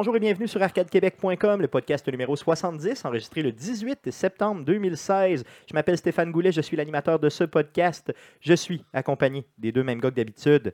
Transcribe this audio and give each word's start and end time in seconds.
Bonjour 0.00 0.14
et 0.14 0.20
bienvenue 0.20 0.46
sur 0.46 0.62
arcadequebec.com, 0.62 1.60
le 1.60 1.66
podcast 1.66 2.06
numéro 2.08 2.36
70, 2.36 3.04
enregistré 3.04 3.42
le 3.42 3.50
18 3.50 4.12
septembre 4.12 4.64
2016. 4.64 5.42
Je 5.68 5.74
m'appelle 5.74 5.98
Stéphane 5.98 6.30
Goulet, 6.30 6.52
je 6.52 6.60
suis 6.60 6.76
l'animateur 6.76 7.18
de 7.18 7.28
ce 7.28 7.42
podcast. 7.42 8.14
Je 8.38 8.54
suis 8.54 8.84
accompagné 8.92 9.44
des 9.58 9.72
deux 9.72 9.82
mêmes 9.82 9.98
gars 10.00 10.10
que 10.12 10.14
d'habitude, 10.14 10.72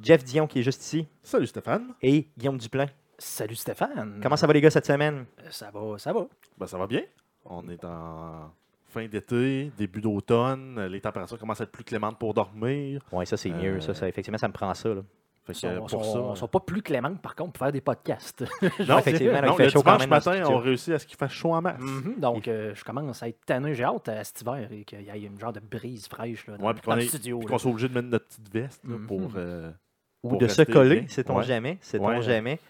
Jeff 0.00 0.22
Dion 0.22 0.46
qui 0.46 0.60
est 0.60 0.62
juste 0.62 0.82
ici 0.84 1.08
Salut 1.24 1.48
Stéphane. 1.48 1.94
et 2.00 2.28
Guillaume 2.38 2.58
Duplain. 2.58 2.86
Salut 3.18 3.56
Stéphane. 3.56 4.20
Comment 4.22 4.36
ça 4.36 4.46
va 4.46 4.52
les 4.52 4.60
gars 4.60 4.70
cette 4.70 4.86
semaine? 4.86 5.24
Euh, 5.40 5.48
Ça 5.50 5.72
va, 5.72 5.98
ça 5.98 6.12
va. 6.12 6.28
Ben, 6.56 6.68
ça 6.68 6.78
va 6.78 6.86
bien. 6.86 7.02
On 7.46 7.68
est 7.68 7.84
en 7.84 8.52
fin 8.86 9.08
d'été, 9.08 9.72
début 9.76 10.00
d'automne. 10.00 10.80
Les 10.86 11.00
températures 11.00 11.40
commencent 11.40 11.60
à 11.60 11.64
être 11.64 11.72
plus 11.72 11.82
clémentes 11.82 12.20
pour 12.20 12.34
dormir. 12.34 13.02
Oui, 13.10 13.26
ça 13.26 13.36
c'est 13.36 13.50
mieux, 13.50 13.78
Euh, 13.78 13.80
ça, 13.80 13.94
ça, 13.94 14.06
effectivement 14.08 14.38
ça 14.38 14.46
me 14.46 14.52
prend 14.52 14.72
ça. 14.74 14.90
là. 14.94 15.02
Fait 15.46 15.52
que, 15.54 15.58
sont, 15.58 15.74
pour 15.76 15.90
sont- 15.90 16.34
ça. 16.34 16.40
sont 16.40 16.48
pas 16.48 16.60
plus 16.60 16.82
cléments, 16.82 17.14
par 17.16 17.34
contre, 17.34 17.52
pour 17.52 17.64
faire 17.64 17.72
des 17.72 17.80
podcasts. 17.80 18.44
non, 18.88 18.98
effectivement, 18.98 19.40
non, 19.40 19.52
il 19.54 19.56
fait 19.56 19.64
le 19.64 19.70
chaud 19.70 19.82
quand 19.82 19.98
même 19.98 20.08
matin, 20.10 20.32
studio. 20.32 20.48
on 20.50 20.58
réussit 20.58 20.92
à 20.94 20.98
ce 20.98 21.06
qu'il 21.06 21.16
fasse 21.16 21.32
chaud 21.32 21.54
en 21.54 21.62
masse. 21.62 21.80
Mhm, 21.80 22.16
Donc, 22.18 22.46
euh, 22.46 22.74
je 22.74 22.84
commence 22.84 23.22
à 23.22 23.28
être 23.28 23.44
tanné. 23.46 23.74
J'ai 23.74 23.84
hâte 23.84 24.08
à 24.08 24.22
cet 24.22 24.42
hiver 24.42 24.68
et 24.70 24.84
qu'il 24.84 25.00
y 25.02 25.08
ait 25.08 25.20
une 25.22 25.40
genre 25.40 25.52
de 25.52 25.60
brise 25.60 26.06
fraîche 26.08 26.46
là, 26.46 26.56
dans, 26.58 26.66
Ouais, 26.66 26.74
puis 26.74 26.82
dans 26.84 26.92
qu'on 26.92 26.96
le 26.96 27.02
est- 27.02 27.08
studio. 27.08 27.38
Puis 27.38 27.46
qu'on 27.48 27.58
soit 27.58 27.70
obligé 27.70 27.88
de 27.88 27.94
mettre 27.94 28.08
notre 28.08 28.26
petite 28.26 28.52
veste 28.52 28.82
là, 28.86 28.96
Mhm. 28.96 29.06
pour. 29.06 29.30
euh, 29.36 29.70
Ou 30.22 30.28
pour 30.28 30.38
de 30.38 30.48
se 30.48 30.60
coller, 30.62 31.08
sait-on 31.08 31.38
Ouais. 31.38 31.44
jamais, 31.44 31.78
sait-on 31.80 32.06
Ouais. 32.06 32.20
jamais. 32.22 32.60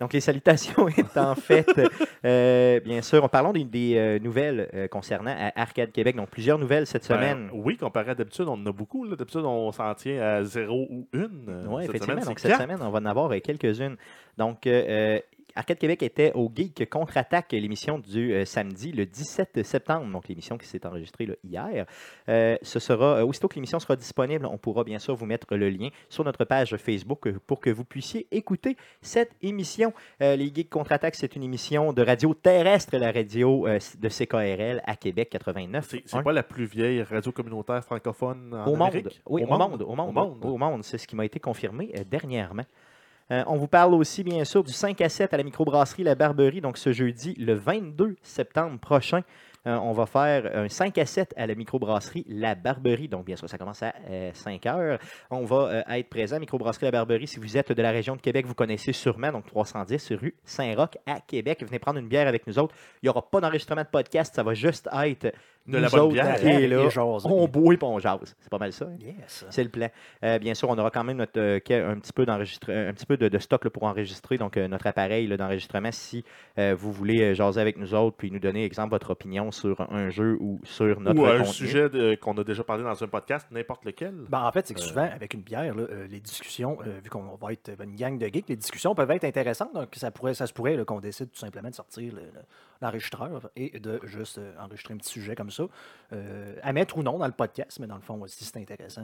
Donc 0.00 0.12
les 0.12 0.20
salutations 0.20 0.88
étant 0.96 1.34
faites, 1.34 1.80
euh, 2.24 2.80
bien 2.80 3.02
sûr, 3.02 3.28
parlons 3.28 3.52
des, 3.52 3.64
des, 3.64 3.96
euh, 3.96 4.18
nouvelles 4.20 4.68
euh, 4.74 4.88
concernant 4.88 5.34
à 5.36 5.60
Arcade 5.60 5.90
Québec. 5.90 6.14
Donc 6.16 6.30
plusieurs 6.30 6.58
nouvelles 6.58 6.86
cette 6.86 7.08
ben, 7.08 7.16
semaine. 7.16 7.50
oui, 7.52 7.76
comparé 7.76 8.10
à 8.10 8.14
d'habitude, 8.14 8.46
on 8.46 8.52
en 8.52 8.66
a 8.66 8.72
beaucoup. 8.72 9.04
là. 9.04 9.16
D'habitude, 9.16 9.42
on 9.44 9.72
s'en 9.72 9.94
tient 9.94 10.20
à 10.22 10.44
zéro 10.44 10.86
ou 10.90 11.08
une. 11.12 11.46
Euh, 11.48 11.64
Oui, 11.68 11.84
effectivement. 11.84 12.14
semaine, 12.14 12.24
Donc, 12.24 12.38
cette 12.38 12.56
semaine, 12.56 12.78
on 12.80 12.90
va 12.90 12.98
en 13.00 13.06
avoir 13.06 13.32
euh, 13.32 13.40
quelques-unes. 13.40 13.96
Donc, 14.36 14.66
euh, 14.66 14.84
euh, 14.88 15.20
Arcade 15.58 15.78
Québec 15.78 16.04
était 16.04 16.30
au 16.34 16.48
Geek 16.54 16.88
Contre-Attaque, 16.88 17.50
l'émission 17.50 17.98
du 17.98 18.32
euh, 18.32 18.44
samedi, 18.44 18.92
le 18.92 19.06
17 19.06 19.64
septembre. 19.64 20.06
Donc, 20.12 20.28
l'émission 20.28 20.56
qui 20.56 20.68
s'est 20.68 20.86
enregistrée 20.86 21.26
là, 21.26 21.34
hier. 21.42 21.84
Euh, 22.28 22.56
ce 22.62 22.78
sera, 22.78 23.18
euh, 23.18 23.24
aussitôt 23.24 23.48
que 23.48 23.56
l'émission 23.56 23.80
sera 23.80 23.96
disponible, 23.96 24.46
on 24.46 24.56
pourra 24.56 24.84
bien 24.84 25.00
sûr 25.00 25.16
vous 25.16 25.26
mettre 25.26 25.56
le 25.56 25.68
lien 25.68 25.88
sur 26.08 26.22
notre 26.22 26.44
page 26.44 26.76
Facebook 26.76 27.28
pour 27.48 27.58
que 27.58 27.70
vous 27.70 27.84
puissiez 27.84 28.28
écouter 28.30 28.76
cette 29.02 29.32
émission. 29.42 29.92
Les 30.20 30.52
Geeks 30.54 30.70
Contre-Attaque, 30.70 31.16
c'est 31.16 31.34
une 31.34 31.42
émission 31.42 31.92
de 31.92 32.02
radio 32.02 32.34
terrestre, 32.34 32.96
la 32.96 33.10
radio 33.10 33.66
de 33.66 34.08
CKRL 34.08 34.80
à 34.86 34.94
Québec 34.94 35.30
89. 35.30 35.96
C'est 36.04 36.22
pas 36.22 36.32
la 36.32 36.44
plus 36.44 36.66
vieille 36.66 37.02
radio 37.02 37.32
communautaire 37.32 37.82
francophone 37.82 38.54
en 38.54 38.66
Au 38.66 38.76
monde. 38.76 39.10
Oui, 39.26 39.42
au, 39.42 39.46
monde. 39.46 39.82
Au 39.82 39.94
monde? 39.96 40.08
Au 40.08 40.12
monde. 40.12 40.44
Au 40.44 40.56
monde. 40.56 40.84
C'est 40.84 40.98
ce 40.98 41.08
qui 41.08 41.16
m'a 41.16 41.24
été 41.24 41.40
confirmé 41.40 41.92
dernièrement. 42.08 42.64
Euh, 43.30 43.44
on 43.46 43.56
vous 43.56 43.68
parle 43.68 43.94
aussi, 43.94 44.24
bien 44.24 44.44
sûr, 44.44 44.64
du 44.64 44.72
5 44.72 45.00
à 45.00 45.08
7 45.08 45.34
à 45.34 45.36
la 45.36 45.42
microbrasserie 45.42 46.02
La 46.02 46.14
Barberie. 46.14 46.60
Donc, 46.60 46.78
ce 46.78 46.92
jeudi, 46.92 47.34
le 47.34 47.54
22 47.54 48.16
septembre 48.22 48.78
prochain, 48.78 49.20
euh, 49.66 49.76
on 49.82 49.92
va 49.92 50.06
faire 50.06 50.50
un 50.56 50.68
5 50.68 50.96
à 50.96 51.04
7 51.04 51.34
à 51.36 51.46
la 51.46 51.54
microbrasserie 51.54 52.24
La 52.26 52.54
Barberie. 52.54 53.08
Donc, 53.08 53.26
bien 53.26 53.36
sûr, 53.36 53.48
ça 53.48 53.58
commence 53.58 53.82
à 53.82 53.92
5 54.32 54.64
heures. 54.64 54.98
On 55.30 55.44
va 55.44 55.56
euh, 55.56 55.82
être 55.96 56.08
présent 56.08 56.36
à 56.36 56.38
Microbrasserie 56.38 56.86
La 56.86 56.92
Barberie. 56.92 57.26
Si 57.26 57.38
vous 57.38 57.58
êtes 57.58 57.70
de 57.70 57.82
la 57.82 57.90
région 57.90 58.16
de 58.16 58.22
Québec, 58.22 58.46
vous 58.46 58.54
connaissez 58.54 58.94
sûrement, 58.94 59.30
donc 59.30 59.44
310 59.46 60.12
rue 60.12 60.34
Saint-Roch 60.44 60.96
à 61.04 61.20
Québec. 61.20 61.62
Venez 61.66 61.78
prendre 61.78 61.98
une 61.98 62.08
bière 62.08 62.28
avec 62.28 62.46
nous 62.46 62.58
autres. 62.58 62.74
Il 63.02 63.06
n'y 63.06 63.10
aura 63.10 63.28
pas 63.28 63.42
d'enregistrement 63.42 63.82
de 63.82 63.88
podcast. 63.88 64.34
Ça 64.34 64.42
va 64.42 64.54
juste 64.54 64.88
être 65.04 65.34
De 65.68 65.78
la 65.78 65.82
nous 65.86 65.90
bonne 65.90 66.00
autres 66.00 66.12
bière. 66.14 66.34
qui 66.40 66.46
est 66.46 66.62
Et 66.62 66.66
là. 66.68 66.88
On 67.24 67.46
boit 67.46 67.74
et 67.74 67.78
on 67.82 67.98
jase. 67.98 68.34
C'est 68.40 68.50
pas 68.50 68.58
mal 68.58 68.72
ça. 68.72 68.86
hein? 68.86 68.96
Yes. 69.00 69.44
C'est 69.50 69.62
le 69.64 69.70
plan. 69.70 69.88
Euh, 70.24 70.38
bien 70.38 70.54
sûr, 70.54 70.68
on 70.70 70.78
aura 70.78 70.90
quand 70.90 71.04
même 71.04 71.18
notre, 71.18 71.38
euh, 71.38 71.58
un 71.70 71.98
petit 71.98 72.12
peu, 72.12 72.24
d'enregistre- 72.26 72.72
un 72.72 72.92
petit 72.92 73.06
peu 73.06 73.16
de, 73.16 73.28
de 73.28 73.38
stock 73.38 73.64
là, 73.64 73.70
pour 73.70 73.84
enregistrer, 73.84 74.38
donc 74.38 74.56
euh, 74.56 74.66
notre 74.68 74.86
appareil 74.86 75.26
là, 75.26 75.36
d'enregistrement 75.36 75.90
si 75.92 76.24
euh, 76.58 76.74
vous 76.78 76.92
voulez 76.92 77.20
euh, 77.22 77.34
jaser 77.34 77.60
avec 77.60 77.76
nous 77.76 77.94
autres, 77.94 78.16
puis 78.16 78.30
nous 78.30 78.38
donner, 78.38 78.64
exemple, 78.64 78.90
votre 78.90 79.10
opinion 79.10 79.50
sur 79.50 79.80
un 79.92 80.10
jeu 80.10 80.36
ou 80.40 80.60
sur 80.64 81.00
notre 81.00 81.20
Ou 81.20 81.26
un 81.26 81.38
contenu. 81.38 81.52
sujet 81.52 82.16
qu'on 82.20 82.36
a 82.38 82.44
déjà 82.44 82.64
parlé 82.64 82.82
dans 82.84 83.04
un 83.04 83.08
podcast, 83.08 83.46
n'importe 83.50 83.84
lequel. 83.84 84.14
Ben, 84.28 84.42
en 84.42 84.52
fait, 84.52 84.66
c'est 84.66 84.74
que 84.74 84.80
Euh. 84.80 84.84
souvent, 84.84 85.08
avec 85.14 85.34
une 85.34 85.42
bière, 85.42 85.74
là, 85.74 85.82
euh, 85.90 86.06
les 86.08 86.20
discussions, 86.20 86.78
euh, 86.86 86.98
vu 87.02 87.10
qu'on 87.10 87.36
va 87.40 87.52
être 87.52 87.70
une 87.82 87.94
gang 87.96 88.18
de 88.18 88.26
geeks, 88.26 88.48
les 88.48 88.56
discussions 88.56 88.94
peuvent 88.94 89.10
être 89.10 89.24
intéressantes. 89.24 89.74
Donc, 89.74 89.88
ça, 89.96 90.10
pourrait, 90.10 90.34
ça 90.34 90.46
se 90.46 90.52
pourrait 90.52 90.76
qu'on 90.86 91.00
décide 91.00 91.30
tout 91.30 91.38
simplement 91.38 91.68
de 91.68 91.74
sortir 91.74 92.12
le- 92.14 92.20
le- 92.20 92.42
l'enregistreur 92.80 93.50
et 93.56 93.78
de 93.80 94.00
juste 94.04 94.38
euh, 94.38 94.52
enregistrer 94.60 94.94
un 94.94 94.98
petit 94.98 95.10
sujet 95.10 95.34
comme 95.34 95.50
ça, 95.50 95.57
euh, 96.12 96.54
à 96.62 96.72
mettre 96.72 96.96
ou 96.98 97.02
non 97.02 97.18
dans 97.18 97.26
le 97.26 97.32
podcast, 97.32 97.78
mais 97.80 97.86
dans 97.86 97.96
le 97.96 98.00
fond, 98.00 98.20
si 98.26 98.44
c'est 98.44 98.56
intéressant. 98.58 99.02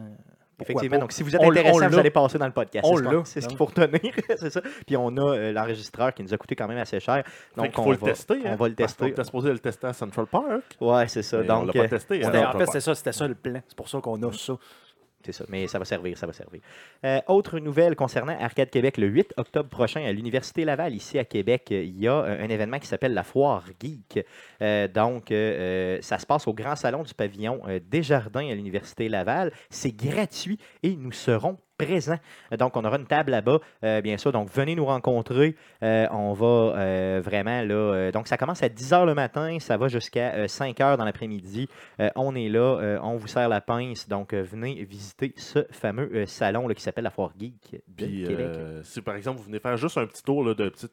Effectivement. 0.60 0.96
pas? 0.96 1.00
Donc, 1.00 1.12
si 1.12 1.22
vous 1.24 1.34
êtes 1.34 1.40
On 1.42 1.50
intéressé, 1.50 1.84
on 1.84 1.88
vous 1.88 1.98
allez 1.98 2.10
passer 2.10 2.38
dans 2.38 2.46
le 2.46 2.52
podcast. 2.52 2.86
On 2.88 2.96
C'est 2.96 3.02
ce 3.02 3.08
qu'on- 3.08 3.10
l'a. 3.16 3.24
C'est 3.24 3.40
ce 3.40 3.48
qu'il 3.48 3.58
Donc. 3.58 3.74
faut 3.74 3.80
retenir. 3.80 4.12
c'est 4.38 4.50
ça. 4.50 4.60
Puis, 4.86 4.96
on 4.96 5.16
a 5.16 5.34
euh, 5.36 5.52
l'enregistreur 5.52 6.14
qui 6.14 6.22
nous 6.22 6.32
a 6.32 6.36
coûté 6.36 6.54
quand 6.54 6.68
même 6.68 6.78
assez 6.78 7.00
cher. 7.00 7.24
Fait 7.26 7.60
Donc, 7.60 7.76
on 7.76 7.82
faut 7.82 7.90
le 7.92 7.98
va, 7.98 8.06
tester. 8.06 8.40
on 8.44 8.52
hein, 8.52 8.56
va 8.56 8.68
le 8.68 8.74
tester. 8.76 9.06
était 9.08 9.24
supposé 9.24 9.50
le 9.50 9.58
tester 9.58 9.88
à 9.88 9.92
Central 9.92 10.26
Park. 10.26 10.62
Ouais, 10.80 11.08
c'est 11.08 11.22
ça. 11.22 11.38
mais 11.38 11.50
on 11.50 11.64
Donc, 11.64 11.74
l'a 11.74 11.80
euh, 11.80 11.84
pas 11.84 11.90
testé. 11.90 12.22
à 12.22 12.26
C'était- 12.26 12.44
en 12.44 12.52
fait, 12.52 12.66
c'était 12.66 12.80
ça, 12.80 12.94
c'était 12.94 13.12
ça 13.12 13.26
le 13.26 13.34
plan. 13.34 13.60
C'est 13.66 13.76
pour 13.76 13.88
ça 13.88 14.00
qu'on 14.00 14.22
a 14.22 14.32
ça. 14.32 14.56
Mais 15.48 15.66
ça 15.66 15.78
va 15.78 15.84
servir, 15.84 16.16
ça 16.18 16.26
va 16.26 16.32
servir. 16.32 16.60
Euh, 17.04 17.20
autre 17.28 17.58
nouvelle 17.58 17.96
concernant 17.96 18.36
Arcade 18.40 18.70
Québec, 18.70 18.96
le 18.98 19.06
8 19.06 19.34
octobre 19.36 19.68
prochain 19.68 20.04
à 20.04 20.12
l'Université 20.12 20.64
Laval, 20.64 20.94
ici 20.94 21.18
à 21.18 21.24
Québec, 21.24 21.68
il 21.70 21.98
y 21.98 22.08
a 22.08 22.14
euh, 22.14 22.44
un 22.44 22.48
événement 22.48 22.78
qui 22.78 22.86
s'appelle 22.86 23.14
la 23.14 23.22
Foire 23.22 23.64
Geek. 23.80 24.24
Euh, 24.62 24.88
donc, 24.88 25.28
ça 26.02 26.18
se 26.18 26.26
passe 26.26 26.46
au 26.46 26.54
Grand 26.54 26.76
Salon 26.76 27.02
du 27.02 27.14
pavillon 27.14 27.60
Desjardins 27.90 28.48
à 28.48 28.54
l'Université 28.54 29.08
Laval. 29.08 29.52
C'est 29.70 29.92
gratuit 29.92 30.58
et 30.82 30.96
nous 30.96 31.12
serons 31.12 31.58
présents. 31.78 32.18
Euh, 32.52 32.56
Donc, 32.56 32.76
on 32.76 32.84
aura 32.84 32.96
une 32.98 33.06
table 33.06 33.30
là-bas, 33.30 33.60
euh, 33.84 34.00
bien 34.00 34.16
sûr. 34.18 34.32
Donc, 34.32 34.50
venez 34.50 34.74
nous 34.74 34.84
rencontrer. 34.84 35.56
Euh, 35.82 36.06
on 36.10 36.32
va 36.32 36.46
euh, 36.46 37.20
vraiment 37.24 37.62
là. 37.62 38.10
donc, 38.12 38.28
ça 38.28 38.36
commence 38.36 38.62
à 38.62 38.68
10 38.68 38.92
h 38.92 39.06
le 39.06 39.14
matin, 39.14 39.58
ça 39.60 39.76
va 39.76 39.88
jusqu'à 39.88 40.34
euh, 40.34 40.48
5 40.48 40.78
h 40.78 40.96
dans 40.96 41.04
l'après-midi. 41.04 41.68
On 42.16 42.34
est 42.34 42.48
là, 42.48 42.98
on 43.02 43.16
vous 43.16 43.26
sert 43.28 43.48
la 43.48 43.60
pince. 43.60 44.08
Donc, 44.08 44.34
venez 44.34 44.84
visiter 44.84 45.32
ce 45.36 45.66
fameux 45.70 46.26
salon 46.26 46.68
là, 46.68 46.74
qui 46.74 46.82
s'appelle 46.82 47.04
la 47.04 47.10
Foire 47.10 47.32
Geek 47.38 47.82
de 47.88 48.06
Puis, 48.06 48.24
Québec. 48.24 48.48
si 48.82 49.00
par 49.02 49.16
exemple 49.16 49.38
vous 49.38 49.44
venez 49.44 49.58
faire 49.60 49.76
juste 49.76 49.98
un 49.98 50.06
petit 50.06 50.22
tour 50.22 50.44
là, 50.44 50.54
de 50.54 50.68
petite, 50.68 50.92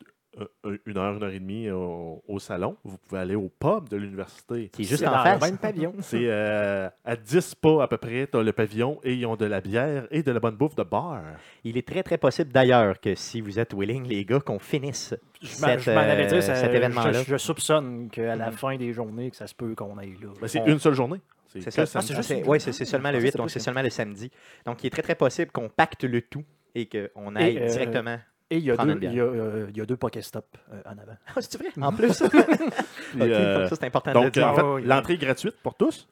une 0.63 0.97
heure, 0.97 1.15
une 1.17 1.23
heure 1.23 1.29
et 1.31 1.39
demie 1.39 1.69
au, 1.69 2.23
au 2.27 2.39
salon, 2.39 2.77
vous 2.85 2.97
pouvez 2.97 3.19
aller 3.21 3.35
au 3.35 3.49
pub 3.49 3.89
de 3.89 3.97
l'université. 3.97 4.69
qui 4.69 4.83
est 4.83 4.85
juste 4.85 5.01
C'est 5.01 5.07
en 5.07 5.11
face. 5.23 5.41
le 5.41 5.45
même 5.47 5.57
pavillon. 5.57 5.93
C'est 5.99 6.23
euh, 6.29 6.89
à 7.03 7.15
10 7.17 7.55
pas 7.55 7.83
à 7.83 7.87
peu 7.87 7.97
près, 7.97 8.27
tu 8.31 8.37
as 8.37 8.41
le 8.43 8.53
pavillon 8.53 8.99
et 9.03 9.13
ils 9.13 9.25
ont 9.25 9.35
de 9.35 9.45
la 9.45 9.59
bière 9.59 10.07
et 10.09 10.23
de 10.23 10.31
la 10.31 10.39
bonne 10.39 10.55
bouffe 10.55 10.75
de 10.75 10.83
bar. 10.83 11.21
Il 11.63 11.77
est 11.77 11.85
très, 11.87 12.01
très 12.03 12.17
possible 12.17 12.51
d'ailleurs 12.51 12.99
que 12.99 13.13
si 13.15 13.41
vous 13.41 13.59
êtes 13.59 13.73
willing, 13.73 14.05
les 14.07 14.23
gars, 14.23 14.39
qu'on 14.39 14.59
finisse 14.59 15.13
Je 15.41 15.47
cette, 15.47 15.79
je 15.81 15.89
euh, 15.91 16.41
ça- 16.41 16.55
cet 16.55 16.73
événement-là. 16.73 17.11
Je, 17.23 17.23
je 17.31 17.37
soupçonne 17.37 18.09
qu'à 18.09 18.35
la 18.35 18.47
Mhm. 18.51 18.53
fin 18.57 18.77
des 18.77 18.93
journées, 18.93 19.31
que 19.31 19.35
ça 19.35 19.47
se 19.47 19.55
peut 19.55 19.75
qu'on 19.75 19.97
aille 19.97 20.15
là. 20.21 20.29
Ben, 20.39 20.47
c'est 20.47 20.61
On- 20.61 20.65
une 20.67 20.79
seule 20.79 20.93
journée. 20.93 21.19
C'est 21.47 21.69
ça. 21.69 21.85
samedi. 21.85 22.13
c'est 22.15 22.23
C'est- 22.23 22.47
ouais, 22.47 22.59
c'est 22.59 22.71
c'est 22.71 22.85
seulement 22.85 23.09
le 23.11 23.15
Je 23.19 23.19
pensais 23.19 23.27
8, 23.27 23.31
que 23.33 23.37
donc 23.39 23.49
c'est 23.49 23.59
seulement 23.59 23.81
le 23.81 23.89
samedi. 23.89 24.31
Donc, 24.65 24.81
il 24.83 24.87
est 24.87 24.89
très, 24.91 25.01
très 25.01 25.15
possible 25.15 25.51
qu'on 25.51 25.67
pacte 25.67 26.05
le 26.05 26.21
tout 26.21 26.45
et 26.73 26.87
qu'on 26.87 27.35
aille 27.35 27.57
euh, 27.59 27.67
directement. 27.67 28.17
Et 28.51 28.57
il 28.57 28.65
y 28.65 28.71
a 28.71 28.75
deux, 28.77 28.97
il 29.01 29.13
y 29.13 29.19
a, 29.19 29.23
euh, 29.23 29.67
il 29.69 29.77
y 29.77 29.81
a 29.81 29.85
deux 29.85 29.95
Pokéstop 29.97 30.45
euh, 30.73 30.81
en 30.85 30.91
avant. 30.91 31.15
Ah, 31.27 31.41
c'est 31.41 31.57
vrai? 31.57 31.69
En 31.81 31.91
plus. 31.93 32.19
Puis, 33.11 33.21
Ok, 33.21 33.27
euh, 33.27 33.67
ça, 33.67 33.75
c'est 33.77 33.85
important 33.85 34.11
de 34.11 34.17
le 34.17 34.23
donc, 34.25 34.33
dire. 34.33 34.47
en 34.47 34.53
fait, 34.55 34.61
Ah 34.61 34.73
oui. 34.73 34.83
l'entrée 34.85 35.13
est 35.13 35.17
gratuite 35.17 35.55
pour 35.63 35.73
tous. 35.75 36.07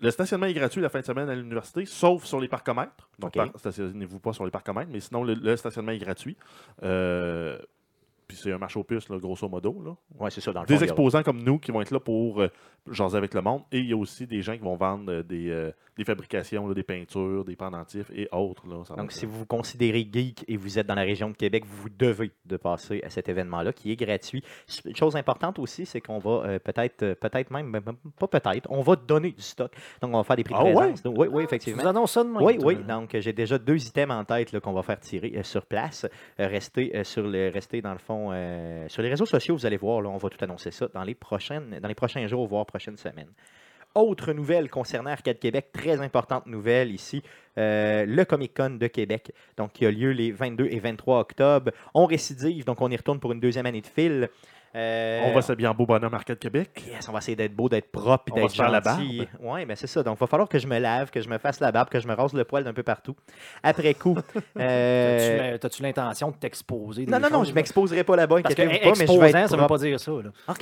Le 0.00 0.10
stationnement 0.10 0.46
est 0.46 0.54
gratuit 0.54 0.80
la 0.82 0.88
fin 0.88 1.00
de 1.00 1.04
semaine 1.04 1.28
à 1.28 1.34
l'université, 1.34 1.84
sauf 1.86 2.24
sur 2.24 2.40
les 2.40 2.48
parcomètres. 2.48 3.08
Donc, 3.18 3.36
OK. 3.36 3.50
par- 3.50 3.58
stationnez-vous 3.58 4.18
pas 4.20 4.32
sur 4.32 4.44
les 4.44 4.50
parcomètres, 4.50 4.90
mais 4.92 5.00
sinon, 5.00 5.22
le, 5.24 5.34
le 5.34 5.56
stationnement 5.56 5.92
est 5.92 5.98
gratuit. 5.98 6.36
Euh, 6.82 7.58
puis 8.28 8.36
c'est 8.36 8.52
un 8.52 8.58
marché 8.58 8.78
aux 8.78 8.84
puces, 8.84 9.08
là, 9.08 9.18
grosso 9.18 9.48
modo. 9.48 9.82
Là. 9.84 9.96
Ouais, 10.20 10.30
c'est 10.30 10.40
ça, 10.42 10.52
dans 10.52 10.60
le 10.60 10.66
Des 10.66 10.74
fond, 10.76 10.80
a- 10.82 10.84
exposants 10.84 11.22
comme 11.22 11.42
nous 11.42 11.58
qui 11.58 11.72
vont 11.72 11.80
être 11.80 11.90
là 11.90 11.98
pour 11.98 12.40
euh, 12.42 12.48
jaser 12.90 13.16
avec 13.16 13.32
le 13.34 13.40
monde. 13.40 13.62
Et 13.72 13.78
il 13.78 13.86
y 13.88 13.92
a 13.92 13.96
aussi 13.96 14.26
des 14.26 14.42
gens 14.42 14.52
qui 14.52 14.62
vont 14.62 14.76
vendre 14.76 15.10
euh, 15.10 15.22
des, 15.22 15.48
euh, 15.50 15.72
des 15.96 16.04
fabrications, 16.04 16.68
là, 16.68 16.74
des 16.74 16.82
peintures, 16.82 17.44
des 17.44 17.56
pendentifs 17.56 18.10
et 18.14 18.28
autres. 18.32 18.66
Là, 18.68 18.84
Ça 18.84 18.94
Donc, 18.94 19.12
si 19.12 19.24
vous 19.26 19.38
vous 19.38 19.46
considérez 19.46 20.06
geek 20.12 20.44
et 20.46 20.56
vous 20.56 20.78
êtes 20.78 20.86
dans 20.86 20.94
la 20.94 21.02
région 21.02 21.30
de 21.30 21.36
Québec, 21.36 21.64
vous 21.66 21.88
devez 21.88 22.30
de 22.44 22.56
passer 22.58 23.00
à 23.04 23.10
cet 23.10 23.28
événement-là 23.28 23.72
qui 23.72 23.90
est 23.92 23.96
gratuit. 23.96 24.42
Une 24.84 24.94
chose 24.96 25.16
importante 25.16 25.58
aussi, 25.58 25.86
c'est 25.86 26.00
qu'on 26.02 26.18
va 26.18 26.30
euh, 26.44 26.58
peut-être, 26.58 27.14
peut-être 27.14 27.50
même, 27.50 27.72
pas 28.18 28.28
peut-être, 28.28 28.66
on 28.70 28.82
va 28.82 28.94
donner 28.96 29.32
du 29.32 29.42
stock. 29.42 29.72
Donc, 30.02 30.12
on 30.14 30.18
va 30.18 30.24
faire 30.24 30.36
des 30.36 30.44
prix 30.44 30.54
de 30.54 30.58
Ah 30.60 30.64
ouais? 30.64 30.94
oui, 31.06 31.12
oui, 31.16 31.28
vous 31.30 31.40
effectivement. 31.40 31.82
annonce 31.86 32.12
ça 32.12 32.24
demain. 32.24 32.40
Oui, 32.42 32.58
oui. 32.62 32.76
Euh, 32.76 32.82
Donc, 32.82 33.16
j'ai 33.18 33.32
déjà 33.32 33.58
deux 33.58 33.86
items 33.86 34.12
en 34.14 34.24
tête 34.24 34.58
qu'on 34.60 34.72
va 34.72 34.82
faire 34.82 35.00
tirer 35.00 35.32
euh, 35.36 35.42
sur 35.42 35.64
place. 35.66 36.06
Euh, 36.40 36.46
restez, 36.48 36.94
euh, 36.96 37.04
sur 37.04 37.22
le, 37.26 37.48
restez 37.48 37.80
dans 37.80 37.92
le 37.92 37.98
fond 37.98 38.17
euh, 38.32 38.88
sur 38.88 39.02
les 39.02 39.08
réseaux 39.08 39.26
sociaux, 39.26 39.56
vous 39.56 39.66
allez 39.66 39.76
voir. 39.76 39.98
On 39.98 40.16
va 40.16 40.28
tout 40.28 40.42
annoncer 40.44 40.70
ça 40.70 40.88
dans 40.92 41.02
les, 41.02 41.14
prochaines, 41.14 41.78
dans 41.80 41.88
les 41.88 41.94
prochains 41.94 42.26
jours, 42.26 42.46
voire 42.46 42.66
prochaines 42.66 42.96
semaines. 42.96 43.30
Autre 43.94 44.32
nouvelle 44.32 44.68
concernant 44.68 45.10
Arcade 45.10 45.38
Québec, 45.38 45.70
très 45.72 46.00
importante 46.00 46.46
nouvelle 46.46 46.92
ici, 46.92 47.22
euh, 47.56 48.04
le 48.06 48.24
Comic 48.24 48.54
Con 48.54 48.76
de 48.78 48.86
Québec, 48.86 49.32
donc 49.56 49.72
qui 49.72 49.86
a 49.86 49.90
lieu 49.90 50.10
les 50.10 50.30
22 50.30 50.66
et 50.70 50.78
23 50.78 51.20
octobre. 51.20 51.72
On 51.94 52.04
récidive, 52.04 52.64
donc 52.64 52.80
on 52.80 52.90
y 52.90 52.96
retourne 52.96 53.18
pour 53.18 53.32
une 53.32 53.40
deuxième 53.40 53.66
année 53.66 53.80
de 53.80 53.86
fil. 53.86 54.28
Euh, 54.78 55.22
On 55.24 55.32
va 55.34 55.42
s'habiller 55.42 55.66
en 55.68 55.74
beau 55.74 55.86
bonhomme 55.86 56.14
Arcade 56.14 56.38
Québec. 56.38 56.70
Yes, 56.86 57.08
on 57.08 57.12
va 57.12 57.18
essayer 57.18 57.34
d'être 57.36 57.54
beau, 57.54 57.68
d'être 57.68 57.90
propre, 57.90 58.32
va 58.32 58.40
d'être 58.42 58.54
faire 58.54 58.70
la 58.70 58.80
gentil. 58.80 59.18
barbe. 59.18 59.28
Oui, 59.40 59.66
mais 59.66 59.74
c'est 59.74 59.86
ça. 59.88 60.02
Donc, 60.04 60.16
il 60.16 60.20
va 60.20 60.26
falloir 60.28 60.48
que 60.48 60.58
je 60.58 60.66
me 60.68 60.78
lave, 60.78 61.10
que 61.10 61.20
je 61.20 61.28
me 61.28 61.38
fasse 61.38 61.58
la 61.58 61.72
barbe, 61.72 61.88
que 61.88 61.98
je 61.98 62.06
me 62.06 62.14
rase 62.14 62.32
le 62.32 62.44
poil 62.44 62.62
d'un 62.62 62.72
peu 62.72 62.84
partout. 62.84 63.16
Après 63.62 63.94
coup. 63.94 64.16
euh, 64.60 65.18
T'as-tu 65.18 65.36
l'in- 65.52 65.58
T'as-tu 65.58 65.82
l'intention 65.82 66.30
de 66.30 66.36
t'exposer? 66.36 67.06
Non, 67.06 67.18
non, 67.18 67.28
non, 67.30 67.42
je 67.44 67.48
là? 67.48 67.54
m'exposerai 67.56 68.04
pas 68.04 68.14
là-bas, 68.16 68.40
Parce 68.42 68.54
que 68.54 68.62
inquiétez-vous 68.62 68.92
pas, 68.92 68.98
mais 68.98 69.06
je 69.06 69.20
vais 69.20 69.30
être 69.42 69.48
ça 69.50 69.56
veut 69.56 69.66
pas 69.66 69.78
dire 69.78 69.98
ça. 69.98 70.12
Là. 70.12 70.30
Ok, 70.48 70.58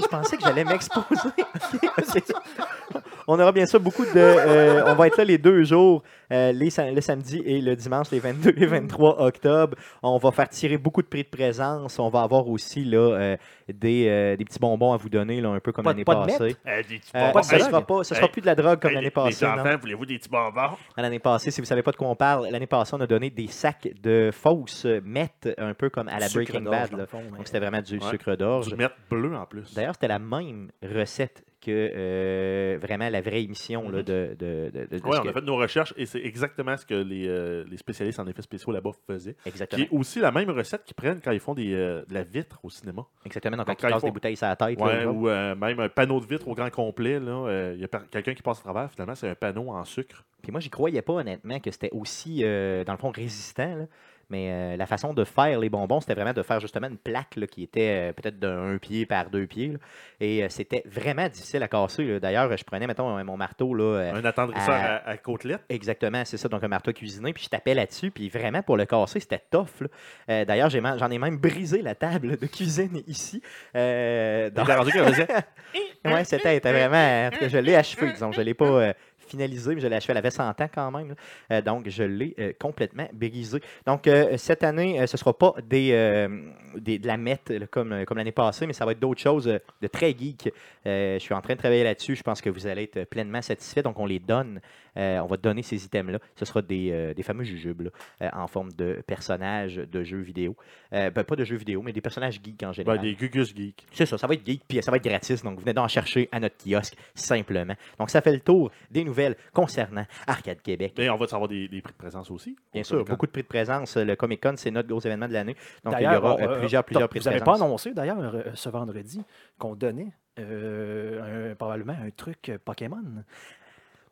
je 0.00 0.06
pensais 0.06 0.36
que 0.36 0.42
j'allais 0.44 0.64
m'exposer. 0.64 1.04
On 3.32 3.38
aura 3.38 3.52
bien 3.52 3.64
sûr 3.66 3.78
beaucoup 3.78 4.04
de. 4.04 4.10
euh, 4.16 4.82
on 4.86 4.94
va 4.96 5.06
être 5.06 5.16
là 5.18 5.24
les 5.24 5.38
deux 5.38 5.62
jours, 5.62 6.02
euh, 6.32 6.50
les 6.52 6.68
le 6.92 7.00
samedi 7.00 7.40
et 7.44 7.60
le 7.60 7.76
dimanche, 7.76 8.10
les 8.10 8.18
22 8.18 8.54
et 8.56 8.66
23 8.66 9.22
octobre. 9.22 9.76
On 10.02 10.18
va 10.18 10.32
faire 10.32 10.48
tirer 10.48 10.78
beaucoup 10.78 11.00
de 11.00 11.06
prix 11.06 11.22
de 11.22 11.28
présence. 11.28 11.98
On 12.00 12.08
va 12.08 12.22
avoir 12.22 12.48
aussi 12.48 12.84
là, 12.84 12.98
euh, 12.98 13.36
des, 13.72 14.08
euh, 14.08 14.36
des 14.36 14.44
petits 14.44 14.58
bonbons 14.58 14.92
à 14.92 14.96
vous 14.96 15.08
donner, 15.08 15.40
là, 15.40 15.50
un 15.50 15.60
peu 15.60 15.70
comme 15.70 15.84
l'année 15.84 16.04
passée. 16.04 16.56
Euh, 16.66 16.80
Euh, 16.80 16.82
ce 16.90 17.16
ne 17.16 17.30
drogue. 17.30 17.44
sera, 17.70 17.82
pas, 17.86 18.02
ce 18.04 18.14
sera 18.14 18.26
Hey. 18.26 18.32
plus 18.32 18.40
de 18.40 18.46
la 18.46 18.54
drogue 18.56 18.80
comme 18.80 18.90
Hey, 18.90 18.96
l'année 18.96 19.10
passée. 19.10 19.44
Les 19.44 19.50
enfants, 19.52 19.76
voulez-vous 19.80 20.06
des 20.06 20.18
petits 20.18 20.28
bonbons? 20.28 20.76
L'année 20.96 21.18
passée, 21.20 21.50
si 21.52 21.60
vous 21.60 21.64
ne 21.64 21.68
savez 21.68 21.82
pas 21.82 21.92
de 21.92 21.96
quoi 21.96 22.08
on 22.08 22.16
parle, 22.16 22.48
l'année 22.50 22.66
passée, 22.66 22.94
on 22.94 23.00
a 23.00 23.06
donné 23.06 23.30
des 23.30 23.46
sacs 23.46 23.88
de 24.02 24.30
fausses 24.32 24.86
meth, 25.04 25.48
un 25.56 25.74
peu 25.74 25.88
comme 25.88 26.08
à 26.08 26.18
la 26.18 26.28
Breaking 26.28 26.62
Bad. 26.62 26.96
là. 26.96 27.06
fond, 27.06 27.22
mais- 27.30 27.38
Donc, 27.38 27.46
c'était 27.46 27.60
vraiment 27.60 27.80
du 27.82 27.94
Ouais. 27.98 28.10
sucre 28.10 28.34
d'orge. 28.34 28.66
Du 28.68 28.74
mettre 28.76 28.96
bleu 29.08 29.36
en 29.36 29.46
plus. 29.46 29.72
D'ailleurs, 29.74 29.94
c'était 29.94 30.08
la 30.08 30.18
même 30.18 30.70
recette 30.82 31.44
que 31.60 31.70
euh, 31.94 32.78
vraiment 32.80 33.08
la 33.08 33.20
vraie 33.20 33.42
émission 33.42 33.88
là, 33.90 33.98
Mhm. 33.98 34.04
de, 34.04 34.36
de, 34.38 34.70
de- 34.72 34.88
Oui, 35.04 35.16
on 35.18 35.22
que- 35.22 35.28
a 35.28 35.32
fait 35.32 35.40
nos 35.42 35.56
recherches 35.56 35.92
et 35.96 36.06
c'est 36.06 36.20
exactement 36.24 36.76
ce 36.76 36.84
que 36.86 36.94
les, 36.94 37.26
euh, 37.28 37.64
les 37.70 37.76
spécialistes 37.76 38.18
en 38.18 38.26
effets 38.26 38.42
spéciaux 38.42 38.72
là-bas 38.72 38.90
faisaient. 39.06 39.34
Qui 39.42 39.48
Exactement. 39.48 39.84
est 39.84 39.88
aussi 39.92 40.20
la 40.20 40.30
même 40.32 40.50
recette 40.50 40.84
qu'ils 40.84 40.94
prennent 40.94 41.20
quand 41.22 41.32
ils 41.32 41.40
font 41.40 41.54
des, 41.54 41.72
euh, 41.74 42.02
de 42.08 42.14
la 42.14 42.22
vitre 42.22 42.58
au 42.62 42.70
cinéma. 42.70 43.04
Exactement. 43.24 43.56
Donc, 43.56 43.66
Donc, 43.66 43.76
quand 43.76 43.82
quand 43.82 43.88
ils 43.88 43.92
cassent 43.92 44.02
des 44.02 44.08
font- 44.08 44.12
bouteilles 44.14 44.36
sur 44.36 44.46
la 44.46 44.56
tête. 44.56 44.80
Ouais, 44.80 45.04
ou 45.06 45.26
même 45.26 45.80
un 45.80 45.88
panneau 45.88 46.20
de 46.20 46.26
vitre 46.26 46.48
au 46.48 46.54
grand 46.54 46.70
complet. 46.70 47.18
Il 47.20 47.80
y 47.80 47.84
a 47.84 47.88
quelqu'un 48.10 48.34
qui 48.34 48.42
passe 48.42 48.58
à 48.60 48.62
travers, 48.62 48.90
finalement, 48.90 49.14
c'est 49.14 49.28
un 49.28 49.34
panneau 49.34 49.68
en 49.70 49.84
sucre. 49.84 50.24
Puis 50.42 50.52
moi, 50.52 50.60
j'y 50.60 50.70
croyais 50.70 51.02
pas 51.02 51.12
honnêtement 51.12 51.60
que 51.60 51.70
c'était 51.70 51.90
aussi, 51.92 52.40
dans 52.42 52.92
le 52.92 52.98
fond, 52.98 53.10
résistant. 53.10 53.74
là. 53.76 53.84
Mais 54.30 54.48
euh, 54.50 54.76
la 54.76 54.86
façon 54.86 55.12
de 55.12 55.24
faire 55.24 55.58
les 55.58 55.68
bonbons, 55.68 56.00
c'était 56.00 56.14
vraiment 56.14 56.32
de 56.32 56.42
faire 56.42 56.60
justement 56.60 56.86
une 56.88 56.96
plaque 56.96 57.36
là, 57.36 57.46
qui 57.46 57.62
était 57.64 58.10
euh, 58.10 58.12
peut-être 58.12 58.38
d'un 58.38 58.78
pied 58.78 59.04
par 59.06 59.28
deux 59.28 59.46
pieds. 59.46 59.68
là. 59.68 59.78
Et 60.20 60.44
euh, 60.44 60.46
c'était 60.48 60.82
vraiment 60.86 61.28
difficile 61.28 61.62
à 61.62 61.68
casser. 61.68 62.20
D'ailleurs, 62.20 62.56
je 62.56 62.64
prenais, 62.64 62.86
mettons, 62.86 63.22
mon 63.24 63.36
marteau. 63.36 63.74
Là, 63.74 64.12
Un 64.14 64.24
attendrisseur 64.24 64.74
à- 64.74 64.96
à, 64.96 65.10
à 65.10 65.16
côtelette. 65.16 65.62
Exactement, 65.68 66.22
c'est 66.24 66.36
ça. 66.36 66.48
Donc, 66.48 66.62
un 66.64 66.68
marteau 66.68 66.92
cuisiné, 66.92 67.32
puis 67.32 67.44
je 67.44 67.48
tapais 67.48 67.74
là-dessus, 67.74 68.10
puis 68.10 68.28
vraiment, 68.28 68.62
pour 68.62 68.76
le 68.76 68.84
casser, 68.86 69.20
c'était 69.20 69.42
tough. 69.50 69.86
D'ailleurs, 70.28 70.70
j'en 70.70 71.10
ai 71.10 71.18
même 71.18 71.36
brisé 71.36 71.82
la 71.82 71.94
table 71.94 72.36
de 72.38 72.46
cuisine 72.46 73.02
ici. 73.06 73.42
Donc, 73.74 74.68
rendu 74.68 74.90
ouais, 76.04 76.24
c'était 76.24 76.56
était 76.56 76.72
vraiment. 76.72 77.26
En 77.26 77.30
tout 77.30 77.38
cas, 77.40 77.48
je 77.48 77.58
l'ai 77.58 77.74
achevé, 77.76 78.12
disons. 78.12 78.32
Je 78.32 78.40
ne 78.40 78.44
l'ai 78.44 78.54
pas 78.54 78.94
finalisé, 79.30 79.74
mais 79.74 79.80
je 79.80 79.86
l'ai 79.86 79.96
achevé. 79.96 80.10
Elle 80.12 80.18
avait 80.18 80.30
100 80.30 80.48
ans 80.60 80.68
quand 80.74 80.90
même. 80.90 81.14
Euh, 81.52 81.62
donc, 81.62 81.88
je 81.88 82.02
l'ai 82.02 82.34
euh, 82.38 82.52
complètement 82.58 83.08
brisé. 83.12 83.60
Donc, 83.86 84.06
euh, 84.06 84.36
cette 84.36 84.64
année, 84.64 84.96
ce 85.06 85.14
ne 85.14 85.18
sera 85.18 85.32
pas 85.36 85.54
des, 85.66 86.28
des- 86.76 86.98
de 86.98 87.06
la 87.06 87.16
mette 87.16 87.52
comme, 87.70 88.04
comme 88.04 88.18
l'année 88.18 88.32
passée, 88.32 88.66
mais 88.66 88.72
ça 88.72 88.84
va 88.84 88.92
être 88.92 89.00
d'autres 89.00 89.20
choses 89.20 89.44
de 89.46 89.86
très 89.86 90.10
geek. 90.16 90.52
Je 90.84 91.18
suis 91.20 91.34
en 91.34 91.40
train 91.40 91.54
de 91.54 91.58
travailler 91.58 91.84
là-dessus. 91.84 92.16
Je 92.16 92.22
pense 92.22 92.40
que 92.40 92.50
vous 92.50 92.66
allez 92.66 92.84
être 92.84 93.04
pleinement 93.04 93.42
satisfait. 93.42 93.82
Donc, 93.82 93.98
on 93.98 94.06
les 94.06 94.18
donne. 94.18 94.60
On 94.96 95.26
va 95.26 95.36
donner 95.36 95.62
ces 95.62 95.84
items-là. 95.84 96.18
Ce 96.36 96.44
sera 96.44 96.62
des, 96.62 97.14
des 97.14 97.22
fameux 97.22 97.44
jujubes 97.44 97.82
là, 98.20 98.30
en 98.34 98.46
forme 98.46 98.72
de 98.72 99.02
personnages 99.06 99.76
de 99.76 100.02
jeux 100.02 100.20
vidéo. 100.20 100.56
Ben, 100.90 101.10
pas 101.12 101.36
de 101.36 101.44
jeux 101.44 101.56
vidéo, 101.56 101.82
mais 101.82 101.92
des 101.92 102.00
personnages 102.00 102.40
geeks 102.42 102.62
en 102.62 102.68
ben, 102.68 102.72
général. 102.72 103.00
des 103.00 103.14
Gugus 103.14 103.54
Geeks. 103.54 103.86
C'est 103.92 104.06
ça, 104.06 104.18
ça 104.18 104.26
va 104.26 104.34
être 104.34 104.44
geek, 104.44 104.62
puis 104.66 104.82
ça 104.82 104.90
va 104.90 104.96
être 104.96 105.04
gratis. 105.04 105.42
Donc, 105.42 105.54
vous 105.56 105.60
venez 105.60 105.74
d'en 105.74 105.86
chercher 105.88 106.28
à 106.32 106.40
notre 106.40 106.56
kiosque, 106.64 106.94
simplement. 107.14 107.74
Donc, 107.98 108.10
ça 108.10 108.20
fait 108.20 108.32
le 108.32 108.40
tour 108.40 108.70
des 108.90 109.04
nouvelles 109.04 109.19
concernant 109.52 110.04
Arcade 110.26 110.60
Québec. 110.62 110.94
Mais 110.98 111.08
on 111.10 111.16
va 111.16 111.26
savoir 111.26 111.48
des, 111.48 111.68
des 111.68 111.80
prix 111.82 111.92
de 111.92 111.98
présence 111.98 112.30
aussi. 112.30 112.56
Bien 112.72 112.82
au 112.82 112.84
sûr, 112.84 113.04
beaucoup 113.04 113.26
de 113.26 113.30
prix 113.32 113.42
de 113.42 113.46
présence. 113.48 113.96
Le 113.96 114.16
Comic 114.16 114.42
Con, 114.42 114.54
c'est 114.56 114.70
notre 114.70 114.88
gros 114.88 115.00
événement 115.00 115.28
de 115.28 115.32
l'année. 115.32 115.56
Donc, 115.84 115.94
il 115.98 116.04
y 116.04 116.06
aura 116.16 116.34
on, 116.36 116.40
euh, 116.40 116.48
euh, 116.48 116.58
plusieurs, 116.60 116.84
plusieurs 116.84 117.08
prix 117.08 117.18
Vous 117.20 117.24
de 117.24 117.30
n'avez 117.30 117.40
pas 117.40 117.52
présence. 117.52 117.66
annoncé 117.66 117.92
d'ailleurs 117.94 118.18
euh, 118.20 118.42
ce 118.54 118.68
vendredi 118.68 119.22
qu'on 119.58 119.74
donnait 119.74 120.12
euh, 120.38 121.50
un- 121.52 121.54
probablement 121.54 121.92
un 122.00 122.10
truc 122.10 122.52
Pokémon. 122.64 123.02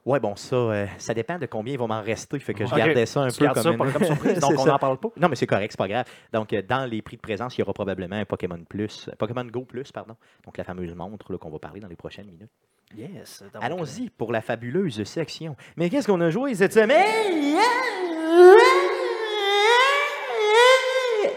Ouais, 0.06 0.20
bon, 0.20 0.37
ça, 0.37 0.56
euh, 0.56 0.87
ça 0.96 1.12
dépend 1.12 1.38
de 1.38 1.44
combien 1.44 1.75
il 1.75 1.78
va 1.78 1.87
m'en 1.87 2.00
rester. 2.00 2.38
Fait 2.38 2.55
que 2.55 2.64
je 2.64 2.70
Ok, 2.70 2.78
gardais 2.78 3.05
ça 3.05 3.20
un 3.22 3.28
Tu 3.28 3.40
peu 3.40 3.49
comme, 3.49 3.62
ça 3.62 3.70
une- 3.70 3.76
pas 3.76 3.90
comme 3.93 4.05
surprise, 4.05 4.38
donc 4.40 4.52
on 4.58 4.64
n'en 4.64 4.78
parle 4.78 4.96
pas. 4.99 5.08
Non, 5.19 5.28
mais 5.28 5.37
c'est 5.37 5.46
correct, 5.46 5.70
c'est 5.72 5.76
pas 5.78 5.88
grave. 5.88 6.06
Donc, 6.32 6.52
euh, 6.55 6.62
dans 6.62 6.87
les 6.88 7.02
prix 7.02 7.16
de 7.16 7.20
présence, 7.20 7.56
il 7.56 7.60
y 7.60 7.62
aura 7.62 7.75
probablement 7.75 8.16
un 8.16 8.25
Pokémon 8.25 8.58
Plus, 8.66 9.10
Pokémon 9.19 9.44
Go 9.44 9.62
Plus, 9.66 9.93
pardon. 9.93 10.16
Donc, 10.46 10.56
la 10.56 10.64
fameuse 10.64 10.94
montre 10.94 11.31
là, 11.31 11.37
qu'on 11.38 11.50
va 11.50 11.58
parler 11.58 11.81
dans 11.81 11.88
les 11.88 11.96
prochaines 11.96 12.26
minutes. 12.26 12.50
Yes. 12.96 13.43
donc, 13.52 13.62
Allons-y 13.62 14.08
pour 14.11 14.32
la 14.32 14.40
fabuleuse 14.40 15.02
section. 15.05 15.56
Mais 15.76 15.90
qu'est-ce 15.90 16.06
qu'on 16.06 16.20
a 16.20 16.31
joué 16.31 16.55
cette 16.55 16.73
semaine? 16.73 17.58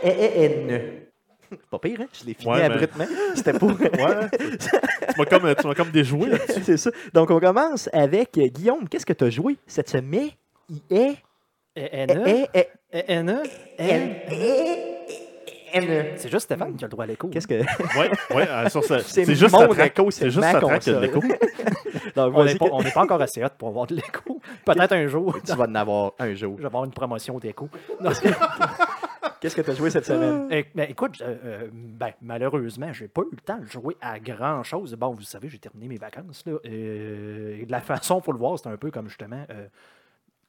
N. 0.03 1.01
Pas 1.69 1.79
pire, 1.79 1.99
hein? 2.01 2.07
Je 2.13 2.25
l'ai 2.25 2.33
fini 2.33 2.49
Ouais, 2.51 2.59
mais- 2.59 2.75
abruptement. 2.75 3.05
C'était 3.35 3.53
pour. 3.53 3.71
Ouais, 3.81 4.29
tu 4.31 5.19
m'as 5.19 5.25
comme, 5.25 5.55
tu 5.55 5.67
m'as 5.67 5.73
comme 5.75 5.91
déjoué. 5.91 6.29
là-dessus. 6.29 6.61
c'est 6.63 6.77
ça. 6.77 6.91
Donc, 7.13 7.29
on 7.29 7.39
commence 7.39 7.89
avec 7.91 8.37
euh, 8.37 8.47
Guillaume. 8.47 8.87
Qu'est-ce 8.87 9.05
que 9.05 9.13
tu 9.13 9.25
as 9.25 9.29
joué 9.29 9.57
cette 9.67 9.89
semaine? 9.89 10.29
I 10.69 10.81
est. 10.89 11.17
euh, 11.77 11.87
Eh, 11.91 12.05
NE, 12.07 12.45
eh, 12.53 12.67
eh, 12.93 13.23
NE, 13.23 13.43
N. 13.77 14.15
N. 14.29 14.90
C'est 16.17 16.29
juste 16.29 16.45
Stéphane 16.45 16.75
qui 16.75 16.83
a 16.83 16.87
le 16.87 16.91
droit 16.91 17.03
à 17.03 17.07
l'écho. 17.07 17.27
Qu'est-ce 17.29 17.47
que. 17.47 17.61
Ouais, 17.97 18.09
ouais, 18.35 18.47
euh, 18.49 18.69
sur 18.69 18.83
ce- 18.83 18.99
C'est 18.99 19.25
c'est 19.25 19.35
juste 19.35 19.53
mon 19.53 19.73
écho, 19.73 20.11
c'est 20.11 20.29
juste 20.29 20.59
track 20.59 20.79
qui 20.81 20.89
a 20.89 20.99
l'écho. 20.99 21.19
Donc, 22.15 22.33
On 22.35 22.43
n'est 22.43 22.55
pas, 22.55 23.01
encore 23.01 23.21
assez 23.21 23.43
hot 23.43 23.49
pour 23.57 23.69
avoir 23.69 23.87
de 23.87 23.95
l'écho. 23.95 24.39
Peut-être 24.65 24.93
un 24.93 25.07
jour. 25.07 25.37
tu 25.45 25.53
vas 25.55 25.65
en 25.65 25.75
avoir 25.75 26.11
un 26.19 26.33
jour. 26.33 26.55
Je 26.57 26.61
vais 26.61 26.67
avoir 26.67 26.85
une 26.85 26.91
promotion 26.91 27.37
d'écho. 27.39 27.69
Qu'est-ce 29.39 29.55
que 29.55 29.61
tu 29.61 29.71
as 29.71 29.75
joué 29.75 29.89
cette 29.89 30.05
semaine? 30.05 30.47
Eh, 30.51 30.65
ben, 30.75 30.87
écoute, 30.89 31.19
euh, 31.21 31.35
euh, 31.43 31.67
ben, 31.73 32.11
malheureusement, 32.21 32.93
j'ai 32.93 33.07
pas 33.07 33.21
eu 33.21 33.29
le 33.31 33.41
temps 33.41 33.57
de 33.57 33.65
jouer 33.65 33.97
à 33.99 34.19
grand 34.19 34.61
chose. 34.61 34.93
Bon, 34.93 35.11
vous 35.13 35.23
savez, 35.23 35.49
j'ai 35.49 35.57
terminé 35.57 35.87
mes 35.87 35.97
vacances. 35.97 36.43
Là, 36.45 36.53
euh, 36.65 37.57
et 37.59 37.65
de 37.65 37.71
la 37.71 37.81
façon, 37.81 38.19
il 38.19 38.23
faut 38.23 38.33
le 38.33 38.37
voir, 38.37 38.59
c'est 38.59 38.69
un 38.69 38.77
peu 38.77 38.91
comme 38.91 39.07
justement 39.07 39.43
euh, 39.49 39.65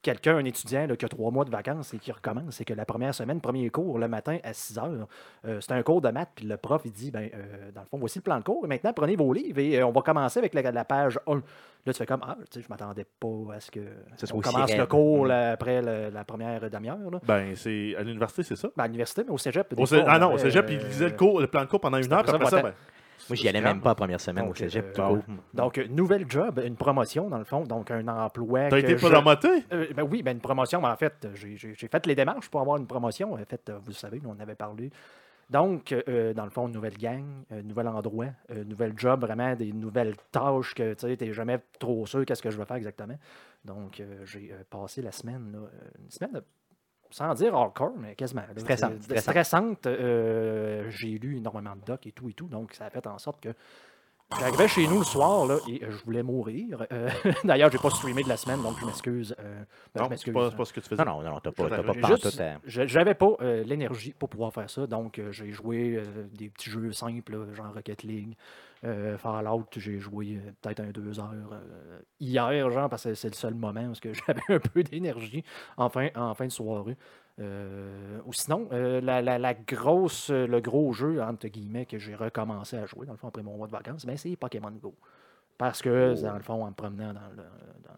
quelqu'un, 0.03 0.37
un 0.37 0.45
étudiant 0.45 0.87
là, 0.87 0.97
qui 0.97 1.05
a 1.05 1.09
trois 1.09 1.31
mois 1.31 1.45
de 1.45 1.51
vacances 1.51 1.95
et 1.95 1.99
qui 1.99 2.11
recommence. 2.13 2.57
C'est 2.57 2.65
que 2.65 2.75
la 2.75 2.85
première 2.85 3.15
semaine, 3.15 3.41
premier 3.41 3.71
cours, 3.71 3.99
le 3.99 4.09
matin 4.09 4.39
à 4.43 4.53
6 4.53 4.79
heures, 4.79 5.07
euh, 5.47 5.61
c'est 5.61 5.73
un 5.73 5.83
cours 5.83 6.01
de 6.01 6.09
maths, 6.11 6.31
puis 6.35 6.45
le 6.47 6.57
prof, 6.57 6.83
il 6.85 6.91
dit 6.93 7.11
ben, 7.11 7.31
euh, 7.35 7.71
dans 7.75 7.83
le 7.83 7.87
fond, 7.87 7.99
voici 7.99 8.19
le 8.19 8.23
plan 8.23 8.39
de 8.39 8.45
cours. 8.45 8.65
Et 8.65 8.69
maintenant, 8.69 8.93
prenez 8.93 9.17
vos 9.17 9.33
livres 9.33 9.59
et 9.61 9.79
euh, 9.81 9.87
on 9.87 9.93
va 9.93 10.03
commencer 10.03 10.39
avec 10.41 10.55
la, 10.55 10.71
la 10.73 10.85
page 10.85 11.19
1. 11.27 11.35
Là, 11.85 11.93
tu 11.93 11.99
fais 11.99 12.07
comme, 12.07 12.21
ah, 12.27 12.37
tu 12.51 12.61
sais, 12.61 12.65
je 12.65 12.69
m'attendais 12.69 13.07
pas 13.19 13.55
à 13.55 13.61
ce 13.61 13.71
que 13.71 13.81
soit 14.17 14.37
on 14.39 14.41
commence 14.41 14.77
le 14.77 14.87
cours 14.87 15.25
Mm. 15.25 15.29
là, 15.29 15.51
après 15.53 15.83
le- 15.83 16.11
la 16.11 16.25
première 16.25 16.69
demi-heure. 16.71 17.11
là. 17.11 17.19
Ben, 17.27 17.55
c'est 17.57 17.95
à 17.97 18.03
l'université, 18.03 18.43
c'est 18.45 18.57
ça? 18.57 18.69
Ben, 18.77 18.85
à 18.85 18.87
l'université, 18.87 19.23
mais 19.25 19.31
au 19.33 19.39
cégep. 19.39 19.75
des 19.75 19.83
Au 19.83 19.87
cé- 19.87 19.97
fois, 20.01 20.05
ah 20.09 20.17
on 20.17 20.21
non, 20.21 20.33
au 20.35 20.39
cégep, 20.39 20.65
il 20.71 20.79
lisait 20.79 21.09
le, 21.11 21.17
cours, 21.17 21.41
le 21.41 21.47
plan 21.49 21.63
de 21.63 21.67
cours 21.67 21.81
pendant 21.81 21.99
une 21.99 22.13
heure, 22.13 22.21
après 22.21 22.39
ça, 22.45 22.51
ça, 22.51 22.63
ben, 22.63 22.73
Moi, 23.29 23.37
j'y 23.37 23.49
allais 23.49 23.61
même 23.61 23.81
pas 23.81 23.91
la 23.91 23.95
première 23.95 24.21
semaine 24.21 24.45
au 24.45 24.49
Donc, 24.49 24.59
cégep. 24.59 24.99
euh, 24.99 25.09
bon. 25.09 25.23
Donc, 25.55 25.79
nouvelle 25.91 26.25
job, 26.31 26.61
une 26.65 26.77
promotion, 26.77 27.29
dans 27.29 27.39
le 27.39 27.45
fond. 27.45 27.63
Donc, 27.65 27.91
un 27.91 28.07
emploi. 28.09 28.69
t'as 28.69 28.79
été 28.79 28.97
je- 28.99 29.07
promoté? 29.07 29.49
Euh, 29.73 29.87
ben 29.95 30.03
oui, 30.03 30.23
ben 30.23 30.33
une 30.33 30.41
promotion. 30.41 30.81
mais 30.81 30.89
en 30.89 30.97
fait, 30.97 31.29
j'ai- 31.35 31.57
fait 31.75 32.07
les 32.07 32.15
démarches 32.15 32.49
pour 32.51 32.61
avoir 32.61 32.77
une 32.79 32.87
promotion. 32.87 33.35
En 33.35 33.39
fait, 33.45 33.69
euh, 33.69 33.79
vous 33.79 33.89
le 33.89 33.95
savez, 33.95 34.21
on 34.27 34.31
en 34.31 34.41
avait 34.41 34.55
parlé. 34.55 34.91
Donc, 35.51 35.93
euh, 35.93 36.33
dans 36.33 36.45
le 36.45 36.51
fond, 36.51 36.67
nouvelle 36.69 36.97
gang, 36.97 37.25
nouvel 37.65 37.87
endroit, 37.89 38.29
un 38.49 38.65
nouvel 38.65 38.95
job, 38.97 39.21
vraiment 39.21 39.55
des 39.55 39.73
nouvelles 39.73 40.15
tâches 40.31 40.75
que 40.75 40.95
tu 40.95 41.07
n'es 41.07 41.33
jamais 41.35 41.59
trop 41.79 42.07
sûr 42.07 42.25
qu'est-ce 42.25 42.41
que 42.43 42.51
je 42.51 42.57
vais 42.57 42.65
faire 42.65 42.77
exactement. 42.77 43.19
Donc, 43.65 44.01
euh, 44.01 44.25
j'ai 44.25 44.51
euh, 44.53 44.63
passé 44.71 45.03
la 45.03 45.13
semaine, 45.13 45.53
là, 45.53 45.59
une 46.03 46.11
semaine 46.11 46.33
de- 46.33 46.45
sans 47.13 47.33
dire 47.35 47.55
hardcore, 47.55 47.93
mais 47.97 48.15
quasiment. 48.17 48.41
là, 48.43 48.49
Stressante, 48.57 49.03
stressante. 49.03 49.23
stressante. 49.23 49.87
euh, 49.87 50.91
j'ai 50.91 51.19
lu 51.19 51.37
énormément 51.37 51.77
de 51.77 51.85
docs 51.87 52.07
et 52.07 52.13
tout 52.13 52.29
et 52.29 52.33
tout. 52.33 52.49
Donc, 52.49 52.73
ça 52.75 52.87
a 52.87 52.91
fait 52.91 53.07
en 53.07 53.19
sorte 53.19 53.41
que 53.41 53.51
J'arrivais 54.41 54.67
chez 54.67 54.87
nous 54.89 55.01
le 55.01 55.05
soir 55.05 55.45
là, 55.45 55.59
et 55.69 55.83
je 55.87 56.05
voulais 56.07 56.23
mourir. 56.23 56.87
Euh, 56.91 57.11
D'ailleurs, 57.45 57.71
j'ai 57.71 57.77
pas 57.77 57.91
streamé 57.91 58.23
de 58.23 58.31
la 58.31 58.39
semaine, 58.39 58.63
donc 58.63 58.79
je 58.81 58.87
m'excuse. 58.87 59.37
euh, 59.39 59.63
ben, 59.95 60.05
je 60.05 60.11
Non, 60.11 60.17
c'est 60.17 60.57
pas, 60.57 60.65
ce 60.65 60.73
que 60.73 60.81
tu 60.81 60.89
faisais. 60.89 61.05
Non, 61.05 61.21
non, 61.23 61.33
non, 61.33 61.41
t'as 61.41 61.53
pas, 61.53 61.69
t'as 61.69 61.83
pas 61.83 62.09
Juste, 62.17 62.41
à- 62.41 62.59
je- 62.65 62.87
j'avais 62.87 63.13
pas 63.13 63.33
euh, 63.43 63.63
l'énergie 63.63 64.15
pour 64.19 64.31
pouvoir 64.31 64.51
faire 64.51 64.71
ça, 64.71 64.87
donc 64.87 65.19
euh, 65.19 65.33
j'ai 65.33 65.51
joué 65.53 65.97
euh, 65.99 66.05
des 66.33 66.49
petits 66.49 66.71
jeux 66.71 66.93
simples, 66.93 67.53
genre 67.53 67.75
Rocket 67.75 68.05
League, 68.05 68.35
euh, 68.85 69.17
Fallout, 69.19 69.67
j'ai 69.77 69.99
joué 70.01 70.37
euh, 70.45 70.51
peut-être 70.61 70.81
un 70.81 70.91
deux 70.91 71.21
heures 71.21 71.31
euh, 71.53 72.01
hier, 72.21 72.71
genre, 72.71 72.89
parce 72.89 73.05
que 73.05 73.15
c'est 73.15 73.29
le 73.29 73.35
seul 73.35 73.55
moment 73.55 73.85
où 73.85 73.95
j'avais 74.27 74.43
un 74.49 74.59
peu 74.59 74.83
d'énergie 74.83 75.45
en 75.77 75.89
fin, 75.89 76.09
en 76.17 76.35
fin 76.35 76.47
de 76.47 76.53
soirée. 76.53 76.97
Euh, 77.41 78.19
ou 78.27 78.33
sinon, 78.33 78.69
la, 78.71 79.23
la- 79.23 79.39
la 79.39 79.55
grosse, 79.55 80.31
le 80.31 80.61
gros 80.61 80.93
jeu, 80.93 81.23
entre 81.23 81.49
guillemets, 81.49 81.87
que 81.87 81.99
j'ai 81.99 82.15
recommencé 82.15 82.77
à 82.77 82.87
jouer, 82.87 83.07
dans 83.07 83.13
le 83.13 83.19
fond, 83.19 83.29
après 83.29 83.43
mon 83.43 83.57
mois 83.57 83.67
de 83.67 83.73
vacances, 83.73 84.05
ben, 84.05 84.17
c'est 84.17 84.37
Pokémon 84.37 84.71
Go. 84.71 84.95
Parce 85.59 85.81
que, 85.81 86.15
dans 86.23 86.35
le 86.35 86.43
fond, 86.43 86.65
en 86.65 86.69
me 86.69 86.75
promenant 86.75 87.13
dans 87.15 87.29
le, 87.31 87.37
dans- 87.37 87.93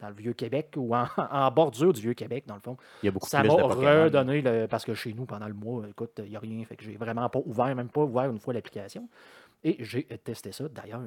dans 0.00 0.08
le 0.08 0.14
Vieux-Québec 0.14 0.72
ou 0.78 0.94
en, 0.96 1.04
en 1.30 1.50
bordure 1.50 1.92
du 1.92 2.00
Vieux-Québec, 2.00 2.44
dans 2.46 2.54
le 2.54 2.60
fond. 2.62 2.76
Il 3.02 3.06
y 3.06 3.08
a 3.10 3.12
beaucoup 3.12 3.28
Ça 3.28 3.42
m'a 3.48 3.54
redonné, 4.06 4.40
le, 4.40 4.66
parce 4.66 4.84
que 4.86 4.94
chez 4.94 5.12
nous, 5.12 5.26
pendant 5.26 5.46
le 5.46 5.52
mois, 5.52 5.84
écoute, 5.90 6.12
il 6.24 6.30
n'y 6.30 6.36
a 6.36 6.40
rien. 6.40 6.64
Fait 6.64 6.74
que 6.76 6.82
j'ai 6.82 6.96
vraiment 6.96 7.28
pas 7.28 7.40
ouvert, 7.44 7.76
même 7.76 7.90
pas 7.90 8.00
ouvert 8.04 8.30
une 8.30 8.38
fois 8.40 8.54
l'application. 8.54 9.08
Et 9.64 9.76
j'ai 9.84 10.06
euh, 10.10 10.16
testé 10.16 10.52
ça. 10.52 10.68
D'ailleurs, 10.68 11.02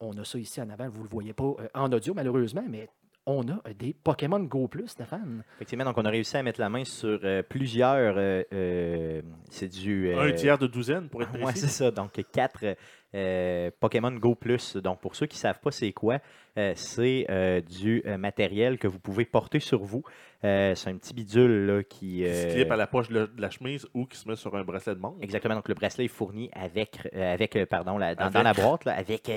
on 0.00 0.16
a 0.18 0.24
ça 0.24 0.38
ici 0.38 0.60
en 0.60 0.68
avant. 0.70 0.88
Vous 0.88 0.98
ne 0.98 1.04
le 1.04 1.08
voyez 1.10 1.32
pas 1.32 1.44
euh, 1.44 1.68
en 1.74 1.92
audio, 1.92 2.14
malheureusement, 2.14 2.64
mais 2.68 2.88
on 3.26 3.46
a 3.48 3.52
euh, 3.68 3.74
des 3.78 3.92
Pokémon 3.94 4.40
Go 4.40 4.66
Plus, 4.66 4.88
Stéphane. 4.88 5.44
Effectivement, 5.56 5.84
donc 5.84 5.96
on 5.98 6.04
a 6.04 6.10
réussi 6.10 6.36
à 6.36 6.42
mettre 6.42 6.60
la 6.60 6.68
main 6.68 6.84
sur 6.84 7.20
euh, 7.22 7.42
plusieurs. 7.44 8.14
euh, 8.16 8.42
euh, 8.52 9.22
c'est 9.50 9.68
du. 9.68 10.08
euh, 10.08 10.28
Un 10.28 10.32
tiers 10.32 10.58
de 10.58 10.66
douzaine, 10.66 11.08
pour 11.08 11.22
être 11.22 11.32
Ouais, 11.34 11.42
précis. 11.42 11.60
c'est 11.60 11.68
ça. 11.68 11.90
Donc, 11.92 12.20
quatre 12.32 12.76
euh, 13.14 13.70
Pokémon 13.80 14.12
Go 14.12 14.34
Plus. 14.34 14.76
Donc, 14.76 15.00
pour 15.00 15.14
ceux 15.16 15.26
qui 15.26 15.36
ne 15.36 15.40
savent 15.40 15.60
pas 15.60 15.70
c'est 15.70 15.92
quoi, 15.92 16.18
euh, 16.58 16.72
c'est 16.76 17.26
euh, 17.30 17.60
du 17.60 18.02
matériel 18.18 18.78
que 18.78 18.86
vous 18.88 18.98
pouvez 18.98 19.24
porter 19.24 19.60
sur 19.60 19.82
vous. 19.82 20.02
C'est 20.42 20.88
un 20.88 20.96
petit 20.96 21.14
bidule 21.14 21.66
là, 21.66 21.82
qui. 21.84 22.18
qui 22.18 22.24
se 22.24 22.52
clip 22.54 22.70
à 22.72 22.76
la 22.76 22.86
poche 22.88 23.08
de 23.10 23.30
la 23.38 23.48
chemise 23.50 23.86
ou 23.94 24.06
qui 24.06 24.18
se 24.18 24.28
met 24.28 24.34
sur 24.34 24.54
un 24.56 24.64
bracelet 24.64 24.94
de 24.96 25.00
montre. 25.00 25.18
Exactement. 25.22 25.54
Donc, 25.54 25.68
le 25.68 25.74
bracelet 25.74 26.06
est 26.06 26.08
fourni 26.08 26.50
avec, 26.52 27.08
avec 27.14 27.56
pardon, 27.66 27.96
la- 27.96 28.14
dans, 28.16 28.22
Avec. 28.24 28.34
dans 28.34 28.42
la 28.42 28.52
boîte, 28.52 28.84
là, 28.84 28.92
avec, 28.96 29.30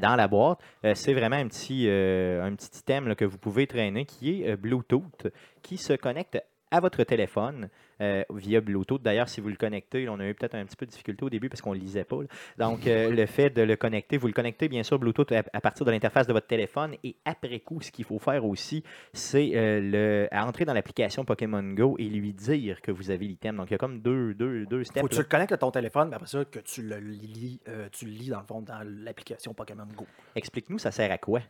dans 0.00 0.14
la 0.14 0.28
boîte. 0.28 0.60
C'est 0.94 1.14
vraiment 1.14 1.36
un 1.36 1.48
petit, 1.48 1.88
un 1.88 2.54
petit 2.54 2.78
item 2.78 3.08
là, 3.08 3.14
que 3.16 3.24
vous 3.24 3.38
pouvez 3.38 3.66
traîner 3.66 4.04
qui 4.04 4.44
est 4.44 4.56
Bluetooth, 4.56 5.26
qui 5.62 5.78
se 5.78 5.94
connecte 5.94 6.40
à 6.72 6.80
votre 6.80 7.04
téléphone 7.04 7.68
euh, 8.00 8.24
via 8.34 8.60
Bluetooth. 8.60 9.00
D'ailleurs, 9.00 9.28
si 9.28 9.40
vous 9.40 9.48
le 9.48 9.56
connectez, 9.56 10.06
là, 10.06 10.12
on 10.12 10.18
a 10.18 10.26
eu 10.26 10.34
peut-être 10.34 10.56
un 10.56 10.64
petit 10.64 10.74
peu 10.74 10.86
de 10.86 10.90
difficulté 10.90 11.24
au 11.24 11.30
début 11.30 11.48
parce 11.48 11.60
qu'on 11.60 11.74
ne 11.74 11.78
lisait 11.78 12.02
pas. 12.02 12.16
là. 12.22 12.28
Donc, 12.66 12.86
euh, 12.86 13.10
le 13.10 13.26
fait 13.26 13.50
de 13.50 13.62
le 13.62 13.76
connecter, 13.76 14.16
vous 14.16 14.26
le 14.26 14.32
connectez 14.32 14.68
bien 14.68 14.82
sûr 14.82 14.98
Bluetooth 14.98 15.30
à, 15.30 15.44
à 15.52 15.60
partir 15.60 15.86
de 15.86 15.90
l'interface 15.92 16.26
de 16.26 16.32
votre 16.32 16.46
téléphone. 16.46 16.96
Et 17.04 17.14
après 17.24 17.60
coup, 17.60 17.80
ce 17.80 17.92
qu'il 17.92 18.06
faut 18.06 18.18
faire 18.18 18.44
aussi, 18.44 18.82
c'est 19.12 19.52
euh, 19.54 19.80
le, 19.80 20.28
à 20.32 20.46
entrer 20.46 20.64
dans 20.64 20.74
l'application 20.74 21.24
Pokémon 21.24 21.62
Go 21.74 21.96
et 21.98 22.08
lui 22.08 22.32
dire 22.32 22.80
que 22.80 22.90
vous 22.90 23.10
avez 23.10 23.26
l'item. 23.26 23.56
Donc, 23.56 23.70
il 23.70 23.74
y 23.74 23.76
a 23.76 23.78
comme 23.78 24.00
deux, 24.00 24.34
deux, 24.34 24.64
deux 24.66 24.82
steps. 24.82 25.02
Faut 25.02 25.08
que 25.08 25.14
tu 25.14 25.20
le 25.20 25.26
connectes 25.26 25.52
à 25.52 25.58
ton 25.58 25.70
téléphone, 25.70 26.08
mais 26.08 26.16
après 26.16 26.28
ça, 26.28 26.44
que 26.46 26.58
tu 26.60 26.82
le 26.82 26.96
lis, 26.98 27.60
tu 27.92 28.06
le 28.06 28.10
lis 28.12 28.30
dans 28.30 28.40
le 28.40 28.46
fond 28.46 28.62
dans 28.62 28.80
l'application 29.04 29.52
Pokémon 29.52 29.86
Go. 29.94 30.06
Explique-nous, 30.34 30.78
ça 30.78 30.90
sert 30.90 31.12
à 31.12 31.18
quoi? 31.18 31.40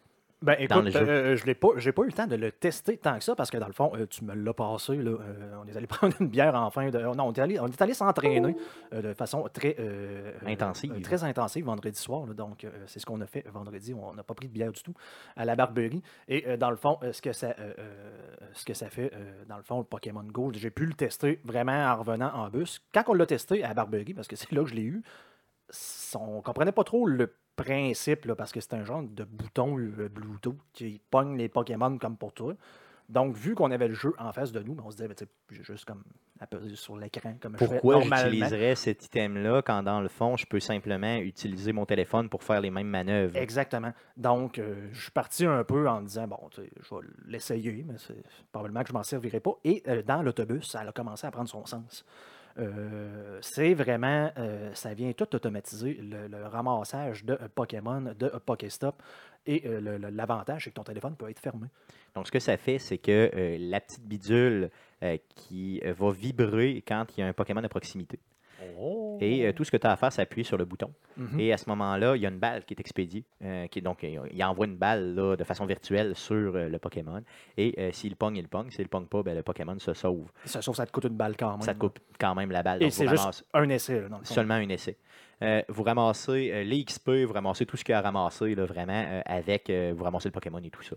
Ben 0.42 0.56
Dans 0.68 0.80
écoute, 0.80 0.84
le 0.84 0.90
jeu. 0.90 1.08
euh, 1.08 1.37
je 1.37 1.46
l'ai 1.46 1.54
pas, 1.54 1.68
j'ai 1.76 1.92
pas 1.92 2.02
eu 2.02 2.06
le 2.06 2.12
temps 2.12 2.26
de 2.26 2.34
le 2.37 2.50
tester 2.50 2.96
tant 2.96 3.16
que 3.16 3.22
ça 3.25 3.34
parce 3.37 3.50
que 3.50 3.58
dans 3.58 3.66
le 3.68 3.72
fond, 3.72 3.92
euh, 3.94 4.06
tu 4.06 4.25
me 4.25 4.34
l'as 4.34 4.52
passé. 4.52 4.96
Là, 4.96 5.12
euh, 5.12 5.56
on 5.62 5.68
est 5.68 5.76
allé 5.76 5.87
prendre 5.88 6.14
une 6.20 6.28
bière 6.28 6.54
en 6.54 6.70
fin 6.70 6.90
de. 6.90 6.99
Non, 6.99 7.28
on 7.28 7.32
est 7.32 7.38
allé, 7.38 7.61
on 7.61 7.68
est 7.68 7.80
allé 7.82 7.94
s'entraîner 7.94 8.56
de 8.92 9.14
façon 9.14 9.49
très 9.52 9.76
Intensive. 10.46 11.00
très 11.02 11.25
intensive 11.25 11.64
vendredi 11.64 11.99
soir. 11.99 12.26
là. 12.26 12.34
donc, 12.34 12.66
c'est 12.87 12.99
ce 12.99 13.06
qu'on 13.06 13.20
a 13.20 13.26
fait 13.26 13.46
vendredi. 13.49 13.94
On 13.94 14.12
n'a 14.14 14.22
pas 14.22 14.34
pris 14.34 14.49
de 14.49 14.52
bière 14.52 14.72
du 14.72 14.82
tout 14.82 14.94
à 15.37 15.44
la 15.44 15.54
Barberie. 15.56 16.02
Et 16.28 16.56
dans 16.56 16.70
le 16.70 16.76
fond, 16.76 16.99
ce 17.12 17.22
que 17.22 17.32
ça, 17.32 17.54
ce 18.52 18.64
que 18.64 18.75
ça 18.75 18.88
fait, 18.90 19.12
dans 19.49 19.56
le 19.56 19.62
fond, 19.62 19.78
le 19.78 19.84
Pokémon 19.84 20.25
Go, 20.25 20.50
j'ai 20.54 20.70
pu 20.70 20.87
le 20.87 20.94
tester 20.94 21.40
vraiment 21.44 21.72
en 21.72 21.96
revenant 21.96 22.32
en 22.34 22.49
bus. 22.49 22.82
Quand 22.92 23.04
on 23.08 23.14
l'a 23.14 23.26
testé 23.26 23.62
à 23.64 23.68
la 23.68 23.75
Barberie, 23.75 24.14
parce 24.14 24.28
que 24.28 24.37
c'est 24.37 24.50
là 24.52 24.62
que 24.62 24.68
je 24.70 24.75
l'ai 24.75 24.82
eu, 24.82 25.02
on 26.18 26.42
comprenait 26.42 26.72
pas 26.72 26.84
trop 26.84 27.06
le 27.06 27.32
principe, 27.56 28.25
là, 28.25 28.35
parce 28.35 28.52
que 28.52 28.61
c'est 28.61 28.75
un 28.75 28.85
genre 28.85 29.02
de 29.02 29.25
bouton 29.25 29.78
euh, 29.78 30.09
Bluetooth 30.09 30.59
qui 30.73 31.00
pogne 31.11 31.37
les 31.37 31.49
Pokémon 31.49 31.99
comme 31.99 32.16
pour 32.16 32.32
toi. 32.32 32.54
Donc, 33.09 33.35
vu 33.35 33.54
qu'on 33.54 33.71
avait 33.71 33.88
le 33.88 33.94
jeu 33.94 34.14
en 34.18 34.32
face 34.32 34.52
de 34.52 34.61
nous, 34.61 34.75
ben, 34.75 34.85
on 34.87 34.90
se 34.90 34.97
disait, 34.97 35.09
ben, 35.09 35.16
j'ai 35.50 35.62
juste 35.62 35.85
comme 35.85 36.02
appeler 36.40 36.75
sur 36.75 36.97
l'écran 36.97 37.35
comme 37.40 37.56
Pourquoi 37.56 38.00
j'utiliserais 38.00 38.75
cet 38.75 39.04
item-là 39.04 39.62
quand, 39.62 39.82
dans 39.82 40.00
le 40.00 40.09
fond, 40.09 40.37
je 40.37 40.47
peux 40.47 40.61
simplement 40.61 41.16
utiliser 41.18 41.73
mon 41.73 41.85
téléphone 41.85 42.28
pour 42.28 42.42
faire 42.42 42.61
les 42.61 42.71
mêmes 42.71 42.88
manœuvres? 42.88 43.37
Exactement. 43.37 43.92
Donc, 44.16 44.59
euh, 44.59 44.88
je 44.92 45.02
suis 45.02 45.11
parti 45.11 45.44
un 45.44 45.62
peu 45.62 45.88
en 45.88 46.00
me 46.00 46.06
disant, 46.06 46.26
bon, 46.26 46.38
je 46.56 46.62
vais 46.62 47.00
l'essayer, 47.26 47.85
mais 47.87 47.94
probablement 48.50 48.82
que 48.82 48.88
je 48.88 48.94
m'en 48.94 49.02
servirai 49.02 49.40
pas. 49.40 49.52
Et 49.64 49.82
euh, 49.88 50.02
dans 50.02 50.23
l'autobus, 50.23 50.71
ça 50.71 50.80
a 50.80 50.92
commencé 50.92 51.26
à 51.26 51.30
prendre 51.30 51.49
son 51.49 51.66
sens. 51.66 52.04
Euh, 52.59 53.38
c'est 53.40 53.75
vraiment, 53.75 54.30
euh, 54.38 54.71
ça 54.75 54.94
vient 54.94 55.12
tout 55.12 55.35
automatiser, 55.35 55.94
le, 55.94 56.47
ramassage 56.47 57.25
de 57.25 57.35
euh, 57.35 57.49
Pokémon, 57.54 58.14
de 58.18 58.28
Pokéstop. 58.44 59.02
Et 59.44 59.64
l'avantage, 60.12 60.64
c'est 60.64 60.71
que 60.71 60.76
ton 60.76 60.85
téléphone 60.85 61.16
peut 61.16 61.28
être 61.28 61.40
fermé. 61.40 61.66
Donc, 62.14 62.28
ce 62.28 62.32
que 62.32 62.38
ça 62.38 62.56
fait, 62.56 62.78
c'est 62.78 62.99
que 62.99 63.56
la 63.59 63.80
petite 63.80 64.06
bidule 64.06 64.71
qui 65.35 65.80
va 65.80 66.12
vibrer 66.12 66.85
quand 66.87 67.06
il 67.16 67.23
y 67.23 67.25
a 67.25 67.26
un 67.26 67.32
Pokémon 67.32 67.64
à 67.64 67.68
proximité. 67.68 68.21
Et 69.21 69.47
euh, 69.47 69.52
tout 69.52 69.64
ce 69.64 69.71
que 69.71 69.76
tu 69.76 69.87
as 69.87 69.92
à 69.92 69.97
faire, 69.97 70.12
c'est 70.12 70.23
appuyer 70.23 70.44
sur 70.44 70.56
le 70.56 70.64
bouton. 70.64 70.92
Mhm. 71.16 71.40
Et 71.40 71.52
à 71.52 71.59
ce 71.59 71.68
moment-là, 71.68 72.16
il 72.16 72.23
y 72.23 72.26
a 72.26 72.28
une 72.28 72.38
balle 72.38 72.64
qui 72.64 72.75
est 72.75 72.80
expédiée. 72.80 73.25
euh, 73.44 73.66
qui 73.66 73.82
donc, 73.82 74.02
il 74.02 74.21
il 74.32 74.44
envoie 74.44 74.66
une 74.66 74.76
balle 74.76 75.14
là, 75.14 75.37
de 75.37 75.44
façon 75.44 75.66
virtuelle 75.66 76.14
sur 76.14 76.56
euh, 76.56 76.68
le 76.68 76.78
Pokémon. 76.78 77.23
Et 77.56 77.75
euh, 77.78 77.92
s'il 77.92 78.16
pogne, 78.16 78.37
il 78.37 78.49
pogne. 78.49 78.71
S'il 78.71 78.88
pogne 78.88 79.06
pas, 79.06 79.23
ben, 79.23 79.35
le 79.35 79.42
Pokémon 79.42 79.78
se 79.78 79.94
sauve. 79.94 80.30
Ça, 80.44 80.62
sauf 80.62 80.75
que 80.75 80.76
ça 80.78 80.87
te 80.87 80.92
coûte 80.92 81.04
une 81.04 81.16
balle 81.16 81.37
quand 81.37 81.52
même. 81.52 81.62
Ça 81.62 81.75
te 81.75 81.78
coupe 81.78 81.99
quand 82.18 82.35
même 82.35 82.50
la 82.50 82.62
balle. 82.62 82.82
Et 82.82 82.90
c'est 82.90 83.09
juste 83.09 83.44
un 83.54 83.68
essai, 83.68 84.00
là, 84.00 84.09
dans 84.09 84.18
le 84.18 84.25
fond. 84.25 84.35
Seulement 84.35 84.54
un 84.54 84.68
essai. 84.68 84.97
Euh, 85.42 85.62
vous 85.68 85.82
ramassez 85.82 86.50
euh, 86.52 86.62
les 86.62 86.85
XP, 86.85 87.11
vous 87.26 87.32
ramassez 87.32 87.66
tout 87.66 87.76
ce 87.76 87.85
qu'il 87.85 87.92
y 87.92 87.97
a 87.97 87.99
à 87.99 88.02
ramasser, 88.02 88.54
là, 88.54 88.64
vraiment, 88.64 89.04
euh, 89.04 89.23
avec, 89.26 89.71
euh, 89.71 89.92
vous 89.97 90.04
ramassez 90.04 90.28
le 90.28 90.32
Pokémon 90.32 90.61
et 90.62 90.71
tout 90.71 90.82
ça. 90.82 90.97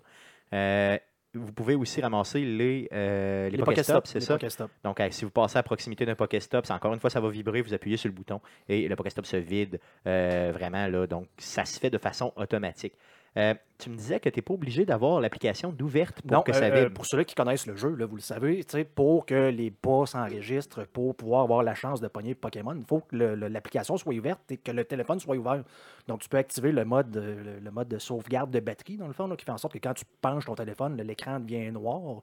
Vous 1.35 1.51
pouvez 1.51 1.75
aussi 1.75 2.01
ramasser 2.01 2.39
les, 2.39 2.87
euh, 2.93 3.49
les, 3.49 3.57
Pokéstops, 3.57 4.07
c'est 4.09 4.19
les 4.19 4.25
ça? 4.25 4.33
Pokéstop. 4.35 4.71
Donc, 4.83 4.99
euh, 4.99 5.07
si 5.11 5.25
vous 5.25 5.31
passez 5.31 5.57
à 5.57 5.63
proximité 5.63 6.05
d'un 6.05 6.15
Pokéstop, 6.15 6.65
encore 6.69 6.93
une 6.93 6.99
fois, 6.99 7.09
ça 7.09 7.19
va 7.19 7.29
vibrer, 7.29 7.61
vous 7.61 7.73
appuyez 7.73 7.97
sur 7.97 8.07
le 8.07 8.13
bouton 8.13 8.39
et 8.69 8.87
le 8.87 8.95
Pokéstop 8.95 9.25
se 9.25 9.37
vide 9.37 9.79
euh, 10.07 10.51
vraiment. 10.53 10.87
Là, 10.87 11.07
donc, 11.07 11.27
ça 11.37 11.65
se 11.65 11.79
fait 11.79 11.89
de 11.89 11.97
façon 11.97 12.31
automatique. 12.35 12.93
Euh, 13.37 13.53
tu 13.77 13.89
me 13.89 13.95
disais 13.97 14.21
que 14.21 14.29
tu 14.29 14.37
n'es 14.37 14.41
pas 14.41 14.53
obligé 14.53 14.85
d'avoir 14.85 15.19
l'application 15.19 15.73
d'ouverte 15.73 16.21
pour 16.21 16.31
Non, 16.37 16.41
que 16.41 16.51
euh, 16.51 16.53
ça 16.53 16.65
euh, 16.67 16.83
vibre. 16.83 16.93
pour 16.93 17.05
ceux 17.05 17.21
qui 17.23 17.35
connaissent 17.35 17.67
le 17.67 17.75
jeu, 17.75 17.89
là, 17.93 18.05
vous 18.05 18.15
le 18.15 18.21
savez, 18.21 18.63
pour 18.95 19.25
que 19.25 19.49
les 19.49 19.71
pas 19.71 20.05
s'enregistrent, 20.05 20.87
pour 20.87 21.13
pouvoir 21.15 21.41
avoir 21.43 21.61
la 21.61 21.75
chance 21.75 21.99
de 21.99 22.07
pogner 22.07 22.33
Pokémon, 22.33 22.73
il 22.73 22.85
faut 22.85 23.01
que 23.01 23.13
l'application 23.15 23.97
soit 23.97 24.13
ouverte 24.13 24.49
et 24.51 24.57
que 24.57 24.71
le 24.71 24.85
téléphone 24.85 25.19
soit 25.19 25.35
ouvert. 25.35 25.63
Donc, 26.07 26.21
tu 26.21 26.29
peux 26.29 26.37
activer 26.37 26.71
le 26.71 26.85
mode, 26.85 27.13
le, 27.13 27.59
le 27.59 27.71
mode 27.71 27.89
de 27.89 27.97
sauvegarde 27.99 28.51
de 28.51 28.61
batterie, 28.61 28.95
dans 28.95 29.07
le 29.07 29.13
fond, 29.13 29.27
là, 29.27 29.35
qui 29.35 29.43
fait 29.43 29.51
en 29.51 29.57
sorte 29.57 29.73
que 29.73 29.79
quand 29.79 29.93
tu 29.93 30.05
penches 30.21 30.45
ton 30.45 30.55
téléphone, 30.55 30.95
l'écran 31.01 31.41
devient 31.41 31.71
noir. 31.71 32.21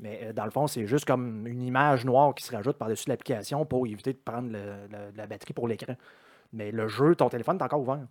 Mais 0.00 0.32
dans 0.34 0.44
le 0.46 0.50
fond, 0.50 0.66
c'est 0.66 0.86
juste 0.86 1.04
comme 1.04 1.46
une 1.46 1.62
image 1.62 2.04
noire 2.06 2.34
qui 2.34 2.44
se 2.44 2.54
rajoute 2.54 2.76
par-dessus 2.78 3.08
l'application 3.10 3.64
pour 3.66 3.86
éviter 3.86 4.14
de 4.14 4.18
prendre 4.18 4.50
le- 4.50 4.86
le- 4.90 5.12
la 5.16 5.26
batterie 5.26 5.52
pour 5.54 5.68
l'écran. 5.68 5.96
Mais 6.54 6.70
le 6.70 6.88
jeu, 6.88 7.14
ton 7.14 7.28
téléphone 7.28 7.58
est 7.58 7.62
encore 7.62 7.80
ouvert. 7.80 8.06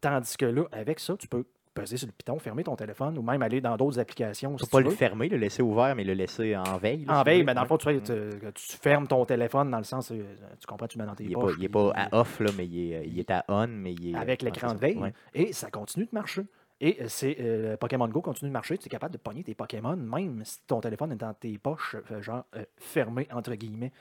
Tandis 0.00 0.36
que 0.36 0.46
là, 0.46 0.62
avec 0.72 1.00
ça, 1.00 1.16
tu 1.16 1.26
peux 1.28 1.44
peser 1.74 1.96
sur 1.96 2.06
le 2.06 2.12
piton, 2.12 2.38
fermer 2.38 2.64
ton 2.64 2.74
téléphone 2.76 3.16
ou 3.18 3.22
même 3.22 3.42
aller 3.42 3.60
dans 3.60 3.76
d'autres 3.76 3.98
applications. 3.98 4.56
Tu 4.56 4.64
si 4.64 4.70
peux 4.70 4.78
pas 4.78 4.80
le 4.88 4.90
fermer, 4.90 5.28
le 5.28 5.36
laisser 5.36 5.62
ouvert, 5.62 5.94
mais 5.94 6.04
le 6.04 6.14
laisser 6.14 6.56
en 6.56 6.76
veille. 6.78 7.04
là, 7.04 7.14
En 7.14 7.18
si 7.20 7.24
veille, 7.26 7.44
mais 7.44 7.54
dans 7.54 7.62
le 7.62 7.68
fond, 7.68 7.76
tu, 7.78 8.00
tu, 8.02 8.12
tu 8.54 8.76
fermes 8.78 9.06
ton 9.06 9.24
téléphone 9.24 9.70
dans 9.70 9.78
le 9.78 9.84
sens, 9.84 10.10
euh, 10.10 10.22
tu 10.60 10.66
comprends, 10.66 10.86
tu 10.88 10.98
mets 10.98 11.06
dans 11.06 11.14
tes 11.14 11.24
Il 11.24 11.28
n'est 11.30 11.34
pas, 11.34 11.40
poches. 11.42 11.54
il 11.58 11.64
est 11.64 11.68
puis- 11.68 11.72
pas 11.72 11.92
à 11.94 12.20
off, 12.20 12.40
là, 12.40 12.50
mais 12.56 12.66
il 12.66 12.92
est, 12.92 13.06
il 13.06 13.18
est 13.18 13.30
à 13.30 13.44
on, 13.48 13.66
mais 13.68 13.92
il 13.94 14.14
est. 14.14 14.18
avec 14.18 14.42
l'écran 14.42 14.74
de 14.74 14.78
veille. 14.78 14.96
Ouais. 14.98 15.12
Et 15.34 15.52
ça 15.52 15.70
continue 15.70 16.04
de 16.06 16.10
marcher. 16.12 16.42
Et 16.80 16.98
euh, 17.02 17.06
c'est 17.08 17.36
euh, 17.40 17.76
Pokémon 17.76 18.06
Go 18.08 18.20
continue 18.20 18.50
de 18.50 18.52
marcher. 18.52 18.78
Tu 18.78 18.86
es 18.86 18.88
capable 18.88 19.12
de 19.12 19.18
pogner 19.18 19.42
tes 19.42 19.54
Pokémon, 19.54 19.96
même 19.96 20.42
si 20.44 20.58
ton 20.66 20.80
téléphone 20.80 21.10
est 21.12 21.16
dans 21.16 21.34
tes 21.34 21.58
poches, 21.58 21.96
genre 22.20 22.44
euh, 22.56 22.64
fermé, 22.76 23.26
entre 23.32 23.54
guillemets. 23.54 23.92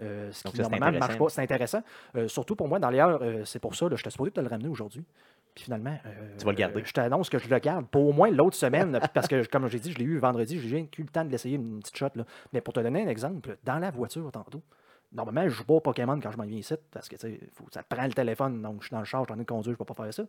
Euh, 0.00 0.32
ce 0.32 0.42
Donc 0.44 0.52
qui 0.52 0.56
ça, 0.56 0.64
c'est 0.64 0.70
normalement 0.70 0.94
ne 0.94 0.98
marche 0.98 1.18
pas. 1.18 1.28
C'est 1.28 1.42
intéressant. 1.42 1.82
Euh, 2.16 2.26
surtout 2.26 2.56
pour 2.56 2.66
moi, 2.66 2.78
d'ailleurs, 2.78 3.18
euh, 3.22 3.44
c'est 3.44 3.58
pour 3.58 3.74
ça, 3.74 3.88
là, 3.90 3.96
je 3.96 4.02
t'ai 4.02 4.08
supposé 4.10 4.30
te 4.30 4.40
le 4.40 4.48
ramener 4.48 4.68
aujourd'hui. 4.70 5.04
Puis 5.54 5.64
finalement, 5.64 5.98
euh, 6.06 6.36
Tu 6.38 6.44
vas 6.44 6.52
le 6.52 6.56
garder. 6.56 6.80
euh, 6.80 6.84
je 6.84 6.92
t'annonce 6.92 7.28
que 7.28 7.38
je 7.38 7.48
le 7.48 7.58
garde 7.58 7.86
pour 7.88 8.06
au 8.08 8.12
moins 8.12 8.30
l'autre 8.30 8.56
semaine, 8.56 8.98
parce 9.14 9.28
que, 9.28 9.46
comme 9.48 9.68
j'ai 9.68 9.78
dit, 9.80 9.92
je 9.92 9.98
l'ai 9.98 10.04
eu 10.04 10.18
vendredi, 10.18 10.58
j'ai 10.58 10.80
eu 10.80 11.02
le 11.02 11.08
temps 11.08 11.24
de 11.24 11.30
l'essayer 11.30 11.56
une 11.56 11.80
petite 11.80 11.96
shot. 11.96 12.08
Là. 12.14 12.24
Mais 12.52 12.60
pour 12.60 12.72
te 12.72 12.80
donner 12.80 13.02
un 13.04 13.08
exemple, 13.08 13.56
dans 13.64 13.78
la 13.78 13.90
voiture 13.90 14.30
tantôt, 14.32 14.62
normalement, 15.12 15.42
je 15.48 15.54
joue 15.54 15.64
pas 15.64 15.74
au 15.74 15.80
Pokémon 15.80 16.18
quand 16.20 16.30
je 16.30 16.38
m'en 16.38 16.44
viens 16.44 16.58
ici, 16.58 16.74
parce 16.90 17.08
que 17.08 17.16
faut, 17.52 17.66
ça 17.70 17.82
te 17.82 17.94
prend 17.94 18.06
le 18.06 18.12
téléphone, 18.14 18.62
donc 18.62 18.80
je 18.80 18.86
suis 18.86 18.94
dans 18.94 19.00
le 19.00 19.04
char, 19.04 19.20
je 19.22 19.26
suis 19.26 19.32
en 19.32 19.36
train 19.36 19.42
de 19.42 19.46
conduire, 19.46 19.74
je 19.74 19.78
peux 19.78 19.84
pas 19.84 20.02
faire 20.02 20.14
ça. 20.14 20.24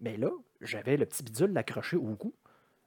Mais 0.00 0.16
là, 0.16 0.28
j'avais 0.60 0.96
le 0.96 1.06
petit 1.06 1.22
bidule 1.22 1.56
accroché 1.56 1.96
au 1.96 2.14
cou. 2.14 2.32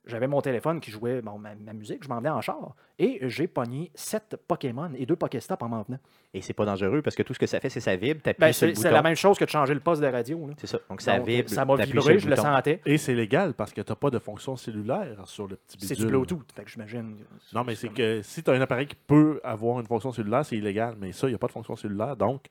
J'avais 0.09 0.27
mon 0.27 0.41
téléphone 0.41 0.79
qui 0.79 0.91
jouait 0.91 1.21
bon, 1.21 1.37
ma, 1.37 1.55
ma 1.55 1.73
musique, 1.73 2.03
je 2.03 2.09
m'en 2.09 2.17
venais 2.17 2.29
en 2.29 2.41
char. 2.41 2.75
Et 2.97 3.19
j'ai 3.29 3.47
pogné 3.47 3.91
sept 3.95 4.35
Pokémon 4.47 4.91
et 4.97 5.05
deux 5.05 5.15
Pokéstop 5.15 5.61
en 5.63 5.69
m'en 5.69 5.83
venant. 5.83 5.99
Et 6.33 6.41
c'est 6.41 6.53
pas 6.53 6.65
dangereux 6.65 7.01
parce 7.01 7.15
que 7.15 7.23
tout 7.23 7.33
ce 7.33 7.39
que 7.39 7.47
ça 7.47 7.59
fait, 7.59 7.69
c'est 7.69 7.79
ça 7.79 7.95
vibre, 7.95 8.21
Ben, 8.37 8.51
sur 8.51 8.67
le 8.67 8.75
c'est 8.75 8.91
la 8.91 9.01
même 9.01 9.15
chose 9.15 9.37
que 9.37 9.45
de 9.45 9.49
changer 9.49 9.73
le 9.73 9.79
poste 9.79 10.01
de 10.01 10.07
radio. 10.07 10.47
là. 10.47 10.53
C'est 10.57 10.67
ça. 10.67 10.79
Donc 10.89 11.01
ça 11.01 11.17
Donc, 11.17 11.27
vibre. 11.27 11.49
Ça 11.49 11.63
m'a 11.65 11.75
vibré, 11.77 12.19
je 12.19 12.29
le 12.29 12.35
sentais. 12.35 12.81
Et 12.85 12.97
c'est 12.97 13.15
légal 13.15 13.53
parce 13.53 13.71
que 13.71 13.81
tu 13.81 13.91
n'as 13.91 13.95
pas 13.95 14.09
de 14.09 14.19
fonction 14.19 14.55
cellulaire 14.55 15.21
sur 15.25 15.47
le 15.47 15.55
petit 15.55 15.77
bidule. 15.77 15.95
C'est 15.95 16.03
du 16.03 16.07
Bluetooth, 16.07 16.51
fait 16.55 16.63
que 16.65 16.69
j'imagine. 16.69 17.17
que 17.17 17.55
Non, 17.55 17.63
mais 17.63 17.75
c'est 17.75 17.87
comme- 17.87 17.95
que 17.97 18.21
si 18.21 18.43
tu 18.43 18.49
as 18.51 18.53
un 18.53 18.61
appareil 18.61 18.87
qui 18.87 18.95
peut 19.07 19.39
avoir 19.43 19.79
une 19.79 19.87
fonction 19.87 20.11
cellulaire, 20.11 20.45
c'est 20.45 20.57
illégal. 20.57 20.95
Mais 20.99 21.11
ça, 21.11 21.27
il 21.27 21.31
n'y 21.31 21.35
a 21.35 21.39
pas 21.39 21.47
de 21.47 21.51
fonction 21.53 21.75
cellulaire, 21.75 22.15
donc 22.17 22.45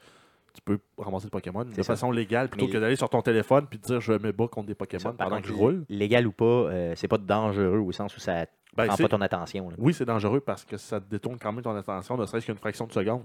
tu 0.54 0.60
peux 0.64 0.78
ramasser 0.98 1.26
le 1.26 1.30
Pokémon 1.30 1.64
de 1.64 1.72
ça. 1.74 1.82
façon 1.84 2.10
légale 2.10 2.48
plutôt 2.48 2.66
Mais- 2.66 2.72
que 2.72 2.78
d'aller 2.78 2.96
sur 2.96 3.08
ton 3.08 3.22
téléphone 3.22 3.66
puis 3.68 3.78
de 3.78 3.84
dire 3.84 4.00
je 4.00 4.12
me 4.12 4.32
bats 4.32 4.48
contre 4.48 4.66
des 4.66 4.74
Pokémon 4.74 5.00
Ça, 5.00 5.12
pendant 5.12 5.30
contre, 5.36 5.42
que 5.42 5.48
je 5.48 5.52
roule. 5.54 5.84
Légal 5.88 6.26
ou 6.26 6.32
pas, 6.32 6.44
euh, 6.44 6.92
c'est 6.96 7.08
pas 7.08 7.18
dangereux 7.18 7.78
au 7.78 7.92
sens 7.92 8.16
où 8.16 8.20
ça 8.20 8.46
Ben, 8.76 8.86
prend 8.86 8.96
pas 8.96 9.08
ton 9.08 9.20
attention. 9.20 9.70
là. 9.70 9.76
Oui, 9.78 9.94
c'est 9.94 10.04
dangereux 10.04 10.40
parce 10.40 10.64
que 10.64 10.76
ça 10.76 11.00
te 11.00 11.08
détourne 11.10 11.38
quand 11.38 11.52
même 11.52 11.62
ton 11.62 11.74
attention, 11.76 12.16
ne 12.16 12.26
serait-ce 12.26 12.46
qu'une 12.46 12.56
fraction 12.58 12.86
de 12.86 12.92
seconde. 12.92 13.22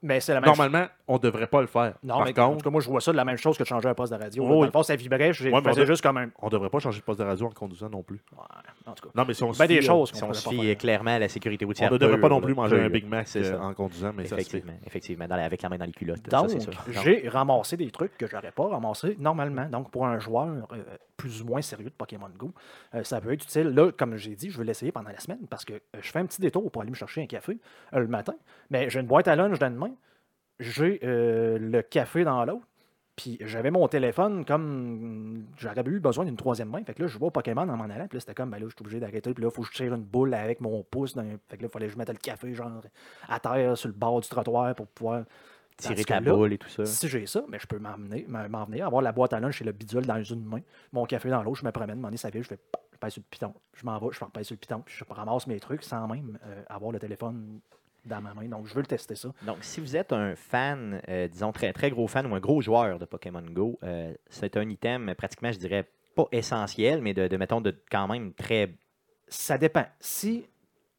Mais 0.00 0.20
c'est 0.20 0.32
la 0.32 0.40
même 0.40 0.48
chose. 0.50 0.58
Normalement, 0.58 0.86
on 1.08 1.14
ne 1.14 1.18
devrait 1.18 1.48
pas 1.48 1.60
le 1.60 1.66
faire. 1.66 1.94
Non, 2.04 2.18
Par 2.18 2.24
mais 2.26 2.38
en 2.38 2.46
contre, 2.50 2.58
tout 2.58 2.64
cas, 2.64 2.70
moi, 2.70 2.80
je 2.80 2.88
vois 2.88 3.00
ça 3.00 3.10
de 3.10 3.16
la 3.16 3.24
même 3.24 3.36
chose 3.36 3.58
que 3.58 3.64
de 3.64 3.68
changer 3.68 3.88
un 3.88 3.94
poste 3.94 4.12
de 4.12 4.18
radio. 4.18 4.44
Oui, 4.44 4.50
Dans 4.60 4.64
le 4.66 4.70
fond, 4.70 4.82
ça 4.84 4.94
vibrait, 4.94 5.32
je 5.32 5.48
Ouais, 5.48 5.54
on 5.54 5.62
faisais 5.62 5.86
juste 5.86 6.02
comme 6.02 6.18
un. 6.18 6.28
on 6.40 6.46
ne 6.46 6.50
devrait 6.52 6.70
pas 6.70 6.78
changer 6.78 7.00
de 7.00 7.04
poste 7.04 7.18
de 7.18 7.24
radio 7.24 7.46
en 7.46 7.50
conduisant 7.50 7.88
non 7.90 8.04
plus. 8.04 8.22
Ouais, 8.32 8.38
en 8.86 8.92
tout 8.92 9.04
cas. 9.08 9.10
Non, 9.16 9.24
mais 9.26 9.34
si 9.34 9.42
on 9.42 9.52
se 9.52 9.58
Ben, 9.58 9.66
des 9.66 9.80
fie, 9.80 9.86
choses 9.86 10.12
Si 10.12 10.22
on 10.22 10.32
se 10.32 10.48
fie 10.48 10.76
clairement 10.76 11.10
à 11.16 11.18
la 11.18 11.28
sécurité 11.28 11.64
On 11.64 11.68
routière. 11.68 11.90
ne 11.92 11.98
devrait 11.98 12.20
pas 12.20 12.28
non 12.28 12.40
plus 12.40 12.54
manger 12.54 12.80
un. 12.80 12.88
Big 12.88 13.06
Mac 13.06 13.26
euh, 13.36 13.42
ça. 13.42 13.60
en 13.60 13.74
conduisant, 13.74 14.12
mais 14.14 14.24
ça 14.24 14.28
se 14.30 14.34
fait. 14.36 14.40
Effectivement, 14.58 14.78
effectivement, 14.86 15.26
dans 15.26 15.36
la- 15.36 15.44
avec 15.44 15.62
la 15.62 15.68
main 15.68 15.78
dans 15.78 15.84
les 15.84 15.92
culottes. 15.92 16.22
Donc, 16.28 16.50
ça, 16.50 16.58
j'ai 17.02 17.28
ramassé 17.28 17.76
des 17.76 17.90
trucs 17.90 18.16
que 18.16 18.26
j'aurais 18.28 18.52
pas 18.52 18.68
ramassé 18.68 19.16
normalement. 19.18 19.66
Donc, 19.66 19.90
pour 19.90 20.06
un 20.06 20.18
joueur 20.20 20.46
euh, 20.72 20.76
plus 21.16 21.42
ou 21.42 21.46
moins 21.46 21.60
sérieux 21.60 21.86
de 21.90 21.94
Pokémon 21.94 22.28
Go, 22.38 22.52
euh, 22.94 23.02
ça 23.02 23.20
peut 23.20 23.32
être 23.32 23.42
utile. 23.42 23.70
Là, 23.70 23.90
comme 23.90 24.16
j'ai 24.16 24.36
dit, 24.36 24.50
je 24.50 24.58
vais 24.58 24.64
l'essayer 24.64 24.92
pendant 24.92 25.10
la 25.10 25.18
semaine 25.18 25.40
parce 25.50 25.64
que 25.64 25.72
euh, 25.72 25.78
je 26.00 26.10
fais 26.12 26.20
un 26.20 26.26
petit 26.26 26.40
détour 26.40 26.70
pour 26.70 26.82
aller 26.82 26.90
me 26.92 26.96
chercher 26.96 27.22
un 27.22 27.26
café 27.26 27.58
euh, 27.94 27.98
le 27.98 28.06
matin. 28.06 28.34
Mais 28.70 28.88
j'ai 28.90 29.00
une 29.00 29.06
boîte 29.06 29.26
à 29.26 29.34
lunch 29.34 29.58
dans 29.58 29.70
main. 29.70 29.87
J'ai 30.58 31.00
euh, 31.02 31.58
le 31.58 31.82
café 31.82 32.24
dans 32.24 32.44
l'autre. 32.44 32.66
Puis 33.16 33.36
j'avais 33.40 33.72
mon 33.72 33.88
téléphone 33.88 34.44
comme 34.44 35.46
j'aurais 35.56 35.82
eu 35.86 35.98
besoin 35.98 36.24
d'une 36.24 36.36
troisième 36.36 36.70
main. 36.70 36.84
Fait 36.84 36.94
que 36.94 37.02
là, 37.02 37.08
je 37.08 37.18
vois 37.18 37.32
Pokémon 37.32 37.62
en 37.62 37.76
m'en 37.76 37.84
allant. 37.84 38.06
Puis 38.06 38.16
là, 38.16 38.20
c'était 38.20 38.34
comme, 38.34 38.50
ben 38.50 38.58
là, 38.58 38.66
je 38.68 38.74
suis 38.74 38.80
obligé 38.80 39.00
d'arrêter. 39.00 39.34
Puis 39.34 39.42
là, 39.42 39.50
il 39.50 39.54
faut 39.54 39.62
que 39.62 39.68
je 39.68 39.74
tire 39.74 39.92
une 39.92 40.04
boule 40.04 40.32
avec 40.34 40.60
mon 40.60 40.84
pouce. 40.84 41.14
dans 41.14 41.24
Fait 41.48 41.56
que 41.56 41.62
là, 41.62 41.68
il 41.68 41.72
fallait 41.72 41.86
que 41.86 41.92
je 41.92 41.98
mette 41.98 42.08
le 42.10 42.14
café, 42.14 42.54
genre, 42.54 42.80
à 43.28 43.40
terre, 43.40 43.76
sur 43.76 43.88
le 43.88 43.94
bord 43.94 44.20
du 44.20 44.28
trottoir 44.28 44.72
pour 44.76 44.86
pouvoir 44.86 45.24
tirer 45.76 46.04
ta 46.04 46.20
là, 46.20 46.32
boule 46.32 46.52
et 46.52 46.58
tout 46.58 46.68
ça. 46.68 46.84
si 46.84 47.08
j'ai 47.08 47.26
ça, 47.26 47.44
mais 47.48 47.58
je 47.58 47.66
peux 47.66 47.78
m'emmener, 47.78 48.24
m'en 48.28 48.48
m'en 48.48 48.64
venir, 48.64 48.86
avoir 48.86 49.02
la 49.02 49.12
boîte 49.12 49.32
à 49.32 49.40
lunch 49.40 49.60
et 49.62 49.64
le 49.64 49.72
bidule 49.72 50.06
dans 50.06 50.22
une 50.22 50.44
main, 50.44 50.60
mon 50.92 51.04
café 51.04 51.28
dans 51.28 51.42
l'autre, 51.42 51.60
je 51.60 51.64
me 51.64 51.70
promène, 51.70 51.96
demander 51.96 52.16
sa 52.16 52.30
vie, 52.30 52.42
je 52.42 52.48
fais 52.48 52.58
je 52.92 52.98
pèse 52.98 53.12
sur 53.12 53.22
le 53.22 53.28
piton. 53.30 53.54
Je 53.74 53.86
m'en 53.86 53.98
vais, 53.98 54.08
je 54.10 54.24
repèse 54.24 54.46
sur 54.46 54.54
le 54.54 54.58
piton, 54.58 54.80
puis 54.80 54.94
je 54.96 55.04
ramasse 55.08 55.46
mes 55.46 55.60
trucs 55.60 55.84
sans 55.84 56.08
même 56.08 56.36
euh, 56.44 56.62
avoir 56.68 56.90
le 56.90 56.98
téléphone 56.98 57.60
dans 58.04 58.20
ma 58.20 58.34
main. 58.34 58.48
Donc, 58.48 58.66
je 58.66 58.74
veux 58.74 58.80
le 58.80 58.86
tester 58.86 59.14
ça. 59.14 59.30
Donc, 59.42 59.58
si 59.60 59.80
vous 59.80 59.96
êtes 59.96 60.12
un 60.12 60.34
fan, 60.34 61.00
euh, 61.08 61.28
disons 61.28 61.52
très, 61.52 61.72
très 61.72 61.90
gros 61.90 62.06
fan 62.06 62.26
ou 62.26 62.34
un 62.34 62.40
gros 62.40 62.60
joueur 62.60 62.98
de 62.98 63.04
Pokémon 63.04 63.42
Go, 63.42 63.78
euh, 63.82 64.14
c'est 64.28 64.56
un 64.56 64.68
item 64.68 65.14
pratiquement, 65.16 65.52
je 65.52 65.58
dirais, 65.58 65.88
pas 66.14 66.26
essentiel, 66.32 67.02
mais 67.02 67.14
de, 67.14 67.28
de, 67.28 67.36
mettons, 67.36 67.60
de 67.60 67.74
quand 67.90 68.08
même 68.08 68.32
très. 68.32 68.74
Ça 69.28 69.58
dépend. 69.58 69.84
Si 70.00 70.46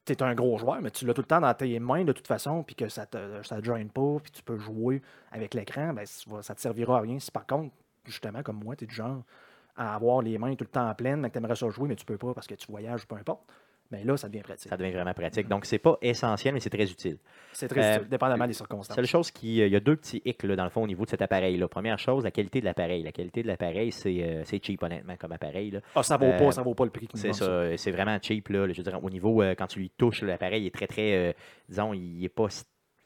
tu 0.05 0.13
es 0.13 0.23
un 0.23 0.33
gros 0.33 0.57
joueur, 0.57 0.81
mais 0.81 0.91
tu 0.91 1.05
l'as 1.05 1.13
tout 1.13 1.21
le 1.21 1.27
temps 1.27 1.41
dans 1.41 1.53
tes 1.53 1.79
mains 1.79 2.03
de 2.03 2.13
toute 2.13 2.27
façon, 2.27 2.63
puis 2.63 2.75
que 2.75 2.89
ça 2.89 3.05
ne 3.13 3.41
ça 3.43 3.59
te 3.59 3.65
joine 3.65 3.89
pas, 3.89 4.17
puis 4.21 4.31
tu 4.31 4.43
peux 4.43 4.57
jouer 4.57 5.01
avec 5.31 5.53
l'écran, 5.53 5.93
ben, 5.93 6.05
ça 6.05 6.55
te 6.55 6.61
servira 6.61 6.97
à 6.97 7.01
rien. 7.01 7.19
Si 7.19 7.31
par 7.31 7.45
contre, 7.45 7.73
justement, 8.05 8.43
comme 8.43 8.63
moi, 8.63 8.75
tu 8.75 8.85
es 8.85 8.87
du 8.87 8.95
genre 8.95 9.23
à 9.75 9.95
avoir 9.95 10.21
les 10.21 10.37
mains 10.37 10.55
tout 10.55 10.65
le 10.65 10.69
temps 10.69 10.93
pleines, 10.93 11.21
mais 11.21 11.29
que 11.29 11.33
tu 11.33 11.39
aimerais 11.39 11.55
ça 11.55 11.69
jouer, 11.69 11.87
mais 11.87 11.95
tu 11.95 12.05
peux 12.05 12.17
pas 12.17 12.33
parce 12.33 12.47
que 12.47 12.55
tu 12.55 12.69
voyages, 12.71 13.07
peu 13.07 13.15
importe. 13.15 13.49
Mais 13.91 14.03
là, 14.03 14.15
ça 14.17 14.27
devient 14.29 14.41
pratique. 14.43 14.69
Ça 14.69 14.77
devient 14.77 14.91
vraiment 14.91 15.13
pratique. 15.13 15.47
Donc, 15.47 15.65
c'est 15.65 15.79
pas 15.79 15.97
essentiel, 16.01 16.53
mais 16.53 16.59
c'est 16.59 16.69
très 16.69 16.83
utile. 16.89 17.17
C'est 17.53 17.67
très 17.67 17.81
Euh, 17.81 17.95
utile, 17.97 18.09
dépendamment 18.09 18.45
des 18.45 18.53
circonstances. 18.53 18.95
Seule 18.95 19.07
chose 19.07 19.31
qui. 19.31 19.61
euh, 19.61 19.67
Il 19.67 19.73
y 19.73 19.75
a 19.75 19.79
deux 19.79 19.95
petits 19.95 20.21
hicks, 20.25 20.43
là, 20.43 20.55
dans 20.55 20.63
le 20.63 20.69
fond, 20.69 20.83
au 20.83 20.87
niveau 20.87 21.05
de 21.05 21.09
cet 21.09 21.21
appareil-là. 21.23 21.67
Première 21.67 21.97
chose, 21.97 22.23
la 22.23 22.29
qualité 22.31 22.59
de 22.59 22.65
l'appareil. 22.65 23.01
La 23.01 23.11
qualité 23.11 23.41
de 23.41 23.47
l'appareil, 23.47 23.91
c'est 23.91 24.21
euh, 24.23 24.43
cheap, 24.61 24.83
honnêtement, 24.83 25.15
comme 25.17 25.31
appareil. 25.31 25.71
là. 25.71 25.79
Ah, 25.95 26.03
ça 26.03 26.17
vaut 26.17 26.25
Euh, 26.27 26.37
pas, 26.37 26.51
ça 26.51 26.61
vaut 26.61 26.75
pas 26.75 26.85
le 26.85 26.91
prix 26.91 27.07
C'est 27.15 27.33
ça, 27.33 27.45
euh, 27.45 27.77
c'est 27.77 27.91
vraiment 27.91 28.17
cheap. 28.21 28.49
Là, 28.49 28.67
je 28.71 28.77
veux 28.77 28.83
dire, 28.83 29.03
au 29.03 29.09
niveau, 29.09 29.41
euh, 29.41 29.55
quand 29.55 29.65
tu 29.67 29.79
lui 29.79 29.89
touches, 29.89 30.21
l'appareil 30.21 30.67
est 30.67 30.73
très, 30.73 30.85
très. 30.87 31.15
euh, 31.15 31.33
disons, 31.67 31.93
il 31.93 32.23
est 32.23 32.29
pas. 32.29 32.47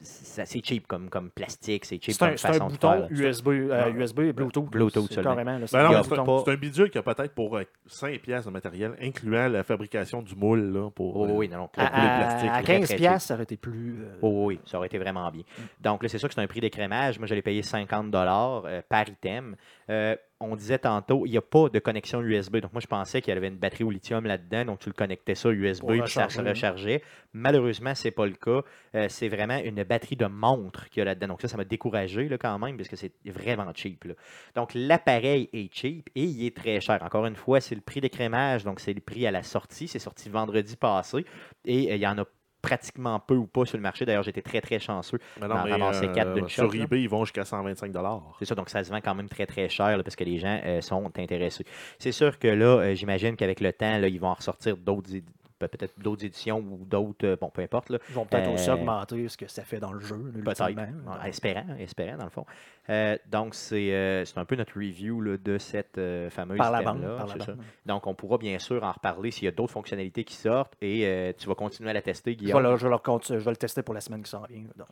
C'est 0.04 0.44
c'est 0.46 0.64
cheap 0.64 0.86
comme, 0.86 1.08
comme 1.08 1.30
plastique, 1.30 1.84
c'est 1.84 2.00
cheap 2.02 2.14
C'est 2.14 2.22
un, 2.22 2.28
comme 2.28 2.36
c'est 2.36 2.48
un 2.48 2.52
façon 2.52 2.66
de 2.66 2.70
bouton 2.72 2.90
faire. 2.92 3.00
là. 3.00 3.06
USB, 3.10 3.48
euh, 3.48 3.90
USB 3.92 4.20
Bluetooth. 4.32 4.70
Bluetooth 4.70 5.06
c'est 5.08 5.14
seulement. 5.14 5.30
carrément. 5.30 5.58
là, 5.58 5.66
c'est 5.66 5.76
Ben 5.76 5.84
un 5.86 6.02
c'est 6.02 6.18
un- 6.18 6.38
c'est 6.44 6.50
un 6.52 6.56
bidule 6.56 6.90
qui 6.90 6.98
a 6.98 7.02
peut-être 7.02 7.34
pour 7.34 7.56
euh, 7.56 7.64
5 7.86 8.20
pièces 8.20 8.44
de 8.44 8.50
matériel, 8.50 8.94
incluant 9.00 9.48
la 9.48 9.62
fabrication 9.64 10.22
du 10.22 10.34
moule. 10.36 10.72
Là, 10.72 10.90
pour, 10.90 11.16
Oh, 11.16 11.24
euh, 11.26 11.32
oui, 11.32 11.48
non, 11.48 11.56
non. 11.58 11.70
À, 11.76 11.82
le 11.82 11.86
à- 11.86 12.18
plastique, 12.18 12.50
à 12.50 12.52
là. 12.56 12.62
15 12.62 12.78
Très, 12.78 12.86
très 12.86 12.96
piastres, 12.96 13.28
ça 13.28 13.34
aurait 13.34 13.42
été 13.44 13.56
plus. 13.56 13.96
euh, 14.02 14.18
Oh, 14.22 14.44
oui, 14.46 14.60
ça 14.66 14.76
aurait 14.78 14.86
été 14.88 14.98
vraiment 14.98 15.30
bien. 15.30 15.42
Donc 15.80 16.02
là, 16.02 16.08
c'est 16.08 16.18
sûr 16.18 16.28
que 16.28 16.34
c'est 16.34 16.40
un 16.40 16.46
prix 16.46 16.60
d'écrémage. 16.60 17.18
Moi, 17.18 17.26
je 17.26 17.34
l'ai 17.34 17.42
payé 17.42 17.62
50 17.62 18.14
euh, 18.14 18.82
par 18.88 19.08
item. 19.08 19.56
Euh, 19.90 20.16
on 20.40 20.56
disait 20.56 20.78
tantôt, 20.78 21.26
il 21.26 21.30
n'y 21.30 21.38
a 21.38 21.42
pas 21.42 21.68
de 21.68 21.78
connexion 21.78 22.20
USB. 22.20 22.58
Donc 22.58 22.72
moi, 22.72 22.80
je 22.80 22.86
pensais 22.86 23.20
qu'il 23.22 23.32
y 23.32 23.36
avait 23.36 23.48
une 23.48 23.56
batterie 23.56 23.84
au 23.84 23.90
lithium 23.90 24.24
là-dedans. 24.26 24.64
Donc 24.66 24.80
tu 24.80 24.88
le 24.88 24.94
connectais 24.94 25.34
ça 25.34 25.50
USB 25.50 25.86
puis 25.86 26.10
ça 26.10 26.28
se 26.28 26.40
rechargeait. 26.40 27.02
Malheureusement, 27.32 27.94
ce 27.94 28.08
n'est 28.08 28.12
pas 28.12 28.26
le 28.26 28.34
cas. 28.34 28.62
Euh, 28.94 29.06
c'est 29.08 29.28
vraiment 29.28 29.58
une 29.58 29.82
batterie 29.84 30.16
de 30.16 30.26
montre 30.26 30.88
qu'il 30.90 31.00
y 31.00 31.02
a 31.02 31.04
là-dedans. 31.06 31.28
Donc 31.28 31.42
ça, 31.42 31.48
ça 31.48 31.56
m'a 31.56 31.64
découragé 31.64 32.28
là, 32.28 32.38
quand 32.38 32.58
même, 32.58 32.76
parce 32.76 32.88
que 32.88 32.96
c'est 32.96 33.12
vraiment 33.26 33.70
cheap. 33.74 34.04
là. 34.04 34.14
Donc 34.54 34.72
l'appareil 34.74 35.48
est 35.52 35.72
cheap 35.72 36.10
et 36.14 36.24
il 36.24 36.46
est 36.46 36.56
très 36.56 36.80
cher. 36.80 37.02
Encore 37.02 37.26
une 37.26 37.36
fois, 37.36 37.60
c'est 37.60 37.74
le 37.74 37.80
prix 37.80 38.00
d'écrémage. 38.00 38.64
Donc 38.64 38.80
c'est 38.80 38.94
le 38.94 39.00
prix 39.00 39.26
à 39.26 39.30
la 39.30 39.42
sortie. 39.42 39.88
C'est 39.88 39.98
sorti 39.98 40.28
vendredi 40.28 40.76
passé. 40.76 41.24
Et 41.64 41.92
euh, 41.92 41.96
il 41.96 42.00
y 42.02 42.06
en 42.06 42.18
a 42.18 42.24
pratiquement 42.64 43.20
peu 43.20 43.34
ou 43.34 43.46
pas 43.46 43.66
sur 43.66 43.76
le 43.76 43.82
marché. 43.82 44.06
D'ailleurs, 44.06 44.22
j'étais 44.22 44.42
très, 44.42 44.60
très 44.60 44.78
chanceux. 44.78 45.18
D'en 45.40 45.48
ramasser 45.48 46.08
quatre 46.12 46.32
d'une 46.32 46.48
sur 46.48 46.72
là. 46.72 46.82
eBay, 46.82 47.02
ils 47.02 47.08
vont 47.08 47.24
jusqu'à 47.24 47.44
125 47.44 47.92
C'est 48.38 48.46
ça, 48.46 48.54
donc 48.54 48.70
ça 48.70 48.82
se 48.82 48.90
vend 48.90 49.00
quand 49.02 49.14
même 49.14 49.28
très 49.28 49.46
très 49.46 49.68
cher 49.68 49.96
là, 49.96 50.02
parce 50.02 50.16
que 50.16 50.24
les 50.24 50.38
gens 50.38 50.60
euh, 50.64 50.80
sont 50.80 51.10
intéressés. 51.18 51.64
C'est 51.98 52.12
sûr 52.12 52.38
que 52.38 52.48
là, 52.48 52.78
euh, 52.78 52.94
j'imagine 52.94 53.36
qu'avec 53.36 53.60
le 53.60 53.72
temps, 53.72 53.98
là, 53.98 54.08
ils 54.08 54.18
vont 54.18 54.28
en 54.28 54.34
ressortir 54.34 54.76
d'autres 54.76 55.10
peut-être 55.58 55.98
d'autres 55.98 56.24
éditions 56.24 56.58
ou 56.58 56.84
d'autres, 56.84 57.26
euh, 57.26 57.36
bon, 57.40 57.48
peu 57.50 57.62
importe. 57.62 57.88
Là. 57.90 57.98
Ils 58.08 58.14
vont 58.14 58.24
peut-être 58.26 58.50
aussi 58.50 58.68
Euh, 58.70 58.74
augmenter 58.74 59.28
ce 59.28 59.36
que 59.36 59.46
ça 59.48 59.62
fait 59.62 59.78
dans 59.80 59.92
le 59.92 60.00
jeu. 60.00 60.16
là, 60.34 60.42
Peut-être. 60.54 61.26
espérant, 61.26 61.64
espérant, 61.78 62.16
dans 62.18 62.24
le 62.24 62.30
fond. 62.30 62.44
Euh, 62.90 63.16
donc, 63.30 63.54
c'est 63.54 64.24
un 64.36 64.44
peu 64.44 64.56
notre 64.56 64.74
review 64.76 65.20
là, 65.20 65.36
de 65.38 65.58
cette 65.58 66.00
fameuse 66.30 66.58
Par 66.58 66.70
la 66.72 66.82
bande. 66.82 67.00
Par 67.16 67.26
la 67.26 67.34
bande. 67.46 67.58
Donc, 67.86 68.06
on 68.06 68.14
pourra 68.14 68.38
bien 68.38 68.58
sûr 68.58 68.82
en 68.82 68.92
reparler 68.92 69.30
s'il 69.30 69.44
y 69.44 69.48
a 69.48 69.52
d'autres 69.52 69.72
fonctionnalités 69.72 70.24
qui 70.24 70.34
sortent 70.34 70.74
et 70.82 71.34
tu 71.38 71.46
vas 71.48 71.54
continuer 71.54 71.90
à 71.90 71.94
la 71.94 72.02
tester, 72.02 72.32
Je 72.32 72.38
vais, 72.38 72.44
Guillaume. 72.52 72.76
je, 72.76 72.84
vais 72.86 72.92
le 72.92 72.98
compte- 72.98 73.26
je 73.28 73.34
vais 73.34 73.50
le 73.50 73.56
tester 73.56 73.82
pour 73.82 73.94
la 73.94 74.00
semaine 74.00 74.22
qui 74.22 74.30
s'en 74.30 74.42
vient. 74.42 74.62
Donc. 74.76 74.88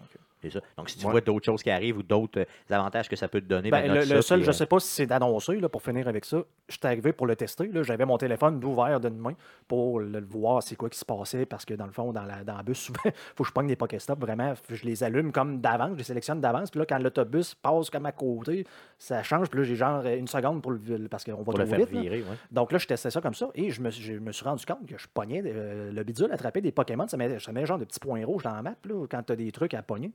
Ça. 0.51 0.61
Donc, 0.77 0.90
si 0.90 0.98
tu 0.98 1.05
Ouais. 1.07 1.12
vois 1.12 1.20
d'autres 1.20 1.44
choses 1.46 1.62
qui 1.62 1.70
arrivent 1.70 1.98
ou 1.98 2.03
d'autres 2.03 2.44
avantages 2.68 3.09
que 3.09 3.14
ça 3.14 3.29
peut 3.29 3.40
te 3.40 3.46
donner, 3.46 3.70
Ben, 3.70 3.87
ben, 3.87 3.94
le, 4.09 4.22
seul, 4.22 4.38
puis, 4.38 4.44
je 4.44 4.51
euh, 4.51 4.53
sais 4.53 4.66
pas 4.66 4.81
si 4.81 4.88
c'est 4.88 5.07
d'annoncer, 5.07 5.61
là, 5.61 5.68
pour 5.68 5.83
finir 5.83 6.09
avec 6.09 6.25
ça. 6.25 6.42
J'étais 6.68 6.88
arrivé 6.88 7.12
pour 7.12 7.27
le 7.29 7.37
tester. 7.37 7.68
là, 7.68 7.83
J'avais 7.85 8.05
mon 8.05 8.18
téléphone 8.18 8.62
ouvert 8.64 8.98
d'une 8.98 9.18
main 9.18 9.35
pour 9.68 10.01
le, 10.01 10.09
le 10.09 10.27
c'est 10.61 10.77
quoi 10.77 10.88
qui 10.91 10.99
se 10.99 11.05
passait 11.05 11.47
parce 11.47 11.65
que 11.65 11.75
dans 11.75 11.87
le 11.87 11.93
fond, 11.93 12.12
dans, 12.12 12.25
la, 12.25 12.45
dans 12.45 12.57
le 12.57 12.62
bus, 12.62 12.79
souvent, 12.87 13.01
il 13.05 13.12
faut 13.37 13.45
que 13.45 13.49
je 13.49 13.53
pogne 13.53 13.69
des 13.69 13.77
Pokéstops. 13.77 14.21
Vraiment, 14.21 14.55
je 14.69 14.85
les 14.85 15.03
allume 15.03 15.33
comme 15.33 15.61
d'avance, 15.61 15.93
je 15.93 15.99
les 15.99 16.05
sélectionne 16.05 16.41
d'avance. 16.41 16.71
Puis 16.71 16.81
là, 16.81 16.87
quand 16.87 16.99
l'autobus 16.99 17.55
passe 17.55 17.91
comme 17.91 18.07
à 18.07 18.12
côté, 18.12 18.67
ça 19.03 19.23
change. 19.25 19.49
Puis 19.51 19.59
là, 19.59 19.65
j'ai 19.65 19.75
genre 19.77 20.05
une 20.07 20.29
seconde 20.29 20.62
pour 20.62 20.71
le, 20.73 21.09
parce 21.09 21.25
qu'on 21.25 21.33
va 21.33 21.45
pour 21.45 21.55
trop 21.55 21.62
le 21.62 21.69
faire 21.69 21.79
vite. 21.79 21.88
virer. 21.91 22.19
ouais. 22.21 22.37
Donc 22.53 22.71
là, 22.71 22.79
je 22.79 22.87
testais 22.87 23.11
ça 23.11 23.21
comme 23.21 23.35
ça 23.35 23.51
et 23.55 23.71
je 23.71 23.81
me, 23.83 23.91
suis- 23.91 24.03
je 24.05 24.12
me 24.15 24.31
suis 24.31 24.45
rendu 24.45 24.65
compte 24.65 24.87
que 24.87 24.97
je 24.97 25.07
pognais 25.12 25.43
euh, 25.45 25.91
le 25.91 26.05
bidule, 26.05 26.31
attraper 26.31 26.61
des 26.61 26.71
Pokémon, 26.73 27.09
ça 27.09 27.17
met, 27.17 27.38
ça 27.41 27.53
met 27.53 27.67
genre 27.67 27.79
de 27.79 27.85
petits 27.85 27.99
points 28.01 28.25
rouges 28.25 28.45
dans 28.45 28.55
la 28.55 28.62
map 28.62 28.75
là, 28.85 29.07
quand 29.11 29.23
tu 29.25 29.33
as 29.33 29.37
des 29.37 29.51
trucs 29.51 29.75
à 29.75 29.83
pogner. 29.83 30.12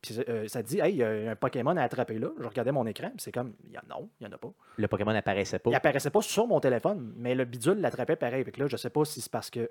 Puis 0.00 0.16
euh, 0.28 0.46
ça 0.46 0.62
te 0.62 0.68
dit, 0.68 0.78
hey, 0.78 0.92
il 0.92 0.98
y 0.98 1.02
a 1.02 1.32
un 1.32 1.34
Pokémon 1.36 1.76
à 1.76 1.82
attraper 1.82 2.18
là. 2.20 2.28
Je 2.40 2.46
regardais 2.46 2.70
mon 2.70 2.86
écran, 2.86 3.08
puis 3.08 3.16
c'est 3.18 3.32
comme, 3.32 3.52
il 3.66 3.72
y 3.72 3.76
a, 3.76 3.82
non, 3.90 4.08
il 4.20 4.26
n'y 4.26 4.32
en 4.32 4.36
a 4.36 4.38
pas. 4.38 4.52
Le 4.76 4.86
Pokémon 4.86 5.12
n'apparaissait 5.12 5.58
pas. 5.58 5.70
Il 5.70 5.74
apparaissait 5.74 6.10
pas 6.10 6.22
sur 6.22 6.46
mon 6.46 6.60
téléphone, 6.60 7.12
mais 7.16 7.34
le 7.34 7.44
bidule 7.44 7.80
l'attrapait 7.80 8.14
pareil. 8.14 8.44
Fait 8.44 8.52
que 8.52 8.60
là, 8.60 8.68
je 8.68 8.76
sais 8.76 8.90
pas 8.90 9.04
si 9.04 9.20
c'est 9.20 9.32
parce 9.32 9.50
qu'il 9.50 9.68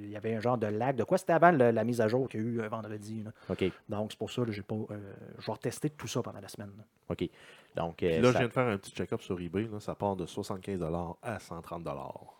il 0.00 0.10
y 0.10 0.16
avait 0.16 0.34
un 0.36 0.40
genre 0.40 0.56
de 0.58 0.68
lag. 0.68 0.94
De 0.94 1.02
quoi 1.02 1.18
C'était 1.18 1.32
avant 1.32 1.50
le- 1.50 1.72
la 1.72 1.82
mise 1.82 2.00
à 2.00 2.06
jour 2.06 2.28
qu'il 2.28 2.40
y 2.40 2.44
a 2.44 2.46
eu 2.46 2.60
euh, 2.60 2.68
vendredi. 2.68 3.24
là. 3.24 3.32
OK. 3.50 3.64
Donc 3.88 4.12
c'est 4.12 4.18
pour 4.18 4.30
ça 4.30 4.42
que 4.44 4.52
j'ai 4.52 4.62
pas. 4.62 4.76
euh, 4.76 5.12
je 5.40 5.46
vais 5.46 5.52
retester 5.52 5.90
tout 5.90 6.06
ça 6.06 6.22
pendant 6.22 6.40
la 6.40 6.48
semaine. 6.48 6.70
là. 6.78 6.84
OK. 7.08 7.28
Donc, 7.76 7.96
Puis 7.98 8.06
euh, 8.12 8.20
là, 8.22 8.32
je 8.32 8.38
viens 8.38 8.48
de 8.48 8.52
faire 8.52 8.66
un 8.66 8.78
petit 8.78 8.92
check-up 8.92 9.20
sur 9.22 9.38
eBay. 9.40 9.68
là, 9.70 9.78
ça 9.80 9.94
part 9.94 10.16
de 10.16 10.26
75 10.26 10.82
à 11.22 11.38
130 11.38 11.84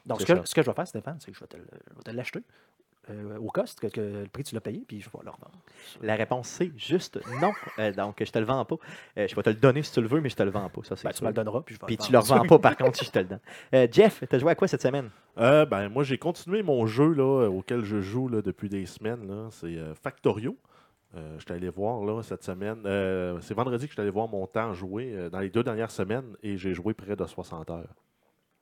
Donc 0.07 0.21
ce 0.21 0.27
que, 0.27 0.45
ce 0.47 0.55
que 0.55 0.63
je 0.63 0.67
vais 0.71 0.75
faire, 0.75 0.89
Stéphane, 0.89 1.19
c'est 1.21 1.31
que 1.31 1.37
je 1.37 1.41
vais 1.41 1.47
te, 1.47 1.57
le- 1.57 1.67
je 1.91 1.95
vais 1.97 2.03
te 2.03 2.11
l'acheter 2.11 2.41
euh, 3.09 3.39
au 3.39 3.51
cost, 3.51 3.79
que, 3.79 3.87
que 3.87 4.01
le 4.01 4.27
prix 4.27 4.43
que 4.43 4.49
tu 4.49 4.55
l'as 4.57 4.61
payé, 4.61 4.83
puis 4.89 5.01
je 5.01 5.07
vais 5.09 5.19
le 5.25 5.31
revendre. 5.31 5.53
La 6.03 6.17
réponse 6.17 6.49
c'est 6.49 6.73
juste 6.77 7.21
non. 7.41 7.53
Euh, 7.79 7.93
donc, 7.93 8.17
je 8.19 8.31
te 8.33 8.39
le 8.39 8.45
vends 8.45 8.65
pas. 8.65 8.75
Euh, 9.19 9.29
je 9.29 9.37
vais 9.37 9.43
te 9.45 9.51
le 9.51 9.55
donner 9.57 9.83
si 9.85 9.93
tu 9.93 10.01
le 10.01 10.09
veux, 10.09 10.21
mais 10.21 10.29
je 10.29 10.35
te 10.35 10.43
le 10.43 10.51
vends 10.51 10.69
pas. 10.69 10.81
Ça, 10.83 10.97
c'est 10.97 11.05
Ben, 11.07 11.13
tu 11.15 11.23
me 11.23 11.29
le 11.29 11.35
donneras, 11.35 11.61
puis 11.61 11.77
je 11.77 11.81
vais 11.81 11.87
Puis 11.87 11.97
le 11.97 12.03
tu 12.05 12.11
le 12.13 12.19
revends 12.19 12.45
pas, 12.47 12.59
par 12.59 12.77
contre, 12.79 12.97
si 12.99 13.05
je 13.05 13.11
te 13.13 13.19
le 13.21 13.27
donne. 13.27 13.41
Euh, 13.75 13.87
Jeff, 13.93 14.25
tu 14.29 14.35
as 14.35 14.39
joué 14.41 14.51
à 14.51 14.55
quoi 14.57 14.67
cette 14.67 14.83
semaine? 14.83 15.11
Euh, 15.39 15.65
ben, 15.67 15.89
moi, 15.89 16.03
j'ai 16.03 16.19
continué 16.19 16.63
mon 16.65 16.87
jeu 16.87 17.13
là, 17.13 17.49
auquel 17.49 17.85
je 17.85 18.01
joue 18.01 18.27
là, 18.29 18.43
depuis 18.43 18.69
des 18.69 18.87
semaines. 18.87 19.49
C'est 19.53 19.67
euh, 19.77 19.95
Factorio. 19.95 20.57
Euh, 21.17 21.37
je 21.39 21.45
suis 21.45 21.53
allé 21.55 21.69
voir 21.71 22.05
là, 22.05 22.23
cette 22.23 22.43
semaine. 22.45 22.83
euh, 22.85 23.39
c'est 23.41 23.55
vendredi 23.55 23.85
que 23.87 23.91
je 23.91 23.95
suis 23.95 24.01
allé 24.03 24.11
voir 24.11 24.29
mon 24.29 24.47
temps 24.47 24.75
joué 24.75 25.13
euh, 25.15 25.31
dans 25.31 25.41
les 25.41 25.49
deux 25.51 25.63
dernières 25.63 25.91
semaines 25.91 26.37
et 26.43 26.57
j'ai 26.59 26.75
joué 26.75 26.93
près 26.95 27.17
de 27.17 27.25
60 27.25 27.71
heures. 27.71 27.95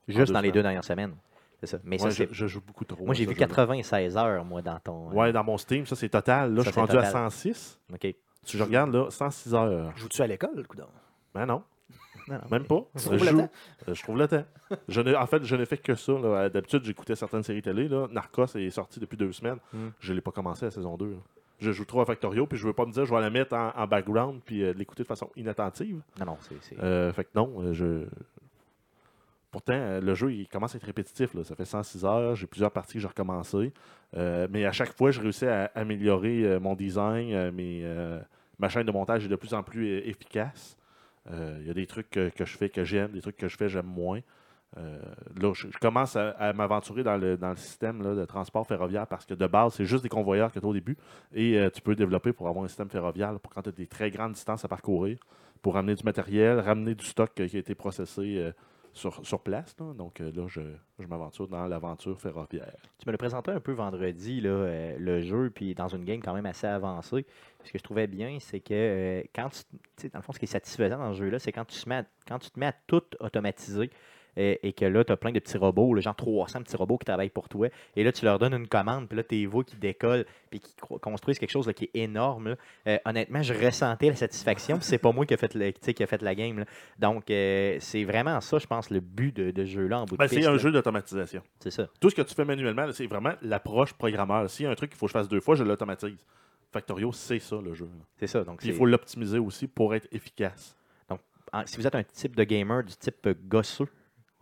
Juste 0.07 0.33
dans 0.33 0.41
les 0.41 0.53
deux 0.53 0.63
dernières 0.63 0.85
semaines. 0.85 1.15
C'est 1.61 1.67
ça. 1.67 1.79
Mais 1.83 2.01
Ouais, 2.03 2.11
ça, 2.11 2.25
je, 2.31 2.47
joue 2.47 2.61
beaucoup 2.61 2.85
trop. 2.85 3.05
Moi, 3.05 3.15
j'ai 3.15 3.25
vu 3.25 3.35
jeu-là. 3.35 3.47
96 3.47 4.17
heures, 4.17 4.45
moi, 4.45 4.61
dans 4.63 4.79
ton. 4.79 5.11
euh, 5.11 5.15
Ouais, 5.15 5.33
dans 5.33 5.43
mon 5.43 5.57
Steam, 5.57 5.87
ça 5.87 5.97
c'est 5.97 6.11
total. 6.11 6.53
Là, 6.55 6.63
Ça, 6.63 6.67
je 6.67 6.71
suis 6.73 6.81
rendu 6.81 6.93
à 6.93 7.03
total. 7.05 7.13
106. 7.31 7.81
OK. 7.93 8.15
Si 8.43 8.59
je 8.59 8.63
regarde 8.63 8.95
là, 8.95 9.11
106 9.11 9.55
heures. 9.55 9.97
Joues-tu 9.97 10.21
à 10.23 10.27
l'école, 10.27 10.67
coudonc? 10.67 10.89
Ben 11.35 11.47
non, 11.47 11.63
Non, 12.29 12.35
non, 12.37 12.41
même 12.51 12.65
pas. 12.67 12.85
Tu 12.97 13.03
Je 13.05 13.11
le 13.11 13.19
joue. 13.19 13.49
Je 13.89 14.03
trouve 14.03 14.19
le 14.19 14.29
temps. 14.29 14.45
Je 14.89 15.17
en 15.17 15.27
fait, 15.27 15.43
je 15.45 15.57
n'ai 15.57 15.67
fait 15.67 15.79
que 15.79 15.95
ça. 15.95 16.13
là. 16.13 16.49
D'habitude, 16.51 16.85
j'écoutais 16.85 17.15
certaines 17.17 17.43
séries 17.43 17.63
télé. 17.63 17.89
Là. 17.89 18.07
Narcos 18.11 18.47
est 18.57 18.71
sorti 18.71 19.01
depuis 19.01 19.17
deux 19.17 19.33
semaines. 19.33 19.59
Mm. 19.73 19.89
Je 20.01 20.11
ne 20.13 20.17
l'ai 20.17 20.23
pas 20.23 20.31
commencé 20.33 20.67
la 20.67 20.71
saison 20.71 20.97
2. 20.97 21.07
là. 21.07 21.17
Je 21.65 21.73
joue 21.73 21.85
trop 21.85 22.01
à 22.03 22.05
Factorio, 22.05 22.47
puis 22.47 22.59
je 22.59 22.67
veux 22.67 22.73
pas 22.73 22.85
me 22.85 22.93
dire 22.93 23.05
je 23.07 23.15
vais 23.15 23.21
la 23.21 23.31
mettre 23.31 23.55
en, 23.55 23.71
en 23.75 23.87
background 23.87 24.41
puis 24.45 24.63
euh, 24.63 24.73
l'écouter 24.75 25.03
de 25.03 25.09
façon 25.09 25.31
inattentive. 25.37 26.01
non, 26.21 26.27
non, 26.27 26.37
c'est. 26.41 26.79
Euh, 26.79 27.13
fait 27.13 27.25
que 27.25 27.31
non, 27.35 27.53
euh, 27.59 27.73
je. 27.73 28.05
Pourtant, 29.51 29.75
euh, 29.75 30.01
le 30.01 30.15
jeu, 30.15 30.33
il 30.33 30.49
commence 30.49 30.75
à 30.75 30.79
être 30.79 30.85
répétitif. 30.85 31.33
là. 31.35 31.45
Ça 31.45 31.55
fait 31.55 31.65
106 31.65 32.05
heures. 32.05 32.35
J'ai 32.35 32.47
plusieurs 32.47 32.73
parties 32.73 32.95
que 32.95 33.01
j'ai 33.01 33.09
recommencé. 33.09 33.73
Mais 34.15 34.65
à 34.65 34.73
chaque 34.73 34.93
fois, 34.93 35.11
je 35.11 35.21
réussis 35.21 35.47
à 35.47 35.71
améliorer 35.75 36.59
mon 36.61 36.75
design, 36.75 37.51
mes, 37.53 37.85
ma 38.59 38.69
chaîne 38.69 38.87
de 38.87 38.93
montage 38.93 39.25
est 39.25 39.29
de 39.29 39.37
plus 39.37 39.55
en 39.55 39.63
plus 39.63 39.99
efficace. 39.99 40.77
Il 41.31 41.67
y 41.67 41.71
a 41.71 41.75
des 41.75 41.87
trucs 41.87 42.11
que, 42.11 42.29
que 42.31 42.45
je 42.45 42.57
fais 42.57 42.69
que 42.69 42.85
j'aime, 42.85 43.13
des 43.13 43.21
trucs 43.21 43.37
que 43.37 43.49
je 43.49 43.57
fais 43.57 43.69
j'aime 43.69 43.87
moins. 43.87 44.21
Euh, 44.77 44.99
là, 45.41 45.53
je, 45.55 45.67
commence 45.79 46.17
à, 46.17 46.53
m'aventurer 46.53 47.03
dans 47.03 47.17
le, 47.17 47.37
dans 47.37 47.51
le 47.51 47.57
système 47.57 48.03
de 48.03 48.25
transport 48.25 48.67
ferroviaire 48.67 49.07
parce 49.07 49.25
que 49.25 49.35
de 49.35 49.47
base, 49.47 49.75
c'est 49.75 49.85
juste 49.85 50.03
des 50.03 50.09
convoyeurs 50.09 50.51
que 50.53 50.59
tu 50.59 50.65
as 50.65 50.69
au 50.69 50.75
début. 50.75 50.97
Et 51.33 51.59
euh, 51.59 51.71
tu 51.71 51.81
peux 51.81 51.95
développer 51.95 52.33
pour 52.33 52.49
avoir 52.49 52.65
un 52.65 52.69
système 52.69 52.91
ferroviaire 52.91 53.39
pour 53.41 53.53
quand 53.53 53.63
tu 53.63 53.69
as 53.69 53.73
des 53.73 53.87
très 53.87 54.11
grandes 54.11 54.33
distances 54.33 54.65
à 54.65 54.69
parcourir, 54.69 55.19
pour 55.63 55.75
ramener 55.75 55.95
du 55.95 56.05
matériel, 56.05 56.59
ramener 56.61 56.95
du 56.95 57.05
stock 57.05 57.31
euh, 57.41 57.49
qui 57.49 57.57
a 57.57 57.61
été 57.61 57.75
processé 57.75 58.53
sur, 58.93 59.25
sur 59.27 59.41
place. 59.41 59.75
Donc 59.77 60.21
là, 60.21 60.47
je, 60.47 60.61
je 60.99 61.07
m'aventure 61.07 61.49
dans 61.49 61.67
l'aventure 61.67 62.21
ferroviaire. 62.21 62.77
Tu 62.99 63.07
me 63.07 63.13
le 63.13 63.19
présentais 63.19 63.51
un 63.51 63.61
peu 63.61 63.73
vendredi, 63.73 64.41
là, 64.41 64.97
le 64.97 65.21
jeu, 65.23 65.51
puis 65.51 65.75
dans 65.75 65.89
une 65.89 66.05
game 66.05 66.21
quand 66.21 66.35
même 66.35 66.47
assez 66.47 66.67
avancée. 66.67 67.27
Ce 67.65 67.73
que 67.73 67.79
je 67.79 67.83
trouvais 67.83 68.07
bien, 68.07 68.39
c'est 68.41 68.61
que 68.61 69.25
quand 69.35 69.49
tu, 69.97 70.09
dans 70.11 70.19
le 70.19 70.23
fond, 70.23 70.33
ce 70.33 70.39
qui 70.39 70.45
est 70.45 70.49
satisfaisant 70.49 70.99
dans 70.99 71.13
ce 71.13 71.19
jeu-là, 71.19 71.39
c'est 71.41 71.51
quand 71.51 71.65
tu, 71.65 71.89
mets 71.89 72.05
quand 72.29 72.39
tu 72.39 72.51
te 72.51 72.61
mets 72.61 72.67
à 72.67 72.75
tout 72.87 73.03
automatiser 73.19 73.91
et 74.37 74.73
que 74.73 74.85
là, 74.85 75.05
tu 75.05 75.13
as 75.13 75.17
plein 75.17 75.33
de 75.33 75.39
petits 75.39 75.57
robots, 75.59 75.95
là, 75.95 76.01
genre 76.01 76.17
300 76.17 76.63
petits 76.63 76.77
robots 76.77 76.99
qui 76.99 77.05
travaillent 77.05 77.29
pour 77.31 77.49
toi, 77.49 77.69
et 77.97 78.05
là, 78.05 78.13
tu 78.13 78.25
leur 78.25 78.39
donnes 78.39 78.55
une 78.55 78.67
commande, 78.69 79.09
puis 79.09 79.17
là, 79.17 79.23
tes 79.23 79.47
voix 79.47 79.63
qui 79.65 79.77
décollent, 79.77 80.27
puis 80.51 80.61
qui 80.61 80.75
construisent 81.01 81.39
quelque 81.39 81.51
chose 81.51 81.67
là, 81.67 81.73
qui 81.73 81.85
est 81.85 81.91
énorme. 82.03 82.49
là. 82.51 82.57
Euh, 82.89 82.99
honnêtement, 83.05 83.43
je 83.43 83.55
ressentais 83.55 84.09
la 84.09 84.17
satisfaction, 84.17 84.77
puis 84.79 84.87
c'est 84.87 84.99
pas 84.99 85.13
moi 85.13 85.25
qui 85.27 85.35
a 85.35 85.37
fait, 85.37 85.55
le, 85.55 85.71
qui 85.71 86.03
a 86.03 86.07
fait 86.07 86.23
la 86.23 86.35
game. 86.35 86.59
là. 86.59 86.65
Donc, 86.99 87.31
euh, 87.31 87.77
c'est 87.81 88.05
vraiment 88.05 88.41
ça, 88.41 88.59
je 88.59 88.67
pense, 88.67 88.91
le 88.91 89.01
but 89.01 89.35
de, 89.37 89.51
de 89.51 89.65
ce 89.65 89.71
jeu-là 89.71 90.01
en 90.01 90.05
bout 90.05 90.17
de 90.17 90.19
Ben, 90.19 90.29
c'est 90.29 90.37
piste, 90.37 90.49
un 90.49 90.59
jeu 90.59 90.73
d'automatisation. 90.73 91.43
C'est 91.61 91.71
ça. 91.71 91.89
Tout 92.01 92.11
ce 92.11 92.15
que 92.15 92.23
tu 92.23 92.35
fais 92.35 92.45
manuellement, 92.45 92.87
c'est 92.93 93.07
vraiment 93.07 93.33
l'approche 93.43 93.93
programmeur. 93.95 94.51
S'il 94.51 94.65
y 94.65 94.67
a 94.67 94.71
un 94.71 94.75
truc 94.75 94.91
qu'il 94.91 94.99
faut 94.99 95.07
que 95.07 95.11
je 95.13 95.19
fasse 95.19 95.29
deux 95.29 95.41
fois, 95.41 95.55
je 95.55 95.65
l'automatise. 95.65 96.17
Factorio, 96.73 97.13
c'est 97.13 97.39
ça 97.39 97.57
le 97.65 97.73
jeu. 97.73 97.89
C'est 98.19 98.27
ça. 98.27 98.43
Donc, 98.43 98.59
Puis 98.59 98.69
il 98.69 98.73
c'est- 98.73 98.79
faut 98.79 98.87
l'optimiser 98.87 99.39
aussi 99.39 99.69
pour 99.69 99.95
être 99.95 100.09
efficace. 100.11 100.77
en- 101.53 101.65
si 101.67 101.77
vous 101.77 101.87
êtes 101.87 101.95
un 101.95 102.03
type 102.03 102.35
de 102.35 102.43
gamer 102.43 102.83
du 102.83 102.97
type 102.97 103.29
gosseux, 103.47 103.87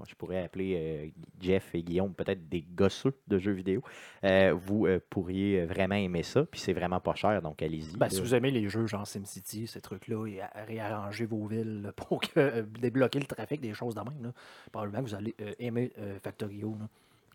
je 0.09 0.15
pourrais 0.15 0.43
appeler 0.45 0.75
euh, 0.77 1.09
Jeff 1.41 1.75
et 1.75 1.83
Guillaume 1.83 2.13
peut-être 2.15 2.49
des 2.49 2.63
gosseux 2.63 3.15
de 3.29 3.39
jeux 3.39 3.53
vidéo, 3.53 3.83
euh, 4.25 4.55
vous 4.57 4.87
euh, 4.87 5.01
pourriez 5.11 5.65
vraiment 5.65 5.95
aimer 5.95 6.23
ça. 6.23 6.45
Puis 6.45 6.61
c'est 6.61 6.73
vraiment 6.73 7.01
pas 7.01 7.15
cher, 7.15 7.41
donc 7.43 7.63
allez-y. 7.63 7.97
Ben, 7.97 8.09
si 8.09 8.21
vous 8.21 8.35
aimez 8.35 8.51
les 8.51 8.69
jeux 8.69 8.87
genre 8.87 9.07
SimCity, 9.07 9.67
ces 9.67 9.81
trucs-là, 9.81 10.27
et 10.27 10.41
à- 10.41 10.51
réarranger 10.67 11.27
vos 11.27 11.47
villes 11.47 11.83
là, 11.83 11.93
pour 11.97 12.21
que, 12.21 12.29
euh, 12.39 12.63
débloquer 12.63 13.19
le 13.21 13.27
trafic, 13.27 13.61
des 13.61 13.75
choses 13.75 13.95
de 13.95 14.01
même, 14.01 14.23
là, 14.23 14.33
probablement 14.71 15.03
que 15.03 15.09
vous 15.09 15.15
allez 15.15 15.35
euh, 15.41 15.53
aimer 15.59 15.93
euh, 15.99 16.19
Factorio. 16.23 16.77
là. 16.81 16.87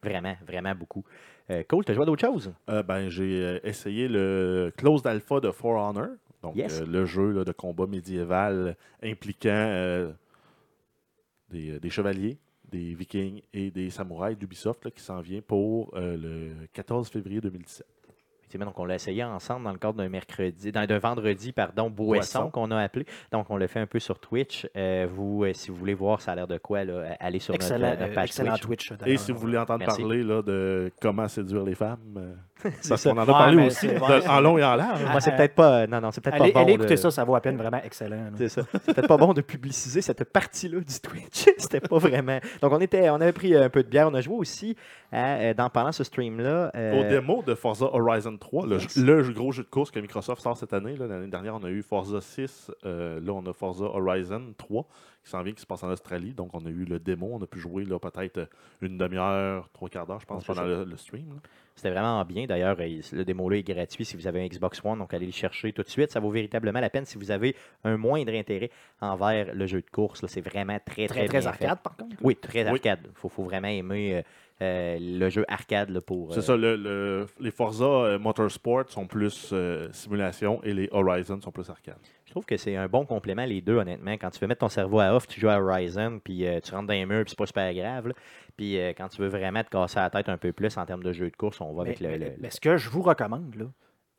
Vraiment, 0.04 0.36
vraiment 0.46 0.76
beaucoup. 0.76 1.04
Euh, 1.50 1.64
cool, 1.68 1.84
tu 1.84 1.92
as 1.92 1.96
joué 1.96 2.04
à 2.04 2.06
d'autres 2.06 2.26
choses? 2.26 2.54
Euh, 2.70 2.84
ben, 2.84 3.10
j'ai 3.10 3.42
euh, 3.44 3.60
essayé 3.64 4.08
le 4.08 4.72
Closed 4.78 5.08
Alpha 5.08 5.40
de 5.40 5.50
For 5.52 5.76
Honor. 5.76 6.10
Donc, 6.44 6.56
Yes. 6.56 6.82
euh, 6.82 6.86
le 6.86 7.06
jeu 7.06 7.32
là, 7.32 7.44
de 7.44 7.52
combat 7.52 7.88
médiéval 7.88 8.76
impliquant 9.02 9.50
euh, 9.50 10.12
des, 11.50 11.80
des 11.80 11.90
chevaliers, 11.90 12.38
des 12.72 12.94
vikings 12.94 13.42
et 13.54 13.72
des 13.72 13.90
samouraïs 13.90 14.38
d'Ubisoft 14.38 14.86
là, 14.86 14.92
qui 14.92 15.02
s'en 15.02 15.22
vient 15.22 15.42
pour 15.42 15.92
euh, 15.96 16.18
le 16.18 16.68
14 16.74 17.10
février 17.10 17.42
2017. 17.42 17.86
Effectivement, 18.48 18.68
donc 18.68 18.80
on 18.80 18.86
l'a 18.86 18.96
essayé 18.96 19.26
ensemble 19.26 19.66
dans 19.66 19.74
le 19.74 19.78
cadre 19.78 19.96
d'un 19.96 20.08
mercredi, 20.08 20.72
d'un 20.72 21.00
vendredi, 21.00 21.52
pardon, 21.52 21.90
boisson, 21.90 22.50
qu'on 22.50 22.72
a 22.72 22.80
appelé. 22.82 23.06
Donc 23.30 23.50
on 23.50 23.58
l'a 23.58 23.68
fait 23.68 23.82
un 23.82 23.88
peu 23.88 24.00
sur 24.00 24.20
Twitch. 24.20 24.66
Euh, 24.78 25.06
vous, 25.12 25.44
euh, 25.44 25.52
si 25.52 25.70
vous 25.70 25.76
voulez 25.76 25.94
voir, 25.94 26.22
ça 26.22 26.32
a 26.32 26.36
l'air 26.36 26.48
de 26.48 26.58
quoi, 26.58 26.86
là, 26.86 27.18
allez 27.20 27.40
sur 27.40 27.54
notre, 27.54 27.66
Excellent, 27.66 27.90
notre 28.00 28.14
page 28.14 28.30
excellent 28.30 28.56
Twitch. 28.56 28.88
Twitch. 28.88 29.02
Et 29.06 29.18
si 29.18 29.34
vous 29.34 29.40
voulez 29.40 29.58
entendre 29.58 29.80
Merci. 29.80 30.00
parler 30.00 30.24
là, 30.24 30.42
de 30.42 30.90
comment 31.02 31.28
séduire 31.28 31.66
les 31.66 31.76
femmes, 31.76 32.16
euh, 32.16 32.36
parce 32.90 33.04
qu'on 33.04 33.12
en 33.12 33.18
a 33.18 33.22
Ouais, 33.22 33.26
parlé 33.28 33.68
aussi 33.68 33.88
de- 33.88 33.94
ouais. 33.94 34.28
en 34.28 34.40
long 34.42 34.58
et 34.58 34.64
en 34.64 34.76
large. 34.76 35.04
Moi, 35.06 35.22
c'est 35.22 35.32
Euh, 35.34 35.38
peut-être 35.38 35.56
pas. 35.56 35.88
Non, 35.88 36.02
non, 36.02 36.12
c'est 36.12 36.22
peut-être 36.22 36.38
pas 36.40 36.52
bon. 36.52 36.60
allez 36.60 36.74
écouter 36.74 36.96
de- 36.96 37.00
ça, 37.00 37.12
ça 37.12 37.24
vaut 37.24 37.36
à 37.36 37.42
peine 37.42 37.58
vraiment 37.58 37.82
excellent. 37.84 38.16
là. 38.16 38.32
C'est 38.38 38.50
ça. 38.50 38.62
C'est 38.86 38.94
peut-être 38.94 39.08
pas 39.08 39.18
bon 39.18 39.34
de 39.34 39.42
publiciser 39.42 40.02
cette 40.02 40.24
partie-là 40.24 40.80
du 40.80 41.00
Twitch. 41.00 41.46
C'était 41.58 41.80
pas 41.82 41.98
vraiment. 41.98 42.40
Donc, 42.62 42.72
on, 42.74 42.80
était, 42.80 43.10
on 43.10 43.16
avait 43.16 43.34
pris 43.34 43.56
un 43.56 43.70
peu 43.70 43.84
de 43.84 43.90
bière. 43.90 44.08
On 44.10 44.14
a 44.14 44.22
joué 44.22 44.36
aussi, 44.36 44.76
à, 45.12 45.36
euh, 45.36 45.54
dans, 45.54 45.70
pendant 45.70 45.92
ce 45.92 46.04
stream-là. 46.04 46.72
euh, 46.76 47.00
Au 47.02 47.10
démo 47.10 47.44
de 47.46 47.54
Forza 47.56 47.86
Horizon 47.86 48.38
3, 48.38 48.66
le, 48.66 48.80
yes. 48.80 48.98
le 48.98 49.24
jeu- 49.24 49.34
gros 49.34 49.52
jeu 49.52 49.64
de 49.64 49.70
course 49.70 49.92
que 49.92 50.00
Microsoft 50.00 50.42
sort 50.42 50.58
cette 50.58 50.74
année. 50.74 50.96
là. 50.96 51.08
L'année 51.08 51.28
dernière, 51.28 51.56
on 51.56 51.64
a 51.64 51.70
eu 51.70 51.82
Forza 51.82 52.22
6. 52.22 52.72
euh, 52.86 53.20
là, 53.24 53.34
on 53.34 53.46
a 53.50 53.54
Forza 53.54 53.86
Horizon 53.86 54.42
3 54.58 54.86
qui 55.28 55.32
s'en 55.32 55.44
vient, 55.44 55.54
qui 55.54 55.62
se 55.62 55.66
passe 55.68 55.84
en 55.84 55.90
Australie. 55.92 56.34
Donc, 56.34 56.52
on 56.54 56.66
a 56.66 56.70
eu 56.70 56.86
le 56.86 57.00
démo. 57.00 57.30
On 57.34 57.44
a 57.44 57.48
pu 57.48 57.60
jouer 57.60 57.84
là, 57.86 58.00
peut-être 58.00 58.48
une 58.82 58.98
demi-heure, 58.98 59.70
trois 59.74 59.90
quarts 59.90 60.08
d'heure, 60.08 60.20
je 60.22 60.26
pense, 60.26 60.46
pendant 60.46 60.64
le, 60.64 60.86
le 60.86 60.98
stream. 60.98 61.28
là. 61.30 61.36
C'était 61.76 61.92
vraiment 61.92 62.24
bien. 62.26 62.46
D'ailleurs, 62.48 62.76
euh, 62.80 63.02
le 63.12 63.24
démo-là 63.26 63.58
est 63.58 63.64
gratuit 63.64 64.04
si 64.06 64.16
vous 64.18 64.26
avez 64.26 64.42
un 64.44 64.48
Xbox 64.48 64.82
One. 64.84 64.98
Donc, 65.00 65.14
allez 65.14 65.26
le 65.28 65.32
chercher 65.32 65.74
tout 65.74 65.84
de 65.84 65.90
suite. 65.90 66.12
Ça 66.12 66.20
vaut 66.20 66.32
véritablement 66.32 66.80
la 66.80 66.90
peine 66.90 67.06
si 67.06 67.18
vous 67.18 67.30
avez 67.30 67.56
un 67.84 67.98
moindre 67.98 68.34
intérêt 68.34 68.72
envers 69.02 69.54
le 69.54 69.68
jeu 69.68 69.82
de 69.82 69.90
course. 69.92 70.22
là. 70.24 70.28
C'est 70.28 70.42
vraiment 70.42 70.80
très, 70.84 71.08
très, 71.08 71.28
Très, 71.28 71.28
très 71.28 71.40
bien 71.40 71.42
fait. 71.42 71.66
arcade, 71.66 71.80
par 71.84 71.96
contre. 71.98 72.16
Oui, 72.22 72.36
très 72.36 72.64
Oui. 72.64 72.70
arcade. 72.70 73.02
Il 73.06 73.12
faut, 73.16 73.30
faut 73.30 73.44
vraiment 73.44 73.68
aimer 73.68 74.24
euh, 74.62 74.98
le 75.00 75.30
jeu 75.30 75.46
arcade 75.48 75.90
là, 75.92 76.02
pour. 76.02 76.34
C'est 76.34 76.40
euh, 76.40 76.42
ça, 76.42 76.58
le, 76.58 76.76
le- 76.76 77.28
les 77.40 77.52
Forza 77.52 77.86
euh, 77.86 78.20
Motorsport 78.20 78.90
sont 78.90 79.06
plus 79.06 79.52
euh, 79.54 79.88
simulation 79.92 80.64
et 80.64 80.74
les 80.74 80.90
Horizon 80.92 81.40
sont 81.42 81.52
plus 81.52 81.70
arcade. 81.70 81.98
Je 82.26 82.32
trouve 82.32 82.46
que 82.46 82.58
c'est 82.58 82.76
un 82.76 82.88
bon 82.88 83.06
complément, 83.06 83.46
les 83.46 83.62
deux, 83.62 83.76
honnêtement. 83.78 84.14
Quand 84.14 84.30
tu 84.32 84.40
veux 84.40 84.48
mettre 84.48 84.60
ton 84.62 84.70
cerveau 84.70 85.00
à 85.00 85.14
off, 85.16 85.28
tu 85.28 85.40
joues 85.40 85.50
à 85.50 85.62
Horizon, 85.62 86.20
puis 86.24 86.46
euh, 86.48 86.60
tu 86.60 86.72
rentres 86.74 86.88
dans 86.88 86.94
les 86.94 87.06
murs, 87.06 87.24
puis 87.24 87.30
c'est 87.32 87.38
pas 87.38 87.46
super 87.46 87.74
grave. 87.74 88.08
là. 88.10 88.14
Puis 88.58 88.80
euh, 88.80 88.94
quand 88.98 89.08
tu 89.10 89.22
veux 89.22 89.28
vraiment 89.28 89.64
te 89.64 89.70
casser 89.70 90.00
la 90.00 90.10
tête 90.10 90.28
un 90.28 90.38
peu 90.38 90.52
plus 90.52 90.76
en 90.78 90.86
termes 90.86 91.04
de 91.04 91.14
jeu 91.14 91.30
de 91.30 91.36
course, 91.36 91.62
on 91.62 91.72
va 91.74 91.84
Mais, 91.84 91.90
avec 91.90 92.00
le. 92.00 92.10
mais- 92.10 92.18
le- 92.18 92.34
mais 92.40 92.50
ce 92.50 92.60
que 92.60 92.78
je 92.78 92.90
vous 92.90 93.02
recommande, 93.04 93.54
là, 93.56 93.66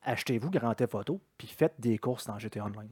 achetez-vous 0.03 0.51
Grand 0.51 0.73
Theft 0.75 0.95
Auto, 0.95 1.21
puis 1.37 1.49
faites 1.49 1.75
des 1.79 1.99
courses 1.99 2.27
dans 2.27 2.39
GTA 2.39 2.65
Online. 2.65 2.89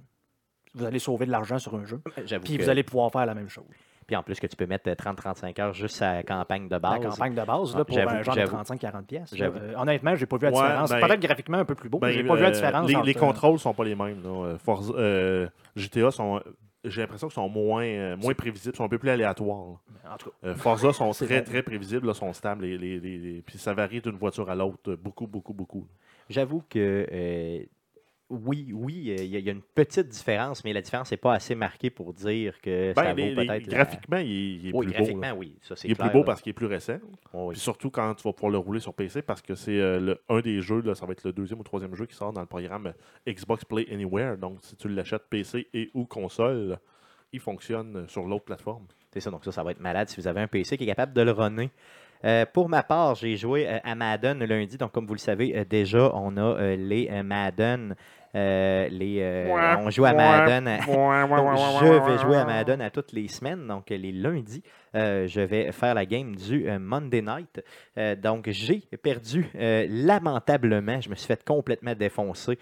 Vous 0.75 0.85
allez 0.85 0.99
sauver 0.99 1.25
de 1.25 1.31
l'argent 1.31 1.59
sur 1.59 1.75
un 1.77 1.85
jeu, 1.87 2.01
puis 2.43 2.59
que- 2.59 2.63
vous 2.65 2.69
allez 2.69 2.83
pouvoir 2.83 3.11
faire 3.11 3.25
la 3.25 3.35
même 3.35 3.49
chose. 3.49 3.65
Puis 4.07 4.15
en 4.15 4.23
plus 4.23 4.39
que 4.39 4.47
tu 4.47 4.55
peux 4.57 4.67
mettre 4.67 4.89
euh, 4.89 4.95
30-35 4.95 5.61
heures 5.61 5.73
juste 5.75 6.01
à 6.01 6.15
la 6.17 6.23
campagne 6.23 6.69
de 6.69 6.79
base. 6.79 7.03
La 7.03 7.11
campagne 7.11 7.35
de 7.35 7.43
base, 7.45 7.73
Ah, 7.75 7.79
là, 7.79 7.85
pour 7.85 7.97
j'avoue, 7.97 8.11
un 8.17 8.23
genre 8.23 8.35
de 8.37 8.41
j'avoue. 8.41 8.57
35-40 8.57 9.03
pièces. 9.07 9.35
Euh, 9.41 9.75
honnêtement, 9.77 10.15
j'ai 10.15 10.27
pas 10.27 10.37
vu 10.37 10.45
la 10.45 10.51
Ouais, 10.53 10.63
différence. 10.63 10.91
ben- 10.91 11.01
Peut-être 11.07 11.21
graphiquement 11.21 11.59
un 11.59 11.65
peu 11.65 11.75
plus 11.75 11.89
beau, 11.89 11.99
mais 12.01 12.09
Ben, 12.09 12.13
j'ai 12.15 12.25
pas 12.25 12.37
vu 12.37 12.43
la 12.43 12.49
euh, 12.49 12.53
différence. 12.53 12.89
Les, 12.89 12.97
entre- 12.97 13.07
les 13.07 13.15
contrôles 13.15 13.59
sont 13.59 13.75
pas 13.75 13.85
les 13.85 13.95
mêmes. 13.97 14.23
là. 14.23 14.31
Euh, 14.47 14.59
Forza- 14.59 14.95
euh, 14.97 15.49
GTA 15.75 16.11
sont. 16.11 16.41
J'ai 16.85 17.01
l'impression 17.01 17.27
qu'ils 17.27 17.35
sont 17.35 17.49
moins, 17.49 17.83
euh, 17.85 18.17
moins 18.17 18.33
prévisibles, 18.35 18.77
sont 18.77 18.85
un 18.85 18.89
peu 18.89 18.99
plus 18.99 19.11
aléatoires. 19.11 19.59
là. 20.05 20.13
En 20.15 20.17
tout 20.19 20.31
cas, 20.31 20.37
Euh, 20.51 20.55
Forza 20.55 20.93
sont 20.93 21.11
très, 21.11 21.43
très 21.43 21.63
prévisibles, 21.65 22.07
là, 22.07 22.15
sont 22.15 22.33
stables, 22.33 22.65
les, 22.65 22.79
les- 22.79 23.01
les- 23.01 23.19
les- 23.19 23.43
puis 23.43 23.59
ça 23.59 23.75
varie 23.75 24.01
d'une 24.01 24.17
voiture 24.17 24.49
à 24.49 24.55
l'autre, 24.55 24.93
euh, 24.93 24.97
beaucoup, 24.97 25.27
beaucoup, 25.27 25.53
beaucoup. 25.53 25.89
J'avoue 26.31 26.63
que 26.71 27.07
euh, 27.11 27.59
oui, 28.29 28.73
oui, 28.75 28.95
il 28.95 29.05
y, 29.07 29.13
a- 29.13 29.23
il 29.41 29.45
y 29.45 29.49
a 29.49 29.53
une 29.53 29.63
petite 29.63 30.09
différence, 30.09 30.65
mais 30.65 30.73
la 30.73 30.81
différence 30.83 31.11
n'est 31.11 31.17
pas 31.17 31.35
assez 31.35 31.55
marquée 31.55 31.91
pour 31.91 32.13
dire 32.13 32.61
que 32.61 32.93
ça 32.95 33.15
Ben, 33.15 33.31
vaut 33.31 33.35
peut-être. 33.37 33.67
la- 33.67 33.77
graphiquement, 33.77 34.17
il, 34.19 34.31
est- 34.31 34.55
il 34.57 34.69
est 34.69 34.73
Oui, 34.75 34.87
plus 34.87 34.93
beau. 34.93 34.99
graphiquement, 34.99 35.21
là. 35.29 35.35
oui. 35.35 35.57
Ça, 35.63 35.77
c'est 35.77 35.87
Il 35.89 35.93
est 35.93 35.95
plus 35.95 36.11
beau 36.11 36.19
là. 36.19 36.25
parce 36.25 36.43
qu'il 36.43 36.51
est 36.51 36.55
plus 36.55 36.67
récent. 36.67 36.99
Oui. 37.33 37.53
Puis 37.53 37.61
surtout 37.61 37.91
quand 37.91 38.15
tu 38.15 38.25
vas 38.25 38.33
pouvoir 38.33 38.51
le 38.53 38.59
rouler 38.59 38.81
sur 38.81 38.95
PC 38.95 39.23
parce 39.23 39.43
que 39.43 39.55
c'est 39.55 39.79
euh, 39.81 40.15
un 40.29 40.41
des 40.41 40.61
jeux, 40.61 40.81
là, 40.83 40.95
ça 40.95 41.07
va 41.07 41.13
être 41.13 41.25
le 41.25 41.33
deuxième 41.33 41.61
ou 41.61 41.63
troisième 41.63 41.95
jeu 41.95 42.07
qui 42.07 42.15
sort 42.17 42.33
dans 42.33 42.41
le 42.41 42.47
programme 42.49 42.93
Xbox 43.29 43.65
Play 43.65 43.87
Anywhere. 43.93 44.37
Donc 44.39 44.59
si 44.63 44.75
tu 44.77 44.89
l'achètes 44.89 45.23
PC 45.31 45.69
et 45.73 45.91
ou 45.95 46.05
console, 46.05 46.79
il 47.33 47.41
fonctionne 47.41 48.09
sur 48.09 48.25
l'autre 48.27 48.45
plateforme. 48.45 48.87
C'est 49.13 49.21
ça, 49.21 49.31
donc 49.31 49.45
ça, 49.45 49.53
ça 49.53 49.63
va 49.63 49.71
être 49.71 49.81
malade 49.81 50.09
si 50.09 50.21
vous 50.21 50.27
avez 50.27 50.41
un 50.41 50.49
PC 50.49 50.77
qui 50.77 50.85
est 50.85 50.89
capable 50.89 51.13
de 51.13 51.23
le 51.23 51.31
runner. 51.31 51.71
Euh, 52.25 52.45
pour 52.53 52.69
ma 52.69 52.83
part, 52.83 53.15
j'ai 53.15 53.37
joué 53.37 53.69
euh, 53.69 53.79
à 53.85 53.95
Madden 53.95 54.43
lundi. 54.45 54.77
Donc, 54.77 54.93
comme 54.93 55.07
vous 55.07 55.15
le 55.15 55.19
savez, 55.19 55.57
euh, 55.57 55.65
déjà, 55.65 56.11
on 56.15 56.37
a 56.37 56.75
les 56.77 57.11
Madden. 57.23 57.95
les, 58.35 59.77
on 59.79 59.91
joue 59.91 60.05
à 60.05 60.13
Madden. 60.13 60.65
Donc, 60.87 61.57
je 61.81 62.13
vais 62.13 62.19
jouer 62.19 62.37
à 62.37 62.45
Madden 62.45 62.81
à 62.81 62.91
toutes 62.91 63.13
les 63.13 63.29
semaines, 63.29 63.67
donc 63.67 63.89
les 63.91 64.13
lundis. 64.13 64.63
je 64.95 65.41
vais 65.41 65.73
faire 65.73 65.95
la 65.95 66.05
game 66.05 66.35
du 66.37 66.69
Monday 66.79 67.23
Night. 67.23 67.63
Donc, 68.23 68.49
j'ai 68.51 68.83
perdu 69.03 69.47
lamentablement. 69.55 71.01
Je 71.01 71.09
me 71.09 71.15
suis 71.15 71.27
fait 71.27 71.43
complètement 71.45 71.95
défoncer 71.95 72.59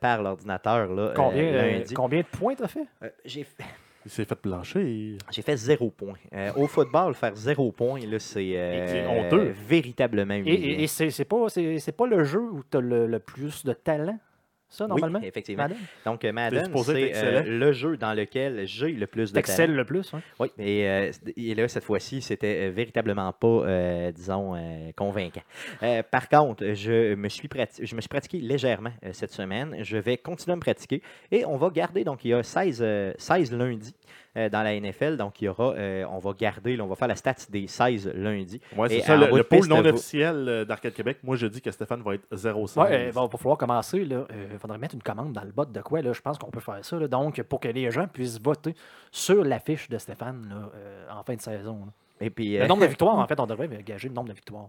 par 0.00 0.22
l'ordinateur 0.22 0.88
combien, 1.14 1.52
lundi. 1.52 1.94
combien 1.94 2.20
de 2.20 2.26
points 2.26 2.54
t'as 2.54 2.68
fait? 2.68 2.86
J'ai 3.24 3.44
fait- 3.44 3.64
Il 4.06 4.10
s'est 4.10 4.24
fait 4.24 4.36
plancher. 4.36 5.18
j'ai 5.32 5.42
fait 5.42 5.56
zéro 5.56 5.90
point. 5.90 6.14
Euh, 6.32 6.52
au 6.56 6.66
football, 6.68 7.12
faire 7.14 7.34
zéro 7.34 7.72
point, 7.72 7.98
là, 8.06 8.18
c'est 8.20 8.52
euh, 8.54 9.52
véritablement 9.68 10.34
Et, 10.34 10.38
humiliant. 10.38 10.78
et- 10.78 10.82
et 10.84 10.86
c'est 10.86 11.10
c'est 11.10 11.24
pas, 11.24 11.48
c'est 11.48 11.78
c'est 11.80 11.90
pas 11.92 12.06
le 12.06 12.22
jeu 12.22 12.40
où 12.40 12.62
tu 12.70 12.76
as 12.76 12.80
le, 12.80 13.06
le 13.08 13.18
plus 13.18 13.64
de 13.64 13.72
talent, 13.72 14.18
ça, 14.68 14.86
normalement? 14.86 15.20
Oui, 15.20 15.26
effectivement. 15.28 15.64
Madden? 15.64 15.76
Donc, 16.04 16.24
euh, 16.24 16.32
Madden, 16.32 16.70
c'est 16.84 17.12
euh, 17.14 17.42
le 17.44 17.72
jeu 17.72 17.96
dans 17.96 18.12
lequel 18.14 18.66
j'ai 18.66 18.92
le 18.92 19.06
plus 19.06 19.30
de 19.30 19.36
T'excelles 19.36 19.66
talent. 19.66 19.76
le 19.76 19.84
plus, 19.84 20.12
hein? 20.14 20.20
Oui, 20.38 20.48
et, 20.58 20.88
euh, 20.88 21.12
et 21.36 21.54
là, 21.54 21.68
cette 21.68 21.84
fois-ci, 21.84 22.20
c'était 22.20 22.70
véritablement 22.70 23.32
pas, 23.32 23.46
euh, 23.46 24.12
disons, 24.12 24.54
euh, 24.54 24.90
convaincant. 24.96 25.42
Euh, 25.82 26.02
par 26.02 26.28
contre, 26.28 26.74
je 26.74 27.14
me, 27.14 27.28
suis 27.28 27.48
je 27.80 27.94
me 27.94 28.00
suis 28.00 28.08
pratiqué 28.08 28.38
légèrement 28.38 28.92
euh, 29.04 29.10
cette 29.12 29.32
semaine. 29.32 29.76
Je 29.82 29.96
vais 29.98 30.16
continuer 30.16 30.52
à 30.54 30.56
me 30.56 30.60
pratiquer 30.60 31.02
et 31.30 31.44
on 31.44 31.56
va 31.56 31.70
garder, 31.70 32.04
donc 32.04 32.24
il 32.24 32.28
y 32.28 32.34
a 32.34 32.42
16, 32.42 32.80
euh, 32.82 33.12
16 33.18 33.52
lundis 33.52 33.94
euh, 34.36 34.48
dans 34.48 34.62
la 34.62 34.78
NFL. 34.78 35.16
Donc, 35.16 35.40
il 35.40 35.46
y 35.46 35.48
aura, 35.48 35.72
euh, 35.74 36.04
on 36.10 36.18
va 36.18 36.32
garder, 36.32 36.76
là, 36.76 36.84
on 36.84 36.86
va 36.86 36.94
faire 36.94 37.08
la 37.08 37.16
stats 37.16 37.34
des 37.48 37.66
16 37.66 38.12
lundis. 38.14 38.60
Ouais, 38.76 38.88
c'est 38.88 38.96
Et 38.98 39.00
ça, 39.02 39.16
le, 39.16 39.34
le 39.36 39.42
pôle 39.42 39.66
non 39.66 39.80
vous- 39.82 39.88
officiel 39.88 40.46
euh, 40.48 40.64
d'Arcade 40.64 40.92
Québec. 40.94 41.18
Moi, 41.22 41.36
je 41.36 41.46
dis 41.46 41.60
que 41.60 41.70
Stéphane 41.70 42.02
va 42.02 42.14
être 42.14 42.26
0,5. 42.34 42.80
Ouais, 42.82 43.08
euh, 43.08 43.12
bon, 43.12 43.26
il 43.26 43.32
va 43.32 43.38
falloir 43.38 43.56
commencer. 43.58 44.06
Euh, 44.10 44.24
il 44.52 44.58
faudrait 44.58 44.78
mettre 44.78 44.94
une 44.94 45.02
commande 45.02 45.32
dans 45.32 45.44
le 45.44 45.52
bot 45.52 45.64
de 45.64 45.80
quoi. 45.80 46.02
Là, 46.02 46.12
je 46.12 46.20
pense 46.20 46.38
qu'on 46.38 46.50
peut 46.50 46.60
faire 46.60 46.84
ça. 46.84 46.98
là. 46.98 47.08
Donc, 47.08 47.40
pour 47.42 47.60
que 47.60 47.68
les 47.68 47.90
gens 47.90 48.06
puissent 48.06 48.40
voter 48.40 48.74
sur 49.10 49.42
l'affiche 49.44 49.88
de 49.88 49.98
Stéphane 49.98 50.46
là, 50.48 50.70
euh, 50.74 51.06
en 51.10 51.22
fin 51.22 51.34
de 51.34 51.40
saison. 51.40 51.86
là. 51.86 51.92
Et 52.20 52.30
puis, 52.30 52.56
Le 52.58 52.66
nombre 52.66 52.82
de 52.82 52.86
victoires, 52.88 53.16
en 53.18 53.26
fait, 53.26 53.38
on 53.40 53.46
devrait 53.46 53.68
gager 53.84 54.08
le 54.08 54.14
nombre 54.14 54.28
de 54.28 54.34
victoires. 54.34 54.68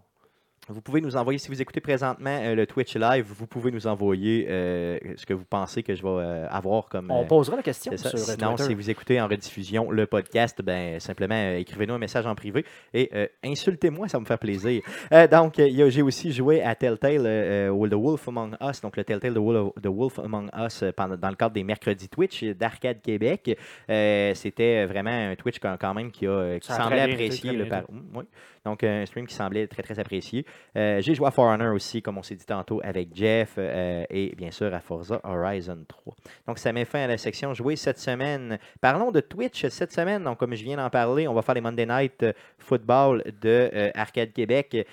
Vous 0.70 0.82
pouvez 0.82 1.00
nous 1.00 1.16
envoyer, 1.16 1.40
si 1.40 1.48
vous 1.48 1.62
écoutez 1.62 1.80
présentement 1.80 2.30
euh, 2.42 2.54
le 2.54 2.68
Twitch 2.68 2.96
live, 2.98 3.26
vous 3.26 3.48
pouvez 3.48 3.72
nous 3.72 3.88
envoyer 3.88 4.48
euh, 4.50 4.98
ce 5.16 5.26
que 5.26 5.34
vous 5.34 5.46
pensez 5.46 5.82
que 5.82 5.96
je 5.96 6.04
vais 6.04 6.10
euh, 6.10 6.48
avoir 6.50 6.90
comme. 6.90 7.10
On 7.10 7.24
posera 7.26 7.56
la 7.56 7.64
question 7.64 7.92
c'est 7.94 7.98
ça. 7.98 8.10
sur 8.10 8.20
Sinon, 8.20 8.50
Twitter. 8.56 8.64
si 8.64 8.74
vous 8.74 8.90
écoutez 8.90 9.22
en 9.22 9.28
rediffusion 9.30 9.90
le 9.92 10.06
podcast, 10.08 10.62
ben 10.62 11.00
simplement 11.00 11.54
écrivez-nous 11.54 11.94
un 11.94 12.00
message 12.00 12.26
en 12.26 12.36
privé 12.36 12.66
et 12.94 13.10
insultez-moi, 13.46 14.10
ça 14.10 14.20
me 14.20 14.26
fait 14.26 14.36
plaisir. 14.38 14.82
Donc, 15.32 15.54
j'ai 15.58 16.02
aussi 16.02 16.34
joué 16.34 16.62
à 16.62 16.76
Telltale 16.76 17.24
The 17.24 17.94
Wolf 17.94 18.28
Among 18.28 18.56
Us, 18.62 18.82
donc 18.82 18.98
le 18.98 19.04
Telltale 19.06 19.34
The 19.34 19.38
Wolf, 19.38 19.72
The 19.82 19.88
Wolf 19.88 20.20
Among 20.20 20.50
Us 20.58 20.84
pendant, 20.96 21.16
dans 21.16 21.30
le 21.30 21.36
cadre 21.36 21.54
des 21.54 21.64
mercredis 21.64 22.10
Twitch 22.10 22.44
d'Arcade 22.44 23.02
Québec. 23.02 23.58
C'était 23.88 24.86
vraiment 24.86 25.12
un 25.32 25.36
Twitch 25.36 25.60
quand, 25.60 25.78
quand 25.80 25.94
même 25.94 26.12
qui, 26.12 26.28
a, 26.28 26.60
qui 26.60 26.68
semblait 26.72 27.02
apprécié. 27.02 27.54
le 27.54 27.66
par- 27.68 27.84
Mm, 27.90 28.02
oui. 28.18 28.24
Donc, 28.66 28.84
un 28.84 29.06
stream 29.06 29.26
qui 29.28 29.34
semblait 29.34 29.66
très, 29.68 29.82
très 29.82 29.98
apprécié. 29.98 30.46
Euh, 30.76 31.02
j'ai 31.02 31.16
joué 31.16 31.28
à 31.28 31.32
For 31.32 31.46
Honor 31.46 31.74
aussi, 31.74 32.02
comme 32.02 32.18
on 32.18 32.24
s'est 32.24 32.36
dit 32.36 32.46
tantôt, 32.46 32.80
avec 32.84 33.10
Jeff 33.16 33.56
euh, 33.58 34.06
et 34.10 34.36
bien 34.36 34.52
sûr 34.52 34.74
à 34.74 34.80
Forza 34.80 35.20
Horizon 35.24 35.80
3. 35.88 36.16
Donc, 36.48 36.60
ça 36.60 36.72
met 36.72 36.86
fin 36.86 37.00
à 37.00 37.08
la 37.08 37.18
section 37.18 37.54
jouée 37.54 37.76
cette 37.76 38.00
semaine. 38.00 38.60
Parlons 38.80 39.12
de 39.12 39.20
Twitch 39.20 39.68
cette 39.68 39.92
semaine. 39.92 40.24
Donc, 40.24 40.38
comme 40.38 40.54
je 40.56 40.64
viens 40.64 40.78
d'en 40.78 40.90
parler, 40.90 41.28
on 41.28 41.34
va 41.34 41.42
faire 41.42 41.56
les 41.56 41.62
Monday 41.62 41.86
Night 41.86 42.24
euh, 42.24 42.34
Football 42.60 43.24
de 43.42 43.70
euh, 43.74 43.92
Arcade 43.96 44.34
Québec 44.34 44.88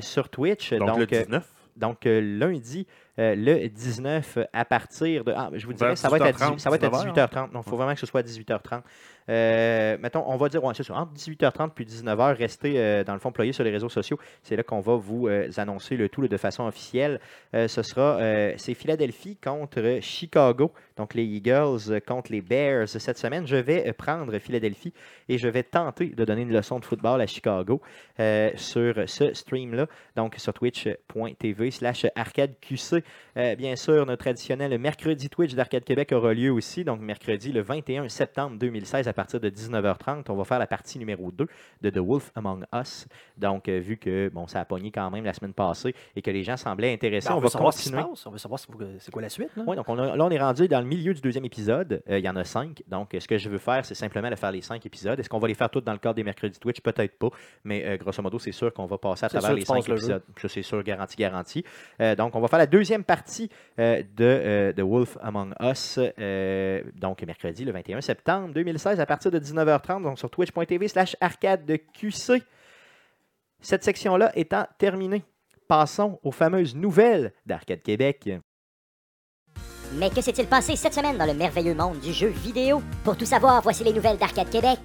sur 0.00 0.28
Twitch. 0.28 0.72
Donc, 0.72 0.98
le 0.98 1.02
euh, 1.02 1.24
19. 1.24 1.48
donc, 1.76 1.98
lundi, 2.04 2.86
euh, 3.18 3.34
le 3.34 3.68
19, 3.68 4.38
à 4.52 4.64
partir 4.66 5.24
de. 5.24 5.32
Ah, 5.34 5.48
je 5.54 5.64
vous 5.66 5.72
dirais, 5.72 5.96
ça 5.96 6.10
va 6.10 6.18
être 6.18 6.26
à, 6.26 6.32
18h30, 6.32 6.56
18 6.56 6.60
ça 6.60 6.68
va 6.70 6.76
être 6.76 6.84
à 6.84 6.88
19h. 6.88 7.14
18h30. 7.14 7.52
Donc, 7.52 7.64
il 7.66 7.70
faut 7.70 7.76
vraiment 7.76 7.94
que 7.94 8.00
ce 8.00 8.06
soit 8.06 8.20
à 8.20 8.22
18h30. 8.22 8.82
Euh, 9.28 9.96
mettons, 10.00 10.24
on 10.26 10.36
va 10.36 10.48
dire, 10.48 10.62
ouais, 10.62 10.74
ça, 10.74 10.94
entre 10.94 11.12
18h30 11.14 11.70
puis 11.74 11.84
19h, 11.84 12.36
restez 12.36 12.74
euh, 12.76 13.04
dans 13.04 13.14
le 13.14 13.18
fond 13.18 13.32
ployé 13.32 13.52
sur 13.52 13.64
les 13.64 13.70
réseaux 13.70 13.88
sociaux. 13.88 14.18
C'est 14.42 14.56
là 14.56 14.62
qu'on 14.62 14.80
va 14.80 14.96
vous 14.96 15.28
euh, 15.28 15.48
annoncer 15.56 15.96
le 15.96 16.08
tout 16.08 16.26
de 16.26 16.36
façon 16.36 16.64
officielle. 16.64 17.20
Ce 17.52 17.82
sera, 17.82 18.18
c'est 18.56 18.74
Philadelphie 18.74 19.36
contre 19.36 19.98
Chicago. 20.00 20.72
Donc, 20.96 21.14
les 21.14 21.24
Eagles 21.24 21.90
euh, 21.90 22.00
contre 22.00 22.32
les 22.32 22.40
Bears 22.40 22.88
cette 22.88 23.18
semaine. 23.18 23.46
Je 23.46 23.56
vais 23.56 23.88
euh, 23.88 23.92
prendre 23.92 24.38
Philadelphie 24.38 24.92
et 25.28 25.38
je 25.38 25.48
vais 25.48 25.62
tenter 25.62 26.06
de 26.06 26.24
donner 26.24 26.42
une 26.42 26.52
leçon 26.52 26.78
de 26.78 26.84
football 26.84 27.20
à 27.20 27.26
Chicago 27.26 27.80
euh, 28.20 28.50
sur 28.56 28.94
ce 29.06 29.34
stream-là. 29.34 29.86
Donc, 30.16 30.34
sur 30.38 30.52
twitch.tv 30.54 31.70
slash 31.70 32.06
arcadeqc. 32.14 33.04
Euh, 33.36 33.54
bien 33.56 33.76
sûr, 33.76 34.06
notre 34.06 34.22
traditionnel 34.22 34.78
mercredi 34.78 35.28
Twitch 35.28 35.54
d'Arcade 35.54 35.84
Québec 35.84 36.12
aura 36.12 36.32
lieu 36.32 36.50
aussi. 36.50 36.84
Donc, 36.84 37.00
mercredi 37.00 37.52
le 37.52 37.62
21 37.62 38.08
septembre 38.08 38.56
2016 38.58 39.08
à 39.08 39.12
partir 39.12 39.40
de 39.40 39.50
19h30. 39.50 40.24
On 40.28 40.34
va 40.34 40.44
faire 40.44 40.58
la 40.58 40.66
partie 40.66 40.98
numéro 40.98 41.30
2 41.30 41.46
de 41.82 41.90
The 41.90 41.98
Wolf 41.98 42.30
Among 42.34 42.64
Us. 42.74 43.06
Donc, 43.36 43.68
euh, 43.68 43.78
vu 43.78 43.96
que 43.96 44.28
bon, 44.28 44.46
ça 44.46 44.60
a 44.60 44.64
pogné 44.64 44.90
quand 44.90 45.10
même 45.10 45.24
la 45.24 45.34
semaine 45.34 45.52
passée 45.52 45.94
et 46.14 46.22
que 46.22 46.30
les 46.30 46.42
gens 46.42 46.56
semblaient 46.56 46.92
intéressés, 46.92 47.28
Ben, 47.28 47.34
on, 47.34 47.38
on, 47.38 47.40
va 47.40 47.50
continuer. 47.50 48.02
On 48.24 48.30
veut 48.30 48.38
savoir 48.38 48.60
c'est 48.60 49.10
quoi 49.10 49.22
la 49.22 49.28
suite. 49.28 49.50
Là? 49.56 49.64
Oui, 49.66 49.76
donc 49.76 49.88
on 49.88 49.98
a- 49.98 50.16
là, 50.16 50.24
on 50.24 50.30
est 50.30 50.38
rendu 50.38 50.68
dans 50.68 50.80
le 50.80 50.85
milieu 50.86 51.12
du 51.12 51.20
deuxième 51.20 51.44
épisode. 51.44 52.02
Euh, 52.08 52.18
il 52.18 52.24
y 52.24 52.28
en 52.28 52.36
a 52.36 52.44
cinq. 52.44 52.82
Donc, 52.88 53.14
euh, 53.14 53.20
ce 53.20 53.28
que 53.28 53.38
je 53.38 53.48
veux 53.48 53.58
faire, 53.58 53.84
c'est 53.84 53.94
simplement 53.94 54.30
de 54.30 54.36
faire 54.36 54.52
les 54.52 54.62
cinq 54.62 54.84
épisodes. 54.86 55.18
Est-ce 55.18 55.28
qu'on 55.28 55.38
va 55.38 55.48
les 55.48 55.54
faire 55.54 55.68
tous 55.68 55.80
dans 55.80 55.92
le 55.92 55.98
cadre 55.98 56.14
des 56.14 56.24
mercredis 56.24 56.58
Twitch? 56.58 56.80
Peut-être 56.80 57.18
pas. 57.18 57.28
Mais 57.64 57.84
euh, 57.84 57.96
grosso 57.96 58.22
modo, 58.22 58.38
c'est 58.38 58.52
sûr 58.52 58.72
qu'on 58.72 58.86
va 58.86 58.98
passer 58.98 59.26
à 59.26 59.28
travers 59.28 59.52
les 59.52 59.64
cinq 59.64 59.86
le 59.86 59.94
épisodes. 59.94 60.22
Ça, 60.40 60.48
c'est 60.48 60.62
sûr, 60.62 60.82
garanti, 60.82 61.16
garanti. 61.16 61.64
Donc, 62.16 62.34
on 62.34 62.40
va 62.40 62.48
faire 62.48 62.58
la 62.58 62.66
deuxième 62.66 63.04
partie 63.04 63.50
de 63.78 64.72
The 64.72 64.80
Wolf 64.80 65.18
Among 65.20 65.54
Us. 65.60 65.98
donc, 66.94 67.22
mercredi, 67.22 67.64
le 67.64 67.72
21 67.72 68.00
septembre 68.00 68.54
2016, 68.54 69.00
à 69.00 69.06
partir 69.06 69.30
de 69.30 69.38
19h30, 69.38 70.02
donc 70.02 70.18
sur 70.18 70.30
twitch.tv 70.30 70.88
slash 70.88 71.16
arcade 71.20 71.64
de 71.66 71.76
QC. 71.76 72.42
Cette 73.60 73.84
section-là 73.84 74.32
étant 74.36 74.66
terminée, 74.78 75.24
passons 75.68 76.20
aux 76.22 76.32
fameuses 76.32 76.74
nouvelles 76.74 77.32
d'Arcade 77.44 77.82
Québec. 77.82 78.30
Mais 79.98 80.10
que 80.10 80.20
s'est-il 80.20 80.46
passé 80.46 80.76
cette 80.76 80.92
semaine 80.94 81.16
dans 81.16 81.24
le 81.26 81.34
merveilleux 81.34 81.74
monde 81.74 81.98
du 82.00 82.12
jeu 82.12 82.28
vidéo? 82.28 82.82
Pour 83.04 83.16
tout 83.16 83.24
savoir, 83.24 83.62
voici 83.62 83.82
les 83.84 83.92
nouvelles 83.92 84.18
d'Arcade 84.18 84.50
Québec. 84.50 84.80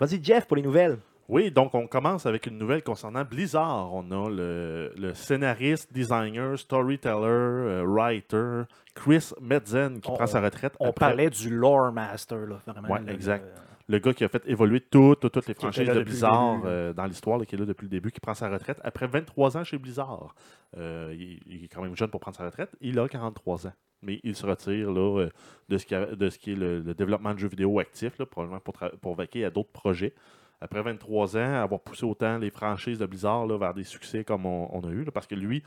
Vas-y, 0.00 0.22
Jeff, 0.22 0.46
pour 0.46 0.56
les 0.56 0.62
nouvelles. 0.62 0.98
Oui, 1.28 1.50
donc 1.50 1.74
on 1.74 1.86
commence 1.86 2.24
avec 2.24 2.46
une 2.46 2.56
nouvelle 2.56 2.82
concernant 2.82 3.24
Blizzard. 3.24 3.92
On 3.92 4.10
a 4.12 4.30
le, 4.30 4.92
le 4.96 5.12
scénariste, 5.12 5.92
designer, 5.92 6.58
storyteller, 6.58 7.26
euh, 7.26 7.84
writer, 7.86 8.62
Chris 8.94 9.32
Metzen 9.42 10.00
qui 10.00 10.08
On- 10.10 10.14
prend 10.14 10.26
sa 10.26 10.40
retraite. 10.40 10.74
On 10.80 10.88
après- 10.88 11.08
parlait 11.08 11.28
du 11.28 11.50
lore 11.50 11.92
master, 11.92 12.38
là, 12.38 12.60
vraiment. 12.66 12.88
Ouais, 12.88 13.00
le- 13.04 13.12
exact. 13.12 13.44
Le 13.90 13.98
gars 13.98 14.12
qui 14.12 14.22
a 14.22 14.28
fait 14.28 14.42
évoluer 14.46 14.80
toutes, 14.80 15.20
toutes, 15.20 15.32
toutes 15.32 15.46
les 15.46 15.54
franchises 15.54 15.86
de 15.94 16.00
Blizzard 16.04 16.60
euh, 16.66 16.92
dans 16.92 17.04
l'histoire, 17.06 17.40
qui 17.46 17.54
est 17.54 17.58
là 17.58 17.64
depuis 17.64 17.84
le 17.84 17.88
début, 17.90 18.10
qui 18.10 18.20
prend 18.20 18.34
sa 18.34 18.50
retraite 18.50 18.78
après 18.84 19.06
23 19.06 19.56
ans 19.56 19.64
chez 19.64 19.78
Blizzard. 19.78 20.34
Euh, 20.76 21.14
il, 21.18 21.40
il 21.46 21.64
est 21.64 21.68
quand 21.68 21.80
même 21.82 21.96
jeune 21.96 22.10
pour 22.10 22.20
prendre 22.20 22.36
sa 22.36 22.44
retraite. 22.44 22.70
Il 22.82 22.98
a 22.98 23.08
43 23.08 23.66
ans. 23.66 23.72
Mais 24.02 24.20
il 24.24 24.36
se 24.36 24.44
retire 24.46 24.92
là, 24.92 25.20
euh, 25.22 25.30
de, 25.70 25.78
ce 25.78 25.86
qui 25.86 25.94
a- 25.94 26.14
de 26.14 26.28
ce 26.28 26.38
qui 26.38 26.52
est 26.52 26.54
le, 26.54 26.80
le 26.80 26.94
développement 26.94 27.32
de 27.32 27.38
jeux 27.38 27.48
vidéo 27.48 27.78
actif, 27.80 28.18
là, 28.18 28.26
probablement 28.26 28.60
pour, 28.60 28.74
pour 29.00 29.14
vaquer 29.14 29.44
à 29.46 29.50
d'autres 29.50 29.72
projets. 29.72 30.14
Après 30.60 30.82
23 30.82 31.36
ans, 31.38 31.54
avoir 31.62 31.80
poussé 31.80 32.04
autant 32.04 32.36
les 32.38 32.50
franchises 32.50 32.98
de 32.98 33.06
Blizzard 33.06 33.46
là, 33.46 33.56
vers 33.56 33.72
des 33.74 33.84
succès 33.84 34.22
comme 34.22 34.44
on, 34.44 34.68
on 34.76 34.86
a 34.86 34.90
eu, 34.90 35.04
là, 35.04 35.10
parce 35.12 35.26
que 35.26 35.34
lui, 35.34 35.62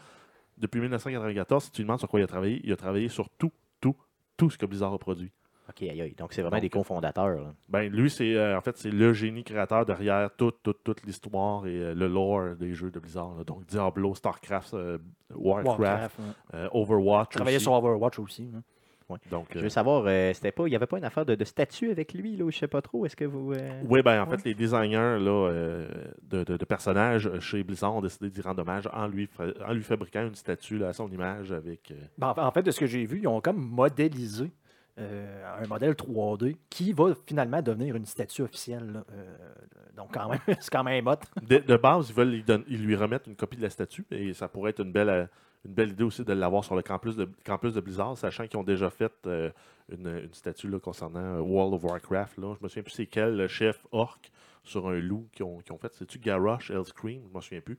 depuis 0.60 0.80
1994, 0.80 1.64
si 1.64 1.72
tu 1.72 1.82
demandes 1.82 2.00
sur 2.00 2.08
quoi 2.08 2.20
il 2.20 2.24
a 2.24 2.28
travaillé, 2.28 2.62
il 2.64 2.72
a 2.72 2.76
travaillé 2.78 3.10
sur 3.10 3.30
tout, 3.32 3.52
tout, 3.80 3.96
tout 4.38 4.50
ce 4.52 4.58
que 4.58 4.66
Blizzard 4.68 4.94
a 4.94 5.00
produit. 5.00 5.32
OK, 5.72 5.82
aïe, 5.84 6.02
aïe. 6.02 6.16
Donc, 6.18 6.34
c'est 6.34 6.42
vraiment 6.42 6.58
Donc, 6.58 6.62
des 6.62 6.70
cofondateurs. 6.70 7.28
là. 7.42 7.54
Ben, 7.70 7.92
lui, 7.92 8.10
c'est 8.10 8.36
euh, 8.36 8.58
en 8.58 8.62
fait 8.62 8.78
c'est 8.78 8.92
le 8.92 9.14
génie 9.14 9.44
créateur 9.44 9.86
derrière 9.86 10.30
toute, 10.36 10.62
toute, 10.64 10.84
toute 10.84 11.04
l'histoire 11.04 11.66
et 11.66 11.76
euh, 11.76 11.94
le 11.96 12.08
lore 12.08 12.56
des 12.56 12.74
jeux 12.74 12.92
de 12.92 13.00
Blizzard. 13.00 13.36
là. 13.38 13.44
Donc 13.44 13.66
Diablo, 13.66 14.14
StarCraft, 14.16 14.74
euh, 14.74 14.98
Warcraft, 15.34 15.80
Warcraft, 15.80 16.20
ouais. 16.20 16.26
euh, 16.56 16.70
Overwatch. 16.72 17.36
Travaillait 17.36 17.56
aussi. 17.58 17.64
sur 17.64 17.74
Overwatch 17.74 18.20
aussi. 18.20 18.50
hein. 18.56 18.62
Donc, 19.30 19.48
Je 19.52 19.60
euh, 19.60 19.64
veux 19.64 19.68
savoir, 19.70 20.06
euh, 20.08 20.32
c'était 20.34 20.54
pas, 20.54 20.66
il 20.68 20.70
n'y 20.70 20.76
avait 20.78 20.86
pas 20.86 20.98
une 20.98 21.04
affaire 21.04 21.26
de, 21.26 21.36
de 21.36 21.44
statut 21.44 21.92
avec 21.92 22.14
lui, 22.14 22.38
là, 22.38 22.46
ou 22.46 22.52
je 22.52 22.58
sais 22.60 22.70
pas 22.70 22.82
trop. 22.82 23.06
Est-ce 23.06 23.18
que 23.18 23.26
vous. 23.26 23.52
euh, 23.52 23.82
oui, 23.90 24.02
ben, 24.02 24.24
en 24.24 24.26
Ouais. 24.30 24.38
fait, 24.38 24.46
les 24.46 24.54
designers 24.54 25.18
là, 25.20 25.50
euh, 25.50 25.90
de, 26.24 26.46
de- 26.46 26.56
de 26.56 26.64
personnages 26.66 27.30
chez 27.42 27.62
Blizzard 27.62 27.94
ont 27.94 28.00
décidé 28.00 28.30
d'y 28.30 28.40
rendre 28.40 28.62
hommage 28.62 28.88
en 28.94 29.08
lui, 29.08 29.28
fa- 29.28 29.52
en 29.68 29.74
lui 29.74 29.84
fabriquant 29.84 30.26
une 30.26 30.36
statue 30.36 30.78
là, 30.78 30.88
à 30.88 30.94
son 30.94 31.10
image 31.12 31.52
avec. 31.52 31.92
euh, 31.92 31.96
Ben, 32.18 32.30
en 32.30 32.34
fait- 32.36 32.42
en 32.42 32.52
fait, 32.52 32.64
de 32.64 32.72
ce 32.72 32.80
que 32.80 32.86
j'ai 32.86 33.04
vu, 33.06 33.20
ils 33.20 33.28
ont 33.28 33.42
comme 33.42 33.58
modélisé 33.60 34.50
euh, 35.00 35.64
un 35.64 35.68
modèle 35.68 35.94
3D 35.94 36.58
qui 36.70 36.92
va 36.94 37.14
finalement 37.26 37.62
devenir 37.62 37.96
une 37.96 38.06
statue 38.06 38.42
officielle. 38.42 39.04
Euh, 39.12 39.36
donc, 39.96 40.14
quand 40.14 40.30
même, 40.30 40.40
c'est 40.60 40.70
quand 40.72 40.84
même 40.84 41.08
hot. 41.08 41.16
de, 41.42 41.58
de 41.60 41.78
base, 41.78 42.10
ils 42.10 42.16
veulent 42.16 42.30
lui, 42.32 42.44
donner- 42.44 42.66
ils 42.68 42.84
lui 42.86 42.96
remettre 42.96 43.28
une 43.30 43.36
copie 43.36 43.58
de 43.58 43.62
la 43.62 43.70
statue 43.70 44.06
et 44.12 44.34
ça 44.34 44.48
pourrait 44.48 44.72
être 44.72 44.82
une 44.82 44.92
belle, 44.92 45.10
euh, 45.10 45.26
une 45.66 45.74
belle 45.74 45.92
idée 45.92 46.04
aussi 46.04 46.24
de 46.26 46.34
l'avoir 46.34 46.64
sur 46.64 46.76
le 46.76 46.82
campus 46.82 47.16
de, 47.16 47.30
campus 47.46 47.74
de 47.74 47.80
Blizzard, 47.82 48.18
sachant 48.18 48.48
qu'ils 48.48 48.60
ont 48.60 48.64
déjà 48.64 48.90
fait 48.90 49.14
une, 49.26 50.08
une 50.08 50.34
statue 50.34 50.70
concernant 50.80 51.40
World 51.40 51.74
of 51.76 51.84
Warcraft. 51.84 52.38
Là. 52.38 52.56
Je 52.60 52.64
me 52.64 52.68
souviens 52.68 52.84
plus 52.84 52.92
c'est 52.94 53.06
quel 53.08 53.36
le 53.38 53.48
chef 53.48 53.86
orc 53.92 54.20
sur 54.64 54.88
un 54.90 55.00
loup 55.00 55.28
qui 55.32 55.44
ont, 55.44 55.58
ont 55.70 55.78
fait. 55.78 55.94
C'est-tu 55.94 56.20
Garrosh, 56.20 56.70
Elscream 56.72 57.22
Je 57.32 57.36
me 57.38 57.42
souviens 57.42 57.62
plus. 57.62 57.78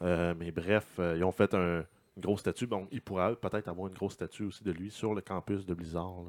Mais 0.00 0.50
bref, 0.50 0.86
ils 0.98 1.22
ont 1.24 1.32
fait 1.32 1.52
un- 1.54 1.84
une 2.16 2.22
grosse 2.22 2.40
statue. 2.40 2.66
Bon, 2.66 2.86
ils 2.90 3.00
pourraient 3.00 3.36
peut-être 3.36 3.68
avoir 3.68 3.88
une 3.88 3.94
grosse 3.94 4.14
statue 4.14 4.44
aussi 4.44 4.64
de 4.64 4.72
lui 4.72 4.90
sur 4.90 5.14
le 5.14 5.20
campus 5.20 5.64
de 5.64 5.74
Blizzard. 5.74 6.24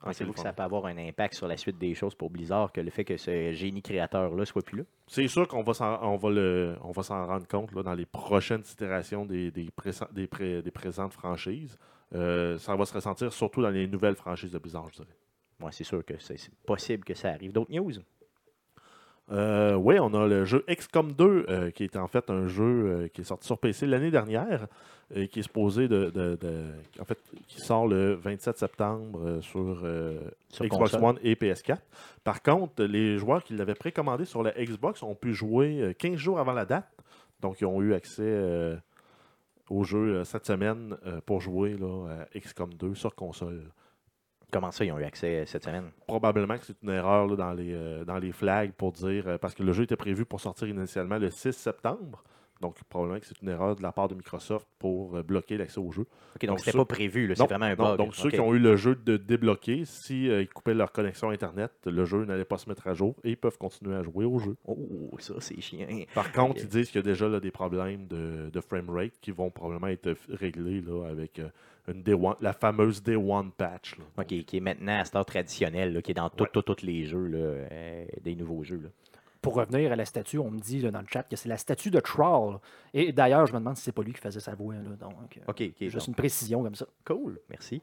Pensez-vous 0.00 0.32
que 0.32 0.40
ça 0.40 0.52
peut 0.52 0.62
avoir 0.62 0.86
un 0.86 0.96
impact 0.96 1.34
sur 1.34 1.48
la 1.48 1.56
suite 1.56 1.78
des 1.78 1.94
choses 1.94 2.14
pour 2.14 2.30
Blizzard 2.30 2.72
que 2.72 2.80
le 2.80 2.90
fait 2.90 3.04
que 3.04 3.16
ce 3.16 3.52
génie 3.52 3.82
créateur-là 3.82 4.44
soit 4.44 4.62
plus 4.62 4.78
là? 4.78 4.84
C'est 5.06 5.28
sûr 5.28 5.48
qu'on 5.48 5.62
va 5.62 5.74
s'en, 5.74 5.96
rendre 5.98 7.46
compte 7.48 7.72
là, 7.72 7.82
dans 7.82 7.94
les 7.94 8.06
prochaines 8.06 8.62
itérations 8.70 9.26
des, 9.26 9.50
des, 9.50 9.68
des, 10.12 10.26
pré- 10.26 10.62
des 10.62 10.70
présentes 10.70 11.12
franchises. 11.12 11.78
Euh, 12.14 12.58
ça 12.58 12.76
va 12.76 12.84
se 12.84 12.94
ressentir 12.94 13.32
surtout 13.32 13.60
dans 13.60 13.70
les 13.70 13.88
nouvelles 13.88 14.16
franchises 14.16 14.52
de 14.52 14.58
Blizzard, 14.58 14.88
je 14.92 15.02
dirais. 15.02 15.16
Moi, 15.58 15.72
c'est 15.72 15.84
sûr 15.84 16.04
que 16.04 16.14
c'est 16.18 16.38
possible 16.66 17.04
que 17.04 17.14
ça 17.14 17.30
arrive. 17.30 17.52
D'autres 17.52 17.72
news? 17.72 17.92
Euh, 19.32 19.74
oui, 19.74 19.98
on 20.00 20.12
a 20.14 20.26
le 20.26 20.44
jeu 20.44 20.64
XCOM 20.68 21.12
2, 21.12 21.46
euh, 21.48 21.70
qui 21.70 21.84
est 21.84 21.96
en 21.96 22.08
fait 22.08 22.28
un 22.30 22.46
jeu 22.46 22.62
euh, 22.64 23.08
qui 23.08 23.22
est 23.22 23.24
sorti 23.24 23.46
sur 23.46 23.58
PC 23.58 23.86
l'année 23.86 24.10
dernière 24.10 24.66
et 25.14 25.28
qui 25.28 25.38
est 25.40 25.42
supposé 25.42 25.88
de, 25.88 26.10
de- 26.10 26.36
de- 26.40 26.64
en 27.00 27.04
fait, 27.04 27.18
qui 27.46 27.60
sort 27.60 27.86
le 27.86 28.14
27 28.14 28.58
septembre 28.58 29.38
sur, 29.40 29.78
Sur 30.50 30.64
Xbox 30.66 30.92
console. 30.92 31.04
One 31.04 31.18
et 31.22 31.34
PS4. 31.36 31.78
Par 32.22 32.42
contre, 32.42 32.84
les 32.84 33.16
joueurs 33.18 33.42
qui 33.44 33.54
l'avaient 33.54 33.74
précommandé 33.74 34.24
sur 34.26 34.42
la 34.42 34.50
Xbox 34.52 35.02
ont 35.02 35.14
pu 35.14 35.32
jouer 35.34 35.80
euh, 35.80 35.92
15 35.94 36.16
jours 36.16 36.38
avant 36.38 36.52
la 36.52 36.64
date. 36.66 36.86
Donc, 37.40 37.60
ils 37.60 37.66
ont 37.66 37.80
eu 37.82 37.92
accès 37.94 38.78
au 39.68 39.84
jeu 39.84 40.24
cette 40.24 40.46
semaine 40.46 40.96
pour 41.26 41.40
jouer 41.42 41.76
là, 41.78 42.24
à 42.32 42.38
XCOM 42.38 42.72
2 42.72 42.94
sur 42.94 43.14
console. 43.14 43.62
Comment 44.54 44.70
ça, 44.70 44.84
ils 44.84 44.92
ont 44.92 45.00
eu 45.00 45.04
accès 45.04 45.44
cette 45.46 45.64
semaine? 45.64 45.90
Probablement 46.06 46.56
que 46.56 46.64
c'est 46.64 46.80
une 46.80 46.90
erreur 46.90 47.26
là, 47.26 47.34
dans, 47.34 47.52
les, 47.54 47.74
euh, 47.74 48.04
dans 48.04 48.18
les 48.18 48.30
flags 48.30 48.70
pour 48.70 48.92
dire, 48.92 49.26
euh, 49.26 49.36
parce 49.36 49.52
que 49.52 49.64
le 49.64 49.72
jeu 49.72 49.82
était 49.82 49.96
prévu 49.96 50.24
pour 50.24 50.40
sortir 50.40 50.68
initialement 50.68 51.18
le 51.18 51.28
6 51.28 51.50
septembre. 51.50 52.22
Donc, 52.64 52.82
probablement 52.88 53.20
que 53.20 53.26
c'est 53.26 53.40
une 53.42 53.50
erreur 53.50 53.76
de 53.76 53.82
la 53.82 53.92
part 53.92 54.08
de 54.08 54.14
Microsoft 54.14 54.66
pour 54.78 55.16
euh, 55.16 55.22
bloquer 55.22 55.58
l'accès 55.58 55.78
au 55.78 55.92
jeu. 55.92 56.06
OK, 56.36 56.46
donc 56.46 56.60
c'était 56.60 56.70
ça- 56.72 56.78
pas 56.78 56.86
prévu, 56.86 57.26
là, 57.26 57.34
c'est 57.34 57.44
vraiment 57.44 57.66
un 57.66 57.74
non, 57.76 57.84
bug. 57.90 57.98
donc, 57.98 58.14
ceux 58.14 58.30
qui 58.30 58.40
ont 58.40 58.54
eu 58.54 58.58
le 58.58 58.74
jeu 58.76 58.94
de 58.94 59.18
débloqué, 59.18 59.84
si 59.84 60.30
euh, 60.30 60.40
ils 60.40 60.48
coupaient 60.48 60.72
leur 60.72 60.90
connexion 60.90 61.28
Internet, 61.28 61.72
le 61.84 62.04
jeu 62.06 62.24
n'allait 62.24 62.46
pas 62.46 62.56
se 62.56 62.66
mettre 62.68 62.86
à 62.88 62.94
jour 62.94 63.16
et 63.22 63.30
ils 63.32 63.36
peuvent 63.36 63.58
continuer 63.58 63.94
à 63.94 64.02
jouer 64.02 64.24
au 64.24 64.38
jeu. 64.38 64.56
Oh, 64.64 64.76
ça, 65.18 65.34
c'est 65.40 65.60
chiant. 65.60 65.86
Par 66.14 66.32
contre, 66.32 66.60
ils 66.62 66.68
disent 66.68 66.86
qu'il 66.90 66.96
y 66.96 66.98
a 67.00 67.02
déjà 67.02 67.28
là, 67.28 67.38
des 67.38 67.50
problèmes 67.50 68.06
de, 68.06 68.48
de 68.50 68.60
framerate 68.62 69.12
qui 69.20 69.30
vont 69.30 69.50
probablement 69.50 69.88
être 69.88 70.08
f- 70.12 70.16
réglés 70.34 70.80
là, 70.80 71.06
avec 71.08 71.38
euh, 71.40 71.48
une 71.92 72.02
Day 72.02 72.14
One- 72.14 72.36
la 72.40 72.54
fameuse 72.54 73.02
Day 73.02 73.16
One 73.16 73.50
patch. 73.52 73.98
là. 73.98 74.04
OK, 74.18 74.26
qui 74.44 74.56
est 74.56 74.60
maintenant 74.60 74.98
à 75.00 75.04
star 75.04 75.26
traditionnel, 75.26 75.92
là, 75.92 76.00
qui 76.00 76.12
est 76.12 76.14
dans 76.14 76.30
Ouais. 76.40 76.48
tous 76.52 76.82
les 76.82 77.04
jeux, 77.04 77.26
là, 77.26 77.38
euh, 77.38 78.06
des 78.22 78.34
nouveaux 78.34 78.62
jeux. 78.62 78.80
Pour 79.44 79.56
revenir 79.56 79.92
à 79.92 79.96
la 79.96 80.06
statue, 80.06 80.38
on 80.38 80.50
me 80.50 80.58
dit 80.58 80.80
là, 80.80 80.90
dans 80.90 81.00
le 81.00 81.06
chat 81.06 81.22
que 81.24 81.36
c'est 81.36 81.50
la 81.50 81.58
statue 81.58 81.90
de 81.90 82.00
Troll. 82.00 82.58
Et 82.94 83.12
d'ailleurs, 83.12 83.46
je 83.46 83.52
me 83.52 83.58
demande 83.58 83.76
si 83.76 83.82
c'est 83.82 83.92
pas 83.92 84.02
lui 84.02 84.14
qui 84.14 84.20
faisait 84.20 84.40
sa 84.40 84.54
voix. 84.54 84.74
Là, 84.74 84.96
donc, 84.98 85.36
euh, 85.36 85.40
OK, 85.46 85.62
OK. 85.62 85.74
juste 85.80 85.98
donc, 85.98 86.08
une 86.08 86.14
précision 86.14 86.62
comme 86.62 86.74
ça. 86.74 86.86
Cool, 87.04 87.38
merci. 87.50 87.82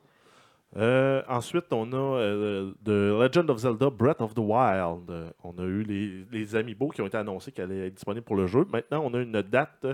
Euh, 0.78 1.22
ensuite, 1.28 1.66
on 1.72 1.92
a 1.92 2.18
euh, 2.18 2.72
The 2.84 2.90
Legend 2.90 3.50
of 3.52 3.60
Zelda 3.60 3.92
Breath 3.92 4.22
of 4.22 4.34
the 4.34 4.40
Wild. 4.40 5.12
Euh, 5.12 5.30
on 5.44 5.56
a 5.60 5.64
eu 5.64 5.84
les, 5.84 6.26
les 6.32 6.56
amiibo 6.56 6.90
qui 6.90 7.02
ont 7.02 7.06
été 7.08 7.18
annoncés 7.18 7.52
qu'elle 7.52 7.72
allait 7.72 7.88
être 7.88 7.94
disponible 7.94 8.26
pour 8.26 8.38
le 8.38 8.48
jeu. 8.48 8.66
Maintenant, 8.74 9.04
on 9.06 9.14
a 9.14 9.20
une 9.20 9.42
date 9.44 9.86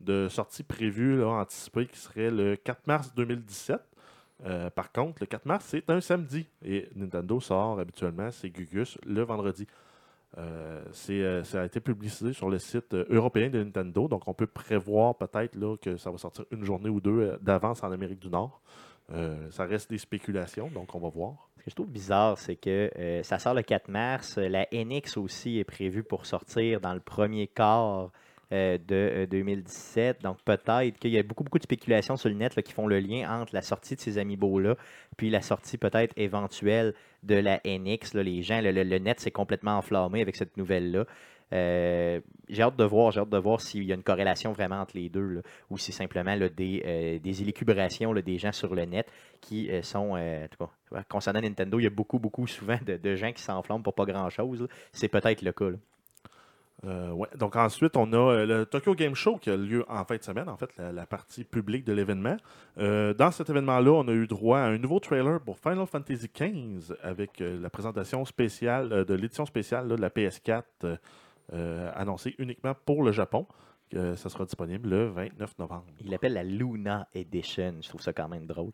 de 0.00 0.28
sortie 0.28 0.62
prévue, 0.62 1.16
là, 1.18 1.28
anticipée, 1.28 1.86
qui 1.86 1.98
serait 1.98 2.30
le 2.30 2.56
4 2.56 2.86
mars 2.86 3.14
2017. 3.14 3.80
Euh, 4.46 4.68
par 4.70 4.92
contre, 4.92 5.18
le 5.20 5.26
4 5.26 5.46
mars, 5.46 5.64
c'est 5.68 5.88
un 5.88 6.00
samedi. 6.00 6.46
Et 6.64 6.88
Nintendo 6.96 7.40
sort 7.40 7.78
habituellement 7.78 8.30
ses 8.30 8.50
Gugus 8.50 8.98
le 9.06 9.22
vendredi. 9.22 9.66
Euh, 10.38 10.82
euh, 11.10 11.44
ça 11.44 11.62
a 11.62 11.64
été 11.64 11.80
publicisé 11.80 12.32
sur 12.32 12.50
le 12.50 12.58
site 12.58 12.94
euh, 12.94 13.04
européen 13.08 13.50
de 13.50 13.62
Nintendo. 13.62 14.08
Donc, 14.08 14.26
on 14.26 14.34
peut 14.34 14.46
prévoir 14.46 15.16
peut-être 15.16 15.56
que 15.80 15.96
ça 15.96 16.10
va 16.10 16.18
sortir 16.18 16.44
une 16.50 16.64
journée 16.64 16.88
ou 16.88 17.00
deux 17.00 17.38
d'avance 17.40 17.82
en 17.82 17.92
Amérique 17.92 18.20
du 18.20 18.28
Nord. 18.28 18.60
Ça 19.50 19.66
reste 19.66 19.90
des 19.90 19.98
spéculations, 19.98 20.68
donc 20.68 20.94
on 20.94 20.98
va 20.98 21.10
voir. 21.10 21.50
Ce 21.58 21.64
que 21.64 21.70
je 21.70 21.74
trouve 21.74 21.90
bizarre, 21.90 22.38
c'est 22.38 22.56
que 22.56 22.90
ça 23.22 23.38
sort 23.38 23.52
le 23.52 23.62
4 23.62 23.88
mars. 23.88 24.38
La 24.38 24.66
NX 24.72 25.18
aussi 25.18 25.58
est 25.58 25.64
prévue 25.64 26.02
pour 26.02 26.24
sortir 26.24 26.80
dans 26.80 26.94
le 26.94 27.00
premier 27.00 27.46
quart 27.46 28.10
euh, 28.52 28.78
de 28.78 29.24
euh, 29.24 29.26
2017. 29.26 30.22
Donc 30.22 30.38
peut-être 30.44 30.98
qu'il 30.98 31.10
y 31.10 31.18
a 31.18 31.22
beaucoup, 31.22 31.44
beaucoup 31.44 31.58
de 31.58 31.64
spéculations 31.64 32.16
sur 32.16 32.28
le 32.28 32.34
net 32.34 32.60
qui 32.62 32.72
font 32.72 32.86
le 32.86 33.00
lien 33.00 33.40
entre 33.40 33.54
la 33.54 33.62
sortie 33.62 33.96
de 33.96 34.00
ces 34.00 34.18
amiibo-là 34.18 34.76
puis 35.16 35.30
la 35.30 35.40
sortie 35.40 35.78
peut-être 35.78 36.12
éventuelle 36.16 36.94
de 37.22 37.36
la 37.36 37.60
NX. 37.64 38.14
Les 38.14 38.42
gens, 38.42 38.60
le, 38.62 38.98
net 38.98 39.20
s'est 39.20 39.30
complètement 39.30 39.78
enflammé 39.78 40.20
avec 40.20 40.36
cette 40.36 40.56
nouvelle-là. 40.56 41.04
Euh, 41.52 42.20
j'ai 42.48 42.62
hâte 42.62 42.76
de 42.76 42.84
voir, 42.84 43.12
j'ai 43.12 43.20
hâte 43.20 43.28
de 43.28 43.38
voir 43.38 43.60
s'il 43.60 43.84
y 43.84 43.92
a 43.92 43.94
une 43.94 44.02
corrélation 44.02 44.52
vraiment 44.52 44.80
entre 44.80 44.96
les 44.96 45.08
deux, 45.08 45.42
ou 45.70 45.78
si 45.78 45.92
simplement 45.92 46.36
des, 46.36 46.82
euh, 46.84 47.18
des 47.18 47.42
élucubrations 47.42 48.12
des 48.14 48.38
gens 48.38 48.52
sur 48.52 48.74
le 48.74 48.84
net 48.84 49.06
qui 49.40 49.70
euh, 49.70 49.82
sont, 49.82 50.16
euh, 50.16 50.46
concernant 51.08 51.40
Nintendo, 51.40 51.78
il 51.78 51.84
y 51.84 51.86
a 51.86 51.90
beaucoup, 51.90 52.18
beaucoup 52.18 52.46
souvent 52.46 52.78
de, 52.84 52.96
de 52.96 53.14
gens 53.14 53.32
qui 53.32 53.42
s'enflamment 53.42 53.82
pour 53.82 53.94
pas 53.94 54.04
grand-chose. 54.04 54.66
C'est 54.92 55.08
peut-être 55.08 55.42
le 55.42 55.52
cas. 55.52 55.70
Euh, 56.86 57.10
ouais. 57.12 57.28
Donc 57.36 57.56
ensuite, 57.56 57.96
on 57.96 58.12
a 58.12 58.16
euh, 58.16 58.46
le 58.46 58.66
Tokyo 58.66 58.94
Game 58.94 59.14
Show 59.14 59.38
qui 59.38 59.50
a 59.50 59.56
lieu 59.56 59.84
en 59.88 60.04
fin 60.04 60.16
de 60.16 60.22
semaine, 60.22 60.48
en 60.48 60.56
fait, 60.56 60.76
la, 60.76 60.92
la 60.92 61.06
partie 61.06 61.44
publique 61.44 61.84
de 61.84 61.92
l'événement. 61.92 62.36
Euh, 62.78 63.14
dans 63.14 63.30
cet 63.30 63.50
événement-là, 63.50 63.90
on 63.90 64.08
a 64.08 64.12
eu 64.12 64.26
droit 64.26 64.58
à 64.58 64.66
un 64.66 64.78
nouveau 64.78 65.00
trailer 65.00 65.40
pour 65.40 65.58
Final 65.58 65.86
Fantasy 65.86 66.28
XV 66.34 66.94
avec 67.02 67.40
euh, 67.40 67.60
la 67.60 67.70
présentation 67.70 68.24
spéciale 68.24 69.04
de 69.04 69.14
l'édition 69.14 69.46
spéciale 69.46 69.88
là, 69.88 69.96
de 69.96 70.00
la 70.00 70.10
PS4 70.10 70.62
euh, 70.84 70.96
euh, 71.52 71.90
annoncée 71.94 72.34
uniquement 72.38 72.74
pour 72.84 73.02
le 73.02 73.12
Japon. 73.12 73.46
Ça 73.92 74.28
sera 74.28 74.44
disponible 74.44 74.88
le 74.88 75.06
29 75.06 75.56
novembre. 75.60 75.84
Il 76.00 76.10
l'appelle 76.10 76.32
la 76.32 76.42
Luna 76.42 77.06
Edition. 77.14 77.76
Je 77.80 77.88
trouve 77.88 78.00
ça 78.00 78.12
quand 78.12 78.26
même 78.26 78.44
drôle. 78.44 78.72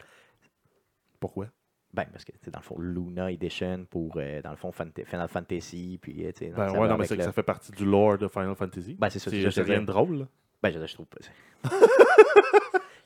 Pourquoi? 1.18 1.48
Ben, 1.92 2.06
parce 2.12 2.24
que, 2.24 2.32
dans 2.50 2.60
le 2.60 2.64
fond, 2.64 2.76
Luna 2.78 3.32
Edition 3.32 3.84
pour, 3.90 4.12
euh, 4.16 4.40
dans 4.42 4.50
le 4.50 4.56
fond, 4.56 4.70
Final 4.72 5.28
Fantasy, 5.28 5.98
puis, 6.00 6.24
euh, 6.24 6.30
tu 6.32 6.46
sais, 6.46 6.52
Ben 6.56 6.68
ça 6.68 6.78
ouais, 6.78 6.88
non, 6.88 6.96
mais 6.96 7.06
c'est 7.06 7.16
que 7.16 7.22
ça 7.24 7.32
fait 7.32 7.42
partie 7.42 7.72
du 7.72 7.84
lore 7.84 8.16
de 8.18 8.28
Final 8.28 8.54
Fantasy. 8.54 8.96
Ben, 8.98 9.10
c'est 9.10 9.18
ça, 9.18 9.30
c'est 9.30 9.62
rien 9.62 9.80
de 9.80 9.86
drôle. 9.86 10.18
là. 10.20 10.24
Ben, 10.62 10.72
je, 10.72 10.86
je 10.86 10.94
trouve 10.94 11.06
pas. 11.06 11.18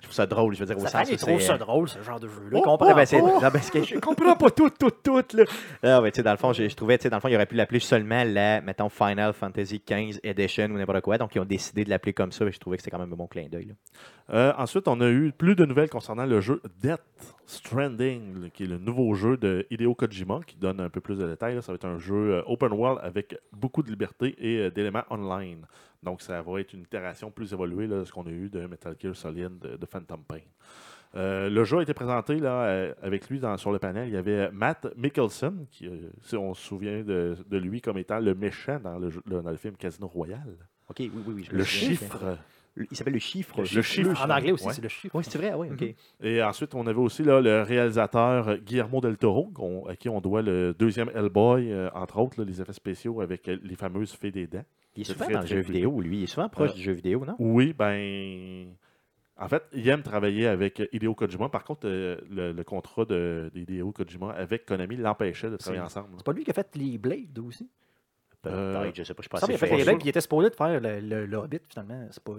je 0.00 0.02
trouve 0.02 0.14
ça 0.14 0.26
drôle, 0.26 0.54
je 0.54 0.60
veux 0.60 0.66
dire, 0.66 0.76
au 0.76 0.80
Ça 0.80 0.88
sens 1.04 1.10
où 1.12 1.16
c'est, 1.16 1.38
ça 1.38 1.54
euh, 1.54 1.58
drôle, 1.58 1.88
ce 1.88 2.02
genre 2.02 2.20
de 2.20 2.28
jeu-là. 2.28 2.58
Oh, 2.58 2.62
comprends 2.62 2.94
ben, 2.94 3.06
non, 3.12 3.50
ben, 3.50 3.60
c'est 3.62 3.70
que 3.70 3.82
je 3.82 3.98
comprends 4.00 4.36
pas 4.36 4.50
tout, 4.50 4.68
tout, 4.68 4.90
tout, 4.90 5.24
là. 5.34 5.44
Ah, 5.82 6.00
ben, 6.02 6.10
tu 6.10 6.16
sais, 6.16 6.22
dans 6.22 6.32
le 6.32 6.36
fond, 6.36 6.52
je, 6.52 6.68
je 6.68 6.76
trouvais, 6.76 6.98
tu 6.98 7.04
sais, 7.04 7.10
dans 7.10 7.16
le 7.16 7.20
fond, 7.22 7.28
il 7.28 7.36
aurait 7.36 7.46
pu 7.46 7.54
l'appeler 7.54 7.80
seulement 7.80 8.22
la, 8.24 8.60
mettons, 8.60 8.90
Final 8.90 9.32
Fantasy 9.32 9.82
XV 9.88 10.20
Edition 10.24 10.66
ou 10.66 10.76
n'importe 10.76 11.00
quoi. 11.00 11.16
Donc, 11.16 11.34
ils 11.34 11.40
ont 11.40 11.46
décidé 11.46 11.84
de 11.84 11.90
l'appeler 11.90 12.12
comme 12.12 12.32
ça, 12.32 12.44
et 12.44 12.52
je 12.52 12.58
trouvais 12.58 12.76
que 12.76 12.82
c'était 12.82 12.90
quand 12.94 13.00
même 13.02 13.12
un 13.12 13.16
bon 13.16 13.28
clin 13.28 13.46
d'œil. 13.48 13.74
Euh, 14.30 14.52
ensuite, 14.58 14.88
on 14.88 15.00
a 15.00 15.08
eu 15.08 15.32
plus 15.32 15.54
de 15.54 15.64
nouvelles 15.64 15.90
concernant 15.90 16.26
le 16.26 16.40
jeu 16.42 16.60
Death 16.80 17.00
Stranding, 17.46 18.50
qui 18.50 18.64
est 18.64 18.66
le 18.66 18.78
nouveau 18.78 19.14
jeu 19.14 19.36
de 19.36 19.66
Hideo 19.70 19.94
Kojima, 19.94 20.40
qui 20.46 20.56
donne 20.56 20.80
un 20.80 20.88
peu 20.90 21.00
plus 21.00 21.18
de 21.18 21.26
détails. 21.26 21.60
Ça 21.62 21.72
va 21.72 21.76
être 21.76 21.84
un 21.86 21.98
jeu 21.98 22.34
euh, 22.34 22.42
open 22.46 22.72
world 22.72 23.00
avec 23.02 23.38
beaucoup 23.52 23.82
de 23.82 23.90
liberté 23.90 24.34
et 24.38 24.58
euh, 24.60 24.70
d'éléments 24.70 25.04
online. 25.10 25.66
Donc, 26.02 26.22
ça 26.22 26.40
va 26.42 26.60
être 26.60 26.72
une 26.72 26.82
itération 26.82 27.30
plus 27.30 27.52
évoluée 27.52 27.86
là, 27.86 28.00
de 28.00 28.04
ce 28.04 28.12
qu'on 28.12 28.26
a 28.26 28.30
eu 28.30 28.48
de 28.48 28.66
Metal 28.66 28.94
Gear 29.00 29.14
Solid 29.16 29.58
de, 29.58 29.76
de 29.76 29.86
Phantom 29.86 30.22
Pain. 30.26 30.40
Euh, 31.16 31.48
le 31.48 31.62
jeu 31.64 31.78
a 31.78 31.82
été 31.82 31.94
présenté 31.94 32.40
là, 32.40 32.92
avec 33.00 33.28
lui 33.30 33.38
dans- 33.38 33.56
sur 33.56 33.70
le 33.72 33.78
panel. 33.78 34.08
Il 34.08 34.14
y 34.14 34.16
avait 34.16 34.50
Matt 34.50 34.88
Mickelson, 34.96 35.66
qui, 35.70 35.86
euh, 35.86 36.10
si 36.22 36.36
on 36.36 36.54
se 36.54 36.62
souvient 36.66 37.02
de, 37.04 37.36
de 37.48 37.56
lui 37.56 37.80
comme 37.80 37.98
étant 37.98 38.18
le 38.18 38.34
méchant 38.34 38.80
dans 38.82 38.98
le, 38.98 39.10
jeu- 39.10 39.22
le- 39.26 39.40
dans 39.40 39.50
le 39.50 39.56
film 39.56 39.76
Casino 39.76 40.08
Royale. 40.08 40.56
OK, 40.88 40.96
oui, 40.98 41.10
oui, 41.14 41.32
oui. 41.36 41.44
je 41.50 41.56
Le 41.56 41.62
chiffre. 41.64 42.36
Il 42.76 42.96
s'appelle 42.96 43.12
le 43.14 43.20
chiffre. 43.20 43.60
Le 43.60 43.82
chiffre. 43.82 44.24
En 44.26 44.30
anglais 44.30 44.50
aussi, 44.52 44.66
Ouais. 44.66 44.72
c'est 44.72 44.82
le 44.82 44.88
chiffre. 44.88 45.14
Oui, 45.14 45.22
c'est 45.24 45.38
vrai, 45.38 45.54
oui, 45.54 45.68
OK. 45.70 45.94
Et 46.22 46.42
ensuite, 46.42 46.74
on 46.74 46.86
avait 46.86 46.98
aussi 46.98 47.22
là, 47.22 47.40
le 47.40 47.62
réalisateur 47.62 48.56
Guillermo 48.58 49.00
del 49.00 49.16
Toro, 49.16 49.52
à 49.88 49.94
qui 49.96 50.08
on 50.08 50.20
doit 50.20 50.42
le 50.42 50.74
deuxième 50.76 51.10
Hellboy, 51.14 51.70
euh, 51.70 51.88
entre 51.94 52.18
autres, 52.18 52.40
là, 52.40 52.44
les 52.44 52.60
effets 52.60 52.72
spéciaux 52.72 53.20
avec 53.20 53.48
euh, 53.48 53.58
les 53.62 53.76
fameuses 53.76 54.12
fées 54.12 54.32
des 54.32 54.46
dents. 54.48 54.64
Il 54.96 55.02
est 55.02 55.04
souvent 55.04 55.24
très, 55.24 55.34
dans 55.34 55.40
le 55.40 55.46
jeu 55.46 55.60
vidéo, 55.60 56.00
lui. 56.00 56.18
Il 56.18 56.22
est 56.24 56.26
souvent 56.26 56.48
proche 56.48 56.70
Euh, 56.70 56.74
du 56.74 56.82
jeu 56.82 56.92
vidéo, 56.92 57.24
non? 57.24 57.36
Oui, 57.38 57.72
ben. 57.72 58.66
En 59.36 59.48
fait, 59.48 59.64
il 59.72 59.88
aime 59.88 60.02
travailler 60.02 60.46
avec 60.46 60.80
Hideo 60.92 61.12
Kojima. 61.14 61.48
Par 61.48 61.64
contre, 61.64 61.88
euh, 61.88 62.16
le, 62.30 62.52
le 62.52 62.64
contrat 62.64 63.04
de, 63.04 63.50
d'Hideo 63.52 63.90
Kojima 63.90 64.30
avec 64.30 64.64
Konami 64.64 64.96
l'empêchait 64.96 65.50
de 65.50 65.56
travailler 65.56 65.82
ensemble. 65.82 66.08
C'est 66.16 66.24
pas 66.24 66.32
lui 66.32 66.44
qui 66.44 66.50
a 66.50 66.54
fait 66.54 66.74
les 66.76 66.98
Blades 66.98 67.36
aussi? 67.40 67.68
Euh, 68.50 68.90
je 68.94 69.02
sais 69.02 69.14
pas, 69.14 69.22
je 69.22 69.28
pense 69.28 69.44
puis 69.44 69.98
il 70.04 70.08
était 70.08 70.20
supposé 70.20 70.50
de 70.50 70.54
faire 70.54 70.80
le, 70.80 71.00
le, 71.00 71.26
le 71.26 71.36
Hobbit, 71.36 71.60
finalement. 71.68 72.06
C'est 72.10 72.22
pas. 72.22 72.32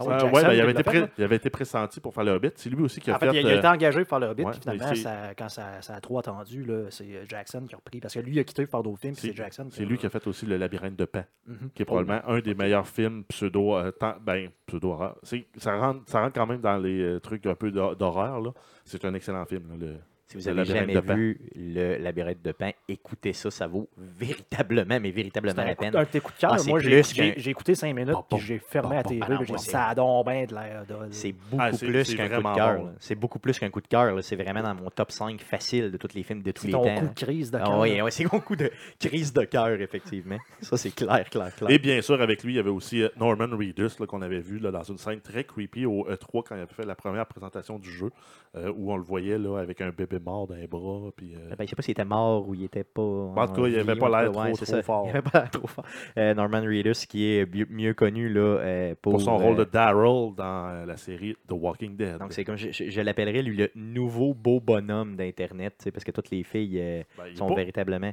c'est 0.00 0.04
Jackson 0.10 0.26
ouais, 0.34 0.42
ben, 0.42 0.52
il, 0.52 0.60
avait 0.60 0.72
été 0.72 0.82
fait, 0.82 0.90
pré- 0.90 1.00
là. 1.00 1.08
il 1.18 1.24
avait 1.24 1.36
été 1.36 1.50
pressenti 1.50 2.00
pour 2.00 2.14
faire 2.14 2.24
le 2.24 2.32
Hobbit. 2.32 2.50
C'est 2.56 2.70
lui 2.70 2.82
aussi 2.82 3.00
qui 3.00 3.10
a 3.10 3.16
En 3.16 3.18
fait, 3.18 3.30
fait. 3.30 3.40
il, 3.40 3.46
a, 3.46 3.50
a 3.50 3.52
euh, 3.54 3.58
été 3.58 3.66
engagé 3.68 4.00
pour 4.00 4.08
faire 4.08 4.20
le 4.20 4.26
Hobbit, 4.28 4.44
ouais, 4.44 4.50
puis 4.52 4.60
finalement, 4.60 4.94
ça- 4.94 5.34
quand 5.36 5.48
ça, 5.48 5.82
ça 5.82 5.94
a 5.94 6.00
trop 6.00 6.18
attendu, 6.18 6.66
c'est 6.90 7.04
euh, 7.04 7.24
Jackson 7.28 7.64
qui 7.68 7.74
a 7.74 7.78
repris. 7.78 8.00
Parce 8.00 8.14
que 8.14 8.20
lui, 8.20 8.32
il 8.34 8.38
a 8.38 8.44
quitté 8.44 8.64
pour 8.66 8.70
faire 8.70 8.82
d'autres 8.82 9.00
films, 9.00 9.14
c'est, 9.14 9.34
Jackson. 9.34 9.68
c'est 9.70 9.84
lui 9.84 9.98
qui 9.98 10.06
a 10.06 10.10
fait 10.10 10.26
aussi 10.26 10.46
Le 10.46 10.56
Labyrinthe 10.56 10.96
de 10.96 11.04
Pan. 11.04 11.24
Mhm. 11.46 11.70
qui 11.74 11.82
est 11.82 11.84
probablement 11.84 12.20
un 12.28 12.40
des 12.40 12.54
meilleurs 12.54 12.86
films 12.86 13.24
pseudo 13.24 13.74
euh, 13.76 13.90
tant- 13.90 14.16
ben 14.20 14.50
pseudo 14.66 14.90
horreur 14.90 15.16
ça 15.56 15.76
rentre 15.76 16.00
ça 16.06 16.20
rentre 16.20 16.34
quand 16.34 16.46
même 16.46 16.60
dans 16.60 16.76
les 16.78 17.18
trucs 17.20 17.44
un 17.46 17.54
peu 17.54 17.70
d'hor- 17.70 17.96
d'horreur 17.96 18.40
c'est 18.84 19.04
un 19.04 19.14
excellent 19.14 19.44
film 19.44 19.64
là, 19.70 19.74
le- 19.86 19.96
Si 20.30 20.36
vous 20.38 20.44
Le 20.44 20.50
avez 20.50 20.58
labyrinthe 20.58 20.90
jamais 21.06 21.14
vu 21.16 21.40
le 21.56 21.96
labyrinthe 21.98 22.40
de 22.42 22.52
pain, 22.52 22.70
écoutez 22.88 23.32
ça, 23.32 23.50
ça 23.50 23.66
vaut 23.66 23.88
véritablement, 23.96 25.00
mais 25.00 25.08
C'est 25.08 25.10
véritablement 25.10 25.64
la 25.64 25.74
coup- 25.74 25.82
peine. 25.82 25.96
un 25.96 26.00
de 26.02 26.08
tes 26.08 26.20
coups 26.20 26.36
de 26.36 26.40
cœur. 26.40 26.52
Ah, 26.54 26.58
c'est 26.58 26.70
Moi, 26.70 26.78
j'ai 26.78 27.50
écouté 27.50 27.74
5 27.74 27.92
minutes, 27.94 28.12
Bon, 28.12 28.22
puis 28.22 28.26
bon, 28.30 28.36
j'ai 28.38 28.58
fermé 28.60 28.88
bon, 28.90 28.94
la 28.96 29.02
puis 29.02 29.46
j'ai 29.48 29.58
c'est- 29.58 29.70
ça 29.72 29.88
a 29.88 29.94
donc 29.96 30.26
bien 30.26 30.44
de 30.44 30.54
l'air. 30.54 30.84
C'est 31.10 31.32
beaucoup 31.32 31.56
Ah, 31.58 31.72
c'est- 31.72 31.84
plus 31.86 32.04
c'est 32.04 32.14
qu'un 32.16 32.28
coup 32.28 32.48
de 32.48 32.54
cœur. 32.54 32.80
C'est 33.00 33.14
beaucoup 33.16 33.38
plus 33.40 33.58
qu'un 33.58 33.70
coup 33.70 33.80
de 33.80 33.88
cœur. 33.88 34.22
C'est 34.22 34.36
vraiment 34.36 34.62
dans 34.62 34.74
mon 34.76 34.88
top 34.90 35.10
5 35.10 35.40
facile 35.42 35.90
de 35.90 35.96
tous 35.96 36.14
les 36.14 36.22
films 36.22 36.42
de 36.42 36.52
tous 36.52 36.62
C'est 36.62 36.66
les 36.68 36.72
ton 36.74 36.84
temps. 36.84 36.94
coup 36.94 37.02
là. 37.06 37.08
de 37.08 37.14
crise 37.14 37.50
de 37.50 37.58
Ah 37.58 37.64
cœur. 37.64 37.78
oui, 37.80 38.00
ouais, 38.00 38.10
c'est 38.12 38.32
mon 38.32 38.38
coup 38.40 38.54
de 38.54 38.70
crise 39.00 39.32
de 39.32 39.42
cœur, 39.44 39.68
effectivement. 39.80 40.38
Ça, 40.60 40.76
c'est 40.76 40.94
clair, 40.94 41.28
clair, 41.28 41.52
clair. 41.56 41.70
et 41.70 41.78
bien 41.80 42.00
sûr 42.02 42.20
avec 42.22 42.44
lui 42.44 42.52
il 42.52 42.56
y 42.56 42.60
avait 42.60 42.70
aussi 42.70 43.02
euh, 43.02 43.08
Norman 43.18 43.48
Reedus 43.56 43.96
qu'on 44.06 44.22
avait 44.22 44.38
vu 44.40 44.60
là, 44.60 44.70
dans 44.70 44.84
une 44.84 44.98
scène 44.98 45.20
très 45.20 45.42
creepy 45.42 45.86
au 45.86 46.06
E3 46.08 46.44
quand 46.44 46.54
il 46.54 46.60
avait 46.60 46.72
fait 46.72 46.86
la 46.86 46.94
première 46.94 47.26
présentation 47.26 47.78
du 47.80 47.90
jeu 47.90 48.10
euh, 48.56 48.72
où 48.76 48.92
on 48.92 48.96
le 48.96 49.02
voyait 49.02 49.38
là 49.38 49.58
avec 49.58 49.80
un 49.80 49.90
bébé 49.90 50.18
mort 50.20 50.48
les 50.54 50.66
bras 50.66 51.10
puis 51.16 51.34
euh, 51.34 51.54
Ben, 51.56 51.64
je 51.64 51.70
sais 51.70 51.76
pas 51.76 51.82
s'il 51.82 51.92
était 51.92 52.04
mort 52.04 52.48
ou 52.48 52.54
il 52.54 52.64
était 52.64 52.84
pas. 52.84 53.02
En 53.02 53.46
tout 53.48 53.62
cas, 53.62 53.68
il 53.68 53.78
avait 53.78 53.94
vie, 53.94 53.98
pas 54.00 54.08
l'air 54.22 54.36
ouais, 54.36 54.52
trop, 54.52 54.82
fort. 54.82 55.04
Il 55.06 55.10
avait 55.10 55.22
pas 55.22 55.40
l'air 55.40 55.50
trop 55.50 55.66
fort. 55.66 55.84
Euh, 56.16 56.34
Norman 56.34 56.60
Reedus, 56.62 57.06
qui 57.08 57.26
est 57.26 57.46
mieux, 57.70 57.94
connu 57.94 58.28
là, 58.28 58.40
euh, 58.40 58.94
pour, 59.00 59.12
pour 59.12 59.20
son 59.22 59.36
rôle 59.38 59.56
de 59.56 59.62
euh, 59.62 59.66
Daryl 59.72 60.34
dans 60.36 60.68
euh, 60.70 60.86
la 60.86 60.96
série 60.96 61.34
The 61.48 61.52
Walking 61.52 61.96
Dead 61.96 62.18
Donc, 62.18 62.32
c'est 62.32 62.44
comme 62.44 62.56
je, 62.56 62.70
je- 62.70 62.90
je 62.90 63.00
l'appellerais 63.00 63.42
lui 63.42 63.56
le 63.56 63.70
nouveau 63.74 64.34
beau 64.34 64.60
bonhomme 64.60 65.16
d'Internet, 65.16 65.88
parce 65.92 66.04
que 66.04 66.10
toutes 66.12 66.30
les 66.30 66.42
filles 66.44 67.04
Ben, 67.16 67.34
sont 67.34 67.54
véritablement. 67.54 68.12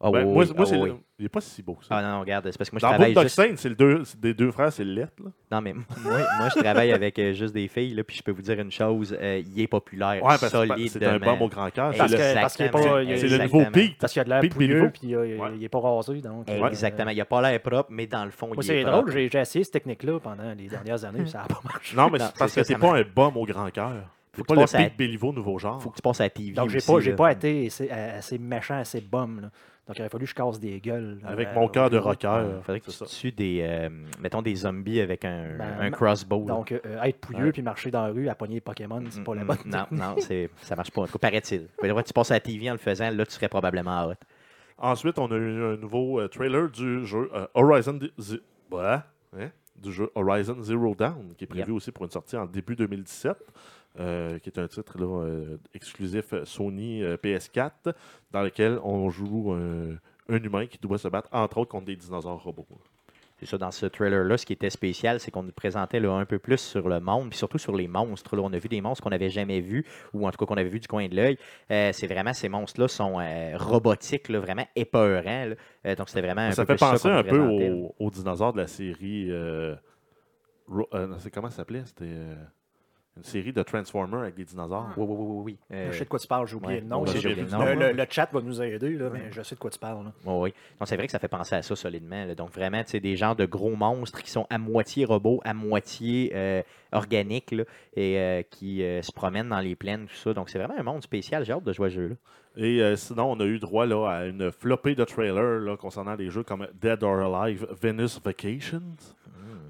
Ah 0.00 0.10
Ben, 0.10 0.18
oui, 0.26 0.32
moi, 0.34 0.44
oui, 0.44 0.50
moi, 0.56 0.64
ah 0.66 0.66
c'est 0.66 0.76
oui. 0.76 0.88
le- 0.90 0.96
il 1.20 1.22
n'est 1.22 1.28
pas 1.28 1.40
si 1.40 1.62
beau 1.62 1.74
que 1.74 1.84
ça. 1.84 1.96
Ah 1.96 2.02
non, 2.02 2.20
regarde, 2.20 2.44
c'est 2.50 2.58
parce 2.58 2.68
que 2.68 2.74
moi, 2.74 2.80
je 2.80 2.84
Dans 2.84 2.88
travaille 3.12 3.14
juste... 3.28 3.56
C'est 3.56 3.68
le 3.68 3.74
deux, 3.76 4.04
c'est 4.04 4.20
des 4.20 4.34
deux 4.34 4.50
frères, 4.50 4.72
c'est 4.72 4.84
le 4.84 4.92
lettre. 4.92 5.12
Là. 5.24 5.30
Non, 5.52 5.60
mais 5.62 5.72
moi, 6.02 6.18
moi, 6.36 6.48
je 6.54 6.60
travaille 6.60 6.92
avec 6.92 7.18
euh, 7.18 7.32
juste 7.32 7.54
des 7.54 7.68
filles, 7.68 7.94
là, 7.94 8.02
puis 8.02 8.16
je 8.16 8.22
peux 8.22 8.32
vous 8.32 8.42
dire 8.42 8.58
une 8.58 8.72
chose, 8.72 9.16
euh, 9.18 9.40
il 9.46 9.60
est 9.60 9.66
populaire, 9.68 10.16
Ouais, 10.22 10.36
parce 10.40 10.40
que 10.42 10.48
solide. 10.48 10.88
c'est 10.90 11.04
un 11.06 11.18
bum 11.20 11.40
au 11.40 11.48
grand 11.48 11.70
cœur. 11.70 11.94
Parce 11.96 12.10
C'est 12.10 12.18
le- 12.34 12.40
parce 12.40 12.56
qu'il 12.56 12.66
c'est 13.28 13.38
nouveau 13.44 13.62
Pete. 13.72 13.96
Parce 13.98 14.12
qu'il 14.12 14.20
a 14.20 14.24
de 14.24 14.30
l'air 14.30 14.40
pouilleux, 14.50 14.90
puis 14.92 15.14
euh, 15.14 15.38
Ouais. 15.38 15.50
il 15.54 15.60
n'est 15.60 15.68
pas 15.68 15.80
rasé. 15.80 16.20
Donc, 16.20 16.50
euh, 16.50 16.66
Exactement. 16.68 17.10
Il 17.10 17.16
n'a 17.18 17.24
pas 17.24 17.40
l'air 17.40 17.62
propre, 17.62 17.88
mais 17.90 18.06
dans 18.08 18.24
le 18.24 18.30
fond, 18.32 18.48
Moi, 18.48 18.56
il 18.58 18.64
c'est 18.64 18.80
est 18.80 18.82
drôle, 18.82 18.94
propre. 19.04 19.12
j'ai 19.12 19.28
j'ai 19.30 19.38
essayé 19.38 19.64
cette 19.64 19.72
technique-là 19.74 20.18
pendant 20.20 20.52
les 20.54 20.66
dernières 20.66 21.04
années, 21.04 21.20
puis 21.20 21.30
ça 21.30 21.38
n'a 21.38 21.44
pas 21.46 21.60
marché. 21.64 21.96
Non, 21.96 22.10
mais 22.10 22.18
c'est 22.18 22.36
parce 22.36 22.52
c'est 22.52 22.60
que 22.62 22.66
ça 22.66 22.78
pas 22.78 22.98
un 22.98 23.04
bum 23.04 23.36
au 23.36 23.46
grand 23.46 23.70
cœur. 23.70 23.92
Faut 24.32 24.42
C'est 24.48 24.72
pas 24.72 24.78
le 24.82 24.96
Béliveau 24.98 25.32
nouveau 25.32 25.58
genre. 25.60 25.80
faut 25.80 25.90
que 25.90 25.96
tu 25.96 26.02
passes 26.02 26.20
à 26.20 26.28
TV 26.28 26.50
Donc, 26.50 26.68
j'ai 26.68 27.12
pas, 27.14 27.30
été 27.30 27.68
assez, 28.18 28.38
méchant, 28.38 28.78
assez 28.78 29.00
bum. 29.00 29.48
Donc, 29.86 29.98
il 29.98 30.00
aurait 30.00 30.08
fallu 30.08 30.24
que 30.24 30.30
je 30.30 30.34
casse 30.34 30.58
des 30.58 30.80
gueules. 30.80 31.18
là, 31.22 31.28
Avec 31.28 31.48
euh, 31.48 31.54
mon 31.54 31.68
cœur 31.68 31.90
de 31.90 31.98
rocker. 31.98 32.42
Il 32.56 32.62
faudrait 32.62 32.80
que 32.80 32.90
tu 32.90 33.04
tues 33.04 33.32
des, 33.32 33.60
euh, 33.62 33.90
mettons, 34.20 34.40
des 34.40 34.54
zombies 34.54 35.00
avec 35.00 35.26
un, 35.26 35.58
Ben, 35.58 35.76
un 35.78 35.90
crossbow. 35.90 36.44
Donc, 36.46 36.72
euh, 36.72 37.02
être 37.02 37.18
pouilleux 37.20 37.44
Ouais. 37.46 37.52
puis 37.52 37.60
marcher 37.62 37.90
dans 37.90 38.06
la 38.06 38.12
rue 38.12 38.28
à 38.28 38.34
pogner 38.34 38.60
Pokémon, 38.62 39.02
c'est 39.10 39.22
pas 39.22 39.34
la 39.34 39.44
bonne. 39.44 39.58
Non, 39.66 39.84
non, 39.90 40.14
c'est, 40.20 40.48
ça 40.62 40.74
marche 40.74 40.90
pas. 40.90 41.02
En 41.02 41.06
tout 41.06 41.12
cas, 41.12 41.18
paraît-il. 41.30 41.68
Faudrait 41.78 42.02
que 42.02 42.08
tu 42.08 42.14
passes 42.14 42.30
à 42.30 42.34
la 42.34 42.40
TV 42.40 42.70
en 42.70 42.72
le 42.72 42.78
faisant, 42.78 43.10
là, 43.10 43.26
tu 43.26 43.32
serais 43.32 43.48
probablement 43.48 44.06
hot. 44.06 44.14
Ensuite, 44.78 45.18
on 45.18 45.30
a 45.30 45.36
eu 45.36 45.62
un 45.64 45.76
nouveau 45.76 46.18
euh, 46.20 46.28
trailer 46.28 46.70
du 46.70 47.04
jeu 47.06 47.30
euh, 47.34 47.46
Horizon 47.54 47.98
ouais, 48.70 48.98
hein, 49.38 49.50
du 49.76 49.92
jeu 49.92 50.10
Horizon 50.14 50.60
Zero 50.62 50.94
Dawn, 50.94 51.34
qui 51.36 51.44
est 51.44 51.48
prévu 51.48 51.72
aussi 51.72 51.92
pour 51.92 52.04
une 52.04 52.10
sortie 52.10 52.36
en 52.36 52.46
début 52.46 52.74
2017, 52.74 53.36
euh, 54.00 54.38
qui 54.38 54.48
est 54.48 54.58
un 54.58 54.66
titre 54.68 54.98
là, 54.98 55.22
euh, 55.24 55.56
exclusif 55.74 56.32
euh, 56.32 56.44
Sony 56.44 57.02
euh, 57.02 57.16
PS4, 57.16 57.94
dans 58.32 58.42
lequel 58.42 58.78
on 58.82 59.08
joue 59.10 59.52
un 59.52 60.42
humain 60.42 60.66
qui 60.66 60.78
doit 60.78 60.98
se 60.98 61.08
battre, 61.08 61.28
entre 61.32 61.58
autres, 61.58 61.70
contre 61.70 61.86
des 61.86 61.96
dinosaures 61.96 62.42
robots. 62.42 62.66
C'est 63.38 63.46
ça, 63.46 63.58
dans 63.58 63.72
ce 63.72 63.86
trailer-là, 63.86 64.38
ce 64.38 64.46
qui 64.46 64.52
était 64.52 64.70
spécial, 64.70 65.18
c'est 65.18 65.30
qu'on 65.32 65.42
nous 65.42 65.52
présentait 65.52 65.98
là, 65.98 66.12
un 66.12 66.24
peu 66.24 66.38
plus 66.38 66.58
sur 66.58 66.88
le 66.88 67.00
monde, 67.00 67.28
puis 67.30 67.36
surtout 67.38 67.58
sur 67.58 67.74
les 67.76 67.88
monstres. 67.88 68.36
là. 68.36 68.42
On 68.42 68.52
a 68.52 68.58
vu 68.58 68.68
des 68.68 68.80
monstres 68.80 69.02
qu'on 69.02 69.10
n'avait 69.10 69.28
jamais 69.28 69.60
vus, 69.60 69.84
ou 70.14 70.26
en 70.26 70.30
tout 70.30 70.38
cas 70.38 70.46
qu'on 70.46 70.56
avait 70.56 70.68
vus 70.70 70.78
du 70.80 70.86
coin 70.86 71.08
de 71.08 71.16
l'œil. 71.16 71.36
Euh, 71.70 71.90
c'est 71.92 72.06
vraiment, 72.06 72.32
ces 72.32 72.48
monstres-là 72.48 72.86
sont 72.88 73.18
euh, 73.20 73.56
robotiques, 73.58 74.28
là, 74.28 74.38
vraiment 74.38 74.66
épeurants. 74.76 75.50
Euh, 75.84 75.94
donc, 75.96 76.08
c'était 76.08 76.22
vraiment 76.22 76.42
un 76.42 76.52
ça 76.52 76.64
peu 76.64 76.74
fait 76.74 76.78
penser 76.78 77.08
un 77.08 77.24
peu 77.24 77.40
aux, 77.40 77.94
aux 77.98 78.10
dinosaures 78.10 78.52
de 78.52 78.58
la 78.60 78.66
série. 78.68 79.30
Ro- 80.68 80.88
comment 81.32 81.50
ça 81.50 81.56
s'appelait? 81.56 81.82
C'était 81.84 82.16
une 83.16 83.22
série 83.24 83.52
de 83.52 83.62
Transformers 83.62 84.20
avec 84.20 84.34
des 84.34 84.44
dinosaures. 84.44 84.88
Oui, 84.96 85.04
oui, 85.08 85.16
oui, 85.16 85.26
oui. 85.28 85.42
oui. 85.70 85.76
Euh, 85.76 85.92
Je 85.92 85.98
sais 85.98 86.04
de 86.04 86.08
quoi 86.08 86.18
tu 86.18 86.26
parles, 86.26 86.48
j'ai 86.48 86.56
oublié 86.56 86.74
ouais, 86.74 86.80
le 86.80 86.86
nom. 86.88 87.06
j'ai 87.06 87.18
oublié 87.18 87.34
le 87.36 87.48
nom, 87.48 87.64
Le, 87.64 87.74
moi. 87.76 87.86
le- 87.90 87.96
le 87.96 88.06
chat 88.10 88.28
va 88.32 88.40
nous 88.40 88.60
aider, 88.60 88.90
là, 88.96 89.08
mais 89.12 89.30
je 89.30 89.40
sais 89.42 89.54
de 89.54 89.60
quoi 89.60 89.70
tu 89.70 89.78
parles. 89.78 90.04
là. 90.04 90.12
Oui, 90.24 90.34
oui. 90.42 90.54
Donc, 90.80 90.88
c'est 90.88 90.96
vrai 90.96 91.06
que 91.06 91.12
ça 91.12 91.20
fait 91.20 91.28
penser 91.28 91.54
à 91.54 91.62
ça 91.62 91.76
solidement. 91.76 92.24
là. 92.24 92.34
Donc, 92.34 92.50
vraiment, 92.52 92.82
tu 92.82 92.90
sais, 92.90 93.00
des 93.00 93.14
genres 93.16 93.36
de 93.36 93.46
gros 93.46 93.76
monstres 93.76 94.20
qui 94.22 94.30
sont 94.30 94.46
à 94.50 94.58
moitié 94.58 95.04
robots, 95.04 95.40
à 95.44 95.54
moitié 95.54 96.32
euh, 96.34 96.62
organiques, 96.92 97.52
là, 97.52 97.64
et 97.94 98.18
euh, 98.18 98.42
qui 98.42 98.82
euh, 98.82 99.00
se 99.02 99.12
promènent 99.12 99.48
dans 99.50 99.60
les 99.60 99.76
plaines, 99.76 100.06
tout 100.06 100.14
ça. 100.16 100.34
Donc, 100.34 100.50
c'est 100.50 100.58
vraiment 100.58 100.74
un 100.78 100.82
monde 100.82 101.02
spécial. 101.02 101.44
J'ai 101.44 101.52
hâte 101.52 101.64
de 101.64 101.72
jouer 101.72 101.86
à 101.86 101.90
ce 101.90 101.94
jeu-là. 101.94 102.14
Et 102.56 102.80
euh, 102.82 102.94
sinon, 102.96 103.32
on 103.32 103.40
a 103.40 103.44
eu 103.44 103.58
droit 103.58 103.84
là, 103.86 104.06
à 104.08 104.24
une 104.26 104.50
flopée 104.52 104.94
de 104.94 105.04
trailers 105.04 105.60
là, 105.60 105.76
concernant 105.76 106.14
des 106.16 106.30
jeux 106.30 106.42
comme 106.44 106.66
Dead 106.80 107.02
or 107.02 107.34
Alive, 107.34 107.66
Venus 107.82 108.20
Vacations. 108.24 108.80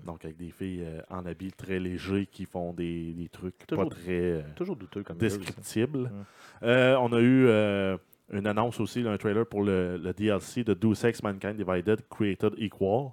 Donc, 0.04 0.24
avec 0.24 0.36
des 0.36 0.50
filles 0.50 0.82
euh, 0.84 1.00
en 1.10 1.24
habits 1.26 1.52
très 1.52 1.78
légers 1.78 2.26
qui 2.30 2.44
font 2.44 2.72
des, 2.72 3.12
des 3.14 3.28
trucs 3.28 3.66
Toujours- 3.66 3.88
pas 3.88 3.94
très 3.94 4.10
euh, 4.12 4.42
Toujours 4.54 4.76
douteux 4.76 5.02
comme 5.02 5.18
jeu, 5.20 5.28
ça. 5.30 5.38
descriptibles. 5.38 6.10
Mm. 6.10 6.24
Euh, 6.64 6.96
on 6.98 7.12
a 7.12 7.20
eu 7.20 7.48
une 8.32 8.46
annonce 8.46 8.80
aussi, 8.80 9.02
là, 9.02 9.12
un 9.12 9.16
trailer 9.18 9.46
pour 9.46 9.62
le, 9.62 9.96
le 9.96 10.12
DLC 10.12 10.64
de 10.64 10.74
Deus 10.74 11.04
Ex 11.06 11.22
Mankind 11.22 11.56
Divided, 11.56 12.00
Created 12.08 12.54
Equal. 12.58 13.10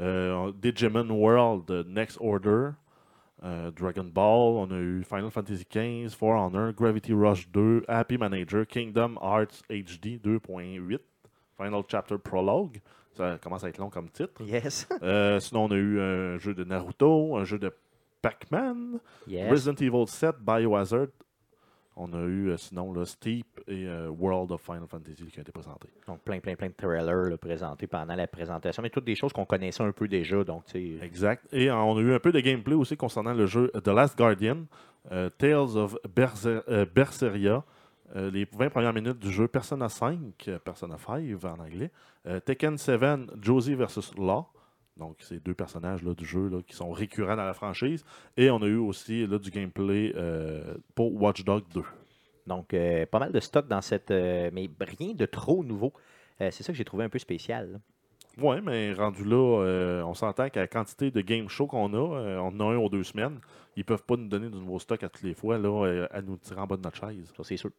Euh, 0.00 0.50
Digimon 0.60 1.08
World, 1.10 1.70
Next 1.88 2.18
Order. 2.20 2.70
euh, 3.44 3.70
Dragon 3.72 4.04
Ball, 4.04 4.56
on 4.56 4.70
a 4.72 4.78
eu 4.78 5.04
Final 5.04 5.30
Fantasy 5.30 5.64
XV, 5.70 6.16
For 6.16 6.34
Honor, 6.34 6.72
Gravity 6.72 7.12
Rush 7.12 7.46
2, 7.52 7.84
Happy 7.88 8.16
Manager, 8.16 8.64
Kingdom 8.66 9.16
Hearts 9.20 9.62
HD 9.68 10.18
2.8, 10.18 10.98
Final 11.58 11.82
Chapter 11.88 12.16
Prologue. 12.18 12.78
Ça 13.16 13.38
commence 13.42 13.62
à 13.64 13.68
être 13.68 13.78
long 13.78 13.90
comme 13.90 14.08
titre. 14.10 14.42
Yes. 14.42 14.88
Euh, 15.02 15.38
sinon, 15.40 15.64
on 15.64 15.70
a 15.70 15.76
eu 15.76 16.00
un 16.00 16.38
jeu 16.38 16.54
de 16.54 16.64
Naruto, 16.64 17.36
un 17.36 17.44
jeu 17.44 17.58
de 17.58 17.72
Pac-Man, 18.22 18.98
yes. 19.28 19.50
Resident 19.50 19.74
Evil 19.80 20.06
7, 20.06 20.36
Biohazard. 20.40 21.08
On 21.96 22.12
a 22.12 22.22
eu 22.22 22.48
euh, 22.50 22.56
sinon 22.56 22.92
là, 22.92 23.04
Steep 23.04 23.46
et 23.68 23.86
euh, 23.86 24.08
World 24.08 24.50
of 24.50 24.60
Final 24.62 24.86
Fantasy 24.88 25.26
qui 25.26 25.38
ont 25.38 25.42
été 25.42 25.52
présentés. 25.52 25.88
Donc, 26.08 26.22
plein, 26.22 26.40
plein, 26.40 26.56
plein 26.56 26.66
de 26.68 26.72
trailers 26.72 27.28
là, 27.30 27.36
présentés 27.36 27.86
pendant 27.86 28.16
la 28.16 28.26
présentation, 28.26 28.82
mais 28.82 28.90
toutes 28.90 29.04
des 29.04 29.14
choses 29.14 29.32
qu'on 29.32 29.44
connaissait 29.44 29.82
un 29.84 29.92
peu 29.92 30.08
déjà. 30.08 30.42
Donc, 30.42 30.64
Exact. 30.74 31.46
Et 31.52 31.70
on 31.70 31.96
a 31.96 32.00
eu 32.00 32.12
un 32.14 32.18
peu 32.18 32.32
de 32.32 32.40
gameplay 32.40 32.74
aussi 32.74 32.96
concernant 32.96 33.32
le 33.34 33.46
jeu 33.46 33.70
The 33.84 33.88
Last 33.88 34.18
Guardian, 34.18 34.64
Tales 35.38 35.76
of 35.76 35.96
Berser- 36.16 36.62
Berseria, 36.92 37.62
euh, 38.16 38.30
les 38.30 38.46
20 38.52 38.70
premières 38.70 38.92
minutes 38.92 39.18
du 39.18 39.30
jeu 39.30 39.48
Persona 39.48 39.88
5, 39.88 40.18
euh, 40.48 40.58
Persona 40.58 40.96
5 40.98 41.22
en 41.44 41.60
anglais, 41.60 41.90
euh, 42.26 42.38
Tekken 42.40 42.76
7, 42.78 43.00
Josie 43.40 43.74
vs. 43.74 44.14
Law. 44.16 44.46
Donc, 44.96 45.16
ces 45.20 45.40
deux 45.40 45.54
personnages 45.54 46.02
là, 46.04 46.14
du 46.14 46.24
jeu 46.24 46.48
là, 46.48 46.62
qui 46.62 46.76
sont 46.76 46.92
récurrents 46.92 47.34
dans 47.34 47.44
la 47.44 47.54
franchise. 47.54 48.04
Et 48.36 48.50
on 48.50 48.62
a 48.62 48.66
eu 48.66 48.76
aussi 48.76 49.26
là, 49.26 49.38
du 49.38 49.50
gameplay 49.50 50.12
euh, 50.14 50.74
pour 50.94 51.20
Watch 51.20 51.44
Dogs 51.44 51.64
2. 51.74 51.82
Donc, 52.46 52.76
pas 53.10 53.18
mal 53.18 53.32
de 53.32 53.40
stock 53.40 53.66
dans 53.66 53.80
cette. 53.80 54.10
mais 54.10 54.68
rien 54.78 55.14
de 55.14 55.24
trop 55.24 55.64
nouveau. 55.64 55.94
C'est 56.38 56.62
ça 56.62 56.72
que 56.72 56.76
j'ai 56.76 56.84
trouvé 56.84 57.04
un 57.04 57.08
peu 57.08 57.18
spécial. 57.18 57.80
Oui, 58.36 58.56
mais 58.62 58.92
rendu 58.92 59.24
là, 59.24 60.04
on 60.06 60.12
s'entend 60.12 60.50
qu'à 60.50 60.60
la 60.60 60.66
quantité 60.66 61.10
de 61.10 61.22
game 61.22 61.48
show 61.48 61.66
qu'on 61.66 61.94
a, 61.94 62.38
on 62.40 62.48
en 62.48 62.60
a 62.60 62.74
un 62.74 62.76
ou 62.76 62.90
deux 62.90 63.02
semaines, 63.02 63.40
ils 63.76 63.84
peuvent 63.84 64.04
pas 64.04 64.16
nous 64.16 64.28
donner 64.28 64.50
du 64.50 64.58
nouveau 64.58 64.78
stock 64.78 65.02
à 65.02 65.08
toutes 65.08 65.22
les 65.22 65.32
fois, 65.32 65.56
là, 65.56 66.06
à 66.10 66.20
nous 66.20 66.36
tirer 66.36 66.60
en 66.60 66.66
bas 66.66 66.76
de 66.76 66.82
notre 66.82 66.98
chaise. 66.98 67.32
Ça, 67.34 67.44
c'est 67.44 67.56
sûr. 67.56 67.70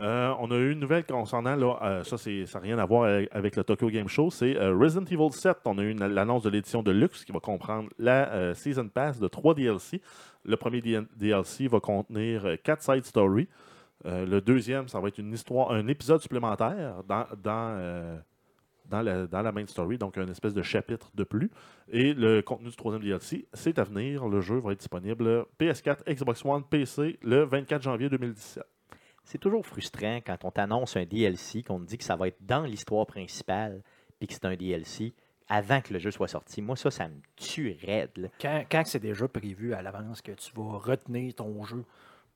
Euh, 0.00 0.32
on 0.38 0.48
a 0.52 0.56
eu 0.56 0.70
une 0.72 0.78
nouvelle 0.78 1.04
concernant, 1.04 1.58
euh, 1.82 2.04
ça, 2.04 2.16
ça 2.18 2.30
n'a 2.30 2.60
rien 2.60 2.78
à 2.78 2.86
voir 2.86 3.10
avec, 3.32 3.56
le 3.56 3.64
Tokyo 3.64 3.90
Game 3.90 4.06
Show, 4.06 4.30
c'est 4.30 4.56
euh, 4.56 4.76
Resident 4.76 5.04
Evil 5.04 5.32
7. 5.32 5.56
On 5.64 5.76
a 5.78 5.82
eu 5.82 5.92
l'annonce 5.92 6.44
de 6.44 6.50
l'édition 6.50 6.84
de 6.84 6.92
luxe 6.92 7.24
qui 7.24 7.32
va 7.32 7.40
comprendre 7.40 7.88
la 7.98 8.54
Season 8.54 8.88
Pass 8.88 9.18
de 9.18 9.26
3 9.26 9.54
DLC. 9.54 10.00
Le 10.44 10.56
premier 10.56 10.80
DLC 10.80 11.66
va 11.66 11.80
contenir 11.80 12.46
4 12.62 12.82
side 12.82 13.04
stories. 13.04 13.48
Le 14.04 14.38
deuxième, 14.38 14.86
ça 14.86 15.00
va 15.00 15.08
être 15.08 15.18
une 15.18 15.32
histoire, 15.32 15.72
un 15.72 15.88
épisode 15.88 16.20
supplémentaire 16.20 17.02
dans 17.08 17.26
la 18.88 19.52
main 19.52 19.66
story, 19.66 19.98
donc 19.98 20.16
un 20.16 20.28
espèce 20.28 20.54
de 20.54 20.62
chapitre 20.62 21.10
de 21.16 21.24
plus. 21.24 21.50
Et 21.88 22.14
le 22.14 22.40
contenu 22.40 22.68
du 22.68 22.76
troisième 22.76 23.02
DLC, 23.02 23.48
c'est 23.52 23.80
à 23.80 23.84
venir. 23.84 24.28
Le 24.28 24.40
jeu 24.40 24.58
va 24.60 24.70
être 24.70 24.78
disponible 24.78 25.44
PS4, 25.58 26.04
Xbox 26.08 26.44
One, 26.44 26.62
PC 26.62 27.18
le 27.22 27.42
24 27.42 27.82
janvier 27.82 28.08
2017. 28.08 28.64
C'est 29.30 29.36
toujours 29.36 29.66
frustrant 29.66 30.20
quand 30.24 30.42
on 30.46 30.50
t'annonce 30.50 30.96
un 30.96 31.04
DLC, 31.04 31.62
qu'on 31.62 31.80
te 31.80 31.84
dit 31.84 31.98
que 31.98 32.04
ça 32.04 32.16
va 32.16 32.28
être 32.28 32.38
dans 32.40 32.62
l'histoire 32.62 33.04
principale, 33.04 33.82
puis 34.18 34.26
que 34.26 34.32
c'est 34.32 34.46
un 34.46 34.56
DLC 34.56 35.12
avant 35.50 35.82
que 35.82 35.92
le 35.92 35.98
jeu 35.98 36.10
soit 36.10 36.28
sorti. 36.28 36.62
Moi, 36.62 36.76
ça, 36.76 36.90
ça 36.90 37.08
me 37.08 37.20
tue 37.36 37.76
raide. 37.84 38.30
Quand, 38.40 38.64
quand 38.70 38.86
c'est 38.86 39.00
déjà 39.00 39.28
prévu 39.28 39.74
à 39.74 39.82
l'avance 39.82 40.22
que 40.22 40.32
tu 40.32 40.50
vas 40.54 40.78
retenir 40.78 41.34
ton 41.34 41.62
jeu 41.62 41.84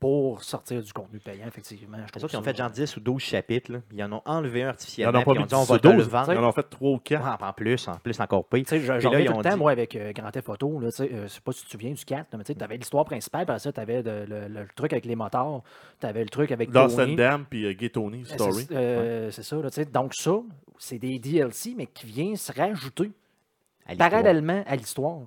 pour 0.03 0.43
sortir 0.43 0.81
du 0.83 0.91
contenu 0.93 1.19
payant, 1.19 1.47
effectivement. 1.47 1.97
je 1.97 2.03
C'est 2.03 2.09
trouve 2.11 2.19
sûr 2.21 2.29
qu'ils 2.29 2.39
ont 2.39 2.43
fait 2.43 2.57
genre 2.57 2.69
10 2.69 2.97
ou 2.97 2.99
12 2.99 3.21
chapitres. 3.21 3.71
là. 3.71 3.79
Ils 3.91 4.03
en 4.03 4.11
ont 4.11 4.21
enlevé 4.25 4.61
un 4.63 4.65
Ils 4.65 4.69
artificiellement. 4.69 5.13
n'en 5.13 5.19
ont 5.19 5.23
pas 5.23 5.31
ils 5.33 5.37
mis 5.37 5.43
ont 5.43 5.45
dit 5.47 5.55
on 5.55 5.61
10 5.61 5.67
va 5.69 5.75
ou 5.75 5.77
te 5.79 5.87
le 5.87 5.93
12, 5.95 6.09
vendre. 6.09 6.33
ils 6.33 6.37
en 6.37 6.47
ont 6.47 6.51
fait 6.51 6.63
3 6.69 6.89
ou 6.91 6.97
4. 6.99 7.23
Ouais, 7.23 7.47
en 7.47 7.53
plus, 7.53 7.87
en 7.87 7.95
plus, 7.95 8.19
encore 8.19 8.45
pire. 8.45 8.63
J'en 8.69 8.77
ils 8.97 9.01
tout 9.01 9.07
ont 9.33 9.37
le 9.37 9.43
temps, 9.43 9.49
dit- 9.51 9.57
moi, 9.57 9.71
avec 9.71 9.95
euh, 9.95 10.11
Grand 10.13 10.29
Theft 10.31 10.49
Auto. 10.49 10.79
Là, 10.79 10.89
tu 10.91 10.97
sais, 10.97 11.09
euh, 11.13 11.23
je 11.23 11.27
sais 11.29 11.41
pas 11.41 11.51
si 11.53 11.59
tu 11.61 11.65
te 11.67 11.71
souviens 11.71 11.91
du 11.93 12.03
4, 12.05 12.31
là, 12.31 12.37
mais 12.37 12.43
tu 12.43 12.53
avais 12.63 12.77
l'histoire 12.77 13.05
principale, 13.05 13.45
puis 13.45 13.51
après 13.51 13.59
ça, 13.59 13.71
tu 13.71 13.79
avais 13.79 14.01
le, 14.03 14.25
le 14.25 14.67
truc 14.75 14.91
avec 14.93 15.05
les 15.05 15.15
motards, 15.15 15.61
tu 15.99 16.05
avais 16.05 16.23
le 16.23 16.29
truc 16.29 16.51
avec 16.51 16.73
Lost 16.73 16.97
Tony. 16.97 17.13
and 17.13 17.15
Dam 17.15 17.45
puis 17.49 17.65
euh, 17.65 17.73
Gay 17.73 17.89
Tony 17.89 18.25
Story. 18.25 18.65
C'est 18.67 18.75
euh, 18.75 19.31
ça. 19.31 19.55
là, 19.55 19.69
tu 19.69 19.75
sais. 19.75 19.85
donc 19.85 20.13
ça, 20.13 20.33
c'est 20.77 20.99
des 20.99 21.17
DLC, 21.17 21.73
mais 21.77 21.85
qui 21.87 22.05
viennent 22.07 22.35
se 22.35 22.51
rajouter 22.51 23.11
parallèlement 23.97 24.63
à 24.67 24.75
l'histoire. 24.75 25.19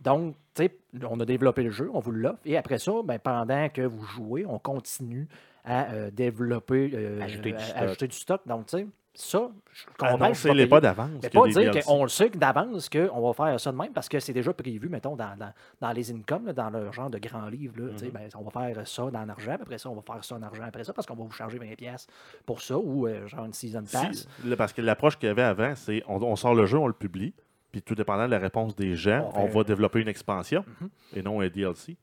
Donc, 0.00 0.34
tu 0.54 0.62
sais, 0.64 0.78
on 1.08 1.18
a 1.20 1.24
développé 1.24 1.62
le 1.62 1.70
jeu, 1.70 1.90
on 1.92 2.00
vous 2.00 2.12
l'offre, 2.12 2.38
et 2.44 2.56
après 2.56 2.78
ça, 2.78 2.92
ben, 3.04 3.18
pendant 3.18 3.68
que 3.68 3.82
vous 3.82 4.04
jouez, 4.04 4.46
on 4.46 4.58
continue 4.58 5.28
à 5.64 5.90
euh, 5.90 6.10
développer, 6.10 6.90
euh, 6.94 7.20
Ajouter 7.20 7.50
du 7.52 7.56
à- 7.56 7.60
stock. 7.60 7.76
ajouter 7.82 8.06
du 8.08 8.16
stock. 8.16 8.40
Donc, 8.46 8.66
tu 8.66 8.78
sais, 8.78 8.86
ça, 9.14 9.50
je 9.72 9.84
comprends. 9.98 10.16
je 10.16 10.22
Annoncez-les 10.24 10.64
vais 10.64 10.68
pas 10.70 10.80
d'avance. 10.80 11.10
Mais 11.20 11.28
pas 11.30 11.48
dire 11.48 11.84
qu'on 11.84 12.02
le 12.04 12.08
sait 12.08 12.30
d'avance 12.30 12.88
qu'on 12.88 13.26
va 13.26 13.32
faire 13.32 13.58
ça 13.58 13.72
de 13.72 13.76
même 13.76 13.92
parce 13.92 14.08
que 14.08 14.20
c'est 14.20 14.32
déjà 14.32 14.52
prévu, 14.54 14.88
mettons, 14.88 15.16
dans, 15.16 15.36
dans, 15.36 15.52
dans 15.80 15.90
les 15.90 16.12
incomes, 16.12 16.46
là, 16.46 16.52
dans 16.52 16.70
le 16.70 16.92
genre 16.92 17.10
de 17.10 17.18
là, 17.18 17.90
tu 17.94 17.98
sais, 17.98 18.10
ben, 18.10 18.28
on 18.36 18.44
va 18.48 18.50
faire 18.52 18.86
ça 18.86 19.10
dans 19.10 19.24
l'argent, 19.24 19.54
puis 19.54 19.62
après 19.62 19.78
ça, 19.78 19.90
on 19.90 19.96
va 19.96 20.02
faire 20.02 20.22
ça 20.24 20.36
en 20.36 20.42
argent 20.42 20.62
après 20.62 20.84
ça 20.84 20.92
parce 20.92 21.04
qu'on 21.06 21.16
va 21.16 21.24
vous 21.24 21.32
charger 21.32 21.58
20$ 21.58 22.06
pour 22.46 22.62
ça 22.62 22.78
ou 22.78 23.08
euh, 23.08 23.26
genre 23.26 23.44
une 23.44 23.52
season 23.52 23.82
pass. 23.90 24.28
Si, 24.40 24.48
là, 24.48 24.54
parce 24.56 24.72
que 24.72 24.80
l'approche 24.80 25.18
qu'il 25.18 25.26
y 25.26 25.30
avait 25.32 25.42
avant, 25.42 25.74
c'est 25.74 26.04
on, 26.06 26.22
on 26.22 26.36
sort 26.36 26.54
le 26.54 26.66
jeu, 26.66 26.78
on 26.78 26.86
le 26.86 26.92
publie, 26.92 27.34
puis 27.72 27.82
tout 27.82 27.94
dépendant 27.94 28.26
de 28.26 28.30
la 28.30 28.38
réponse 28.38 28.74
des 28.76 28.94
gens, 28.96 29.30
On 29.34 29.46
va 29.46 29.64
développer 29.64 30.00
une 30.00 30.08
expansion 30.08 30.64
Mhm. 30.80 30.88
et 31.16 31.22
non 31.22 31.40
un 31.40 31.48
DLC. 31.48 31.96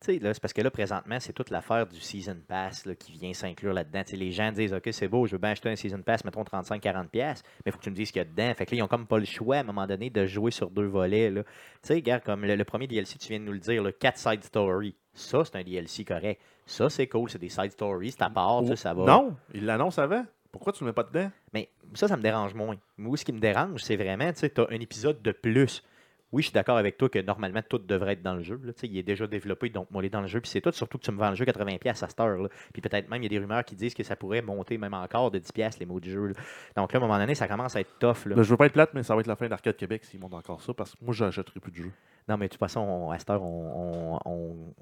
Tu 0.00 0.12
sais, 0.14 0.18
là, 0.20 0.32
c'est 0.32 0.38
parce 0.40 0.52
que 0.52 0.62
là, 0.62 0.70
présentement, 0.70 1.18
c'est 1.18 1.32
toute 1.32 1.50
l'affaire 1.50 1.84
du 1.84 1.98
Season 1.98 2.36
Pass 2.46 2.86
là, 2.86 2.94
qui 2.94 3.10
vient 3.10 3.32
s'inclure 3.32 3.72
là-dedans. 3.72 4.04
Tu 4.04 4.10
sais, 4.12 4.16
les 4.16 4.30
gens 4.30 4.52
disent 4.52 4.72
OK, 4.72 4.88
c'est 4.92 5.08
beau, 5.08 5.26
je 5.26 5.32
veux 5.32 5.38
bien 5.38 5.50
acheter 5.50 5.68
un 5.70 5.74
Season 5.74 6.00
Pass, 6.02 6.24
mettons 6.24 6.44
35-40$, 6.44 7.12
mais 7.12 7.34
il 7.66 7.72
faut 7.72 7.78
que 7.78 7.82
tu 7.82 7.90
me 7.90 7.96
dises 7.96 8.06
ce 8.08 8.12
qu'il 8.12 8.20
y 8.20 8.24
a 8.24 8.24
dedans. 8.24 8.54
Fait 8.54 8.64
que 8.64 8.70
là, 8.70 8.78
ils 8.78 8.82
ont 8.82 8.86
comme 8.88 9.08
pas 9.08 9.18
le 9.18 9.24
choix 9.24 9.56
à 9.56 9.60
un 9.60 9.64
moment 9.64 9.88
donné 9.88 10.08
de 10.08 10.24
jouer 10.24 10.52
sur 10.52 10.70
deux 10.70 10.86
volets. 10.86 11.32
Tu 11.34 11.42
sais, 11.82 11.94
regarde, 11.94 12.22
comme 12.22 12.44
le, 12.44 12.54
le 12.54 12.64
premier 12.64 12.86
DLC, 12.86 13.18
tu 13.18 13.28
viens 13.30 13.40
de 13.40 13.44
nous 13.44 13.52
le 13.52 13.58
dire, 13.58 13.82
le 13.82 13.90
4 13.90 14.16
Side 14.18 14.44
Story. 14.44 14.94
Ça, 15.14 15.44
c'est 15.44 15.56
un 15.56 15.64
DLC 15.64 16.04
correct. 16.04 16.40
Ça, 16.64 16.88
c'est 16.88 17.08
cool, 17.08 17.28
c'est 17.28 17.40
des 17.40 17.48
side 17.48 17.72
stories, 17.72 18.12
c'est 18.12 18.22
à 18.22 18.30
part, 18.30 18.62
ça 18.76 18.94
va. 18.94 19.04
Non, 19.04 19.34
il 19.52 19.64
l'annonce 19.66 19.98
avant. 19.98 20.24
Pourquoi 20.52 20.72
tu 20.72 20.84
ne 20.84 20.86
le 20.86 20.92
mets 20.92 20.94
pas 20.94 21.02
dedans? 21.02 21.30
Mais 21.52 21.70
ça, 21.94 22.08
ça 22.08 22.16
me 22.16 22.22
dérange 22.22 22.54
moins. 22.54 22.76
Moi, 22.96 23.16
ce 23.16 23.24
qui 23.24 23.32
me 23.32 23.40
dérange, 23.40 23.82
c'est 23.82 23.96
vraiment, 23.96 24.32
tu 24.32 24.40
sais, 24.40 24.50
tu 24.50 24.60
as 24.60 24.66
un 24.70 24.80
épisode 24.80 25.20
de 25.22 25.32
plus. 25.32 25.82
Oui, 26.30 26.42
je 26.42 26.48
suis 26.48 26.52
d'accord 26.54 26.76
avec 26.76 26.98
toi 26.98 27.08
que 27.08 27.18
normalement, 27.20 27.62
tout 27.66 27.78
devrait 27.78 28.12
être 28.12 28.22
dans 28.22 28.34
le 28.34 28.42
jeu. 28.42 28.60
là. 28.62 28.72
Il 28.82 28.98
est 28.98 29.02
déjà 29.02 29.26
développé, 29.26 29.70
donc 29.70 29.90
moi, 29.90 30.02
il 30.02 30.06
est 30.06 30.10
dans 30.10 30.20
le 30.20 30.26
jeu. 30.26 30.42
Puis 30.42 30.50
c'est 30.50 30.60
tout, 30.60 30.70
surtout 30.72 30.98
que 30.98 31.04
tu 31.04 31.10
me 31.10 31.16
vends 31.16 31.30
le 31.30 31.36
jeu 31.36 31.46
80$ 31.46 31.88
à 31.88 31.94
cette 31.94 32.20
heure. 32.20 32.48
Puis 32.74 32.82
peut-être 32.82 33.08
même, 33.08 33.22
il 33.22 33.24
y 33.24 33.26
a 33.26 33.28
des 33.30 33.38
rumeurs 33.38 33.64
qui 33.64 33.74
disent 33.76 33.94
que 33.94 34.02
ça 34.02 34.14
pourrait 34.14 34.42
monter 34.42 34.76
même 34.76 34.92
encore 34.92 35.30
de 35.30 35.38
10$ 35.38 35.78
les 35.80 35.86
mots 35.86 36.00
du 36.00 36.10
jeu. 36.10 36.26
là. 36.26 36.34
Donc 36.76 36.92
là, 36.92 37.00
à 37.00 37.02
un 37.02 37.06
moment 37.06 37.18
donné, 37.18 37.34
ça 37.34 37.48
commence 37.48 37.74
à 37.76 37.80
être 37.80 37.98
tough. 37.98 38.26
Là. 38.26 38.34
Ben, 38.36 38.42
je 38.42 38.50
veux 38.50 38.58
pas 38.58 38.66
être 38.66 38.74
plate, 38.74 38.92
mais 38.92 39.02
ça 39.02 39.14
va 39.14 39.22
être 39.22 39.26
la 39.26 39.36
fin 39.36 39.48
d'Arcade 39.48 39.76
Québec 39.76 40.04
s'ils 40.04 40.20
montent 40.20 40.34
encore 40.34 40.60
ça, 40.60 40.74
parce 40.74 40.90
que 40.94 41.02
moi, 41.02 41.14
j'achèterai 41.14 41.60
plus 41.60 41.72
de 41.72 41.76
jeux. 41.76 41.92
Non, 42.28 42.36
mais 42.36 42.48
de 42.48 42.50
toute 42.50 42.60
façon, 42.60 42.80
on- 42.80 43.10
à 43.10 43.18
cette 43.18 43.30
heure, 43.30 43.42
on, 43.42 44.18
on, 44.26 44.30
on- 44.30 44.74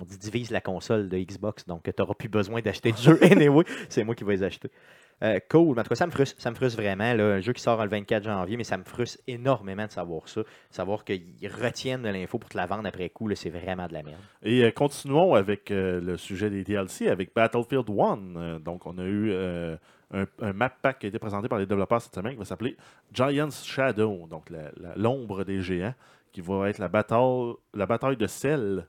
on 0.00 0.04
dit 0.04 0.18
divise 0.18 0.50
la 0.50 0.60
console 0.60 1.08
de 1.08 1.18
Xbox, 1.18 1.66
donc 1.66 1.82
tu 1.84 1.92
n'auras 1.98 2.14
plus 2.14 2.28
besoin 2.28 2.60
d'acheter 2.60 2.92
de 2.92 2.96
jeux. 2.96 3.18
anyway, 3.30 3.64
c'est 3.88 4.04
moi 4.04 4.14
qui 4.14 4.24
vais 4.24 4.36
les 4.36 4.42
acheter. 4.42 4.70
Euh, 5.22 5.38
cool, 5.48 5.74
mais 5.74 5.80
en 5.80 5.84
tout 5.84 5.90
cas, 5.90 5.94
ça 5.94 6.06
me 6.06 6.10
frustre, 6.10 6.40
ça 6.40 6.50
me 6.50 6.56
frustre 6.56 6.80
vraiment. 6.80 7.14
Là, 7.14 7.34
un 7.34 7.40
jeu 7.40 7.52
qui 7.52 7.62
sort 7.62 7.80
le 7.82 7.88
24 7.88 8.24
janvier, 8.24 8.56
mais 8.56 8.64
ça 8.64 8.76
me 8.76 8.82
frustre 8.82 9.22
énormément 9.28 9.86
de 9.86 9.90
savoir 9.90 10.28
ça. 10.28 10.40
Savoir 10.70 11.04
qu'ils 11.04 11.48
retiennent 11.48 12.02
de 12.02 12.08
l'info 12.08 12.38
pour 12.38 12.50
te 12.50 12.56
la 12.56 12.66
vendre 12.66 12.88
après 12.88 13.08
coup, 13.08 13.32
c'est 13.36 13.50
vraiment 13.50 13.86
de 13.86 13.92
la 13.92 14.02
merde. 14.02 14.20
Et 14.42 14.64
euh, 14.64 14.72
continuons 14.72 15.34
avec 15.34 15.70
euh, 15.70 16.00
le 16.00 16.16
sujet 16.16 16.50
des 16.50 16.64
DLC 16.64 17.08
avec 17.08 17.34
Battlefield 17.34 17.88
1. 17.88 18.18
Euh, 18.36 18.58
donc, 18.58 18.84
on 18.86 18.98
a 18.98 19.04
eu 19.04 19.32
un, 19.32 20.26
un 20.40 20.52
map 20.52 20.70
pack 20.70 20.98
qui 20.98 21.06
a 21.06 21.08
été 21.08 21.20
présenté 21.20 21.48
par 21.48 21.58
les 21.58 21.66
développeurs 21.66 22.02
cette 22.02 22.14
semaine 22.14 22.32
qui 22.32 22.38
va 22.38 22.44
s'appeler 22.44 22.76
Giant's 23.12 23.64
Shadow, 23.64 24.26
donc 24.28 24.50
l'ombre 24.96 25.44
des 25.44 25.62
géants, 25.62 25.94
qui 26.32 26.40
va 26.40 26.68
être 26.68 26.78
la 26.78 26.88
bataille, 26.88 27.52
la 27.74 27.86
bataille 27.86 28.16
de 28.16 28.26
sel 28.26 28.86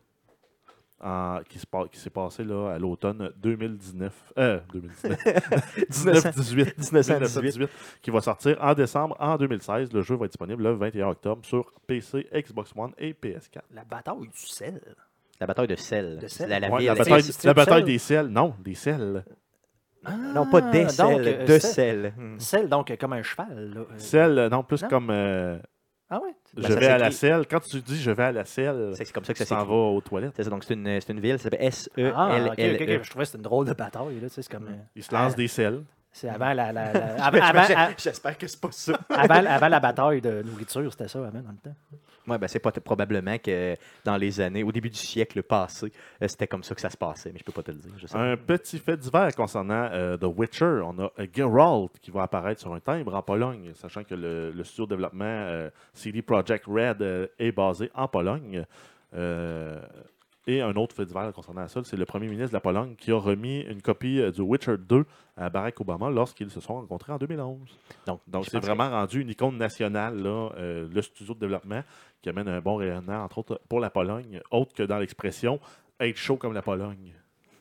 en- 1.04 1.40
qui 1.48 1.60
se 1.60 1.66
pa- 1.68 1.88
qui 1.92 2.00
s'est 2.00 2.10
passée 2.10 2.44
là, 2.44 2.72
à 2.74 2.80
l'automne 2.80 3.32
2019. 3.38 4.14
Euh, 4.38 4.60
2019. 4.72 5.20
1918. 6.06 6.78
1918, 6.92 7.70
qui 8.02 8.12
va 8.12 8.22
sortir 8.22 8.58
en 8.62 8.74
décembre 8.74 9.16
en 9.20 9.38
2016. 9.38 9.92
Le 9.94 10.02
jeu 10.02 10.16
va 10.16 10.26
être 10.26 10.32
disponible 10.32 10.64
le 10.64 10.74
21 10.74 11.08
octobre 11.10 11.46
sur 11.46 11.72
PC, 11.88 12.28
Xbox 12.34 12.72
One 12.76 12.92
et 12.98 13.14
PS4. 13.14 13.62
La 13.74 13.84
bataille 13.84 14.20
du 14.22 14.30
sel. 14.34 14.82
La 15.40 15.48
bataille 15.48 15.68
de 15.68 15.76
sel. 15.76 16.20
De 16.20 16.28
sel? 16.28 16.50
La, 16.50 16.60
la 16.60 16.70
Ouais, 16.70 16.80
ville- 16.80 16.88
la 16.88 16.94
c'est- 16.96 17.00
bataille, 17.00 17.24
c'est- 17.24 17.44
la 17.44 17.52
c'est 17.52 17.54
bataille 17.54 17.84
du 17.84 17.92
des 17.94 17.98
sels. 17.98 18.28
Non, 18.28 18.54
des 18.64 18.76
sels. 18.76 19.26
non, 20.34 20.46
pas 20.50 20.62
des 20.62 20.84
Ah, 20.86 20.90
sel, 20.90 21.08
donc, 21.18 21.28
euh, 21.28 21.46
de 21.46 21.60
sel. 21.60 22.14
sel. 22.38 22.70
Donc, 22.70 22.92
euh, 22.92 22.96
comme 23.00 23.14
un 23.14 23.24
cheval. 23.24 23.74
là. 23.74 23.82
Sel, 23.98 24.38
euh, 24.38 24.50
non, 24.50 24.64
plus 24.64 24.82
Non? 24.84 24.90
comme 24.90 25.10
euh, 25.10 25.58
Ah 26.16 26.20
ouais? 26.22 26.36
Ben, 26.56 26.68
je 26.68 26.74
vais 26.74 26.88
à 26.88 26.98
la 27.00 27.10
selle. 27.10 27.46
Quand 27.50 27.60
tu 27.60 27.82
dis 27.82 28.00
je 28.00 28.12
vais 28.12 28.24
à 28.24 28.32
la 28.32 28.46
selle, 28.46 28.92
C'est 28.96 29.12
comme 29.12 29.24
ça 29.26 29.34
que 29.34 29.40
tu 29.40 29.46
ça 29.46 29.56
s'écrit. 29.58 29.66
vas 29.68 29.74
aux 29.76 30.02
toilettes. 30.02 30.34
C'est 30.36 30.44
ça, 30.44 30.50
donc 30.52 30.64
c'est 30.64 30.76
une, 30.76 31.02
c'est 31.02 31.12
une 31.12 31.20
ville, 31.20 31.40
ça 31.40 31.46
s'appelle 31.46 31.68
E 31.98 32.12
Ah, 32.16 32.38
S-E-L-L-E. 32.38 33.00
Je 33.04 33.10
trouvais 33.10 33.24
que 33.24 33.26
c'était 33.26 33.38
une 33.38 33.44
drôle 33.44 33.66
de 33.68 33.74
bataille. 33.74 34.20
Là, 34.20 34.28
comme, 34.52 34.68
euh, 34.68 34.72
Ils 34.96 35.04
se 35.04 35.12
lancent 35.14 35.36
des 35.36 35.48
selles. 35.48 35.82
c'est 36.12 36.30
avant 36.30 36.54
la, 36.54 36.72
la, 36.72 37.92
J'espère 37.98 38.38
que 38.38 38.46
c'est 38.46 38.62
pas 38.62 38.70
ça. 38.72 38.94
avant- 39.10 39.46
avant 39.48 39.68
la 39.68 39.80
bataille 39.80 40.22
de 40.22 40.44
nourriture, 40.44 40.92
c'était 40.92 41.08
ça 41.08 41.18
avant 41.20 41.32
dans 41.42 41.50
le 41.52 41.58
temps. 41.58 41.76
Ouais, 42.28 42.38
ben, 42.38 42.48
c'est 42.48 42.60
pas 42.60 42.72
probablement 42.72 43.38
que 43.38 43.76
dans 44.06 44.16
les 44.16 44.40
années, 44.40 44.64
au 44.64 44.72
début 44.72 44.90
du 44.90 44.98
siècle 44.98 45.44
passé, 45.44 45.92
euh, 46.22 46.28
c'était 46.28 46.48
comme 46.48 46.64
ça 46.64 46.74
que 46.74 46.82
ça 46.82 46.90
se 46.90 46.96
passait, 46.98 47.32
mais 47.34 47.40
je 47.40 47.44
peux 47.44 47.52
pas 47.52 47.64
te 47.64 47.72
le 47.72 47.78
dire. 47.78 47.92
Je 47.98 48.08
sais 48.08 48.14
pas. 48.14 48.24
Un 48.24 48.38
petit 48.38 48.80
fait 48.80 48.96
divers 48.98 49.36
concernant 49.36 49.90
euh, 49.92 50.18
The 50.18 50.26
Witcher. 50.26 50.82
On 50.86 50.98
a 51.00 51.12
euh, 51.20 51.28
Geralt 51.36 51.92
qui 52.02 52.12
va 52.12 52.24
apparaître 52.24 52.62
sur 52.62 52.74
un 52.74 52.80
timbre 52.80 53.14
en 53.14 53.22
Pologne, 53.22 53.72
sachant 53.76 54.04
que 54.04 54.16
le, 54.16 54.52
le 54.52 54.64
studio 54.64 54.86
de 54.86 54.90
développement 54.92 55.26
euh, 55.26 55.70
CD 55.94 56.22
Projekt 56.22 56.66
Red 56.66 57.30
est 57.38 57.52
basé 57.52 57.92
en 57.94 58.08
Pologne. 58.08 58.66
Et 60.46 60.62
un 60.62 60.76
autre 60.76 60.96
fait 60.96 61.06
divers 61.06 61.32
concernant 61.32 61.68
ça, 61.68 61.82
c'est 61.86 61.96
le 61.96 62.06
premier 62.06 62.28
ministre 62.28 62.50
de 62.50 62.54
la 62.54 62.60
Pologne 62.60 62.96
qui 62.98 63.12
a 63.12 63.18
remis 63.18 63.62
une 63.62 63.82
copie 63.82 64.20
euh, 64.20 64.32
du 64.32 64.42
Witcher 64.42 64.76
2 64.78 65.06
à 65.38 65.50
Barack 65.50 65.80
Obama 65.80 66.10
lorsqu'ils 66.10 66.52
se 66.52 66.60
sont 66.60 66.76
rencontrés 66.76 67.14
en 67.14 67.18
2011. 67.18 67.60
Donc, 68.06 68.20
Donc, 68.28 68.46
c'est 68.50 68.60
vraiment 68.60 68.90
rendu 68.90 69.22
une 69.22 69.30
icône 69.30 69.58
nationale, 69.58 70.22
là, 70.22 70.50
euh, 70.58 70.88
le 70.94 71.02
studio 71.02 71.34
de 71.34 71.40
développement, 71.40 71.82
qui 72.22 72.30
amène 72.30 72.50
un 72.50 72.60
bon 72.60 72.76
rayonnement, 72.76 73.24
entre 73.24 73.38
autres, 73.40 73.62
pour 73.70 73.80
la 73.80 73.90
Pologne, 73.90 74.42
autre 74.52 74.74
que 74.74 74.84
dans 74.84 74.98
l'expression 74.98 75.60
être 76.00 76.18
chaud 76.18 76.36
comme 76.36 76.54
la 76.54 76.62
Pologne. 76.62 77.14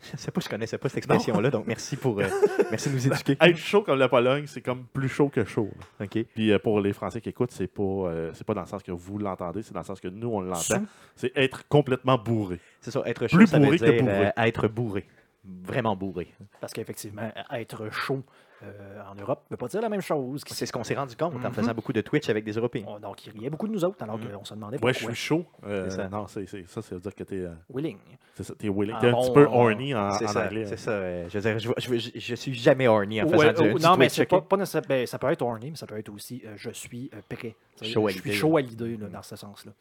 que- 0.11 0.17
Je 0.17 0.17
sais 0.23 0.31
pas, 0.31 0.41
je 0.41 0.49
connaissais 0.49 0.79
pas 0.79 0.89
cette 0.89 0.99
expression-là, 0.99 1.51
donc 1.51 1.67
merci 1.67 1.97
pour 1.97 2.21
euh, 2.21 2.27
merci 2.71 2.89
de 2.91 2.95
nous 2.95 3.07
éduquer. 3.07 3.37
Être 3.41 3.57
chaud 3.57 3.83
comme 3.83 3.99
la 3.99 4.09
Pologne, 4.09 4.45
c'est 4.47 4.61
comme 4.61 4.85
plus 4.93 5.09
chaud 5.09 5.29
que 5.29 5.45
chaud. 5.45 5.71
là. 6.01 6.07
OK. 6.07 6.25
Puis 6.35 6.51
euh, 6.53 6.59
pour 6.59 6.81
les 6.81 6.93
Français 6.93 7.21
qui 7.21 7.29
écoutent, 7.29 7.53
c'est 7.53 7.67
pas, 7.69 7.83
euh, 7.83 8.31
c'est 8.35 8.45
pas 8.47 8.55
dans 8.55 8.63
le 8.63 8.67
sens 8.67 8.83
que 8.83 8.93
vous 8.93 9.19
l'entendez, 9.19 9.63
c'est 9.63 9.73
dans 9.75 9.81
le 9.81 9.87
sens 9.87 10.01
que 10.01 10.09
nous, 10.09 10.29
on 10.29 10.41
l'entend. 10.41 10.85
C'est 11.17 11.33
être 11.37 11.67
complètement 11.69 12.19
bourré. 12.19 12.59
C'est 12.81 12.91
ça, 12.91 13.03
être 13.07 13.27
chaud, 13.29 13.37
Plus 13.37 13.47
ça 13.47 13.59
veut 13.59 13.65
bourré 13.65 13.79
que 13.79 13.85
dire 13.85 14.03
bourré. 14.03 14.27
euh, 14.27 14.31
être 14.39 14.69
bourré. 14.69 15.07
Vraiment 15.45 15.97
bourré. 15.97 16.29
Parce 16.61 16.73
qu'effectivement, 16.73 17.31
être 17.53 17.91
chaud 17.93 18.23
euh, 18.63 19.01
en 19.11 19.15
Europe 19.15 19.43
ne 19.51 19.55
veut 19.55 19.59
pas 19.59 19.67
dire 19.69 19.81
la 19.83 19.89
même 19.89 20.01
chose. 20.01 20.43
C'est 20.47 20.67
ce 20.67 20.73
qu'on 20.73 20.85
s'est 20.85 20.95
rendu 20.95 21.17
compte 21.17 21.35
en 21.35 21.39
Mhm. 21.49 21.53
faisant 21.53 21.75
beaucoup 21.75 21.93
de 21.93 22.01
Twitch 22.01 22.29
avec 22.29 22.45
des 22.45 22.53
Européens. 22.53 22.85
On- 22.87 22.99
Donc, 23.01 23.27
il 23.27 23.33
riait 23.33 23.51
beaucoup 23.51 23.67
de 23.69 23.73
nous 23.73 23.85
autres, 23.85 24.03
alors 24.03 24.19
Mhm. 24.19 24.29
qu'on 24.31 24.45
se 24.45 24.55
demandait 24.55 24.77
Ouais, 24.83 24.93
pourquoi. 24.93 25.11
je 25.11 25.17
suis 25.17 25.27
chaud. 25.27 25.45
Euh, 25.67 25.89
C'est 25.91 25.97
ça. 25.97 26.09
Non, 26.09 26.27
ça, 26.27 26.41
ça 26.47 26.95
veut 26.95 27.01
dire 27.01 27.15
que 27.15 27.25
t'es, 27.25 27.37
euh, 27.41 27.51
Willing. 27.73 27.99
c'est 28.35 28.45
ça, 28.45 28.55
t'es 28.57 28.69
willing. 28.69 28.95
Ah, 28.97 29.01
T'es 29.01 29.09
un 29.09 29.13
bon, 29.13 29.23
petit 29.23 29.33
peu 29.33 29.45
horny 29.47 29.95
en, 29.95 30.11
ça, 30.11 30.47
anglais. 30.47 30.67
c'est 30.67 30.77
ça. 30.77 30.91
euh, 30.93 31.29
je, 31.29 31.39
veux 31.39 31.43
dire, 31.43 31.59
je, 31.59 31.71
je- 31.79 31.99
je- 31.99 32.19
je 32.19 32.35
suis 32.35 32.55
jamais 32.55 32.87
horny 32.89 33.21
en 33.21 33.27
Ouais, 33.27 33.51
faisant 33.51 33.63
du, 33.65 33.75
du 33.75 33.83
non, 33.83 33.97
mais 33.97 34.09
Twitch, 34.09 34.29
pas, 34.29 34.41
pas 34.41 34.57
ben, 34.57 35.07
ça 35.07 35.19
peut 35.19 35.31
être 35.31 35.43
horny, 35.43 35.71
mais 35.71 35.77
ça 35.77 35.87
peut 35.87 35.99
être 35.99 36.09
aussi 36.11 36.43
euh, 36.47 36.53
je 36.57 36.71
suis 36.71 37.11
euh, 37.15 37.19
prêt. 37.29 37.57
Tu 37.79 37.85
sais, 37.87 37.93
Chaud 37.93 38.07
à 38.07 38.11
je 38.11 38.19
suis 38.21 38.33
chaud 38.33 38.57
à 38.57 38.61
l'idée 38.61 38.97
dans 38.97 39.23
ce 39.23 39.35
sens-là. 39.37 39.73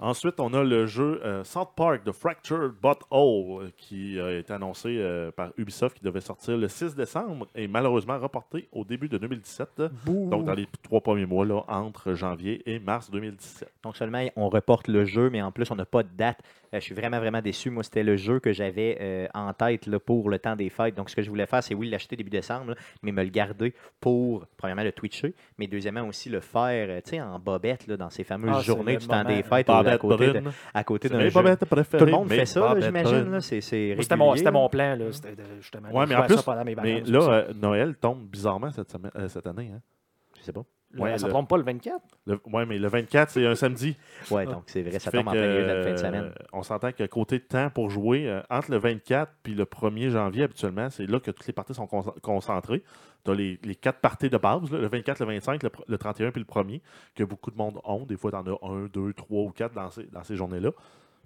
Ensuite, 0.00 0.38
on 0.38 0.54
a 0.54 0.62
le 0.62 0.86
jeu 0.86 1.20
euh, 1.24 1.42
South 1.42 1.70
Park 1.74 2.04
The 2.04 2.12
Fractured 2.12 2.72
But 2.80 2.98
Whole 3.10 3.64
euh, 3.64 3.70
qui 3.76 4.20
a 4.20 4.30
été 4.38 4.52
annoncé 4.52 4.96
euh, 4.96 5.32
par 5.32 5.50
Ubisoft 5.56 5.96
qui 5.98 6.04
devait 6.04 6.20
sortir 6.20 6.56
le 6.56 6.68
6 6.68 6.94
décembre 6.94 7.48
et 7.56 7.66
malheureusement 7.66 8.16
reporté 8.18 8.68
au 8.70 8.84
début 8.84 9.08
de 9.08 9.18
2017. 9.18 9.68
euh, 9.80 9.88
Donc 10.30 10.44
dans 10.44 10.54
les 10.54 10.68
trois 10.84 11.00
premiers 11.00 11.26
mois 11.26 11.44
là, 11.44 11.64
entre 11.66 12.14
janvier 12.14 12.62
et 12.70 12.78
mars 12.78 13.10
2017. 13.10 13.72
Donc 13.82 13.96
seulement 13.96 14.24
on 14.36 14.48
reporte 14.48 14.86
le 14.86 15.04
jeu, 15.04 15.30
mais 15.30 15.42
en 15.42 15.50
plus 15.50 15.68
on 15.72 15.74
n'a 15.76 15.84
pas 15.86 16.04
de 16.04 16.10
date. 16.16 16.38
Euh, 16.74 16.80
je 16.80 16.84
suis 16.84 16.94
vraiment 16.94 17.18
vraiment 17.18 17.40
déçu. 17.40 17.70
Moi 17.70 17.82
c'était 17.82 18.02
le 18.02 18.16
jeu 18.16 18.40
que 18.40 18.52
j'avais 18.52 18.98
euh, 19.00 19.26
en 19.34 19.52
tête 19.54 19.86
là, 19.86 19.98
pour 19.98 20.28
le 20.28 20.38
temps 20.38 20.54
des 20.56 20.68
fêtes. 20.68 20.94
Donc 20.94 21.08
ce 21.10 21.16
que 21.16 21.22
je 21.22 21.30
voulais 21.30 21.46
faire, 21.46 21.62
c'est 21.62 21.74
oui 21.74 21.88
l'acheter 21.88 22.16
début 22.16 22.30
décembre, 22.30 22.70
là, 22.70 22.74
mais 23.02 23.12
me 23.12 23.22
le 23.22 23.30
garder 23.30 23.74
pour 24.00 24.46
premièrement 24.56 24.82
le 24.82 24.92
twitcher, 24.92 25.34
mais 25.58 25.66
deuxièmement 25.66 26.06
aussi 26.06 26.28
le 26.28 26.40
faire, 26.40 26.88
euh, 26.90 27.00
tu 27.02 27.10
sais, 27.10 27.20
en 27.20 27.38
bobette 27.38 27.86
là, 27.86 27.96
dans 27.96 28.10
ces 28.10 28.24
fameuses 28.24 28.56
Ah, 28.58 28.62
journées 28.62 28.96
du 28.96 29.06
temps 29.06 29.24
des 29.24 29.42
fêtes, 29.42 29.70
à 29.70 29.98
côté, 29.98 30.26
de, 30.32 30.42
à 30.74 30.84
côté 30.84 31.08
d'un 31.08 31.20
jeu. 31.20 31.30
Tout 31.98 32.04
le 32.04 32.12
monde 32.12 32.28
fait 32.28 32.46
ça, 32.46 32.74
j'imagine. 32.80 33.10
brunes. 33.20 33.32
là, 33.32 33.40
C'est 33.40 33.60
c'est 33.60 33.94
Moi, 33.94 34.02
C'était 34.02 34.50
mon, 34.50 34.62
mon 34.62 34.68
plan, 34.68 34.90
là, 34.96 35.06
de, 35.06 35.12
justement. 35.60 35.88
Ouais, 35.90 36.06
mais 36.06 36.14
en 36.16 36.20
ça 36.20 36.26
plus- 36.26 36.42
pendant 36.42 36.64
mes 36.64 36.74
Mais 36.74 37.00
là, 37.00 37.20
euh, 37.30 37.52
Noël 37.54 37.96
tombe 37.96 38.26
bizarrement 38.26 38.70
cette, 38.70 38.90
semaine, 38.90 39.10
euh, 39.16 39.28
cette 39.28 39.46
année. 39.46 39.70
Hein? 39.74 39.80
Je 40.38 40.44
sais 40.44 40.52
pas. 40.52 40.64
Le- 40.90 41.02
ouais, 41.02 41.18
ça 41.18 41.26
le- 41.26 41.32
tombe 41.34 41.46
pas 41.46 41.58
le 41.58 41.64
24? 41.64 42.00
Le, 42.26 42.40
ouais, 42.46 42.64
mais 42.64 42.78
le 42.78 42.88
24, 42.88 43.30
c'est 43.30 43.44
un 43.46 43.54
samedi. 43.54 43.94
Ouais, 44.30 44.46
donc 44.46 44.64
c'est 44.68 44.80
vrai, 44.82 44.98
ça 44.98 45.10
Fait 45.10 45.18
tombe 45.18 45.28
en 45.28 45.32
de 45.32 45.38
la 45.38 45.82
fin 45.82 45.90
de 45.90 45.94
euh, 45.94 45.96
semaine. 45.98 46.32
on 46.54 46.62
s'entend 46.62 46.92
que 46.92 47.04
côté 47.04 47.38
de 47.38 47.44
temps 47.44 47.68
pour 47.68 47.90
jouer, 47.90 48.26
euh, 48.28 48.40
entre 48.48 48.70
le 48.70 48.78
24 48.78 49.30
puis 49.42 49.54
le 49.54 49.64
1er 49.66 50.08
janvier, 50.10 50.44
habituellement, 50.44 50.88
c'est 50.88 51.06
là 51.06 51.20
que 51.20 51.30
toutes 51.30 51.46
les 51.46 51.52
parties 51.52 51.74
sont 51.74 51.86
con- 51.86 52.14
concentrées. 52.22 52.82
Tu 53.24 53.30
as 53.30 53.34
les, 53.34 53.60
les 53.64 53.74
quatre 53.74 54.00
parties 54.00 54.30
de 54.30 54.38
base, 54.38 54.70
là, 54.72 54.78
le 54.78 54.88
24, 54.88 55.20
le 55.20 55.26
25, 55.26 55.62
le, 55.62 55.68
pr- 55.68 55.82
le 55.86 55.98
31 55.98 56.30
puis 56.30 56.40
le 56.40 56.46
1er, 56.46 56.80
que 57.14 57.24
beaucoup 57.24 57.50
de 57.50 57.56
monde 57.58 57.78
ont. 57.84 58.06
Des 58.06 58.16
fois, 58.16 58.30
tu 58.30 58.36
en 58.38 58.46
as 58.46 58.58
un, 58.66 58.86
deux, 58.86 59.12
trois 59.12 59.42
ou 59.42 59.50
quatre 59.50 59.74
dans 59.74 59.90
ces, 59.90 60.04
dans 60.04 60.24
ces 60.24 60.36
journées-là. 60.36 60.70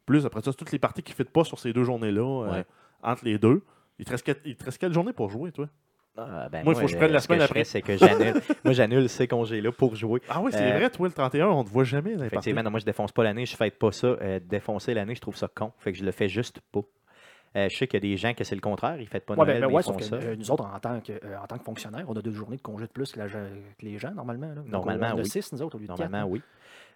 Plus, 0.06 0.26
après 0.26 0.40
ça, 0.42 0.52
toutes 0.52 0.72
les 0.72 0.80
parties 0.80 1.04
qui 1.04 1.12
ne 1.12 1.16
fitent 1.16 1.30
pas 1.30 1.44
sur 1.44 1.60
ces 1.60 1.72
deux 1.72 1.84
journées-là, 1.84 2.20
euh, 2.46 2.50
Ouais. 2.50 2.64
entre 3.02 3.24
les 3.24 3.38
deux. 3.38 3.62
Il 4.00 4.04
te, 4.06 4.10
reste 4.10 4.24
quel- 4.26 4.40
il 4.44 4.56
te 4.56 4.64
reste 4.64 4.78
quelle 4.78 4.92
journée 4.92 5.12
pour 5.12 5.30
jouer, 5.30 5.52
toi? 5.52 5.68
Ah, 6.16 6.48
ben, 6.50 6.62
moi, 6.64 6.74
il 6.74 6.76
faut 6.76 6.82
que 6.86 6.92
je 6.92 6.96
prenne 6.96 7.10
la 7.12 7.20
ce 7.20 7.26
que 7.28 7.32
semaine 7.34 7.42
après. 7.44 7.64
c'est 7.64 7.80
que 7.80 7.96
j'annule. 7.96 8.34
moi, 8.64 8.74
j'annule 8.74 9.08
ces 9.08 9.26
congés-là 9.26 9.72
pour 9.72 9.96
jouer. 9.96 10.20
Ah 10.28 10.40
oui, 10.42 10.52
c'est 10.52 10.70
Euh, 10.72 10.76
vrai, 10.78 10.90
toi, 10.90 11.08
le 11.08 11.14
31, 11.14 11.46
on 11.48 11.60
ne 11.62 11.64
te 11.66 11.70
voit 11.70 11.84
jamais 11.84 12.16
dans. 12.16 12.24
Effectivement, 12.24 12.62
non, 12.62 12.70
moi, 12.70 12.80
je 12.80 12.84
défonce 12.84 13.12
pas 13.12 13.24
l'année, 13.24 13.46
je 13.46 13.56
fête 13.56 13.78
pas 13.78 13.92
ça. 13.92 14.08
Euh, 14.08 14.38
défoncer 14.44 14.92
l'année, 14.92 15.14
je 15.14 15.20
trouve 15.22 15.36
ça 15.36 15.48
con. 15.54 15.72
Fait 15.78 15.90
que 15.92 15.98
je 15.98 16.04
le 16.04 16.12
fais 16.12 16.28
juste 16.28 16.60
pas. 16.70 16.80
Euh, 17.56 17.68
je 17.70 17.76
sais 17.76 17.86
qu'il 17.86 18.02
y 18.02 18.06
a 18.06 18.10
des 18.10 18.16
gens 18.16 18.32
que 18.34 18.44
c'est 18.44 18.54
le 18.54 18.60
contraire, 18.62 18.98
ils 19.00 19.06
fêtent 19.06 19.26
pas 19.26 19.34
Ouais, 19.34 19.44
Noël, 19.44 19.54
ben, 19.56 19.60
ben 19.62 19.66
mais 19.68 19.74
ouais, 19.74 19.80
ils 19.82 19.84
font 19.84 19.92
sauf 19.92 19.98
que 19.98 20.04
ça. 20.04 20.16
euh, 20.16 20.36
nous 20.36 20.50
autres, 20.50 20.64
en 20.64 20.78
tant, 20.80 21.00
que, 21.00 21.12
euh, 21.12 21.38
en 21.42 21.46
tant 21.46 21.58
que 21.58 21.64
fonctionnaires, 21.64 22.04
on 22.08 22.14
a 22.16 22.22
deux 22.22 22.32
journées 22.32 22.56
de 22.56 22.62
congé 22.62 22.86
de 22.86 22.90
plus 22.90 23.12
que, 23.12 23.18
la- 23.18 23.28
que 23.28 23.36
les 23.82 23.98
gens, 23.98 24.10
normalement. 24.12 24.48
là. 24.48 24.54
Donc, 24.56 24.68
Normalement, 24.68 25.06
on 25.08 25.14
en 25.14 25.18
a 25.18 25.22
oui. 25.22 25.28
six, 25.28 25.52
nous 25.52 25.60
autres, 25.62 25.76
au 25.76 25.78
lieu 25.78 25.86
de 25.86 25.92
quatre. 25.92 26.00
Normalement, 26.00 26.30
oui. 26.30 26.40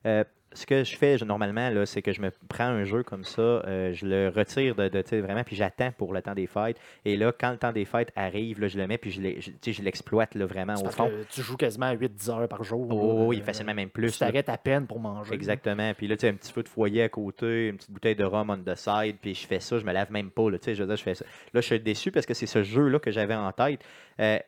Euh, 0.06 0.24
ce 0.52 0.64
que 0.64 0.84
je 0.84 0.96
fais 0.96 1.18
je- 1.18 1.24
normalement, 1.26 1.68
là, 1.68 1.84
c'est 1.84 2.00
que 2.00 2.12
je 2.12 2.22
me 2.22 2.30
prends 2.48 2.64
un 2.64 2.84
jeu 2.84 3.02
comme 3.02 3.24
ça, 3.24 3.42
euh, 3.42 3.92
je 3.92 4.06
le 4.06 4.28
retire 4.30 4.74
de, 4.74 4.88
tu 5.02 5.20
vraiment, 5.20 5.44
puis 5.44 5.54
j'attends 5.54 5.92
pour 5.92 6.14
le 6.14 6.22
temps 6.22 6.32
des 6.34 6.46
fêtes. 6.46 6.78
Et 7.04 7.18
là, 7.18 7.30
quand 7.38 7.50
le 7.50 7.58
temps 7.58 7.72
des 7.72 7.84
fêtes 7.84 8.10
arrive, 8.16 8.58
là, 8.60 8.68
je 8.68 8.78
le 8.78 8.86
mets, 8.86 8.96
puis 8.96 9.10
je 9.10 9.50
tu 9.60 9.82
l'exploite 9.82 10.34
là, 10.34 10.46
vraiment 10.46 10.74
au 10.76 10.82
parce 10.84 10.94
fond. 10.94 11.08
que 11.10 11.24
tu 11.28 11.42
joues 11.42 11.58
quasiment 11.58 11.86
à 11.86 11.94
8-10 11.94 12.30
heures 12.30 12.48
par 12.48 12.64
jour. 12.64 12.86
Oh, 12.90 13.24
oui, 13.26 13.40
Euh, 13.40 13.44
facilement 13.44 13.74
même 13.74 13.88
Tu 13.88 13.92
plus. 13.94 14.18
là. 14.18 14.28
t'arrêtes 14.28 14.48
à 14.48 14.56
peine 14.56 14.86
pour 14.86 14.98
manger. 14.98 15.34
Exactement. 15.34 15.92
Puis 15.92 16.06
là, 16.08 16.16
tu 16.16 16.22
sais, 16.22 16.28
un 16.30 16.34
petit 16.34 16.52
feu 16.52 16.62
de 16.62 16.68
foyer 16.68 17.02
à 17.02 17.08
côté, 17.10 17.68
une 17.68 17.76
petite 17.76 17.90
bouteille 17.90 18.16
de 18.16 18.24
rhum 18.24 18.48
on 18.48 18.56
the 18.56 18.76
side, 18.76 19.16
puis 19.20 19.34
je 19.34 19.46
fais 19.46 19.60
ça, 19.60 19.78
je 19.78 19.84
me 19.84 19.92
lave 19.92 20.10
même 20.10 20.30
pas. 20.30 20.48
Là, 20.50 20.58
tu 20.58 20.64
sais, 20.66 20.74
je 20.74 20.82
veux 20.82 20.88
dire, 20.88 20.96
je 20.96 21.02
fais 21.02 21.14
ça. 21.16 21.26
Là, 21.52 21.60
je 21.60 21.66
suis 21.66 21.80
déçu 21.80 22.10
parce 22.12 22.24
que 22.24 22.32
c'est 22.32 22.46
ce 22.46 22.62
jeu-là 22.62 22.98
que 22.98 23.10
j'avais 23.10 23.34
en 23.34 23.52
tête. 23.52 23.80
Euh, 24.20 24.38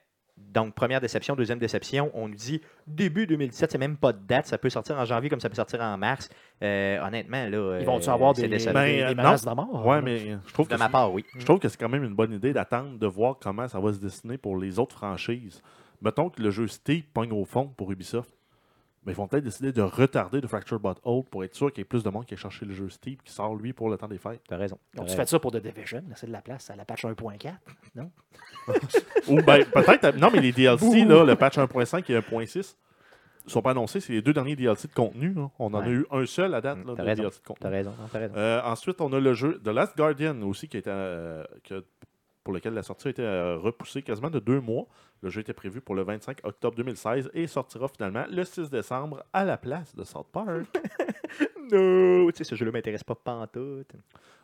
donc, 0.53 0.75
première 0.75 1.01
déception, 1.01 1.37
deuxième 1.37 1.59
déception, 1.59 2.11
on 2.15 2.29
nous 2.29 2.35
dit 2.35 2.61
début 2.87 3.27
2017, 3.27 3.71
c'est 3.73 3.79
même 3.79 3.97
pas 3.97 4.13
de 4.13 4.19
date, 4.27 4.47
ça 4.47 4.59
peut 4.59 4.71
sortir 4.71 4.97
en 4.99 5.05
janvier 5.05 5.29
comme 5.29 5.41
ça 5.41 5.49
peut 5.49 5.55
sortir 5.57 5.81
en 5.81 5.97
mars. 5.99 6.29
Euh, 6.63 6.99
honnêtement, 7.07 7.47
là, 7.47 7.79
Ils 7.81 7.87
vont-tu 7.87 8.09
euh, 8.09 8.13
avoir 8.13 8.35
c'est 8.35 8.49
des. 8.49 8.57
Ben, 8.73 8.73
des- 8.73 9.03
euh, 9.03 9.09
des 9.09 9.15
menaces 9.15 9.45
de 9.45 9.51
mort? 9.51 9.87
Ouais, 9.87 10.01
mais 10.03 10.19
je 10.47 10.53
trouve 10.53 10.67
de 10.69 10.75
que 10.75 10.79
ma 10.79 10.87
c'est- 10.87 10.93
part, 10.93 11.13
oui. 11.13 11.25
Je 11.37 11.45
trouve 11.45 11.59
que 11.59 11.69
c'est 11.69 11.77
quand 11.79 11.89
même 11.89 12.05
une 12.05 12.15
bonne 12.15 12.33
idée 12.33 12.53
d'attendre 12.53 12.99
de 12.99 13.07
voir 13.07 13.37
comment 13.41 13.69
ça 13.69 13.79
va 13.79 13.93
se 13.93 13.99
dessiner 13.99 14.39
pour 14.39 14.57
les 14.57 14.79
autres 14.79 14.97
franchises. 14.97 15.63
Mettons 16.01 16.31
que 16.31 16.41
le 16.43 16.51
jeu 16.51 16.67
Steve 16.69 17.05
pogne 17.13 17.33
au 17.33 17.45
fond 17.45 17.67
pour 17.77 17.91
Ubisoft. 17.93 18.31
Mais 19.07 19.13
ils 19.13 19.17
vont 19.17 19.27
peut-être 19.29 19.45
décider 19.45 19.73
de 19.73 19.81
retarder 19.81 20.41
de 20.41 20.47
Fracture 20.47 20.79
But 20.81 20.99
Hold 21.05 21.27
pour 21.29 21.43
être 21.45 21.55
sûr 21.55 21.73
qu'il 21.73 21.79
y 21.79 21.83
ait 21.83 21.85
plus 21.85 22.03
de 22.03 22.11
monde 22.11 22.27
qui 22.27 22.35
ait 22.35 22.37
cherché 22.37 22.67
le 22.67 22.75
jeu 22.75 22.89
Steve 22.91 23.19
qui 23.25 23.33
sort 23.33 23.55
lui 23.57 23.73
pour 23.73 23.89
le 23.89 23.97
temps 23.97 24.09
des 24.09 24.19
fêtes. 24.19 24.43
T'as 24.49 24.57
raison. 24.57 24.77
t'as 24.93 24.99
Donc, 24.99 25.07
tu 25.07 25.13
raison. 25.13 25.23
fais 25.23 25.27
ça 25.31 25.39
pour 25.39 25.53
The 25.53 25.57
Division, 25.59 26.03
c'est 26.15 26.27
de 26.27 26.33
la 26.33 26.43
place 26.43 26.69
à 26.71 26.77
la 26.77 26.85
patch 26.85 27.05
1.4. 27.05 27.53
Non? 27.95 28.11
Ou 29.29 29.43
ben, 29.43 29.65
peut-être. 29.65 30.17
Non, 30.19 30.31
mais 30.33 30.41
les 30.41 30.53
DLC, 30.53 31.05
là, 31.05 31.25
le 31.25 31.35
patch 31.37 31.57
1.5 31.59 32.11
et 32.13 32.19
1.6 32.21 32.77
ne 33.47 33.51
sont 33.51 33.63
pas 33.63 33.71
annoncés. 33.71 34.01
C'est 34.01 34.13
les 34.13 34.21
deux 34.21 34.33
derniers 34.35 34.57
DLC 34.57 34.89
de 34.89 34.93
contenu. 34.93 35.33
là. 35.33 35.49
On 35.59 35.73
en 35.73 35.81
a 35.81 35.89
eu 35.89 36.05
un 36.11 36.27
seul 36.27 36.53
à 36.55 36.61
date 36.61 36.79
Mm, 36.79 36.87
là, 36.89 36.93
t'as 36.97 37.03
de 37.03 37.09
raison. 37.09 37.23
DLC 37.23 37.41
de 37.41 37.47
contenu. 37.47 37.63
T'as 37.63 37.71
raison. 37.71 37.91
non, 37.99 38.09
t'as 38.13 38.19
raison. 38.19 38.35
Euh, 38.37 38.61
ensuite, 38.65 39.01
on 39.01 39.13
a 39.15 39.21
le 39.21 39.33
jeu 39.35 39.59
The 39.65 39.69
Last 39.69 39.97
Guardian 39.97 40.43
aussi, 40.43 40.69
qui 40.69 40.77
était, 40.77 40.91
euh, 40.93 41.45
que- 41.65 41.85
pour 42.49 42.55
lequel 42.55 42.73
la 42.73 42.83
sortie 42.83 43.09
a 43.09 43.11
été 43.11 43.23
euh, 43.23 43.59
repoussée 43.59 44.01
quasiment 44.01 44.31
de 44.31 44.39
deux 44.39 44.59
mois. 44.59 44.87
Le 45.21 45.29
jeu 45.29 45.43
était 45.43 45.53
prévu 45.53 45.83
pour 45.83 45.95
le 45.95 46.03
25 46.03 46.39
octobre 46.45 46.75
2016 46.79 47.31
et 47.35 47.47
sortira 47.47 47.89
finalement 47.89 48.25
le 48.31 48.43
6 48.43 48.71
décembre 48.71 49.23
à 49.35 49.45
la 49.45 49.59
place 49.59 49.95
de 49.95 50.03
South 50.03 50.29
Park. 50.33 50.65
No! 51.71 52.33
Tu 52.33 52.39
sais, 52.39 52.45
ce 52.45 52.55
jeu-là 52.55 52.73
m'intéresse 52.73 53.05
pas 53.05 53.15
pantoute. 53.15 53.93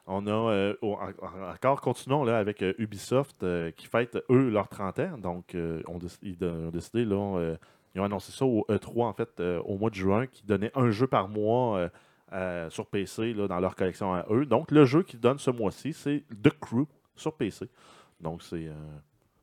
on 0.06 0.26
a 0.26 0.30
euh, 0.30 0.74
encore, 0.82 1.80
continuons 1.80 2.22
là, 2.24 2.36
avec 2.36 2.62
euh, 2.62 2.74
Ubisoft 2.76 3.42
euh, 3.42 3.70
qui 3.70 3.86
fête, 3.86 4.18
eux, 4.30 4.50
leur 4.50 4.68
30 4.68 4.98
ans. 4.98 5.16
Donc, 5.16 5.54
on 5.54 5.98
ils 6.20 6.44
ont 6.44 6.70
décidé, 6.70 7.06
là, 7.06 7.54
ils 7.94 8.00
ont 8.02 8.04
annoncé 8.04 8.32
ça 8.32 8.44
au 8.44 8.66
E3, 8.68 9.04
en 9.04 9.14
fait, 9.14 9.40
au 9.40 9.78
mois 9.78 9.88
de 9.88 9.94
juin, 9.94 10.26
qui 10.26 10.44
donnait 10.44 10.72
un 10.74 10.90
jeu 10.90 11.06
par 11.06 11.30
mois 11.30 11.88
sur 12.68 12.84
PC 12.84 13.32
là, 13.32 13.48
dans 13.48 13.60
leur 13.60 13.74
collection 13.76 14.12
à 14.12 14.26
eux. 14.28 14.44
Donc, 14.44 14.70
le 14.70 14.84
jeu 14.84 15.02
qu'ils 15.02 15.20
donnent 15.20 15.38
ce 15.38 15.50
mois-ci, 15.50 15.94
c'est 15.94 16.22
The 16.42 16.50
Crew 16.60 16.84
sur 17.16 17.34
PC. 17.34 17.68
Donc, 18.20 18.42
c'est 18.42 18.66
euh, 18.66 18.72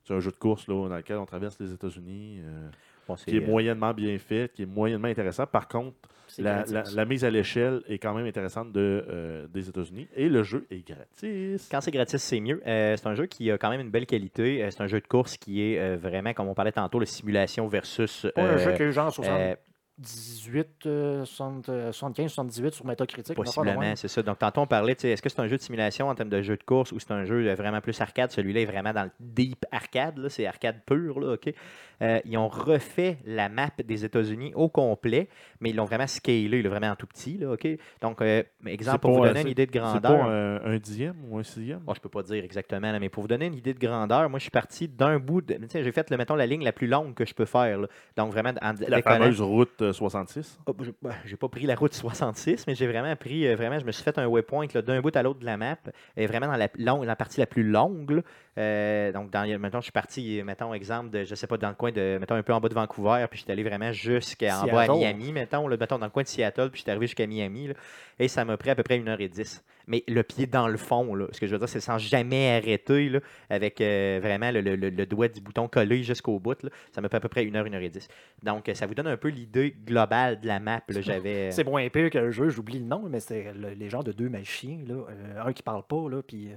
c'est 0.03 0.13
un 0.13 0.19
jeu 0.19 0.31
de 0.31 0.35
course 0.37 0.67
là, 0.67 0.89
dans 0.89 0.95
lequel 0.97 1.17
on 1.17 1.25
traverse 1.25 1.59
les 1.59 1.71
États-Unis, 1.73 2.39
euh, 2.43 2.69
Bon, 3.07 3.15
qui 3.15 3.35
est 3.37 3.43
euh, 3.43 3.47
moyennement 3.47 3.93
bien 3.93 4.17
fait, 4.19 4.51
qui 4.53 4.63
est 4.63 4.65
moyennement 4.67 5.07
intéressant. 5.07 5.45
Par 5.45 5.67
contre, 5.67 5.95
la, 6.37 6.63
la- 6.71 6.83
la 6.95 7.05
mise 7.05 7.25
à 7.25 7.29
l'échelle 7.29 7.81
est 7.87 7.97
quand 7.99 8.13
même 8.13 8.25
intéressante 8.25 8.71
de, 8.71 9.03
euh, 9.09 9.47
des 9.47 9.67
États-Unis. 9.67 10.07
Et 10.15 10.29
le 10.29 10.43
jeu 10.43 10.65
est 10.71 10.87
gratis. 10.87 11.67
Quand 11.69 11.81
c'est 11.81 11.91
gratis, 11.91 12.21
c'est 12.21 12.39
mieux. 12.39 12.61
Euh, 12.65 12.95
c'est 12.95 13.07
un 13.07 13.15
jeu 13.15 13.25
qui 13.25 13.51
a 13.51 13.57
quand 13.57 13.69
même 13.69 13.81
une 13.81 13.89
belle 13.89 14.05
qualité. 14.05 14.63
Euh, 14.63 14.69
c'est 14.71 14.81
un 14.81 14.87
jeu 14.87 15.01
de 15.01 15.07
course 15.07 15.35
qui 15.37 15.61
est 15.61 15.79
euh, 15.79 15.97
vraiment, 15.97 16.33
comme 16.33 16.47
on 16.47 16.53
parlait 16.53 16.71
tantôt, 16.71 16.99
le 16.99 17.05
simulation 17.05 17.67
versus. 17.67 18.27
Pas 18.33 18.41
un 18.43 18.57
jeu 18.57 18.71
qui 18.73 18.81
a 18.83 18.85
eu 18.85 18.93
genre 18.93 19.13
euh, 19.19 19.55
78, 20.03 20.85
euh, 20.85 21.25
60, 21.25 21.69
euh, 21.69 21.91
75, 21.91 22.31
78 22.31 22.73
sur 22.73 22.85
Metacritic. 22.85 23.35
Possiblement, 23.35 23.95
c'est 23.95 24.07
ça. 24.07 24.21
Donc, 24.21 24.39
tantôt, 24.39 24.61
on 24.61 24.67
parlait, 24.67 24.95
tu 24.95 25.01
sais, 25.01 25.09
est-ce 25.11 25.21
que 25.21 25.29
c'est 25.29 25.39
un 25.39 25.47
jeu 25.47 25.57
de 25.57 25.61
simulation 25.61 26.07
en 26.09 26.15
termes 26.15 26.29
de 26.29 26.41
jeu 26.41 26.57
de 26.57 26.63
course 26.63 26.91
ou 26.91 26.99
c'est 26.99 27.11
un 27.11 27.25
jeu 27.25 27.47
euh, 27.47 27.55
vraiment 27.55 27.81
plus 27.81 27.99
arcade? 28.01 28.31
Celui-là 28.31 28.61
est 28.61 28.65
vraiment 28.65 28.93
dans 28.93 29.03
le 29.03 29.11
deep 29.19 29.65
arcade, 29.71 30.17
là, 30.17 30.29
c'est 30.29 30.45
arcade 30.45 30.81
pur, 30.85 31.19
là, 31.19 31.33
OK? 31.33 31.53
Euh, 32.01 32.19
ils 32.25 32.35
ont 32.35 32.47
refait 32.47 33.17
la 33.25 33.47
map 33.47 33.69
des 33.85 34.03
États-Unis 34.05 34.53
au 34.55 34.69
complet, 34.69 35.29
mais 35.59 35.69
ils 35.69 35.75
l'ont 35.75 35.85
vraiment 35.85 36.07
scalé, 36.07 36.61
là, 36.63 36.69
vraiment 36.69 36.87
en 36.89 36.95
tout 36.95 37.05
petit, 37.05 37.37
là, 37.37 37.51
OK? 37.51 37.67
Donc, 38.01 38.21
euh, 38.21 38.41
exemple, 38.65 38.99
pour 38.99 39.11
vous 39.11 39.23
donner 39.23 39.39
euh, 39.39 39.43
une 39.43 39.49
idée 39.49 39.67
de 39.67 39.71
C'est 39.71 39.79
grandeur. 39.79 40.01
pas 40.01 40.23
un, 40.25 40.65
un 40.65 40.77
dixième 40.79 41.15
ou 41.29 41.37
un 41.37 41.43
sixième? 41.43 41.79
Bon, 41.79 41.93
je 41.93 42.01
peux 42.01 42.09
pas 42.09 42.23
dire 42.23 42.43
exactement, 42.43 42.91
là, 42.91 42.99
mais 42.99 43.09
pour 43.09 43.21
vous 43.21 43.27
donner 43.27 43.45
une 43.45 43.53
idée 43.53 43.75
de 43.75 43.79
grandeur, 43.79 44.29
moi, 44.31 44.39
je 44.39 44.43
suis 44.43 44.51
parti 44.51 44.87
d'un 44.87 45.19
bout 45.19 45.41
de. 45.41 45.53
tu 45.53 45.67
sais, 45.69 45.83
J'ai 45.83 45.91
fait, 45.91 46.09
le, 46.09 46.17
mettons, 46.17 46.33
la 46.35 46.47
ligne 46.47 46.63
la 46.63 46.71
plus 46.71 46.87
longue 46.87 47.13
que 47.13 47.25
je 47.25 47.35
peux 47.35 47.45
faire. 47.45 47.77
là. 47.81 47.87
Donc, 48.17 48.31
vraiment, 48.31 48.53
en 48.63 48.73
La 48.87 49.01
fameuse 49.03 49.39
route 49.41 49.90
euh, 49.91 49.93
66. 49.93 50.59
Oh, 50.65 50.73
je- 50.81 50.91
bah, 51.01 51.11
j'ai 51.25 51.35
pas 51.37 51.47
pris 51.49 51.65
la 51.65 51.75
route 51.75 51.93
66, 51.93 52.65
mais 52.67 52.75
j'ai 52.75 52.87
vraiment 52.87 53.15
pris, 53.15 53.47
euh, 53.47 53.55
vraiment, 53.55 53.79
je 53.79 53.85
me 53.85 53.91
suis 53.91 54.03
fait 54.03 54.17
un 54.17 54.25
waypoint 54.27 54.65
d'un 54.67 55.01
bout 55.01 55.15
à 55.15 55.23
l'autre 55.23 55.39
de 55.39 55.45
la 55.45 55.57
map, 55.57 55.77
et 56.17 56.25
vraiment 56.27 56.47
dans 56.47 56.57
la, 56.57 56.67
longue- 56.77 57.05
la 57.05 57.15
partie 57.15 57.39
la 57.39 57.45
plus 57.45 57.63
longue. 57.63 58.11
là. 58.11 58.21
Euh, 58.57 59.11
donc, 59.11 59.29
dans, 59.31 59.47
maintenant, 59.59 59.79
je 59.79 59.85
suis 59.85 59.91
parti, 59.91 60.41
mettons, 60.43 60.73
exemple, 60.73 61.09
de, 61.09 61.23
je 61.23 61.35
sais 61.35 61.47
pas, 61.47 61.57
dans 61.57 61.69
le 61.69 61.75
coin 61.75 61.91
de, 61.91 62.17
mettons, 62.19 62.35
un 62.35 62.43
peu 62.43 62.53
en 62.53 62.59
bas 62.59 62.67
de 62.69 62.73
Vancouver, 62.73 63.25
puis 63.29 63.39
je 63.39 63.43
suis 63.43 63.51
allé 63.51 63.63
vraiment 63.63 63.91
jusqu'en 63.91 64.65
bas 64.71 64.81
à. 64.81 64.87
Miami, 64.97 65.31
mettons, 65.31 65.67
là, 65.67 65.77
mettons, 65.79 65.97
dans 65.97 66.05
le 66.07 66.11
coin 66.11 66.23
de 66.23 66.27
Seattle, 66.27 66.69
puis 66.69 66.79
je 66.79 66.81
suis 66.83 66.89
arrivé 66.91 67.07
jusqu'à 67.07 67.27
Miami, 67.27 67.67
là, 67.67 67.73
et 68.19 68.27
ça 68.27 68.43
m'a 68.45 68.57
pris 68.57 68.69
à 68.69 68.75
peu 68.75 68.83
près 68.83 68.97
1h10. 68.99 69.61
Mais 69.87 70.03
le 70.07 70.23
pied 70.23 70.45
dans 70.47 70.67
le 70.67 70.77
fond, 70.77 71.15
là, 71.15 71.27
ce 71.31 71.39
que 71.39 71.47
je 71.47 71.51
veux 71.53 71.57
dire, 71.59 71.69
c'est 71.69 71.79
sans 71.79 71.97
jamais 71.97 72.57
arrêter, 72.57 73.09
là, 73.09 73.19
avec 73.49 73.81
euh, 73.81 74.19
vraiment 74.21 74.51
le, 74.51 75.05
doigt 75.05 75.27
du 75.27 75.41
bouton 75.41 75.67
collé 75.67 76.03
jusqu'au 76.03 76.39
bout, 76.39 76.61
là, 76.63 76.69
ça 76.91 77.01
m'a 77.01 77.09
pris 77.09 77.17
à 77.17 77.19
peu 77.19 77.29
près 77.29 77.43
1h, 77.45 77.63
1h10. 77.69 78.07
Donc, 78.43 78.69
euh, 78.69 78.73
ça 78.73 78.85
vous 78.87 78.95
donne 78.95 79.07
un 79.07 79.17
peu 79.17 79.29
l'idée 79.29 79.75
globale 79.85 80.39
de 80.39 80.47
la 80.47 80.59
map. 80.59 80.81
J'avais. 80.89 81.47
euh, 81.47 81.51
C'est 81.51 81.63
moins 81.63 81.87
pire 81.89 82.09
que 82.09 82.17
le 82.19 82.31
jeu, 82.31 82.49
j'oublie 82.49 82.79
le 82.79 82.85
nom, 82.85 83.03
mais 83.09 83.19
c'est 83.19 83.53
le- 83.53 83.71
les 83.73 83.89
gens 83.89 84.03
de 84.03 84.11
deux 84.11 84.29
magiciens, 84.29 84.79
là, 84.87 84.95
euh, 85.09 85.43
un 85.45 85.53
qui 85.53 85.63
parle 85.63 85.83
pas, 85.83 86.09
là, 86.09 86.21
puis 86.21 86.49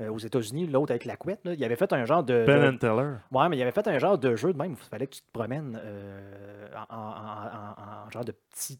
euh, 0.00 0.08
aux 0.10 0.18
États-Unis, 0.18 0.66
l'autre 0.66 0.92
avec 0.92 1.04
la 1.04 1.16
couette. 1.16 1.40
Là, 1.44 1.54
il 1.54 1.64
avait 1.64 1.76
fait 1.76 1.92
un 1.92 2.04
genre 2.04 2.22
de. 2.22 2.44
Ben 2.46 2.72
de- 2.72 2.78
Teller. 2.78 3.14
Ouais, 3.32 3.48
mais 3.48 3.56
il 3.56 3.62
avait 3.62 3.72
fait 3.72 3.86
un 3.88 3.98
genre 3.98 4.18
de 4.18 4.36
jeu 4.36 4.52
de 4.52 4.58
même. 4.58 4.72
Il 4.72 4.76
fallait 4.76 5.06
que 5.06 5.14
tu 5.14 5.22
te 5.22 5.32
promènes 5.32 5.78
euh, 5.82 6.68
en, 6.90 6.94
en- 6.94 6.98
en- 6.98 8.04
en- 8.04 8.06
en 8.06 8.10
genre 8.10 8.24
de 8.24 8.32
petit 8.50 8.78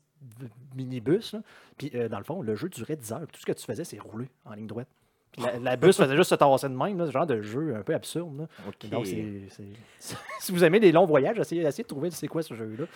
minibus. 0.74 1.32
là. 1.34 1.40
Puis, 1.76 1.90
euh, 1.94 2.08
dans 2.08 2.18
le 2.18 2.24
fond, 2.24 2.42
le 2.42 2.54
jeu 2.54 2.68
durait 2.68 2.96
10 2.96 3.12
heures. 3.12 3.26
Tout 3.32 3.40
ce 3.40 3.46
que 3.46 3.52
tu 3.52 3.64
faisais, 3.64 3.84
c'est 3.84 3.98
rouler 3.98 4.28
en 4.44 4.54
ligne 4.54 4.66
droite. 4.66 4.88
La, 5.36 5.58
la 5.58 5.76
bus 5.76 5.96
faisait 5.96 6.16
juste 6.16 6.30
se 6.30 6.34
tasser 6.34 6.68
de 6.68 6.74
même. 6.74 6.98
Là, 6.98 7.06
ce 7.06 7.12
genre 7.12 7.26
de 7.26 7.40
jeu 7.42 7.74
un 7.76 7.82
peu 7.82 7.94
absurde. 7.94 8.38
là. 8.40 8.46
Donc, 8.88 9.06
c'est- 9.06 9.64
c'est- 10.00 10.16
si 10.40 10.52
vous 10.52 10.64
aimez 10.64 10.80
les 10.80 10.90
longs 10.90 11.06
voyages, 11.06 11.38
essayez, 11.38 11.62
essayez 11.62 11.84
de 11.84 11.88
trouver 11.88 12.10
c'est 12.10 12.26
quoi 12.26 12.42
ce 12.42 12.54
jeu-là. 12.54 12.86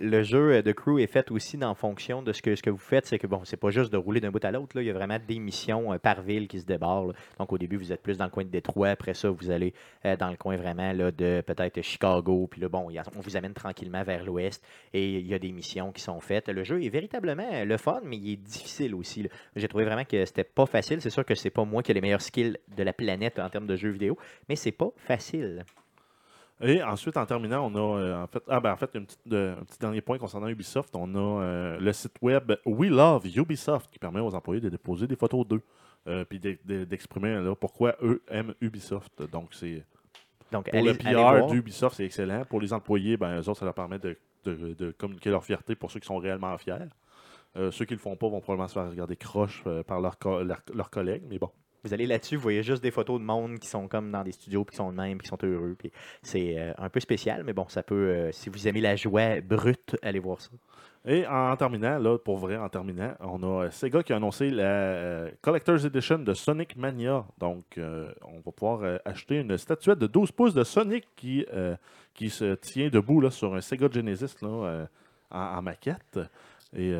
le 0.00 0.22
jeu 0.22 0.56
euh, 0.56 0.62
de 0.62 0.72
crew 0.72 0.98
est 0.98 1.06
fait 1.06 1.30
aussi 1.30 1.58
en 1.64 1.74
fonction 1.74 2.22
de 2.22 2.32
ce 2.32 2.42
que, 2.42 2.54
ce 2.54 2.62
que 2.62 2.68
vous 2.70 2.76
faites. 2.76 3.06
C'est 3.06 3.18
que 3.18 3.26
bon, 3.26 3.42
c'est 3.44 3.56
pas 3.56 3.70
juste 3.70 3.92
de 3.92 3.96
rouler 3.96 4.20
d'un 4.20 4.30
bout 4.30 4.44
à 4.44 4.50
l'autre. 4.50 4.76
là. 4.76 4.82
Il 4.82 4.86
y 4.86 4.90
a 4.90 4.92
vraiment 4.92 5.18
des 5.26 5.38
missions 5.38 5.92
euh, 5.92 5.98
par 5.98 6.20
ville 6.22 6.48
qui 6.48 6.60
se 6.60 6.66
débarrent. 6.66 7.12
Donc 7.38 7.52
au 7.52 7.58
début, 7.58 7.76
vous 7.76 7.92
êtes 7.92 8.02
plus 8.02 8.18
dans 8.18 8.24
le 8.24 8.30
coin 8.30 8.44
de 8.44 8.50
Détroit. 8.50 8.88
Après 8.88 9.14
ça, 9.14 9.30
vous 9.30 9.50
allez 9.50 9.72
euh, 10.04 10.16
dans 10.16 10.28
le 10.30 10.36
coin 10.36 10.56
vraiment 10.56 10.92
là, 10.92 11.10
de 11.10 11.42
peut-être 11.46 11.80
Chicago. 11.80 12.46
Puis 12.50 12.60
là, 12.60 12.68
bon, 12.68 12.88
on 13.16 13.20
vous 13.20 13.36
amène 13.36 13.54
tranquillement 13.54 14.02
vers 14.02 14.22
l'ouest. 14.24 14.62
Et 14.92 15.14
il 15.18 15.26
y 15.26 15.32
a 15.34 15.38
des 15.38 15.52
missions 15.52 15.92
qui 15.92 16.02
sont 16.02 16.20
faites. 16.20 16.48
Le 16.48 16.62
jeu 16.64 16.82
est 16.84 16.88
véritablement 16.90 17.64
le 17.64 17.76
fun, 17.78 18.00
mais 18.04 18.16
il 18.16 18.32
est 18.32 18.36
difficile 18.36 18.94
aussi. 18.94 19.26
J'ai 19.54 19.68
trouvé 19.68 19.84
vraiment 19.84 20.04
que 20.04 20.24
c'était 20.26 20.44
pas 20.44 20.66
facile. 20.66 21.00
C'est 21.00 21.10
sûr 21.10 21.24
que 21.24 21.34
c'est 21.34 21.50
pas 21.50 21.64
moi 21.64 21.75
qui 21.82 21.90
ai 21.90 21.94
les 21.94 22.00
meilleurs 22.00 22.22
skills 22.22 22.56
de 22.76 22.82
la 22.82 22.92
planète 22.92 23.38
en 23.38 23.48
termes 23.48 23.66
de 23.66 23.76
jeux 23.76 23.90
vidéo, 23.90 24.16
mais 24.48 24.56
c'est 24.56 24.72
pas 24.72 24.90
facile. 24.96 25.64
Et 26.62 26.82
ensuite, 26.82 27.18
en 27.18 27.26
terminant, 27.26 27.70
on 27.70 27.74
a 27.74 27.98
euh, 28.00 28.22
en 28.22 28.26
fait, 28.28 28.42
ah 28.48 28.60
ben, 28.60 28.72
en 28.72 28.76
fait 28.76 28.90
une 28.94 29.04
petite- 29.04 29.20
un 29.32 29.62
petit 29.64 29.78
dernier 29.78 30.00
point 30.00 30.16
concernant 30.16 30.48
Ubisoft. 30.48 30.96
On 30.96 31.14
a 31.14 31.42
euh, 31.42 31.78
le 31.78 31.92
site 31.92 32.14
web 32.22 32.50
We 32.64 32.90
Love 32.90 33.26
Ubisoft 33.36 33.90
qui 33.90 33.98
permet 33.98 34.20
aux 34.20 34.34
employés 34.34 34.62
de 34.62 34.70
déposer 34.70 35.06
des 35.06 35.16
photos 35.16 35.46
d'eux. 35.46 35.62
euh, 36.08 36.24
puis 36.24 36.38
d'e- 36.38 36.56
d'e- 36.64 36.84
d'exprimer 36.84 37.34
là, 37.40 37.54
pourquoi 37.56 37.96
eux 38.00 38.22
aiment 38.28 38.54
Ubisoft. 38.60 39.22
Donc, 39.32 39.48
c'est 39.52 39.82
Donc, 40.52 40.70
pour 40.70 40.78
allez, 40.78 40.92
le 40.92 40.94
PR 41.42 41.46
d'Ubisoft, 41.48 41.96
c'est 41.96 42.04
excellent. 42.04 42.44
Pour 42.44 42.60
les 42.60 42.72
employés, 42.72 43.16
ben, 43.16 43.40
eux 43.40 43.48
autres, 43.48 43.58
ça 43.58 43.64
leur 43.64 43.74
permet 43.74 43.98
de, 43.98 44.16
de- 44.44 44.72
de 44.74 44.92
communiquer 44.92 45.30
leur 45.30 45.44
fierté 45.44 45.74
pour 45.74 45.90
ceux 45.90 45.98
qui 45.98 46.06
sont 46.06 46.18
réellement 46.18 46.56
fiers. 46.58 46.76
Ceux 47.72 47.84
qui 47.86 47.94
ne 47.94 47.98
le 47.98 48.02
font 48.02 48.14
pas 48.16 48.28
vont 48.28 48.40
probablement 48.40 48.68
se 48.68 48.74
faire 48.74 48.88
regarder 48.88 49.16
croche 49.16 49.64
par 49.88 50.00
leurs 50.00 50.16
co- 50.18 50.42
leurs- 50.44 50.62
leurs 50.74 50.90
collègues, 50.90 51.24
mais 51.28 51.38
bon. 51.38 51.50
Vous 51.84 51.94
allez 51.94 52.06
là-dessus, 52.06 52.36
vous 52.36 52.42
voyez 52.42 52.62
juste 52.62 52.82
des 52.82 52.90
photos 52.90 53.20
de 53.20 53.24
monde 53.24 53.58
qui 53.58 53.68
sont 53.68 53.88
comme 53.88 54.10
dans 54.10 54.22
des 54.22 54.32
studios, 54.32 54.64
puis 54.64 54.72
qui 54.72 54.76
sont 54.78 54.90
de 54.90 54.96
même, 54.96 55.18
puis 55.18 55.24
qui 55.24 55.28
sont 55.28 55.38
heureux. 55.42 55.76
C'est 56.22 56.58
euh, 56.58 56.72
un 56.78 56.88
peu 56.88 57.00
spécial, 57.00 57.44
mais 57.44 57.52
bon, 57.52 57.66
ça 57.68 57.82
peut. 57.82 57.94
euh, 57.94 58.32
si 58.32 58.48
vous 58.48 58.66
aimez 58.66 58.80
la 58.80 58.96
joie 58.96 59.40
brute, 59.40 59.96
allez 60.02 60.18
voir 60.18 60.40
ça. 60.40 60.50
Et 61.08 61.24
en 61.26 61.54
terminant, 61.56 61.98
là, 61.98 62.18
pour 62.18 62.38
vrai, 62.38 62.56
en 62.56 62.68
terminant, 62.68 63.14
on 63.20 63.42
a 63.44 63.66
euh, 63.66 63.70
Sega 63.70 64.02
qui 64.02 64.12
a 64.12 64.16
annoncé 64.16 64.50
la 64.50 65.26
Collector's 65.40 65.84
Edition 65.84 66.18
de 66.18 66.34
Sonic 66.34 66.76
Mania. 66.76 67.24
Donc, 67.38 67.78
on 67.78 68.40
va 68.44 68.52
pouvoir 68.52 68.98
acheter 69.04 69.38
une 69.38 69.56
statuette 69.56 70.00
de 70.00 70.08
12 70.08 70.32
pouces 70.32 70.54
de 70.54 70.64
Sonic 70.64 71.06
qui, 71.14 71.44
se 72.28 72.54
tient 72.54 72.88
debout 72.88 73.30
sur 73.30 73.54
un 73.54 73.60
Sega 73.60 73.88
Genesis 73.90 74.34
là, 74.42 74.86
en, 75.30 75.38
en 75.38 75.62
maquette. 75.62 76.18
Et 76.76 76.92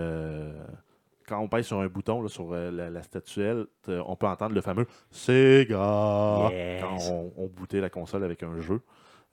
quand 1.29 1.39
on 1.41 1.49
pèse 1.49 1.67
sur 1.67 1.81
un 1.81 1.87
bouton 1.89 2.23
là, 2.23 2.29
sur 2.29 2.53
euh, 2.53 2.71
la, 2.71 2.91
la 2.91 3.03
statuette, 3.03 3.67
euh, 3.89 4.03
on 4.07 4.17
peut 4.17 4.27
entendre 4.27 4.55
le 4.55 4.61
fameux 4.61 4.87
Sega 5.11 6.51
Yes. 6.51 6.83
quand 6.83 6.97
on, 7.13 7.33
on 7.37 7.47
bootait 7.47 7.81
la 7.81 7.91
console 7.91 8.25
avec 8.25 8.43
un 8.43 8.61
jeu. 8.61 8.81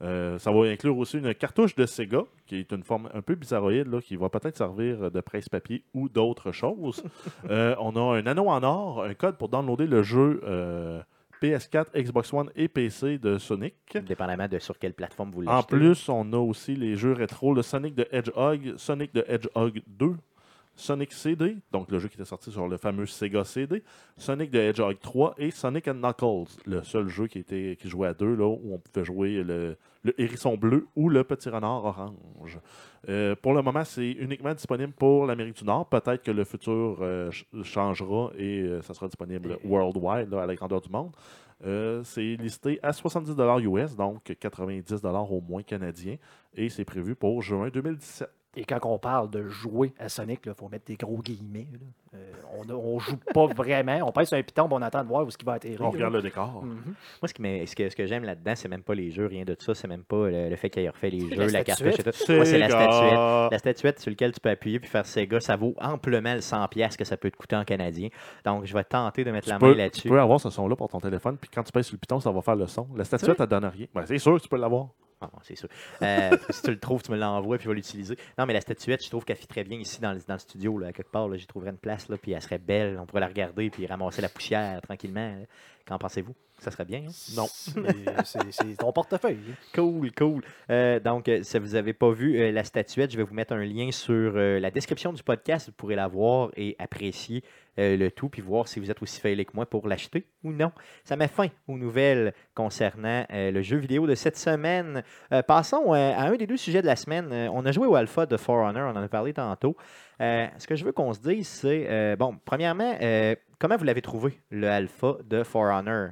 Euh, 0.02 0.38
ça 0.38 0.50
va 0.50 0.64
inclure 0.66 0.98
aussi 0.98 1.18
une 1.18 1.32
cartouche 1.34 1.74
de 1.76 1.86
Sega, 1.86 2.22
qui 2.46 2.56
est 2.56 2.72
une 2.72 2.82
forme 2.82 3.08
un 3.14 3.22
peu 3.22 3.36
bizarroïde, 3.36 3.86
là, 3.86 4.00
qui 4.00 4.16
va 4.16 4.28
peut-être 4.28 4.56
servir 4.56 5.10
de 5.10 5.20
presse-papier 5.20 5.84
ou 5.94 6.08
d'autres 6.08 6.52
choses. 6.52 7.02
Euh, 7.50 7.74
on 7.78 7.94
a 7.96 8.16
un 8.18 8.26
anneau 8.26 8.48
en 8.48 8.62
or, 8.62 9.04
un 9.04 9.14
code 9.14 9.36
pour 9.36 9.48
downloader 9.50 9.86
le 9.86 10.02
jeu 10.02 10.40
euh, 10.44 11.00
PS4, 11.42 11.86
Xbox 11.94 12.32
One 12.32 12.50
et 12.56 12.68
PC 12.68 13.18
de 13.18 13.38
Sonic. 13.38 13.74
Dépendamment 14.06 14.48
de 14.48 14.58
sur 14.58 14.78
quelle 14.78 14.94
plateforme 14.94 15.30
vous 15.30 15.44
En 15.46 15.56
l'achetez. 15.56 15.76
plus, 15.76 16.08
on 16.08 16.32
a 16.32 16.38
aussi 16.38 16.74
les 16.74 16.96
jeux 16.96 17.12
rétro, 17.12 17.52
le 17.54 17.62
Sonic 17.62 17.94
de 17.94 18.06
Hedgehog, 18.10 18.74
Sonic 18.78 19.14
de 19.14 19.24
Hedgehog 19.28 19.82
2, 19.86 20.14
Sonic 20.76 21.12
CD, 21.12 21.56
donc 21.70 21.90
le 21.90 21.98
jeu 21.98 22.08
qui 22.08 22.16
était 22.16 22.24
sorti 22.24 22.50
sur 22.50 22.66
le 22.66 22.76
fameux 22.76 23.06
Sega 23.06 23.44
CD, 23.44 23.82
Sonic 24.16 24.50
de 24.50 24.58
Hedgehog 24.58 24.98
3 25.00 25.34
et 25.38 25.50
Sonic 25.50 25.86
Knuckles, 25.88 26.50
le 26.66 26.82
seul 26.82 27.08
jeu 27.08 27.26
qui, 27.28 27.38
était, 27.38 27.76
qui 27.80 27.88
jouait 27.88 28.08
à 28.08 28.14
deux, 28.14 28.34
là, 28.34 28.46
où 28.46 28.74
on 28.74 28.78
pouvait 28.78 29.04
jouer 29.04 29.44
le, 29.44 29.76
hérisson 30.18 30.56
bleu 30.56 30.86
ou 30.96 31.08
le 31.08 31.22
petit 31.24 31.48
renard 31.48 31.84
orange. 31.84 32.58
Euh, 33.08 33.36
pour 33.36 33.54
le 33.54 33.62
moment, 33.62 33.84
c'est 33.84 34.10
uniquement 34.10 34.52
disponible 34.52 34.92
pour 34.92 35.26
l'Amérique 35.26 35.56
du 35.56 35.64
Nord. 35.64 35.88
Peut-être 35.88 36.22
que 36.22 36.30
le 36.30 36.44
futur 36.44 36.98
euh, 37.00 37.30
ch- 37.30 37.46
changera 37.62 38.32
et 38.36 38.62
euh, 38.62 38.82
ça 38.82 38.94
sera 38.94 39.06
disponible 39.06 39.58
worldwide, 39.64 40.30
là, 40.30 40.42
à 40.42 40.46
la 40.46 40.54
grandeur 40.56 40.80
du 40.80 40.90
monde. 40.90 41.12
C'est 42.02 42.36
listé 42.36 42.78
à 42.82 42.92
70 42.92 43.36
US, 43.62 43.96
donc 43.96 44.24
90 44.38 45.00
au 45.30 45.40
moins 45.40 45.62
canadiens, 45.62 46.16
et 46.54 46.68
c'est 46.68 46.84
prévu 46.84 47.14
pour 47.14 47.40
juin 47.40 47.70
2017. 47.72 48.28
Et 48.56 48.64
quand 48.64 48.78
on 48.84 48.98
parle 48.98 49.30
de 49.30 49.48
jouer 49.48 49.92
à 49.98 50.08
Sonic, 50.08 50.40
il 50.46 50.54
faut 50.54 50.68
mettre 50.68 50.84
des 50.86 50.96
gros 50.96 51.18
guillemets. 51.18 51.66
là. 51.72 52.18
Euh, 52.18 52.32
on, 52.56 52.72
on 52.72 52.98
joue 53.00 53.16
pas 53.16 53.46
vraiment. 53.56 53.98
On 54.06 54.12
pèse 54.12 54.28
sur 54.28 54.36
un 54.38 54.42
piton, 54.42 54.68
on 54.70 54.80
attend 54.82 55.02
de 55.02 55.08
voir 55.08 55.26
où 55.26 55.30
ce 55.30 55.36
qui 55.36 55.44
va 55.44 55.54
atterrir. 55.54 55.80
On 55.80 55.84
là. 55.84 55.90
regarde 55.90 56.14
le 56.14 56.22
décor. 56.22 56.62
Mhm. 56.64 56.76
Moi, 56.84 56.94
ce, 57.28 57.34
qui 57.34 57.42
m'est- 57.42 57.66
ce 57.66 57.74
que, 57.74 57.88
ce 57.88 57.96
que 57.96 58.06
j'aime 58.06 58.22
là-dedans, 58.22 58.52
c'est 58.54 58.68
même 58.68 58.82
pas 58.84 58.94
les 58.94 59.10
jeux, 59.10 59.26
rien 59.26 59.44
de 59.44 59.56
ça. 59.58 59.74
C'est 59.74 59.88
même 59.88 60.04
pas 60.04 60.28
le, 60.30 60.48
le 60.48 60.56
fait 60.56 60.70
qu'il 60.70 60.84
ait 60.84 60.88
refait 60.88 61.10
les 61.10 61.20
jeux, 61.28 61.34
la 61.36 61.46
la 61.48 61.64
cartouche 61.64 61.98
et 61.98 62.02
tout. 62.04 62.32
Moi, 62.32 62.44
c'est 62.44 62.58
la 62.58 62.68
statuette. 62.68 63.52
La 63.52 63.58
statuette 63.58 63.98
sur 64.00 64.10
laquelle 64.10 64.32
tu 64.32 64.40
peux 64.40 64.50
appuyer 64.50 64.78
puis 64.78 64.88
faire 64.88 65.04
Sega, 65.06 65.40
ça 65.40 65.56
vaut 65.56 65.74
amplement 65.80 66.34
le 66.34 66.40
100$ 66.40 66.68
piastres 66.68 66.96
que 66.98 67.04
ça 67.04 67.16
peut 67.16 67.30
te 67.32 67.36
coûter 67.36 67.56
en 67.56 67.64
canadien. 67.64 68.08
Donc, 68.44 68.64
je 68.66 68.72
vais 68.74 68.84
tenter 68.84 69.24
de 69.24 69.32
mettre 69.32 69.48
la 69.48 69.58
main 69.58 69.74
là-dessus. 69.74 70.02
tu 70.02 70.08
peux 70.08 70.20
avoir 70.20 70.38
ce 70.40 70.50
son-là 70.50 70.76
pour 70.76 70.88
ton 70.88 71.00
téléphone, 71.00 71.36
puis 71.36 71.50
quand 71.52 71.64
tu 71.64 71.72
pèses 71.72 71.86
sur 71.86 71.94
le 71.96 71.98
piton, 72.00 72.20
ça 72.20 72.30
va 72.30 72.40
faire 72.42 72.56
le 72.56 72.66
son. 72.68 72.86
La 72.96 73.02
statuette, 73.04 73.40
elle 73.40 73.46
donne 73.46 73.64
rien. 73.64 73.86
Ben, 73.92 74.04
c'est 74.06 74.18
sûr 74.18 74.36
que 74.36 74.42
tu 74.42 74.48
peux 74.48 74.56
l'avoir. 74.58 74.88
Ah, 75.20 75.30
c'est 75.42 75.56
sûr. 75.56 75.68
Euh, 76.02 76.30
si 76.50 76.62
tu 76.62 76.70
le 76.70 76.78
trouves, 76.78 77.02
tu 77.02 77.12
me 77.12 77.16
l'envoies 77.16 77.56
puis 77.56 77.64
je 77.64 77.68
vais 77.70 77.76
l'utiliser. 77.76 78.16
Non, 78.38 78.46
mais 78.46 78.52
la 78.52 78.60
statuette, 78.60 79.02
je 79.04 79.10
trouve 79.10 79.24
qu'elle 79.24 79.36
fit 79.36 79.46
très 79.46 79.64
bien 79.64 79.78
ici 79.78 80.00
dans 80.00 80.12
le, 80.12 80.38
studio, 80.38 80.78
là, 80.78 80.88
à 80.88 80.92
quelque 80.92 81.10
part. 81.10 81.32
J'y 81.34 81.46
trouverais 81.46 81.70
une 81.70 81.78
place, 81.78 82.08
là, 82.08 82.16
puis 82.16 82.32
elle 82.32 82.42
serait 82.42 82.58
belle. 82.58 82.98
On 83.00 83.06
pourrait 83.06 83.20
la 83.20 83.28
regarder 83.28 83.70
puis 83.70 83.86
ramasser 83.86 84.22
la 84.22 84.28
poussière 84.28 84.80
tranquillement. 84.82 85.44
Qu'en 85.86 85.98
pensez-vous? 85.98 86.34
Ça 86.58 86.70
serait 86.70 86.84
bien, 86.84 87.02
hein? 87.06 87.12
Non. 87.36 87.46
C'est 87.50 88.76
ton 88.78 88.92
portefeuille. 88.92 89.38
Cool, 89.74 90.12
cool. 90.12 90.42
Euh, 90.70 90.98
donc, 91.00 91.28
euh, 91.28 91.42
si 91.42 91.58
vous 91.58 91.70
n'avez 91.74 91.92
pas 91.92 92.10
vu 92.10 92.40
euh, 92.40 92.52
la 92.52 92.64
statuette, 92.64 93.10
je 93.10 93.16
vais 93.16 93.22
vous 93.22 93.34
mettre 93.34 93.52
un 93.52 93.64
lien 93.64 93.90
sur 93.90 94.32
euh, 94.36 94.60
la 94.60 94.70
description 94.70 95.12
du 95.12 95.22
podcast. 95.22 95.66
Vous 95.66 95.74
pourrez 95.74 95.96
la 95.96 96.06
voir 96.06 96.50
et 96.56 96.76
apprécier 96.78 97.42
le 97.76 98.08
tout, 98.10 98.28
puis 98.28 98.40
voir 98.40 98.68
si 98.68 98.78
vous 98.78 98.88
êtes 98.88 99.02
aussi 99.02 99.20
failé 99.20 99.44
que 99.44 99.50
moi 99.52 99.66
pour 99.66 99.88
l'acheter 99.88 100.26
ou 100.44 100.52
non. 100.52 100.70
Ça 101.02 101.16
met 101.16 101.26
fin 101.26 101.48
aux 101.66 101.76
nouvelles 101.76 102.32
concernant 102.54 103.26
le 103.30 103.62
jeu 103.62 103.78
vidéo 103.78 104.06
de 104.06 104.14
cette 104.14 104.36
semaine. 104.36 105.02
Passons 105.48 105.92
à 105.92 106.22
un 106.22 106.36
des 106.36 106.46
deux 106.46 106.56
sujets 106.56 106.82
de 106.82 106.86
la 106.86 106.94
semaine. 106.94 107.32
On 107.52 107.66
a 107.66 107.72
joué 107.72 107.88
au 107.88 107.96
Alpha 107.96 108.26
de 108.26 108.36
For 108.36 108.58
Honor, 108.58 108.94
on 108.94 108.96
en 108.96 109.02
a 109.02 109.08
parlé 109.08 109.32
tantôt. 109.32 109.76
Euh, 110.20 110.46
ce 110.58 110.66
que 110.66 110.76
je 110.76 110.84
veux 110.84 110.92
qu'on 110.92 111.12
se 111.12 111.20
dise, 111.20 111.48
c'est, 111.48 111.86
euh, 111.88 112.16
bon, 112.16 112.38
premièrement, 112.44 112.96
euh, 113.00 113.34
comment 113.58 113.76
vous 113.76 113.84
l'avez 113.84 114.02
trouvé, 114.02 114.40
le 114.50 114.68
Alpha 114.68 115.16
de 115.28 115.42
For 115.42 115.64
Honor? 115.64 116.10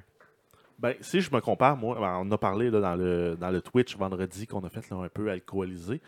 Ben, 0.79 0.95
si 1.01 1.21
je 1.21 1.33
me 1.33 1.41
compare, 1.41 1.77
moi, 1.77 1.97
ben, 2.01 2.21
on 2.25 2.31
a 2.33 2.39
parlé 2.39 2.69
là, 2.71 2.81
dans, 2.81 2.97
le, 2.97 3.37
dans 3.39 3.51
le 3.51 3.63
Twitch 3.63 3.97
vendredi 3.97 4.49
qu'on 4.49 4.65
a 4.65 4.69
fait 4.69 4.93
un 4.93 5.09
peu 5.09 5.31
alcoolisé. 5.31 6.01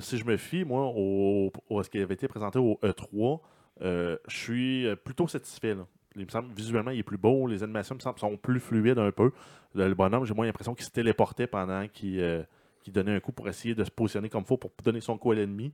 Si 0.00 0.16
je 0.18 0.24
me 0.24 0.36
fie, 0.38 0.64
moi, 0.64 0.90
au, 0.94 1.52
à 1.78 1.82
ce 1.82 1.90
qui 1.90 2.00
avait 2.00 2.14
été 2.14 2.26
présenté 2.26 2.58
au 2.58 2.78
E3, 2.82 3.40
euh, 3.82 4.16
je 4.28 4.36
suis 4.36 4.86
plutôt 5.04 5.28
satisfait. 5.28 5.74
là. 5.74 5.86
Il 6.16 6.24
me 6.24 6.30
semble 6.30 6.52
visuellement, 6.54 6.90
il 6.90 6.98
est 6.98 7.04
plus 7.04 7.18
beau. 7.18 7.46
Les 7.46 7.62
animations 7.62 7.94
me 7.94 8.00
semblent 8.00 8.18
sont 8.18 8.36
plus 8.36 8.60
fluides 8.60 8.98
un 8.98 9.12
peu. 9.12 9.30
Le, 9.74 9.92
bonhomme, 9.94 10.24
j'ai 10.24 10.34
moins 10.34 10.46
l'impression 10.46 10.74
qu'il 10.74 10.84
se 10.84 10.90
téléportait 10.90 11.46
pendant 11.46 11.86
qu'il 11.86 12.46
donnait 12.88 13.14
un 13.14 13.20
coup 13.20 13.32
pour 13.32 13.48
essayer 13.48 13.74
de 13.74 13.84
se 13.84 13.90
positionner 13.90 14.28
comme 14.28 14.42
il 14.42 14.46
faut 14.46 14.56
pour 14.56 14.72
donner 14.82 15.00
son 15.00 15.18
coup 15.18 15.32
à 15.32 15.34
l'ennemi. 15.34 15.72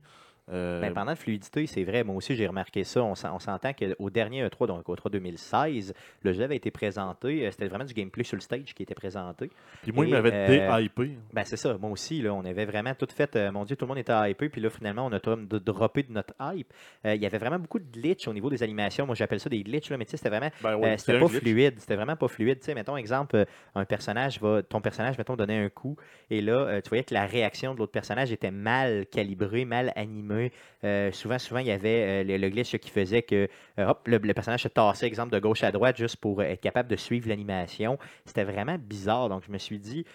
Euh, 0.51 0.79
Ben, 0.79 0.93
pendant 0.93 1.11
la 1.11 1.15
fluidité, 1.15 1.65
c'est 1.65 1.83
vrai. 1.83 2.03
Moi 2.03 2.15
aussi, 2.15 2.35
j'ai 2.35 2.45
remarqué 2.45 2.83
ça. 2.83 3.03
On 3.03 3.15
s'en- 3.15 3.35
on 3.35 3.39
s'entend 3.39 3.71
qu'au 3.73 4.09
dernier 4.11 4.43
E3, 4.47 4.67
donc 4.67 4.87
au 4.87 4.95
E3 4.95 5.09
2016, 5.09 5.93
le 6.21 6.33
jeu 6.33 6.43
avait 6.43 6.55
été 6.55 6.69
présenté. 6.69 7.47
euh, 7.47 7.51
C'était 7.51 7.67
vraiment 7.67 7.83
du 7.85 7.93
gameplay 7.95 8.23
sur 8.23 8.35
le 8.35 8.41
stage 8.41 8.75
qui 8.75 8.83
était 8.83 8.93
présenté. 8.93 9.49
Puis 9.81 9.91
moi, 9.91 10.05
il 10.05 10.11
m'avait 10.11 10.31
euh, 10.33 10.47
déhypé. 10.77 11.17
Ben, 11.33 11.43
c'est 11.45 11.57
ça. 11.57 11.75
Moi 11.79 11.89
aussi, 11.89 12.21
là, 12.21 12.31
on 12.33 12.45
avait 12.45 12.65
vraiment 12.65 12.93
tout 12.93 13.07
fait. 13.11 13.35
euh, 13.35 13.51
mon 13.51 13.65
Dieu, 13.65 13.75
tout 13.75 13.85
le 13.85 13.89
monde 13.89 13.97
était 13.97 14.13
hypé. 14.29 14.49
Puis 14.49 14.61
là, 14.61 14.69
finalement, 14.69 15.07
on 15.07 15.11
a 15.13 15.19
de 15.19 15.57
droppé 15.57 16.03
de 16.03 16.11
notre 16.11 16.35
hype. 16.39 16.71
Euh, 17.05 17.15
il 17.15 17.21
y 17.21 17.25
avait 17.25 17.39
vraiment 17.39 17.57
beaucoup 17.57 17.79
de 17.79 17.91
glitch 17.91 18.27
au 18.27 18.33
niveau 18.33 18.51
des 18.51 18.61
animations. 18.61 19.07
Moi, 19.07 19.15
j'appelle 19.15 19.39
ça 19.39 19.49
des 19.49 19.63
glitches. 19.63 19.89
Là, 19.89 19.97
mais 19.97 20.05
tu 20.05 20.11
sais, 20.11 20.17
c'était 20.17 20.29
vraiment 20.29 20.51
Ben, 20.61 20.75
ouais, 20.75 20.93
euh, 20.93 20.97
c'était 20.97 21.19
pas 21.19 21.25
glitch. 21.25 21.39
fluide, 21.41 21.73
c'était 21.79 21.95
vraiment 21.95 22.15
pas 22.15 22.27
fluide. 22.27 22.59
Tu 22.59 22.65
sais, 22.65 22.75
mettons, 22.75 22.97
exemple, 22.97 23.35
euh, 23.35 23.45
un 23.73 23.85
personnage 23.85 24.39
va, 24.39 24.61
ton 24.61 24.79
personnage, 24.79 25.17
mettons, 25.17 25.35
donner 25.35 25.57
un 25.57 25.69
coup, 25.69 25.95
et 26.29 26.41
là, 26.41 26.53
euh, 26.53 26.81
tu 26.81 26.89
voyais 26.89 27.03
que 27.03 27.15
la 27.15 27.25
réaction 27.25 27.73
de 27.73 27.79
l'autre 27.79 27.91
personnage 27.91 28.31
était 28.31 28.51
mal 28.51 29.07
calibrée, 29.07 29.65
mal 29.65 29.91
animée. 29.95 30.34
Euh, 30.83 31.11
souvent, 31.11 31.39
souvent, 31.39 31.59
il 31.59 31.67
y 31.67 31.71
avait 31.71 32.21
euh, 32.21 32.23
le, 32.23 32.37
le 32.37 32.49
glitch 32.49 32.77
qui 32.77 32.89
faisait 32.89 33.21
que, 33.23 33.47
euh, 33.79 33.87
hop, 33.87 34.07
le, 34.07 34.17
le 34.17 34.33
personnage 34.33 34.63
se 34.63 34.67
tassait, 34.67 35.07
exemple, 35.07 35.33
de 35.33 35.39
gauche 35.39 35.63
à 35.63 35.71
droite, 35.71 35.97
juste 35.97 36.17
pour 36.17 36.43
être 36.43 36.61
capable 36.61 36.89
de 36.89 36.95
suivre 36.95 37.27
l'animation. 37.29 37.97
C'était 38.25 38.43
vraiment 38.43 38.77
bizarre. 38.77 39.29
Donc, 39.29 39.43
je 39.47 39.51
me 39.51 39.57
suis 39.57 39.79
dit, 39.79 40.05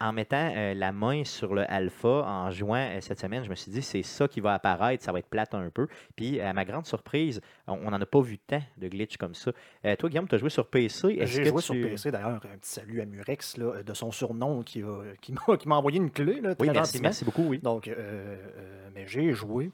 en 0.00 0.12
mettant 0.12 0.52
la 0.74 0.92
main 0.92 1.24
sur 1.24 1.54
le 1.54 1.70
alpha, 1.70 2.08
en 2.26 2.50
euh, 2.50 3.00
cette 3.00 3.18
semaine, 3.20 3.44
je 3.44 3.50
me 3.50 3.54
suis 3.54 3.72
dit, 3.72 3.82
c'est 3.82 4.02
ça 4.02 4.28
qui 4.28 4.40
va 4.40 4.54
apparaître, 4.54 5.02
ça 5.04 5.12
va 5.12 5.18
être 5.18 5.28
plate 5.28 5.54
un 5.54 5.68
peu. 5.70 5.88
Puis, 6.16 6.40
à 6.40 6.52
ma 6.52 6.64
grande 6.64 6.86
surprise, 6.86 7.40
on 7.66 7.90
n'en 7.90 8.00
a 8.00 8.06
pas 8.06 8.20
vu 8.20 8.38
tant 8.38 8.62
de 8.76 8.88
glitch 8.88 9.16
comme 9.16 9.34
ça. 9.34 9.52
Toi, 9.98 10.08
Guillaume, 10.08 10.28
tu 10.28 10.34
as 10.34 10.38
joué 10.38 10.50
sur 10.50 10.66
PC. 10.66 11.18
J'ai 11.26 11.44
joué 11.44 11.60
tu- 11.60 11.62
sur 11.62 11.74
PC 11.74 12.10
d'ailleurs. 12.10 12.40
Un 12.52 12.58
petit 12.58 12.70
salut 12.70 13.00
à 13.00 13.06
Murex 13.06 13.56
là, 13.56 13.82
de 13.82 13.94
son 13.94 14.10
surnom 14.12 14.62
qui, 14.62 14.82
a- 14.82 15.16
qui 15.20 15.32
m'a 15.68 15.76
envoyé 15.76 15.98
une 15.98 16.10
clé. 16.10 16.40
Là, 16.40 16.50
Oui, 16.58 16.66
très 16.68 16.74
merci, 16.74 16.92
gentiment. 16.92 17.02
merci 17.02 17.24
beaucoup, 17.24 17.44
oui. 17.48 17.58
Donc, 17.58 17.88
euh, 17.88 17.94
euh, 17.98 18.88
mais 18.94 19.06
j'ai 19.06 19.32
joué. 19.32 19.69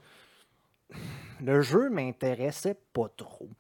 Le 1.43 1.61
jeu 1.61 1.91
m'intéressait 1.91 2.79
pas 2.93 3.09
trop. 3.17 3.51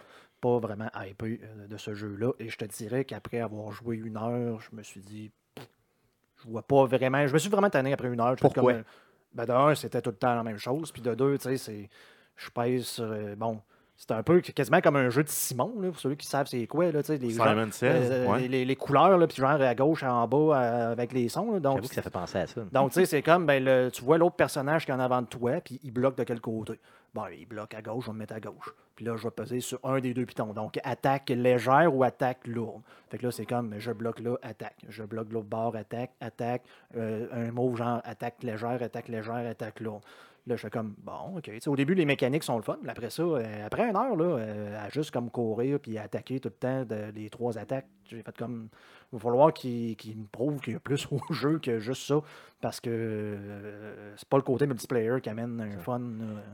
Pas 0.40 0.58
vraiment 0.58 0.90
hypé 0.94 1.40
euh, 1.42 1.66
de 1.66 1.76
ce 1.76 1.94
jeu-là. 1.94 2.32
Et 2.38 2.48
je 2.48 2.56
te 2.56 2.64
dirais 2.64 3.04
qu'après 3.04 3.40
avoir 3.40 3.72
joué 3.72 3.96
une 3.96 4.16
heure, 4.16 4.60
je 4.60 4.74
me 4.74 4.82
suis 4.82 5.00
dit. 5.00 5.30
Je 5.56 6.48
vois 6.48 6.62
pas 6.62 6.84
vraiment. 6.84 7.26
Je 7.26 7.32
me 7.32 7.38
suis 7.38 7.50
vraiment 7.50 7.70
tanné 7.70 7.92
après 7.92 8.08
une 8.08 8.20
heure. 8.20 8.36
Pourquoi? 8.36 8.62
comme, 8.62 8.80
euh, 8.80 8.84
ben, 9.32 9.46
de 9.46 9.52
un, 9.52 9.74
c'était 9.74 10.02
tout 10.02 10.10
le 10.10 10.16
temps 10.16 10.34
la 10.34 10.42
même 10.42 10.58
chose. 10.58 10.92
Puis 10.92 11.02
de 11.02 11.14
deux, 11.14 11.38
tu 11.38 11.44
sais, 11.44 11.56
c'est. 11.56 11.88
Je 12.36 12.50
pèse 12.50 12.86
sur. 12.86 13.04
euh, 13.04 13.34
bon. 13.34 13.60
C'est 13.98 14.10
un 14.12 14.22
peu 14.22 14.40
quasiment 14.40 14.80
comme 14.82 14.96
un 14.96 15.08
jeu 15.08 15.24
de 15.24 15.28
Simon, 15.28 15.72
là, 15.80 15.88
pour 15.88 15.98
ceux 15.98 16.14
qui 16.14 16.26
savent 16.26 16.46
c'est 16.46 16.66
quoi, 16.66 16.92
là, 16.92 17.00
les, 17.08 17.30
Simon 17.30 17.68
Says, 17.72 17.86
euh, 18.10 18.26
ouais. 18.26 18.40
les, 18.42 18.48
les- 18.48 18.64
les 18.66 18.76
couleurs, 18.76 19.18
puis 19.26 19.38
genre 19.38 19.50
à 19.60 19.74
gauche, 19.74 20.02
en 20.02 20.28
bas, 20.28 20.36
euh, 20.62 20.92
avec 20.92 21.12
les 21.14 21.28
sons. 21.30 21.52
là. 21.52 21.60
donc, 21.60 21.80
que 21.80 21.94
ça 21.94 22.02
fait 22.02 22.10
penser 22.10 22.38
à 22.38 22.46
ça. 22.46 22.60
donc, 22.70 22.90
tu 22.92 23.00
sais, 23.00 23.06
c'est 23.06 23.22
comme, 23.22 23.46
ben, 23.46 23.64
le- 23.64 23.90
tu 23.90 24.02
vois 24.04 24.18
l'autre 24.18 24.36
personnage 24.36 24.84
qui 24.84 24.90
est 24.90 24.94
en 24.94 25.00
avant 25.00 25.22
de 25.22 25.26
toi, 25.26 25.60
puis 25.64 25.80
il 25.82 25.92
bloque 25.92 26.16
de 26.18 26.24
quel 26.24 26.40
côté? 26.42 26.78
Bon, 27.14 27.22
il 27.34 27.46
bloque 27.46 27.72
à 27.72 27.80
gauche, 27.80 28.04
je 28.04 28.10
vais 28.10 28.12
me 28.14 28.18
mettre 28.18 28.34
à 28.34 28.40
gauche. 28.40 28.74
Puis 28.94 29.06
là, 29.06 29.16
je 29.16 29.22
vais 29.24 29.30
peser 29.30 29.60
sur 29.60 29.78
un 29.82 29.98
des 30.00 30.12
deux 30.12 30.26
pitons. 30.26 30.52
Donc, 30.52 30.78
attaque 30.84 31.30
légère 31.30 31.94
ou 31.94 32.04
attaque 32.04 32.46
lourde. 32.46 32.82
Fait 33.10 33.16
que 33.16 33.24
là, 33.24 33.32
c'est 33.32 33.46
comme, 33.46 33.74
je 33.78 33.90
bloque 33.92 34.20
là, 34.20 34.36
attaque. 34.42 34.76
Je 34.90 35.02
bloque 35.04 35.32
l'autre 35.32 35.46
bord, 35.48 35.74
attaque, 35.76 36.10
attaque. 36.20 36.62
Euh, 36.96 37.26
un 37.32 37.50
mot 37.52 37.74
genre 37.74 38.02
attaque 38.04 38.42
légère, 38.42 38.82
attaque 38.82 39.08
légère, 39.08 39.46
attaque 39.50 39.80
lourde. 39.80 40.02
Là, 40.48 40.54
je 40.54 40.60
fais 40.62 40.70
comme, 40.70 40.94
bon, 41.02 41.38
OK. 41.38 41.50
Au 41.66 41.74
début, 41.74 41.94
les 41.94 42.04
mécaniques 42.04 42.44
sont 42.44 42.56
le 42.56 42.62
fun. 42.62 42.78
Mais 42.82 42.90
après 42.90 43.10
ça, 43.10 43.22
euh, 43.22 43.66
après 43.66 43.82
une 43.88 43.96
heure, 43.96 44.14
là, 44.14 44.24
euh, 44.38 44.86
à 44.86 44.88
juste 44.90 45.10
comme 45.10 45.28
courir 45.28 45.80
puis 45.80 45.98
attaquer 45.98 46.38
tout 46.38 46.48
le 46.50 46.54
temps 46.54 46.84
de- 46.84 47.10
les 47.14 47.28
trois 47.30 47.58
attaques, 47.58 47.86
j'ai 48.04 48.22
fait 48.22 48.36
comme, 48.36 48.68
il 49.12 49.16
va 49.16 49.22
falloir 49.22 49.52
qu'il 49.52 49.96
qu'il 49.96 50.16
me 50.16 50.26
prouve 50.30 50.60
qu'il 50.60 50.74
y 50.74 50.76
a 50.76 50.78
plus 50.78 51.08
au 51.10 51.20
jeu 51.32 51.58
que 51.58 51.80
juste 51.80 52.06
ça. 52.06 52.20
Parce 52.60 52.80
que 52.80 52.90
euh, 52.90 54.14
c'est 54.16 54.28
pas 54.28 54.36
le 54.36 54.42
côté 54.44 54.66
multiplayer 54.68 55.20
qui 55.20 55.28
amène 55.28 55.60
un 55.60 55.78
fun. 55.78 56.00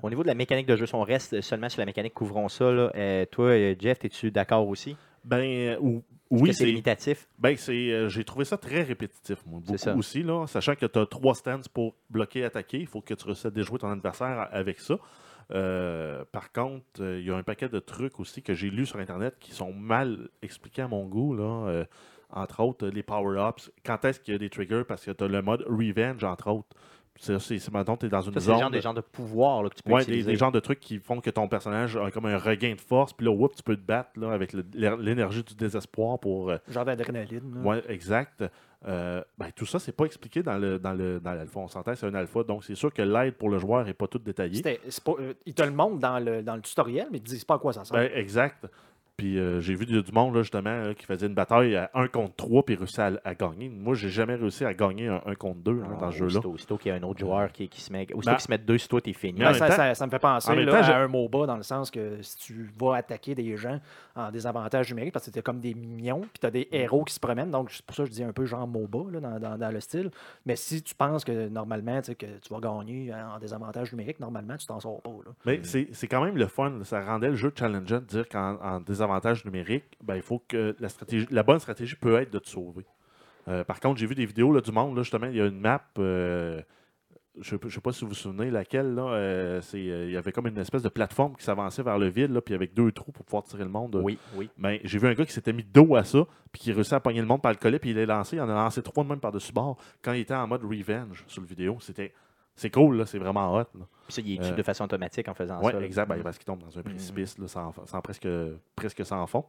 Au 0.03 0.09
niveau 0.09 0.22
de 0.22 0.28
la 0.28 0.34
mécanique 0.34 0.66
de 0.66 0.76
jeu, 0.76 0.86
si 0.86 0.95
on 0.95 1.03
reste 1.03 1.40
seulement 1.43 1.68
sur 1.68 1.80
la 1.80 1.86
mécanique, 1.86 2.14
couvrons 2.14 2.49
ça. 2.49 2.70
là. 2.72 3.26
Toi, 3.26 3.74
Jeff, 3.78 4.05
es-tu 4.05 4.30
d'accord 4.30 4.66
aussi? 4.68 4.97
Ben, 5.25 5.41
euh, 5.45 5.79
ou- 5.81 6.03
oui, 6.31 6.55
c'est 6.55 6.64
limitatif? 6.64 7.29
Ben, 7.39 7.57
c'est, 7.57 7.91
euh, 7.93 8.09
j'ai 8.09 8.25
trouvé 8.25 8.45
ça 8.45 8.57
très 8.57 8.83
répétitif, 8.83 9.39
moi. 9.47 9.61
Beaucoup 9.64 9.77
ça. 9.79 9.95
aussi, 9.95 10.23
là, 10.23 10.47
sachant 10.47 10.75
que 10.75 10.87
tu 10.87 10.99
as 10.99 11.07
trois 11.07 11.35
stands 11.35 11.61
pour 11.75 11.95
bloquer, 12.09 12.45
attaquer. 12.45 12.79
Il 12.81 12.87
faut 12.87 13.01
que 13.03 13.12
tu 13.14 13.25
réussisses 13.27 13.47
à 13.47 13.51
déjouer 13.51 13.79
ton 13.79 13.91
adversaire 13.91 14.49
avec 14.51 14.81
ça. 14.81 14.99
Euh, 15.51 16.25
par 16.33 16.51
contre, 16.53 16.85
euh, 17.01 17.20
il 17.20 17.27
y 17.27 17.31
a 17.31 17.37
un 17.37 17.43
paquet 17.43 17.68
de 17.68 17.79
trucs 17.79 18.18
aussi 18.20 18.43
que 18.43 18.55
j'ai 18.55 18.70
lus 18.70 18.87
sur 18.87 18.99
Internet 18.99 19.37
qui 19.39 19.53
sont 19.53 19.73
mal 19.73 20.29
expliqués 20.41 20.83
à 20.83 20.89
mon 20.89 21.07
goût. 21.07 21.35
Là. 21.35 21.66
Euh, 21.68 21.85
entre 22.31 22.61
autres, 22.61 22.87
les 22.89 23.03
power-ups. 23.03 23.70
Quand 23.85 24.03
est-ce 24.07 24.18
qu'il 24.20 24.33
y 24.33 24.35
a 24.35 24.39
des 24.39 24.49
triggers? 24.49 24.85
Parce 24.89 25.05
que 25.05 25.11
tu 25.11 25.25
as 25.25 25.29
le 25.29 25.43
mode 25.43 25.64
revenge, 25.68 26.25
entre 26.25 26.49
autres. 26.51 26.68
C'est, 27.19 27.39
c'est 27.39 27.73
mettons, 27.73 27.97
t'es 27.97 28.09
dans 28.09 28.21
une 28.23 28.33
Ça, 28.35 28.41
zone. 28.41 28.55
des 28.57 28.61
genres, 28.61 28.71
des 28.71 28.81
genres 28.81 28.95
de 28.95 29.01
pouvoirs 29.01 29.63
là, 29.63 29.69
que 29.69 29.75
tu 29.77 29.83
peux 29.83 29.93
Ouais, 29.93 30.01
des, 30.05 30.09
utiliser. 30.11 30.31
des 30.33 30.37
genres 30.37 30.51
de 30.51 30.59
trucs 30.61 30.81
qui 30.81 30.99
font 30.99 31.21
que 31.21 31.31
ton 31.31 31.47
personnage 31.47 31.97
a 31.97 32.11
comme 32.11 32.27
un 32.27 32.39
regain 32.39 32.75
de 32.75 32.81
force, 32.81 33.13
puis 33.13 33.27
là, 33.27 33.33
whoop, 33.33 33.55
tu 33.55 33.63
peux 33.63 33.77
te 33.77 33.81
battre 33.87 34.11
là, 34.19 34.33
avec 34.33 34.53
l'énergie 34.75 35.43
du 35.45 35.55
désespoir 35.55 36.19
pour. 36.19 36.51
euh, 36.51 36.57
Genre 36.69 36.85
d'adrénaline. 36.85 37.63
ouais, 37.65 37.83
exact. 37.89 38.45
Euh, 38.89 39.23
ben, 39.39 39.47
tout 39.55 39.67
ça, 39.67 39.79
c'est 39.79 39.93
pas 39.93 40.07
expliqué 40.07 40.43
dans, 40.43 40.59
le, 40.59 40.79
dans, 40.81 40.93
le, 40.93 41.21
dans 41.21 41.35
l'alpha. 41.35 41.61
On 41.61 41.69
s'entend, 41.69 41.95
c'est 41.95 42.07
un 42.07 42.15
alpha, 42.15 42.43
donc 42.43 42.65
c'est 42.65 42.75
sûr 42.75 42.93
que 42.93 43.03
l'aide 43.03 43.35
pour 43.35 43.49
le 43.51 43.59
joueur 43.59 43.85
n'est 43.85 43.95
pas 43.95 44.09
toute 44.09 44.25
détaillée. 44.25 44.61
Pas- 44.61 45.13
euh, 45.21 45.35
ils 45.47 45.55
te 45.55 45.63
le 45.63 45.71
montrent 45.71 45.99
dans 46.01 46.19
le, 46.19 46.43
dans 46.43 46.57
le 46.57 46.63
tutoriel, 46.63 47.07
mais 47.13 47.19
ils 47.19 47.23
te 47.23 47.29
disent 47.29 47.45
pas 47.45 47.55
à 47.55 47.59
quoi 47.59 47.73
ça 47.73 47.85
sert. 47.85 47.97
Ben, 47.97 48.11
exact. 48.15 48.67
Puis 49.17 49.39
euh, 49.39 49.61
j'ai 49.61 49.75
vu 49.75 49.85
du 49.87 50.03
monde, 50.13 50.35
là, 50.35 50.43
justement, 50.43 50.71
là, 50.75 50.95
qui 50.95 51.05
faisait 51.05 51.27
une 51.27 51.35
bataille 51.35 51.77
à 51.77 51.91
1 51.95 52.09
contre 52.09 52.35
3 52.37 52.65
puis 52.65 52.75
réussi 52.75 53.01
à, 53.01 53.13
à 53.25 53.35
gagner. 53.35 53.69
Moi, 53.69 53.95
j'ai 53.95 54.09
jamais 54.09 54.35
réussi 54.35 54.65
à 54.65 54.73
gagner 54.75 55.09
un 55.09 55.21
1 55.27 55.35
contre 55.35 55.61
2 55.61 55.73
Non, 55.73 55.97
dans 55.99 56.11
ce 56.11 56.17
jeu-là. 56.29 56.47
Aussitôt, 56.49 56.79
qu'il 56.79 56.91
y 56.91 56.95
a 56.95 56.99
un 56.99 57.03
autre 57.03 57.21
joueur 57.21 57.53
qui, 57.53 57.69
qui 57.69 57.81
se 57.83 57.93
met. 57.93 58.07
Aussitôt 58.15 58.33
Ben, 58.33 58.39
se 58.39 58.51
mettent 58.51 58.65
deux 58.65 58.79
sur 58.79 58.89
toi, 58.89 59.01
t'es 59.03 59.13
fini. 59.13 59.41
ça, 59.41 59.53
temps- 59.53 59.75
ça- 59.75 59.95
ça 59.95 60.07
me 60.07 60.11
fait 60.11 60.19
penser 60.19 60.55
là, 60.65 60.73
temps, 60.73 60.93
à 60.93 60.97
un 60.97 61.09
MOBA 61.09 61.47
dans 61.47 61.57
le 61.57 61.63
sens 61.63 61.91
que 61.91 62.23
si 62.23 62.37
tu 62.39 62.71
vas 62.81 62.97
attaquer 62.97 63.35
des 63.35 63.57
gens 63.57 63.79
en 64.17 64.31
désavantage 64.31 64.89
numérique, 64.91 65.13
parce 65.13 65.27
que 65.27 65.31
c'était 65.31 65.43
comme 65.43 65.61
des 65.61 65.75
minions, 65.75 66.21
puis 66.23 66.41
tu 66.41 66.47
as 66.47 66.51
des 66.51 66.69
Mm. 66.73 66.75
héros 66.77 67.05
qui 67.05 67.15
se 67.15 67.21
promènent, 67.21 67.51
donc 67.51 67.71
c'est 67.71 67.85
pour 67.85 67.95
ça 67.95 68.03
que 68.05 68.09
je 68.09 68.15
dis 68.15 68.25
un 68.25 68.33
peu 68.33 68.47
genre 68.47 68.67
MOBA 68.67 69.11
là, 69.13 69.21
dans, 69.21 69.39
dans- 69.39 69.59
dans 69.59 69.71
le 69.71 69.81
style. 69.81 70.11
Mais 70.47 70.57
si 70.57 70.83
tu 70.83 70.95
penses 70.95 71.23
que 71.25 71.49
normalement, 71.49 72.01
que 72.01 72.13
tu 72.15 72.53
vas 72.53 72.61
gagner 72.61 73.13
en 73.15 73.39
désavantage 73.39 73.93
numérique, 73.93 74.21
normalement, 74.21 74.57
tu 74.57 74.67
t'en 74.67 74.81
sors 74.81 75.01
pas. 75.03 75.11
Là. 75.11 75.33
Mais 75.45 75.61
c'est 75.65 75.89
c'est 75.93 76.07
quand 76.09 76.25
même 76.25 76.37
le 76.37 76.47
fun. 76.47 76.73
Ça 76.85 77.05
rendait 77.05 77.29
le 77.29 77.37
jeu 77.37 77.53
challengeant 77.55 77.99
de 77.99 78.05
dire 78.07 78.29
qu'en 78.29 78.57
en 78.63 78.81
désavantage 79.03 79.45
numérique, 79.45 79.85
ben, 80.03 80.17
il 80.17 80.23
faut 80.23 80.43
que 80.47 80.77
la, 80.79 80.89
stratégie, 80.89 81.27
la 81.31 81.43
bonne 81.43 81.59
stratégie 81.59 81.97
peut 81.97 82.21
être 82.21 82.33
de 82.33 82.39
te 82.39 82.49
sauver. 82.49 82.87
Euh, 83.49 83.65
par 83.65 83.81
contre, 83.81 83.99
j'ai 83.99 84.07
vu 84.07 84.15
des 84.15 84.27
vidéos 84.27 84.53
là, 84.53 84.61
du 84.61 84.71
monde, 84.71 84.97
là, 84.97 85.03
justement, 85.03 85.27
il 85.27 85.37
y 85.37 85.41
a 85.41 85.47
une 85.47 85.61
map. 85.61 85.83
euh, 85.99 86.63
je 87.41 87.57
ne 87.57 87.71
sais 87.71 87.81
pas 87.81 87.93
si 87.93 88.03
vous 88.03 88.11
vous 88.11 88.15
souvenez 88.15 88.51
laquelle. 88.51 88.95
Là, 88.95 89.07
euh, 89.09 89.61
c'est, 89.63 89.81
il 89.81 90.11
y 90.11 90.17
avait 90.17 90.33
comme 90.33 90.47
une 90.47 90.59
espèce 90.59 90.83
de 90.83 90.91
plateforme 90.91 91.35
qui 91.35 91.45
s'avançait 91.45 91.83
vers 91.83 91.99
le 91.99 92.09
vide, 92.09 92.31
là, 92.31 92.41
puis 92.43 92.55
avec 92.55 92.75
deux 92.75 92.93
trous 92.93 93.11
pour 93.11 93.25
pouvoir 93.25 93.43
tirer 93.45 93.65
le 93.65 93.71
monde. 93.71 93.99
Oui, 94.03 94.19
oui. 94.37 94.51
Ben, 94.59 94.79
j'ai 94.85 94.99
vu 94.99 95.09
un 95.09 95.15
gars 95.15 95.25
qui 95.25 95.33
s'était 95.33 95.55
mis 95.55 95.65
dos 95.65 95.97
à 95.97 96.05
ça, 96.05 96.27
puis 96.53 96.61
qui 96.61 96.73
réussit 96.73 96.93
à 96.93 97.01
pogner 97.01 97.21
le 97.21 97.27
monde 97.27 97.41
par 97.43 97.53
le 97.53 97.59
collet, 97.59 97.79
puis 97.79 97.91
il 97.91 97.97
l'a 97.97 98.05
lancé. 98.05 98.37
Il 98.37 98.41
en 98.41 98.49
a 98.51 98.55
lancé 98.55 98.83
trois 98.83 99.03
de 99.03 99.09
même 99.09 99.21
par-dessus 99.21 99.53
bord 99.53 99.79
quand 100.03 100.13
il 100.13 100.21
était 100.21 100.35
en 100.35 100.47
mode 100.47 100.63
revenge 100.63 101.25
sur 101.27 101.41
le 101.41 101.49
vidéo. 101.49 101.79
C'était, 101.81 102.13
c'est 102.55 102.71
cool, 102.71 102.99
là, 102.99 103.07
c'est 103.07 103.19
vraiment 103.19 103.55
hot. 103.55 103.67
là. 103.79 103.87
Puis 104.07 104.13
ça, 104.15 104.23
il 104.25 104.35
est 104.35 104.43
Euh, 104.43 104.55
de 104.55 104.63
façon 104.63 104.85
automatique 104.85 105.29
en 105.29 105.35
faisant 105.35 105.59
Oui, 105.63 105.73
ça. 105.73 105.79
là. 105.81 105.87
exact. 105.87 106.09
Ben, 106.09 106.23
parce 106.23 106.39
qu'il 106.39 106.45
tombe 106.47 106.61
dans 106.61 106.79
un 106.79 106.83
précipice 106.83 107.39
là, 107.39 107.49
sans, 107.49 107.73
sans 107.87 108.01
presque, 108.01 108.29
presque 108.77 109.05
sans 109.05 109.27
fond. 109.27 109.45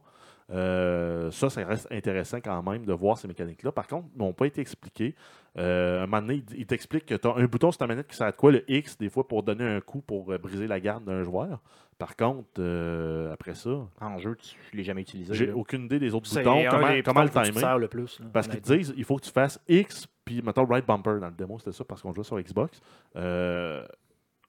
Euh, 0.50 1.30
ça, 1.30 1.48
ça 1.48 1.64
reste 1.64 1.88
intéressant 1.90 2.38
quand 2.38 2.62
même 2.62 2.84
de 2.84 2.92
voir 2.92 3.16
ces 3.16 3.26
mécaniques-là. 3.26 3.72
Par 3.72 3.86
contre, 3.86 4.08
ils 4.14 4.18
n'ont 4.18 4.34
pas 4.34 4.44
été 4.46 4.60
expliqués. 4.60 5.14
Euh, 5.56 6.02
un 6.02 6.06
moment 6.06 6.20
donné, 6.20 6.44
il, 6.50 6.58
il 6.60 6.66
t'explique 6.66 7.06
que 7.06 7.14
tu 7.14 7.26
as 7.26 7.34
un 7.34 7.44
bouton 7.46 7.70
sur 7.72 7.78
ta 7.78 7.86
manette 7.86 8.08
qui 8.08 8.16
sert 8.16 8.26
à 8.26 8.32
quoi 8.32 8.52
le 8.52 8.62
X, 8.70 8.98
des 8.98 9.08
fois, 9.08 9.26
pour 9.26 9.42
donner 9.42 9.64
un 9.64 9.80
coup 9.80 10.02
pour 10.02 10.30
euh, 10.30 10.36
briser 10.38 10.66
la 10.66 10.80
garde 10.80 11.04
d'un 11.04 11.22
joueur. 11.22 11.60
Par 11.96 12.14
contre, 12.16 12.48
euh, 12.58 13.32
après 13.32 13.54
ça, 13.54 13.70
En 14.00 14.18
jeu, 14.18 14.36
tu 14.36 14.56
ne 14.72 14.78
l'as 14.78 14.84
jamais 14.84 15.00
utilisé. 15.02 15.32
j'ai 15.32 15.50
aucune 15.52 15.84
idée 15.84 15.98
des 16.00 16.12
autres 16.12 16.26
C'est 16.26 16.42
boutons. 16.42 16.62
Comment, 16.68 16.90
des 16.92 17.02
comment 17.02 17.22
le 17.22 17.30
timer 17.30 17.76
le 17.78 17.88
plus. 17.88 18.20
là, 18.20 18.26
parce 18.32 18.46
qu'ils 18.48 18.60
te 18.60 18.72
disent, 18.74 18.92
il 18.96 19.04
faut 19.04 19.16
que 19.16 19.22
tu 19.24 19.30
fasses 19.30 19.58
X, 19.68 20.06
puis 20.24 20.42
mettons 20.42 20.66
right 20.66 20.84
bumper 20.86 21.20
dans 21.20 21.28
le 21.28 21.34
démo, 21.34 21.58
c'était 21.58 21.72
ça 21.72 21.84
parce 21.84 22.02
qu'on 22.02 22.12
jouait 22.12 22.24
sur 22.24 22.38
Xbox. 22.38 22.80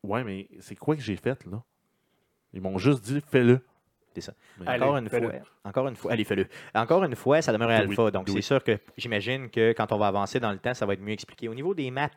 Ouais, 0.05 0.23
mais 0.23 0.47
c'est 0.59 0.75
quoi 0.75 0.95
que 0.95 1.01
j'ai 1.01 1.15
fait 1.15 1.45
là? 1.45 1.63
Ils 2.53 2.61
m'ont 2.61 2.77
juste 2.77 3.03
dit, 3.03 3.21
fais-le. 3.21 3.61
C'est 4.15 4.21
ça. 4.21 4.33
Allez, 4.65 4.81
Encore 4.83 4.97
une 4.97 5.09
fois. 5.09 5.19
Encore 5.65 5.87
une 5.89 5.95
fois. 5.95 6.11
Allez, 6.13 6.23
fais-le. 6.23 6.47
Encore 6.73 7.03
une 7.03 7.15
fois, 7.15 7.41
ça 7.41 7.51
demeure 7.51 7.67
Oui, 7.67 7.75
alpha. 7.75 8.11
Donc, 8.11 8.27
oui. 8.27 8.33
c'est 8.35 8.41
sûr 8.41 8.63
que 8.63 8.77
j'imagine 8.97 9.49
que 9.49 9.73
quand 9.73 9.91
on 9.91 9.97
va 9.97 10.07
avancer 10.07 10.39
dans 10.39 10.51
le 10.51 10.57
temps, 10.57 10.73
ça 10.73 10.85
va 10.85 10.93
être 10.93 11.01
mieux 11.01 11.11
expliqué. 11.13 11.49
Au 11.49 11.53
niveau 11.53 11.73
des 11.73 11.91
maps 11.91 12.07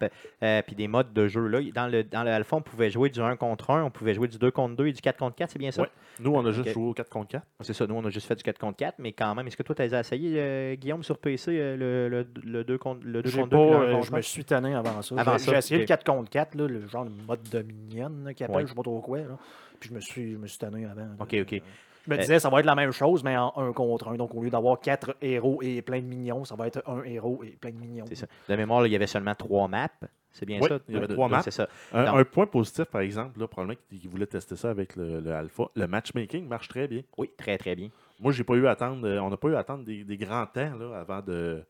euh, 0.43 0.63
puis 0.65 0.77
des 0.77 0.87
modes 0.87 1.13
de 1.13 1.27
jeu, 1.27 1.47
là, 1.49 1.61
dans 1.75 1.89
le, 1.89 2.05
dans 2.05 2.23
le 2.23 2.31
alpha, 2.31 2.57
on 2.57 2.63
pouvait 2.63 2.91
jouer 2.91 3.09
du 3.11 3.21
1 3.21 3.37
contre 3.37 3.71
1, 3.71 3.83
on 3.85 3.91
pouvait 3.91 4.15
jouer 4.15 4.29
du 4.29 4.39
2 4.39 4.51
contre 4.51 4.77
2 4.77 4.87
et 4.87 4.93
du 4.93 5.01
4 5.01 5.17
contre 5.19 5.35
4, 5.37 5.51
c'est 5.51 5.59
bien 5.59 5.71
ça? 5.73 5.83
Ouais. 5.83 5.89
Nous, 6.21 6.33
on 6.33 6.45
a 6.47 6.53
juste 6.53 6.69
joué 6.71 6.85
au 6.85 6.93
4 6.95 7.09
contre 7.11 7.29
4. 7.29 7.47
C'est 7.63 7.73
ça, 7.73 7.87
nous, 7.87 7.95
on 7.97 8.05
a 8.05 8.11
juste 8.11 8.27
fait 8.29 8.37
du 8.37 8.43
4 8.43 8.59
contre 8.59 8.77
4, 8.77 8.95
mais 8.99 9.13
quand 9.13 9.35
même, 9.35 9.47
est-ce 9.49 9.57
que 9.57 9.63
toi, 9.65 9.75
tu 9.75 9.83
as 9.83 9.99
essayé, 10.01 10.35
euh, 10.39 10.75
Guillaume, 10.77 11.03
sur 11.03 11.19
PC, 11.19 11.51
euh, 11.59 11.77
le, 11.77 12.09
le, 12.09 12.27
le 12.45 12.65
2 12.65 12.79
contre, 12.79 13.01
le 13.05 13.23
2 13.23 13.31
J'ai 13.31 13.39
contre 13.41 13.51
pas, 13.51 13.57
2 13.57 13.63
puis 13.65 13.71
le 13.71 13.77
1 13.77 13.81
euh, 13.89 13.93
contre 13.95 14.07
je 14.07 14.13
1? 14.13 14.17
me 14.17 14.23
suis 14.23 14.45
tanné 14.45 14.75
avant 14.75 15.03
ça. 15.03 15.15
Avant 15.19 15.33
J'ai- 15.33 15.39
ça, 15.39 15.53
J'ai 15.53 15.59
essayé 15.59 15.77
ok. 15.79 15.81
le 15.83 15.87
4 15.87 16.05
contre 16.05 16.31
4, 16.31 16.55
là, 16.55 16.67
le 16.69 16.87
genre 16.87 17.05
de 17.07 17.11
mode 17.27 17.41
dominion 17.51 18.13
qui 18.37 18.45
appelle, 18.45 18.57
Ouais. 18.57 18.63
je 18.63 18.69
sais 18.69 18.75
pas 18.75 18.83
trop 18.83 19.01
quoi. 19.01 19.19
Là. 19.19 19.39
Puis 19.81 19.89
je 19.91 19.95
me 19.95 20.01
suis, 20.01 20.33
je 20.33 20.37
me 20.39 20.47
suis 20.47 20.59
tanné 20.59 20.85
avant. 20.85 21.01
là. 21.03 21.09
Ok, 21.21 21.35
ok. 21.41 21.63
Je 22.09 22.13
me 22.15 22.19
Euh, 22.19 22.21
disais, 22.23 22.39
ça 22.39 22.49
va 22.49 22.61
être 22.61 22.67
la 22.67 22.75
même 22.75 22.91
chose, 22.91 23.23
mais 23.23 23.37
en 23.37 23.53
un 23.57 23.73
contre 23.75 24.09
un. 24.09 24.15
Donc, 24.17 24.35
au 24.35 24.43
lieu 24.43 24.49
d'avoir 24.51 24.81
quatre 24.81 25.15
héros 25.21 25.61
et 25.63 25.83
plein 25.83 26.01
de 26.01 26.07
mignons, 26.07 26.45
ça 26.47 26.55
va 26.57 26.67
être 26.67 26.83
un 26.87 27.03
héros 27.05 27.43
et 27.45 27.51
plein 27.51 27.71
de 27.71 27.77
mignons. 27.79 28.07
C'est 28.09 28.15
ça. 28.15 28.27
De 28.49 28.57
mémoire, 28.57 28.81
là, 28.81 28.87
il 28.87 28.93
y 28.93 28.97
avait 28.97 29.07
seulement 29.07 29.35
3 29.35 29.69
maps. 29.69 29.89
C'est 30.33 30.47
bien 30.47 30.59
Oui, 30.63 30.69
ça? 30.69 30.79
il 30.89 30.95
y 30.95 30.97
avait 30.97 31.07
De- 31.07 31.15
trois 31.15 31.29
maps. 31.29 31.43
C'est 31.43 31.51
ça. 31.51 31.69
Un, 31.93 32.05
Donc- 32.05 32.17
un 32.21 32.25
point 32.25 32.47
positif, 32.47 32.85
par 32.87 33.01
exemple, 33.03 33.39
là, 33.41 33.47
probablement 33.47 33.79
qu'ils 33.91 34.09
voulaient 34.09 34.27
tester 34.27 34.57
ça 34.57 34.71
avec 34.71 34.97
le, 34.97 35.21
le 35.21 35.33
alpha. 35.33 35.65
Le 35.75 35.87
matchmaking 35.87 36.47
marche 36.49 36.69
très 36.69 36.87
bien. 36.89 37.03
Oui, 37.19 37.31
très, 37.37 37.59
très 37.59 37.75
bien. 37.77 37.89
Moi, 38.21 38.33
j'ai 38.33 38.45
pas 38.45 38.55
eu 38.55 38.67
à 38.67 38.71
attendre, 38.71 39.07
euh, 39.07 39.19
on 39.21 39.29
n'a 39.31 39.37
pas 39.37 39.49
eu 39.49 39.55
à 39.55 39.59
attendre 39.61 39.85
des, 39.85 40.05
des 40.05 40.17
grands 40.17 40.47
temps 40.47 40.75
là, 40.79 40.99
avant 41.01 41.21
de 41.23 41.63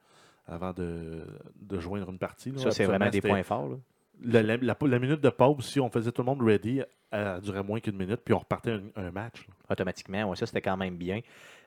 avant 0.46 0.72
de, 0.72 1.24
de 1.60 1.78
joindre 1.78 2.08
une 2.10 2.18
partie. 2.18 2.50
là. 2.50 2.58
Ça, 2.58 2.70
c'est 2.70 2.84
vraiment 2.86 3.10
des 3.10 3.20
points 3.20 3.42
forts. 3.42 3.68
là. 3.68 3.76
La, 4.22 4.98
minute 4.98 5.20
de 5.20 5.30
pause, 5.30 5.64
si 5.64 5.80
on 5.80 5.90
faisait 5.90 6.12
tout 6.12 6.22
le 6.22 6.26
monde 6.26 6.42
ready, 6.42 6.82
elle 7.10 7.40
durait 7.40 7.62
moins 7.62 7.80
qu'une 7.80 7.96
minute, 7.96 8.20
puis 8.24 8.34
on 8.34 8.38
repartait 8.38 8.80
un, 8.96 9.10
match. 9.10 9.46
automatiquement. 9.70 10.30
Ouais, 10.30 10.36
ça, 10.36 10.46
c'était 10.46 10.60
quand 10.60 10.76
même 10.76 10.96
bien. 10.96 11.20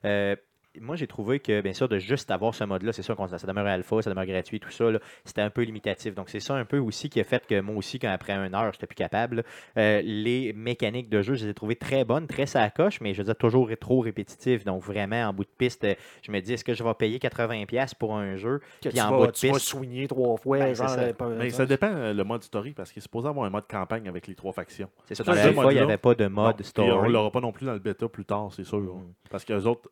Euh, 0.06 0.36
moi, 0.80 0.96
j'ai 0.96 1.08
trouvé 1.08 1.40
que, 1.40 1.60
bien 1.62 1.74
sûr, 1.74 1.90
de 1.90 2.00
juste 2.00 2.32
avoir 2.32 2.56
ce 2.56 2.64
mode-là, 2.64 2.94
c'est 2.94 3.02
sûr 3.02 3.16
que 3.18 3.38
ça 3.38 3.46
demeure 3.48 3.66
alpha, 3.68 4.02
ça 4.02 4.10
demeure 4.10 4.26
gratuit, 4.26 4.60
tout 4.60 4.72
ça, 4.72 4.90
là, 4.90 5.00
c'était 5.26 5.42
un 5.42 5.50
peu 5.50 5.64
limitatif. 5.64 6.16
Donc, 6.16 6.30
c'est 6.30 6.40
ça 6.40 6.56
un 6.56 6.64
peu 6.66 6.78
aussi 6.78 7.10
qui 7.10 7.20
a 7.20 7.24
fait 7.24 7.46
que 7.46 7.60
moi 7.60 7.76
aussi, 7.76 8.00
quand 8.00 8.10
après 8.10 8.34
une 8.34 8.56
heure, 8.56 8.72
j'étais 8.74 8.88
plus 8.88 8.96
capable. 8.96 9.44
euh, 9.78 10.02
les 10.04 10.54
mécaniques 10.54 11.10
de 11.10 11.22
jeu, 11.22 11.34
je 11.36 11.46
les 11.46 11.52
ai 11.52 11.54
trouvées 11.54 11.76
très 11.76 12.06
bonnes, 12.06 12.28
très 12.28 12.46
sacoches, 12.46 13.02
mais 13.02 13.14
je 13.14 13.18
veux 13.20 13.26
dire, 13.26 13.36
toujours 13.36 13.70
trop 13.80 14.00
répétitives. 14.02 14.64
Donc, 14.66 14.82
vraiment, 14.84 15.24
en 15.28 15.34
bout 15.34 15.44
de 15.44 15.50
piste, 15.58 15.86
je 16.22 16.32
me 16.32 16.40
dis, 16.40 16.54
est-ce 16.54 16.64
que 16.64 16.74
je 16.74 16.84
vais 16.84 16.94
payer 16.94 17.20
80$ 17.20 17.94
pour 17.96 18.16
un 18.16 18.36
jeu? 18.38 18.60
Que 18.82 18.90
Puis 18.90 18.98
tu, 18.98 19.02
en 19.02 19.12
vas, 19.12 19.18
bas 19.20 19.28
de 19.28 19.32
tu 19.32 19.48
vas 19.48 19.54
piste. 19.54 19.66
soigner 19.68 20.08
trois 20.08 20.38
fois. 20.38 20.58
Ben, 20.60 20.74
genre, 20.76 20.90
ça. 20.90 21.14
pas- 21.14 21.28
Mais 21.30 21.50
ça 21.50 21.66
dépend 21.66 21.92
euh, 21.92 22.14
le 22.14 22.24
mode 22.24 22.44
story, 22.44 22.72
parce 22.74 22.92
qu'il 22.92 23.00
est 23.00 23.04
supposé 23.04 23.28
avoir 23.28 23.46
un 23.46 23.50
mode 23.50 23.68
campagne 23.68 24.08
avec 24.08 24.28
les 24.28 24.36
trois 24.36 24.54
factions. 24.54 24.90
C'est 25.06 25.16
ça, 25.16 25.24
dans 25.24 25.34
alpha, 25.34 25.72
il 25.72 25.76
n'y 25.76 25.80
avait 25.80 25.98
pas 25.98 26.16
de 26.16 26.28
mode 26.28 26.64
story. 26.64 26.92
on 26.92 27.10
l'aura 27.10 27.32
pas 27.32 27.42
non 27.42 27.52
plus 27.52 27.66
dans 27.66 27.74
le 27.74 27.80
bêta 27.80 28.08
plus 28.08 28.26
tard, 28.26 28.50
c'est 28.56 28.64
sûr. 28.64 28.80
Mhm. 28.80 29.14
Parce 29.30 29.44
que 29.46 29.54
les 29.54 29.66
autres, 29.68 29.90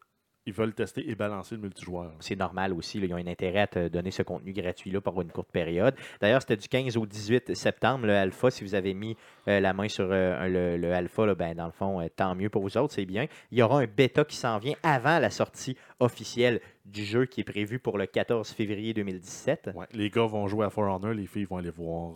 ils 0.49 0.53
veulent 0.53 0.73
tester 0.73 1.07
et 1.09 1.15
balancer 1.15 1.55
le 1.55 1.61
multijoueur. 1.61 2.11
c'est 2.19 2.35
normal 2.35 2.73
aussi. 2.73 2.99
là, 2.99 3.05
ils 3.05 3.13
ont 3.13 3.17
un 3.17 3.27
intérêt 3.27 3.61
à 3.61 3.67
te 3.67 3.87
donner 3.87 4.09
ce 4.09 4.23
contenu 4.23 4.51
gratuit-là 4.51 4.99
pour 4.99 5.21
une 5.21 5.31
courte 5.31 5.51
période. 5.51 5.95
D'ailleurs, 6.19 6.41
c'était 6.41 6.57
du 6.57 6.67
15 6.67 6.97
au 6.97 7.05
18 7.05 7.55
septembre, 7.55 8.07
le 8.07 8.13
alpha. 8.13 8.49
Si 8.49 8.63
vous 8.63 8.73
avez 8.73 8.93
mis 8.93 9.15
euh, 9.47 9.59
la 9.59 9.73
main 9.73 9.87
sur 9.87 10.07
euh, 10.09 10.47
le, 10.47 10.77
le 10.77 10.93
alpha, 10.93 11.25
là, 11.25 11.35
ben, 11.35 11.53
dans 11.55 11.67
le 11.67 11.71
fond, 11.71 12.01
euh, 12.01 12.07
tant 12.13 12.33
mieux 12.33 12.49
pour 12.49 12.63
vous 12.63 12.77
autres, 12.77 12.93
c'est 12.93 13.05
bien. 13.05 13.27
Il 13.51 13.59
y 13.59 13.61
aura 13.61 13.81
un 13.81 13.85
bêta 13.85 14.25
qui 14.25 14.35
s'en 14.35 14.57
vient 14.57 14.75
avant 14.81 15.19
la 15.19 15.29
sortie 15.29 15.77
officielle 15.99 16.61
du 16.85 17.03
jeu 17.03 17.25
qui 17.25 17.41
est 17.41 17.45
prévu 17.45 17.77
pour 17.77 17.99
le 17.99 18.07
14 18.07 18.49
février 18.49 18.93
2017. 18.93 19.71
Ouais, 19.75 19.85
les 19.91 20.09
gars 20.09 20.25
vont 20.25 20.47
jouer 20.47 20.65
à 20.65 20.71
For 20.71 20.83
Honor, 20.83 21.13
les 21.13 21.27
filles 21.27 21.45
vont 21.45 21.57
aller 21.57 21.69
voir 21.69 22.13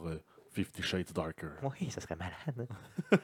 Fifty 0.53 0.81
Shades 0.83 1.11
Darker. 1.13 1.47
Oui, 1.63 1.89
ça 1.89 1.99
serait 1.99 2.15
malade. 2.15 2.67
hein. 3.11 3.17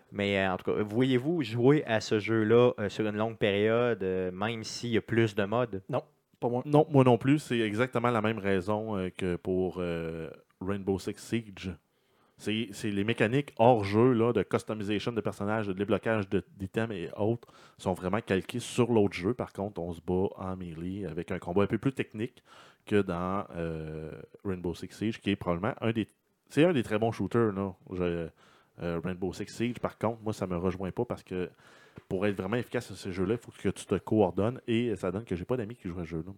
Mais 0.12 0.38
euh, 0.38 0.52
en 0.52 0.56
tout 0.56 0.72
cas, 0.72 0.82
voyez-vous 0.82 1.42
jouer 1.42 1.84
à 1.84 2.00
ce 2.00 2.18
jeu-là 2.18 2.72
euh, 2.78 2.88
sur 2.88 3.06
une 3.06 3.16
longue 3.16 3.36
période, 3.38 4.02
euh, 4.02 4.30
même 4.30 4.62
s'il 4.64 4.90
y 4.90 4.96
a 4.96 5.02
plus 5.02 5.34
de 5.34 5.44
modes? 5.44 5.82
Pas 6.38 6.48
moi. 6.48 6.62
Non, 6.64 6.86
moi 6.90 7.02
non 7.04 7.18
plus. 7.18 7.38
C'est 7.40 7.58
exactement 7.60 8.10
la 8.10 8.20
même 8.22 8.38
raison 8.38 8.96
euh, 8.96 9.08
que 9.10 9.36
pour 9.36 9.76
euh, 9.78 10.30
Rainbow 10.60 10.98
Six 10.98 11.16
Siege. 11.16 11.72
C'est 12.38 12.68
les 12.84 13.02
mécaniques 13.04 13.54
hors 13.56 13.82
jeu 13.82 14.12
là, 14.12 14.34
de 14.34 14.42
customisation 14.42 15.10
de 15.10 15.22
personnages, 15.22 15.66
de 15.66 15.72
déblocage 15.72 16.28
d'items 16.28 16.94
et 16.94 17.08
autres 17.16 17.48
sont 17.78 17.94
vraiment 17.94 18.20
calquées 18.20 18.58
sur 18.60 18.92
l'autre 18.92 19.14
jeu. 19.14 19.32
Par 19.32 19.54
contre, 19.54 19.80
on 19.80 19.94
se 19.94 20.02
bat 20.02 20.28
en 20.36 20.54
melee 20.54 21.06
avec 21.06 21.30
un 21.30 21.38
combat 21.38 21.62
un 21.62 21.66
peu 21.66 21.78
plus 21.78 21.94
technique 21.94 22.44
que 22.84 23.00
dans 23.00 23.46
euh, 23.56 24.12
Rainbow 24.44 24.74
Six 24.74 24.88
Siege, 24.90 25.18
qui 25.22 25.30
est 25.30 25.36
probablement 25.36 25.74
un 25.80 25.92
des. 25.92 26.06
C'est 26.48 26.64
un 26.64 26.72
des 26.72 26.82
très 26.82 26.98
bons 26.98 27.12
shooters, 27.12 27.52
là. 27.52 27.74
Euh, 28.82 29.00
Rainbow 29.02 29.32
Six 29.32 29.46
Siege, 29.48 29.78
par 29.80 29.96
contre, 29.96 30.20
moi, 30.22 30.34
ça 30.34 30.46
me 30.46 30.56
rejoint 30.56 30.90
pas 30.90 31.06
parce 31.06 31.22
que 31.22 31.50
pour 32.08 32.26
être 32.26 32.36
vraiment 32.36 32.56
efficace 32.56 32.86
sur 32.86 32.96
ces 32.96 33.10
jeux-là, 33.10 33.34
il 33.34 33.38
faut 33.38 33.50
que 33.50 33.68
tu 33.70 33.86
te 33.86 33.94
coordonnes 33.94 34.60
et 34.66 34.94
ça 34.96 35.10
donne 35.10 35.24
que 35.24 35.34
j'ai 35.34 35.46
pas 35.46 35.56
d'amis 35.56 35.76
qui 35.76 35.88
jouent 35.88 36.00
à 36.00 36.04
ce 36.04 36.10
jeu-là. 36.10 36.32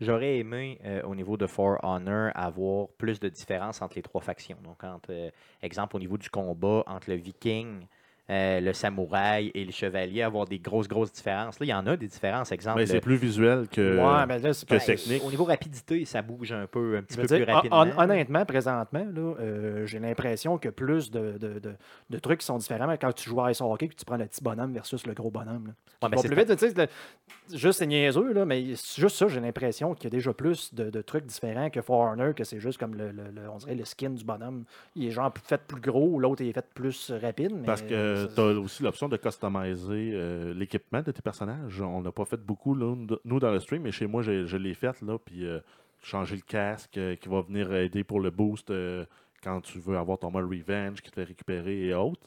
J'aurais 0.00 0.38
aimé, 0.38 0.80
euh, 0.84 1.02
au 1.02 1.14
niveau 1.14 1.36
de 1.36 1.46
For 1.46 1.78
Honor, 1.82 2.30
avoir 2.34 2.88
plus 2.96 3.20
de 3.20 3.28
différence 3.28 3.82
entre 3.82 3.96
les 3.96 4.02
trois 4.02 4.22
factions. 4.22 4.56
Donc, 4.64 4.78
euh, 5.10 5.30
exemple, 5.60 5.96
au 5.96 5.98
niveau 5.98 6.16
du 6.16 6.30
combat, 6.30 6.82
entre 6.86 7.10
le 7.10 7.16
Viking, 7.16 7.86
euh, 8.30 8.60
le 8.60 8.72
samouraï 8.72 9.50
et 9.54 9.64
le 9.64 9.72
chevalier 9.72 10.22
avoir 10.22 10.46
des 10.46 10.58
grosses, 10.60 10.86
grosses 10.86 11.12
différences. 11.12 11.58
Là, 11.58 11.66
il 11.66 11.70
y 11.70 11.74
en 11.74 11.86
a 11.86 11.96
des 11.96 12.06
différences. 12.06 12.52
Exemple, 12.52 12.78
Mais 12.78 12.86
c'est 12.86 13.00
plus 13.00 13.16
visuel 13.16 13.66
que. 13.68 13.98
ouais, 13.98 14.26
mais 14.26 14.38
là, 14.38 14.52
c'est 14.54 14.68
que 14.68 14.76
technique. 14.86 15.24
au 15.24 15.30
niveau 15.30 15.44
rapidité, 15.44 16.04
ça 16.04 16.22
bouge 16.22 16.52
un 16.52 16.66
peu, 16.66 16.96
un 16.98 17.02
petit 17.02 17.16
peu 17.16 17.26
plus 17.26 17.42
rapidement. 17.44 17.80
hon- 17.80 17.90
hon- 17.96 17.98
honnêtement, 18.02 18.44
présentement, 18.44 19.04
là, 19.12 19.34
euh, 19.40 19.86
j'ai 19.86 19.98
l'impression 19.98 20.58
que 20.58 20.68
plus 20.68 21.10
de, 21.10 21.38
de- 21.38 21.58
de- 21.58 21.74
de 22.10 22.18
trucs 22.18 22.42
sont 22.42 22.58
différents 22.58 22.92
quand 23.00 23.12
tu 23.12 23.28
joues 23.28 23.40
à 23.40 23.50
Ice 23.50 23.60
Hockey 23.60 23.88
que 23.88 23.94
tu 23.96 24.04
prends 24.04 24.16
le 24.16 24.26
petit 24.26 24.42
bonhomme 24.44 24.72
versus 24.72 25.06
le 25.06 25.12
gros 25.14 25.30
bonhomme. 25.30 25.66
là. 26.02 26.08
Ouais, 26.08 26.16
plus 26.22 26.34
vite, 26.36 26.56
tu 26.56 26.68
sais, 26.68 26.74
le- 26.76 27.56
juste 27.58 27.80
c'est 27.80 27.86
niaiseux, 27.86 28.32
là, 28.32 28.44
mais 28.44 28.74
c'est 28.76 29.00
juste 29.00 29.16
ça, 29.16 29.28
j'ai 29.28 29.40
l'impression 29.40 29.94
qu'il 29.94 30.04
y 30.04 30.06
a 30.06 30.10
déjà 30.10 30.32
plus 30.32 30.72
de, 30.72 30.88
de 30.90 31.02
trucs 31.02 31.26
différents 31.26 31.68
que 31.70 31.82
Foreigner, 31.82 32.32
que 32.34 32.44
c'est 32.44 32.60
juste 32.60 32.78
comme 32.78 32.94
le, 32.94 33.10
le- 33.10 33.30
le- 33.34 33.48
on 33.52 33.56
dirait 33.58 33.74
le 33.74 33.84
skin 33.84 34.10
du 34.10 34.24
bonhomme. 34.24 34.64
Il 34.96 35.06
est 35.06 35.10
genre 35.10 35.32
fait 35.44 35.60
plus 35.66 35.80
gros, 35.80 36.18
l'autre 36.18 36.42
il 36.42 36.48
est 36.48 36.52
fait 36.52 36.66
plus 36.74 37.10
rapide. 37.22 37.52
mais 37.54 37.66
Parce 37.66 37.82
que 37.82 38.19
ça- 38.28 38.34
tu 38.34 38.40
as 38.40 38.60
aussi 38.60 38.82
l'option 38.82 39.08
de 39.08 39.16
customiser 39.16 40.10
euh, 40.14 40.54
l'équipement 40.54 41.02
de 41.02 41.10
tes 41.12 41.22
personnages. 41.22 41.80
On 41.80 42.00
n'a 42.02 42.12
pas 42.12 42.24
fait 42.24 42.36
beaucoup, 42.40 42.74
là, 42.74 42.94
nous, 43.24 43.38
dans 43.40 43.50
le 43.52 43.60
stream, 43.60 43.82
mais 43.82 43.92
chez 43.92 44.06
moi, 44.06 44.22
je, 44.22 44.46
je 44.46 44.56
l'ai 44.56 44.74
fait. 44.74 45.00
Là, 45.02 45.18
puis 45.18 45.44
euh, 45.46 45.60
changer 46.02 46.36
le 46.36 46.42
casque 46.42 46.96
euh, 46.98 47.16
qui 47.16 47.28
va 47.28 47.40
venir 47.42 47.72
aider 47.74 48.04
pour 48.04 48.20
le 48.20 48.30
boost 48.30 48.70
euh, 48.70 49.04
quand 49.42 49.60
tu 49.60 49.78
veux 49.78 49.96
avoir 49.96 50.18
ton 50.18 50.30
mode 50.30 50.46
revenge 50.48 51.00
qui 51.00 51.10
te 51.10 51.14
fait 51.14 51.24
récupérer 51.24 51.86
et 51.86 51.94
autres. 51.94 52.20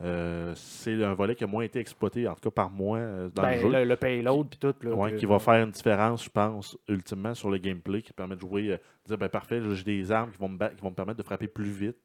Euh, 0.00 0.52
c'est 0.56 1.02
un 1.04 1.14
volet 1.14 1.36
qui 1.36 1.44
a 1.44 1.46
moins 1.46 1.62
été 1.62 1.78
exploité, 1.78 2.26
en 2.26 2.34
tout 2.34 2.50
cas 2.50 2.50
par 2.50 2.70
moi, 2.70 2.98
euh, 2.98 3.28
dans 3.32 3.42
ben, 3.42 3.54
le 3.54 3.60
jeu. 3.60 3.68
le, 3.70 3.84
le 3.84 3.96
payload 3.96 4.48
puis 4.48 4.58
tout. 4.58 4.74
Là, 4.82 4.94
Ouais, 4.94 5.12
que- 5.12 5.16
qui 5.16 5.26
va 5.26 5.38
faire 5.38 5.62
une 5.64 5.70
différence, 5.70 6.24
je 6.24 6.30
pense, 6.30 6.76
ultimement, 6.88 7.34
sur 7.34 7.50
le 7.50 7.58
gameplay, 7.58 8.02
qui 8.02 8.12
permet 8.12 8.34
de 8.34 8.40
jouer, 8.40 8.70
euh, 8.72 8.76
de 9.04 9.08
dire, 9.08 9.18
ben 9.18 9.28
parfait, 9.28 9.60
j'ai 9.74 9.84
des 9.84 10.10
armes 10.10 10.32
qui 10.32 10.38
vont, 10.38 10.48
me 10.48 10.58
qui 10.74 10.80
vont 10.82 10.90
me 10.90 10.94
permettre 10.94 11.18
de 11.18 11.22
frapper 11.22 11.46
plus 11.46 11.70
vite 11.70 11.98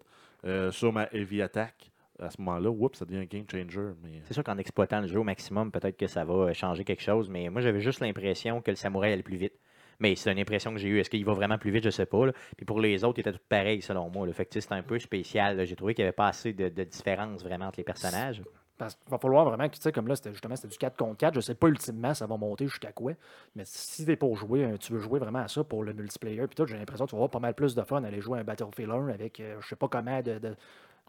euh, 0.46 0.72
sur 0.72 0.94
ma 0.94 1.08
heavy 1.12 1.42
attack. 1.42 1.90
À 2.20 2.30
ce 2.32 2.42
moment-là, 2.42 2.70
oups, 2.70 2.98
ça 2.98 3.06
devient 3.06 3.20
un 3.20 3.26
game 3.26 3.46
changer. 3.50 3.92
Mais... 4.04 4.22
C'est 4.26 4.34
sûr 4.34 4.44
qu'en 4.44 4.58
exploitant 4.58 5.02
le 5.02 5.08
jeu 5.08 5.20
au 5.20 5.24
maximum, 5.24 5.72
peut-être 5.72 5.98
que 5.98 6.08
ça 6.08 6.26
va 6.26 6.34
euh, 6.34 6.54
changer 6.54 6.84
quelque 6.84 7.04
chose, 7.04 7.30
mais 7.30 7.50
moi 7.50 7.62
j'avais 7.62 7.80
juste 7.80 8.00
l'impression 8.00 8.62
que 8.62 8.72
le 8.72 8.76
samouraï 8.78 9.14
allait 9.14 9.24
plus 9.24 9.38
vite. 9.38 9.54
Mais 10.00 10.16
c'est 10.16 10.32
une 10.32 10.40
impression 10.40 10.72
que 10.74 10.78
j'ai 10.78 10.90
eue. 10.90 11.00
Est-ce 11.00 11.10
qu'il 11.10 11.26
va 11.26 11.34
vraiment 11.34 11.58
plus 11.58 11.72
vite? 11.72 11.84
Je 11.84 11.90
sais 11.90 12.06
pas. 12.06 12.28
là. 12.28 12.32
Puis 12.56 12.66
pour 12.66 12.80
les 12.80 13.04
autres, 13.04 13.18
il 13.18 13.22
était 13.22 13.32
tout 13.34 13.40
pareil 13.50 13.82
selon 13.82 14.10
moi. 14.10 14.28
là. 14.28 14.34
Fait 14.34 14.46
que 14.46 14.60
c'est 14.60 14.72
un 14.72 14.84
peu 14.84 15.00
spécial. 15.00 15.66
J'ai 15.66 15.76
trouvé 15.76 15.96
qu'il 15.96 16.04
n'y 16.04 16.08
avait 16.08 16.16
pas 16.16 16.28
assez 16.28 16.54
de, 16.54 16.70
de 16.70 16.84
différence 16.84 17.44
vraiment 17.44 17.66
entre 17.66 17.80
les 17.80 17.84
personnages. 17.84 18.44
Parce 18.78 18.94
qu'il 18.94 19.10
va 19.10 19.18
falloir 19.18 19.44
vraiment 19.46 19.68
que, 19.68 19.76
tu 19.76 19.82
sais, 19.82 19.92
comme 19.92 20.08
là, 20.08 20.16
c'était 20.16 20.32
justement 20.32 20.56
c'était 20.56 20.68
du 20.68 20.78
4 20.78 20.96
contre 20.98 21.18
4. 21.18 21.34
Je 21.34 21.40
sais 21.40 21.56
pas 21.56 21.68
ultimement 21.68 22.14
ça 22.14 22.28
va 22.28 22.38
monter 22.38 22.68
jusqu'à 22.68 22.92
quoi. 22.92 23.14
Mais 23.56 23.64
si 23.66 24.06
t'es 24.06 24.16
pour 24.16 24.36
jouer, 24.38 24.66
euh, 24.66 24.78
tu 24.78 24.94
veux 24.94 25.00
jouer 25.00 25.18
vraiment 25.20 25.40
à 25.40 25.48
ça 25.48 25.64
pour 25.64 25.84
le 25.84 25.94
multiplayer, 25.94 26.46
puis 26.46 26.56
tout, 26.56 26.68
j'ai 26.68 26.78
l'impression 26.78 27.06
que 27.06 27.10
tu 27.10 27.16
vas 27.16 27.22
avoir 27.22 27.32
pas 27.32 27.40
mal 27.40 27.56
plus 27.56 27.74
de 27.74 27.82
fun 27.82 28.04
à 28.04 28.08
aller 28.08 28.22
jouer 28.22 28.38
à 28.38 28.42
un 28.42 28.44
Battlefield 28.44 28.92
1 28.92 29.08
avec 29.08 29.40
euh, 29.40 29.58
je 29.62 29.68
sais 29.68 29.76
pas 29.76 29.88
comment 29.88 30.22
de, 30.22 30.38
de- 30.38 30.56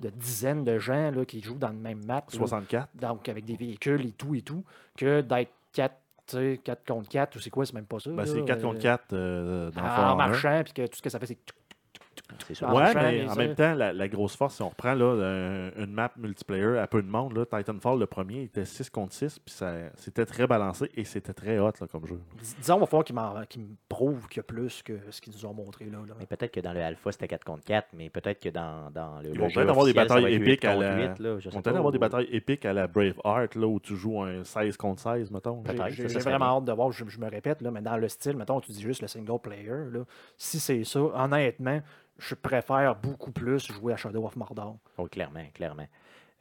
de 0.00 0.10
dizaines 0.10 0.64
de 0.64 0.78
gens 0.78 1.10
là, 1.10 1.24
qui 1.24 1.40
jouent 1.40 1.58
dans 1.58 1.68
le 1.68 1.74
même 1.78 2.04
map. 2.04 2.16
là. 2.16 2.24
64. 2.28 2.88
donc 2.94 3.28
avec 3.28 3.44
des 3.44 3.56
véhicules 3.56 4.06
et 4.06 4.12
tout 4.12 4.34
et 4.34 4.42
tout, 4.42 4.64
que 4.96 5.20
d'être 5.20 5.52
4, 5.72 5.94
tu 6.26 6.36
sais, 6.36 6.60
4 6.62 6.86
contre 6.86 7.08
4, 7.08 7.36
ou 7.36 7.40
c'est 7.40 7.50
quoi, 7.50 7.66
c'est 7.66 7.74
même 7.74 7.86
pas 7.86 7.98
ça. 7.98 8.10
Ben, 8.10 8.26
c'est 8.26 8.44
4 8.44 8.58
euh, 8.58 8.62
contre 8.62 8.80
4 8.80 9.04
euh, 9.12 9.70
dans 9.70 9.82
en, 9.82 10.16
marchant, 10.16 10.62
puis 10.64 10.72
que 10.72 10.86
tout 10.86 10.96
ce 10.96 11.02
que 11.02 11.10
ça 11.10 11.18
fait, 11.18 11.26
c'est. 11.26 11.38
C'est 12.46 12.54
sûr. 12.54 12.68
Ah, 12.68 12.74
Ouais, 12.74 12.94
mais 12.94 13.28
en 13.28 13.34
même 13.36 13.54
temps, 13.54 13.74
la, 13.74 13.92
la 13.92 14.08
grosse 14.08 14.36
force, 14.36 14.56
si 14.56 14.62
on 14.62 14.68
reprend 14.68 14.94
là, 14.94 15.12
un- 15.74 15.82
une 15.84 15.92
map 15.92 16.10
multiplayer 16.16 16.78
à 16.78 16.86
peu 16.86 17.02
de 17.02 17.08
monde, 17.08 17.36
là, 17.36 17.44
Titanfall, 17.46 17.98
le 17.98 18.06
premier, 18.06 18.42
était 18.42 18.64
6 18.64 18.90
contre 18.90 19.14
6, 19.14 19.38
puis 19.38 19.54
ça- 19.54 19.90
c'était 19.96 20.26
très 20.26 20.46
balancé 20.46 20.90
et 20.94 21.04
c'était 21.04 21.32
très 21.32 21.58
hot 21.58 21.72
là, 21.80 21.86
comme 21.90 22.06
jeu. 22.06 22.20
Dis- 22.40 22.54
Disons, 22.60 22.76
il 22.76 22.80
va 22.80 22.86
falloir 22.86 23.04
qu'ils 23.48 23.62
me 23.62 23.68
prouvent 23.88 24.28
qu'il 24.28 24.38
y 24.38 24.40
a 24.40 24.42
plus 24.44 24.82
que 24.82 24.92
ce 25.10 25.20
qu'ils 25.20 25.32
nous 25.34 25.46
ont 25.46 25.54
montré 25.54 25.86
là. 25.86 25.98
là. 26.06 26.14
Mais 26.18 26.26
peut-être 26.26 26.52
que 26.52 26.60
dans 26.60 26.72
le 26.72 26.80
alpha, 26.82 27.12
c'était 27.12 27.28
4 27.28 27.44
contre 27.44 27.64
4, 27.64 27.88
mais 27.96 28.10
peut-être 28.10 28.40
que 28.40 28.50
dans, 28.50 28.90
dans 28.90 29.20
le. 29.22 29.30
Ils 29.30 29.38
vont 29.40 29.48
peut-être 29.48 29.70
avoir 29.70 29.86
des 29.86 29.92
batailles 29.94 30.34
épiques 30.34 30.62
8 30.62 30.64
à 30.66 30.72
contre 30.74 30.80
la- 30.84 30.96
8, 31.14 31.18
là, 31.18 31.38
je 31.38 31.50
sais 31.50 31.56
On 31.56 31.62
peut 31.62 31.70
avoir 31.70 31.92
des 31.92 31.98
batailles 31.98 32.28
épiques 32.30 32.64
à 32.66 32.72
la 32.72 32.86
Braveheart, 32.86 33.54
là, 33.54 33.66
où 33.66 33.80
tu 33.80 33.96
joues 33.96 34.22
un 34.22 34.44
16 34.44 34.76
contre 34.76 35.00
16, 35.02 35.30
mettons. 35.30 35.62
J'ai- 35.90 36.08
vraiment 36.18 36.58
hâte 36.58 36.64
de 36.64 36.72
voir, 36.72 36.92
je, 36.92 37.04
je 37.08 37.18
me 37.18 37.28
répète, 37.30 37.62
là, 37.62 37.70
mais 37.70 37.80
dans 37.80 37.96
le 37.96 38.08
style, 38.08 38.36
mettons, 38.36 38.60
tu 38.60 38.70
dis 38.72 38.82
juste 38.82 39.00
le 39.02 39.08
single 39.08 39.38
player, 39.42 39.84
là, 39.92 40.00
si 40.36 40.60
c'est 40.60 40.84
ça, 40.84 41.00
honnêtement, 41.00 41.80
je 42.18 42.34
préfère 42.34 42.96
beaucoup 42.96 43.30
plus 43.32 43.66
jouer 43.72 43.92
à 43.92 43.96
Shadow 43.96 44.24
of 44.26 44.36
Mordor. 44.36 44.76
Oh, 44.96 45.06
clairement, 45.06 45.44
clairement. 45.54 45.86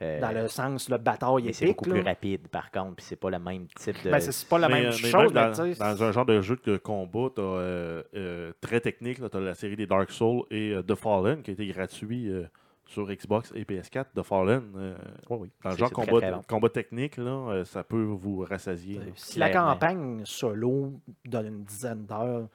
Euh, 0.01 0.19
Dans 0.21 0.31
le 0.31 0.47
sens, 0.47 0.89
le 0.89 0.97
bataille 0.97 1.51
c'est 1.53 1.65
épique. 1.65 1.77
beaucoup 1.77 1.89
là. 1.89 1.95
plus 1.95 2.03
rapide, 2.03 2.47
par 2.49 2.69
contre, 2.69 2.97
puis 2.97 3.05
c'est 3.05 3.15
pas 3.15 3.31
le 3.31 3.39
même 3.39 3.65
type 3.75 3.95
de. 4.03 4.11
Ben, 4.11 4.19
c'est 4.19 4.47
pas 4.47 4.59
la 4.59 4.67
Mais, 4.67 4.73
même 4.75 4.85
euh, 4.91 4.95
mais 5.01 5.09
chose, 5.09 5.33
même 5.33 5.51
dans, 5.51 5.51
tu 5.65 5.73
sais, 5.73 5.79
dans 5.79 6.03
un 6.03 6.11
genre 6.11 6.25
de 6.25 6.39
jeu 6.41 6.59
de 6.63 6.77
combat, 6.77 7.29
tu 7.35 7.41
très 8.61 8.79
technique. 8.79 9.17
Tu 9.17 9.37
as 9.37 9.39
la 9.39 9.55
série 9.55 9.75
des 9.75 9.87
Dark 9.87 10.11
Souls 10.11 10.43
et 10.51 10.71
euh, 10.71 10.83
The 10.83 10.93
Fallen 10.93 11.41
qui 11.41 11.49
a 11.49 11.53
été 11.53 11.65
gratuit 11.67 12.29
euh, 12.29 12.43
sur 12.85 13.07
Xbox 13.07 13.51
et 13.55 13.63
PS4. 13.63 14.05
The 14.15 14.21
Fallen, 14.21 14.61
euh, 14.75 14.95
Oui, 15.31 15.37
oui. 15.41 15.51
dans 15.63 15.71
le 15.71 15.77
genre 15.77 15.89
très, 15.91 16.05
combat, 16.05 16.31
très 16.31 16.41
combat 16.47 16.69
technique, 16.69 17.17
là, 17.17 17.31
euh, 17.31 17.65
ça 17.65 17.83
peut 17.83 18.03
vous 18.03 18.45
rassasier. 18.47 18.99
si 19.15 19.39
la 19.39 19.49
campagne 19.49 20.21
solo 20.25 20.93
donne 21.25 21.47
une 21.47 21.63
dizaine 21.63 22.05
d'heures, 22.05 22.47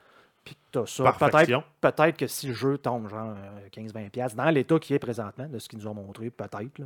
puis 0.43 0.55
que 0.55 0.59
t'as 0.71 0.85
ça, 0.85 1.03
Par 1.03 1.17
peut-être 1.17 1.31
faction. 1.31 1.63
peut-être 1.81 2.17
que 2.17 2.27
si 2.27 2.47
le 2.47 2.53
jeu 2.53 2.77
tombe 2.77 3.07
genre 3.09 3.35
euh, 3.37 3.67
15-20$, 3.71 4.09
piastres, 4.09 4.37
dans 4.37 4.49
l'état 4.49 4.79
qui 4.79 4.93
est 4.93 4.99
présentement, 4.99 5.47
de 5.47 5.59
ce 5.59 5.69
qu'ils 5.69 5.79
nous 5.79 5.87
ont 5.87 5.93
montré, 5.93 6.29
peut-être, 6.29 6.79
là, 6.79 6.85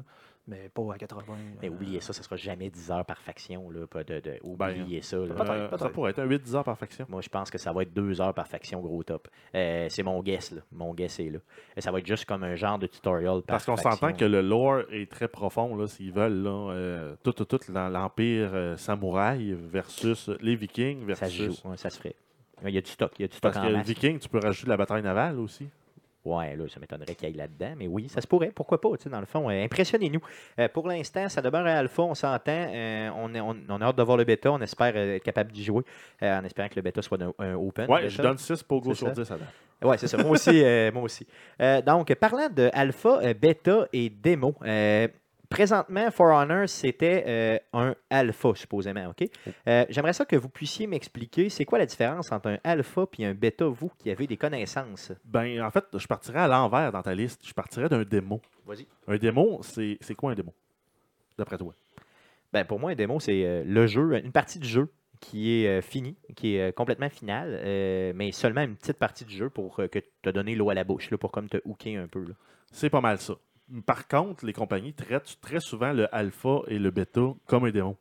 mais 0.49 0.69
pas 0.73 0.81
à 0.93 0.97
80$. 0.97 1.23
Mais 1.61 1.67
euh, 1.67 1.71
oubliez 1.71 1.99
ça, 1.99 2.13
ça 2.13 2.23
sera 2.23 2.37
jamais 2.37 2.69
10 2.69 2.91
heures 2.91 3.03
par 3.05 3.17
faction. 3.19 3.69
Là, 3.69 3.85
pas 3.85 4.03
de, 4.05 4.21
de- 4.21 4.39
Ben, 4.55 4.81
oubliez 4.81 5.01
ça. 5.01 5.17
là. 5.17 5.33
Peut-être, 5.33 5.49
Euh, 5.49 5.69
Ça 5.71 5.77
peut-être. 5.77 5.91
pourrait 5.91 6.11
être 6.11 6.19
un 6.19 6.25
8-10 6.27 6.55
heures 6.55 6.63
par 6.63 6.77
faction. 6.77 7.05
Moi, 7.09 7.19
je 7.21 7.27
pense 7.27 7.49
que 7.51 7.57
ça 7.57 7.73
va 7.73 7.81
être 7.81 7.93
2 7.93 8.21
heures 8.21 8.33
par 8.33 8.47
faction, 8.47 8.79
gros 8.79 9.03
top. 9.03 9.27
Euh, 9.55 9.87
c'est 9.89 10.03
mon 10.03 10.21
guess, 10.23 10.51
là. 10.51 10.61
Mon 10.71 10.93
guess 10.93 11.19
est 11.19 11.29
là. 11.31 11.39
Et 11.75 11.81
ça 11.81 11.91
va 11.91 11.99
être 11.99 12.05
juste 12.07 12.23
comme 12.25 12.43
un 12.43 12.55
genre 12.55 12.79
de 12.79 12.87
tutorial 12.87 13.41
par 13.41 13.55
Parce 13.55 13.65
qu'on 13.65 13.75
s'entend 13.75 14.13
que 14.13 14.23
le 14.23 14.41
lore 14.41 14.83
est 14.91 15.11
très 15.11 15.27
profond, 15.27 15.75
là, 15.75 15.85
s'ils 15.87 16.13
veulent. 16.13 16.41
Là, 16.43 16.71
euh, 16.71 17.15
tout, 17.23 17.33
tout, 17.33 17.43
tout 17.45 17.59
dans 17.71 17.89
l'Empire 17.89 18.51
euh, 18.53 18.77
samouraï 18.77 19.51
versus 19.53 20.29
les 20.39 20.55
Vikings 20.55 21.01
Ça 21.09 21.15
se 21.15 21.19
versus. 21.43 21.61
joue, 21.63 21.69
ouais, 21.71 21.77
ça 21.77 21.89
se 21.89 21.97
ferait. 21.97 22.15
Il 22.65 22.73
y 22.73 22.77
a 22.77 22.81
du 22.81 22.89
stock, 22.91 23.11
il 23.19 23.23
y 23.23 23.25
a 23.25 23.27
du 23.27 23.35
stock 23.35 23.53
Parce 23.53 23.65
en 23.65 23.69
que 23.69 23.73
masse? 23.73 23.87
Viking, 23.87 24.19
tu 24.19 24.29
peux 24.29 24.39
rajouter 24.39 24.65
de 24.65 24.69
la 24.71 24.77
bataille 24.77 25.03
navale 25.03 25.39
aussi. 25.39 25.67
Ouais, 26.25 26.57
là, 26.57 26.65
ça 26.67 26.77
m'étonnerait 26.81 27.15
qu'il 27.15 27.29
y 27.29 27.31
ait 27.31 27.37
là-dedans, 27.37 27.73
mais 27.77 27.87
oui, 27.87 28.09
ça 28.09 28.19
se 28.19 28.27
pourrait. 28.27 28.51
Pourquoi 28.53 28.81
pas, 28.81 28.89
tu 28.97 29.03
sais, 29.03 29.09
dans 29.09 29.21
le 29.21 29.25
fond. 29.25 29.49
Euh, 29.49 29.63
Impressionnez-nous. 29.63 30.19
Euh, 30.59 30.67
pour 30.67 30.85
l'instant, 30.85 31.29
ça 31.29 31.41
demeure 31.41 31.65
un 31.65 31.75
alpha, 31.75 32.01
on 32.03 32.15
s'entend. 32.15 32.51
Euh, 32.51 33.09
on, 33.15 33.33
est- 33.33 33.39
on, 33.39 33.55
on 33.69 33.79
a 33.81 33.85
hâte 33.85 33.95
de 33.97 34.03
voir 34.03 34.17
le 34.17 34.25
bêta. 34.25 34.51
On 34.51 34.59
espère 34.59 34.97
être 34.97 35.23
capable 35.23 35.53
d'y 35.53 35.63
jouer 35.63 35.83
en 36.21 36.43
espérant 36.43 36.67
que 36.67 36.75
le 36.75 36.81
bêta 36.81 37.01
soit 37.01 37.17
un, 37.21 37.31
un 37.39 37.53
open. 37.53 37.89
Ouais, 37.89 38.09
je 38.09 38.21
donne 38.21 38.37
6 38.37 38.61
Pogo 38.63 38.89
C'est 38.93 38.97
sur 39.05 39.07
ça. 39.07 39.13
10 39.13 39.31
à. 39.31 39.37
Oui, 39.87 39.95
c'est 39.99 40.07
ça. 40.07 40.17
Moi 40.17 40.31
aussi. 40.31 40.63
moi 40.93 41.03
aussi. 41.03 41.25
Donc, 41.85 42.13
parlant 42.15 42.49
de 42.49 42.69
alpha, 42.73 43.33
bêta 43.33 43.87
et 43.93 44.09
démo, 44.09 44.53
présentement, 45.49 46.09
For 46.11 46.27
Honor, 46.27 46.67
c'était 46.67 47.23
euh, 47.27 47.57
un 47.73 47.95
alpha, 48.09 48.53
supposément. 48.55 49.07
OK? 49.09 49.29
Euh, 49.67 49.85
J'aimerais 49.89 50.13
ça 50.13 50.25
que 50.25 50.35
vous 50.35 50.49
puissiez 50.49 50.87
m'expliquer 50.87 51.49
c'est 51.49 51.65
quoi 51.65 51.79
la 51.79 51.85
différence 51.85 52.31
entre 52.31 52.49
un 52.49 52.57
alpha 52.63 53.05
et 53.17 53.25
un 53.25 53.33
bêta, 53.33 53.65
vous 53.65 53.91
qui 53.97 54.09
avez 54.11 54.27
des 54.27 54.37
connaissances? 54.37 55.11
Ben, 55.25 55.61
en 55.61 55.71
fait, 55.71 55.85
je 55.97 56.07
partirais 56.07 56.39
à 56.41 56.47
l'envers 56.47 56.91
dans 56.91 57.01
ta 57.01 57.13
liste. 57.15 57.41
Je 57.45 57.53
partirais 57.53 57.89
d'un 57.89 58.03
démo. 58.03 58.41
Vas-y. 58.65 58.85
Un 59.07 59.17
démo, 59.17 59.59
c'est 59.63 59.97
c'est 60.01 60.15
quoi 60.15 60.31
un 60.31 60.35
démo? 60.35 60.53
D'après 61.37 61.57
toi? 61.57 61.73
Ben, 62.53 62.63
pour 62.65 62.79
moi, 62.79 62.91
un 62.91 62.95
démo, 62.95 63.19
c'est 63.19 63.43
euh, 63.45 63.63
le 63.65 63.87
jeu, 63.87 64.17
une 64.23 64.31
partie 64.31 64.59
du 64.59 64.67
jeu 64.67 64.91
qui 65.19 65.63
est 65.63 65.81
finie, 65.81 66.15
qui 66.35 66.57
est 66.57 66.71
complètement 66.75 67.09
finale, 67.09 67.59
mais 68.13 68.31
seulement 68.31 68.61
une 68.61 68.75
petite 68.75 68.97
partie 68.99 69.25
du 69.25 69.35
jeu 69.35 69.49
pour 69.49 69.77
que 69.77 69.99
te 70.21 70.29
donner 70.29 70.53
l'eau 70.53 70.69
à 70.69 70.75
la 70.75 70.83
bouche, 70.83 71.09
là, 71.09 71.17
pour 71.17 71.31
comme 71.31 71.49
te 71.49 71.57
hooker 71.65 71.97
un 71.97 72.07
peu. 72.07 72.19
là. 72.19 72.35
C'est 72.71 72.91
pas 72.91 73.01
mal 73.01 73.17
ça. 73.17 73.33
Par 73.85 74.07
contre, 74.07 74.45
les 74.45 74.53
compagnies 74.53 74.93
traitent 74.93 75.37
très 75.41 75.59
souvent 75.59 75.93
le 75.93 76.13
alpha 76.15 76.61
et 76.67 76.79
le 76.79 76.91
bêta 76.91 77.33
comme 77.45 77.65
un 77.65 77.71
démo. 77.71 77.97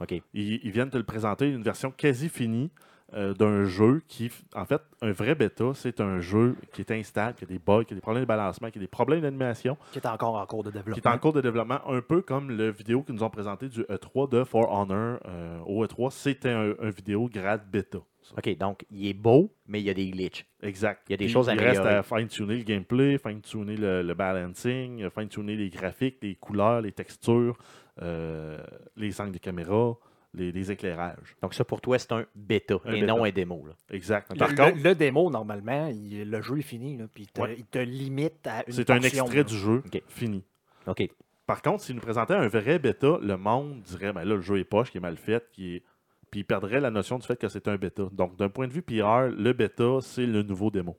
OK. 0.00 0.12
Ils, 0.32 0.60
ils 0.64 0.70
viennent 0.70 0.90
te 0.90 0.96
le 0.96 1.04
présenter 1.04 1.50
une 1.50 1.62
version 1.62 1.90
quasi 1.90 2.28
finie 2.28 2.70
euh, 3.12 3.34
d'un 3.34 3.64
jeu 3.64 4.02
qui, 4.06 4.30
en 4.54 4.64
fait, 4.64 4.80
un 5.02 5.10
vrai 5.10 5.34
bêta, 5.34 5.72
c'est 5.74 6.00
un 6.00 6.20
jeu 6.20 6.54
qui 6.72 6.80
est 6.80 6.92
instable, 6.92 7.34
qui 7.36 7.44
a 7.44 7.46
des 7.48 7.58
bugs, 7.58 7.82
qui 7.82 7.92
a 7.92 7.96
des 7.96 8.00
problèmes 8.00 8.22
de 8.22 8.28
balancement, 8.28 8.70
qui 8.70 8.78
a 8.78 8.80
des 8.80 8.86
problèmes 8.86 9.20
d'animation, 9.22 9.76
qui 9.90 9.98
est 9.98 10.06
encore 10.06 10.36
en 10.36 10.46
cours 10.46 10.62
de 10.62 10.70
développement. 10.70 10.94
qui 10.94 11.00
est 11.00 11.10
en 11.10 11.18
cours 11.18 11.32
de 11.32 11.40
développement, 11.40 11.80
un 11.88 12.00
peu 12.02 12.22
comme 12.22 12.50
le 12.50 12.70
vidéo 12.70 13.02
qu'ils 13.02 13.16
nous 13.16 13.24
ont 13.24 13.30
présenté 13.30 13.68
du 13.68 13.82
E3 13.82 14.30
de 14.30 14.44
For 14.44 14.70
Honor 14.70 15.18
euh, 15.26 15.58
au 15.66 15.84
E3. 15.84 16.12
C'était 16.12 16.50
un, 16.50 16.74
un 16.80 16.90
vidéo 16.90 17.28
grade 17.28 17.68
bêta. 17.68 17.98
Ça. 18.22 18.34
OK, 18.38 18.56
donc, 18.58 18.84
il 18.90 19.06
est 19.08 19.14
beau, 19.14 19.52
mais 19.66 19.80
il 19.80 19.84
y 19.84 19.90
a 19.90 19.94
des 19.94 20.10
glitches. 20.10 20.46
Exact. 20.62 21.02
Il 21.08 21.12
y 21.12 21.14
a 21.14 21.16
des 21.16 21.28
choses 21.28 21.48
à 21.48 21.54
Il 21.54 21.60
reste 21.60 21.80
à 21.80 22.02
fine-tuner 22.02 22.56
le 22.56 22.62
gameplay, 22.64 23.18
fine-tuner 23.18 23.76
le, 23.76 24.02
le 24.02 24.14
balancing, 24.14 25.02
euh, 25.02 25.10
fine-tuner 25.10 25.56
les 25.56 25.68
graphiques, 25.70 26.18
les 26.22 26.34
couleurs, 26.34 26.80
les 26.80 26.92
textures, 26.92 27.56
euh, 28.02 28.58
les 28.96 29.20
angles 29.20 29.32
de 29.32 29.38
caméra, 29.38 29.94
les, 30.34 30.52
les 30.52 30.70
éclairages. 30.70 31.34
Donc, 31.42 31.54
ça, 31.54 31.64
pour 31.64 31.80
toi, 31.80 31.98
c'est 31.98 32.12
un 32.12 32.24
bêta 32.34 32.74
Un 32.84 32.92
et 32.92 33.00
bêta. 33.00 33.06
non 33.12 33.24
un 33.24 33.30
démo. 33.30 33.64
là. 33.66 33.72
Exact. 33.90 34.30
Le, 34.32 34.38
Par 34.38 34.50
le- 34.50 34.54
contre, 34.56 34.82
le 34.82 34.94
démo, 34.94 35.30
normalement, 35.30 35.88
il- 35.88 36.30
le 36.30 36.40
jeu 36.42 36.58
est 36.58 36.62
fini, 36.62 36.96
là, 36.96 37.06
puis 37.12 37.24
il 37.24 37.28
te, 37.30 37.40
Ouais. 37.40 37.54
il 37.58 37.64
te 37.64 37.78
limite 37.78 38.46
à 38.46 38.62
une 38.66 38.72
c'est 38.72 38.90
un 38.90 39.00
extrait 39.02 39.36
là. 39.38 39.42
du 39.44 39.56
jeu 39.56 39.82
fini. 40.08 40.44
OK. 40.86 41.08
Par 41.46 41.62
contre, 41.62 41.82
s'il 41.82 41.96
nous 41.96 42.00
présentait 42.00 42.34
un 42.34 42.46
vrai 42.46 42.78
bêta, 42.78 43.18
le 43.20 43.36
monde 43.36 43.80
dirait 43.82 44.12
ben 44.12 44.22
là, 44.24 44.36
le 44.36 44.40
jeu 44.40 44.58
est 44.60 44.64
poche, 44.64 44.92
qui 44.92 44.98
est 44.98 45.00
mal 45.00 45.16
fait, 45.16 45.44
qui 45.50 45.74
est. 45.76 45.82
Puis 46.30 46.40
il 46.40 46.44
perdrait 46.44 46.80
la 46.80 46.90
notion 46.90 47.18
du 47.18 47.26
fait 47.26 47.36
que 47.36 47.48
c'est 47.48 47.66
un 47.68 47.76
bêta. 47.76 48.04
Donc, 48.12 48.36
d'un 48.36 48.48
point 48.48 48.68
de 48.68 48.72
vue 48.72 48.82
PR, 48.82 49.28
le 49.36 49.52
bêta, 49.52 49.98
c'est 50.00 50.26
le 50.26 50.42
nouveau 50.42 50.70
démo. 50.70 50.96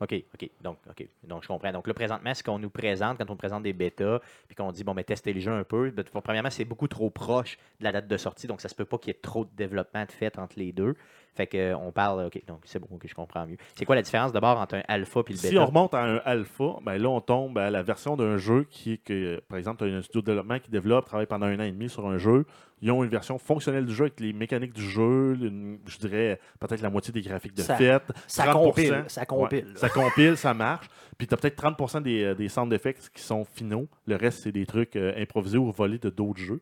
OK, 0.00 0.12
OK. 0.34 0.50
Donc, 0.60 0.78
OK. 0.90 1.08
Donc, 1.24 1.42
je 1.42 1.48
comprends. 1.48 1.72
Donc, 1.72 1.86
là, 1.86 1.94
présentement, 1.94 2.34
ce 2.34 2.42
qu'on 2.42 2.58
nous 2.58 2.68
présente 2.68 3.16
quand 3.16 3.30
on 3.30 3.36
présente 3.36 3.62
des 3.62 3.72
bêtas, 3.72 4.20
puis 4.46 4.54
qu'on 4.54 4.70
dit, 4.70 4.84
bon, 4.84 4.92
mais 4.92 5.04
testez 5.04 5.32
le 5.32 5.40
jeu 5.40 5.52
un 5.52 5.64
peu, 5.64 5.90
ben, 5.90 6.04
premièrement, 6.22 6.50
c'est 6.50 6.66
beaucoup 6.66 6.88
trop 6.88 7.08
proche 7.08 7.56
de 7.80 7.84
la 7.84 7.92
date 7.92 8.06
de 8.06 8.16
sortie, 8.18 8.46
donc 8.46 8.60
ça 8.60 8.68
se 8.68 8.74
peut 8.74 8.84
pas 8.84 8.98
qu'il 8.98 9.08
y 9.08 9.16
ait 9.16 9.20
trop 9.20 9.46
de 9.46 9.50
développement 9.56 10.04
de 10.04 10.12
fait 10.12 10.38
entre 10.38 10.58
les 10.58 10.72
deux. 10.72 10.96
Fait 11.36 11.46
que, 11.46 11.74
on 11.74 11.92
parle, 11.92 12.24
OK, 12.26 12.40
donc 12.46 12.60
c'est 12.64 12.78
bon, 12.78 12.88
OK, 12.90 13.04
je 13.06 13.14
comprends 13.14 13.46
mieux. 13.46 13.58
C'est 13.76 13.84
quoi 13.84 13.94
la 13.94 14.00
différence 14.02 14.32
d'abord 14.32 14.58
entre 14.58 14.76
un 14.76 14.82
alpha 14.88 15.20
et 15.20 15.32
le 15.32 15.36
bêta? 15.36 15.48
Si 15.48 15.58
on 15.58 15.66
remonte 15.66 15.92
à 15.92 16.02
un 16.02 16.16
alpha, 16.24 16.76
ben 16.82 16.96
là, 16.96 17.10
on 17.10 17.20
tombe 17.20 17.58
à 17.58 17.68
la 17.70 17.82
version 17.82 18.16
d'un 18.16 18.38
jeu 18.38 18.66
qui 18.70 18.92
est 18.94 18.96
que, 18.96 19.40
par 19.48 19.58
exemple, 19.58 19.84
tu 19.86 19.92
as 19.92 19.94
un 19.96 20.00
studio 20.02 20.22
de 20.22 20.26
développement 20.26 20.58
qui 20.58 20.70
développe, 20.70 21.04
travaille 21.04 21.26
pendant 21.26 21.44
un 21.46 21.60
an 21.60 21.64
et 21.64 21.72
demi 21.72 21.90
sur 21.90 22.06
un 22.06 22.16
jeu. 22.16 22.46
Ils 22.82 22.90
ont 22.90 23.04
une 23.04 23.10
version 23.10 23.38
fonctionnelle 23.38 23.84
du 23.86 23.94
jeu 23.94 24.04
avec 24.04 24.18
les 24.20 24.32
mécaniques 24.32 24.72
du 24.72 24.82
jeu, 24.88 25.36
une- 25.40 25.78
je 25.86 25.98
dirais 25.98 26.38
peut-être 26.58 26.80
la 26.82 26.90
moitié 26.90 27.12
des 27.12 27.22
graphiques 27.22 27.54
de 27.54 27.62
Ça- 27.62 27.74
fête. 27.76 28.10
Ça 28.26 28.44
30%, 28.44 28.58
compile. 28.64 29.04
Ça 29.08 29.20
ouais, 29.20 29.26
compile. 29.26 29.72
ça 29.76 29.88
compile, 29.90 30.36
ça 30.36 30.54
marche. 30.54 30.88
Puis 31.18 31.26
tu 31.26 31.34
as 31.34 31.36
peut-être 31.36 31.56
30% 31.56 32.00
des, 32.02 32.22
euh, 32.24 32.34
des 32.34 32.48
sound 32.48 32.72
effects 32.72 33.08
qui 33.14 33.22
sont 33.22 33.44
finaux. 33.44 33.88
Le 34.06 34.16
reste, 34.16 34.42
c'est 34.42 34.52
des 34.52 34.66
trucs 34.66 34.96
euh, 34.96 35.12
improvisés 35.20 35.58
ou 35.58 35.70
volés 35.72 35.98
de 35.98 36.10
d'autres 36.10 36.40
jeux 36.40 36.60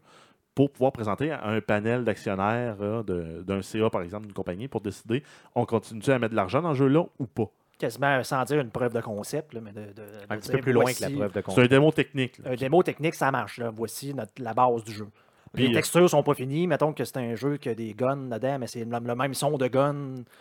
pour 0.54 0.70
pouvoir 0.70 0.92
présenter 0.92 1.30
à 1.32 1.46
un 1.46 1.60
panel 1.60 2.04
d'actionnaires 2.04 2.76
euh, 2.80 3.02
de- 3.02 3.42
d'un 3.42 3.60
CA, 3.62 3.90
par 3.90 4.02
exemple, 4.02 4.26
d'une 4.26 4.34
compagnie, 4.34 4.68
pour 4.68 4.80
décider 4.80 5.22
on 5.54 5.64
continue 5.64 6.02
à 6.08 6.18
mettre 6.18 6.30
de 6.32 6.36
l'argent 6.36 6.62
dans 6.62 6.70
le 6.70 6.74
jeu-là 6.76 7.04
ou 7.18 7.26
pas? 7.26 7.46
Quasiment 7.78 8.22
sans 8.22 8.44
dire 8.44 8.60
une 8.60 8.70
preuve 8.70 8.94
de 8.94 9.00
concept, 9.00 9.52
là, 9.52 9.60
mais 9.60 9.72
de, 9.72 9.80
de- 9.80 9.86
de 9.86 10.02
Un 10.30 10.36
petit 10.36 10.48
dire, 10.50 10.58
peu 10.58 10.62
plus 10.62 10.72
loin 10.72 10.84
que 10.92 11.02
la 11.02 11.10
preuve 11.10 11.28
de 11.28 11.32
C'est 11.32 11.38
un 11.38 11.42
concept. 11.42 11.70
démo 11.70 11.90
technique. 11.90 12.38
là. 12.38 12.50
Un 12.52 12.54
démo 12.54 12.82
technique, 12.84 13.14
ça 13.16 13.30
marche. 13.32 13.58
là. 13.58 13.70
Voici 13.74 14.14
notre- 14.14 14.32
la 14.40 14.54
base 14.54 14.84
du 14.84 14.92
jeu. 14.92 15.06
Puis, 15.52 15.64
les 15.64 15.70
euh, 15.70 15.74
textures 15.74 16.08
sont 16.10 16.22
pas 16.24 16.34
finies. 16.34 16.66
Mettons 16.66 16.92
que 16.92 17.04
c'est 17.04 17.16
un 17.16 17.34
jeu 17.36 17.56
qui 17.58 17.68
a 17.68 17.74
des 17.74 17.92
guns 17.94 18.16
dedans, 18.16 18.58
mais 18.60 18.66
c'est 18.66 18.84
le, 18.84 19.14
même 19.14 19.34
son 19.34 19.56
de 19.56 19.66
gun 19.68 19.94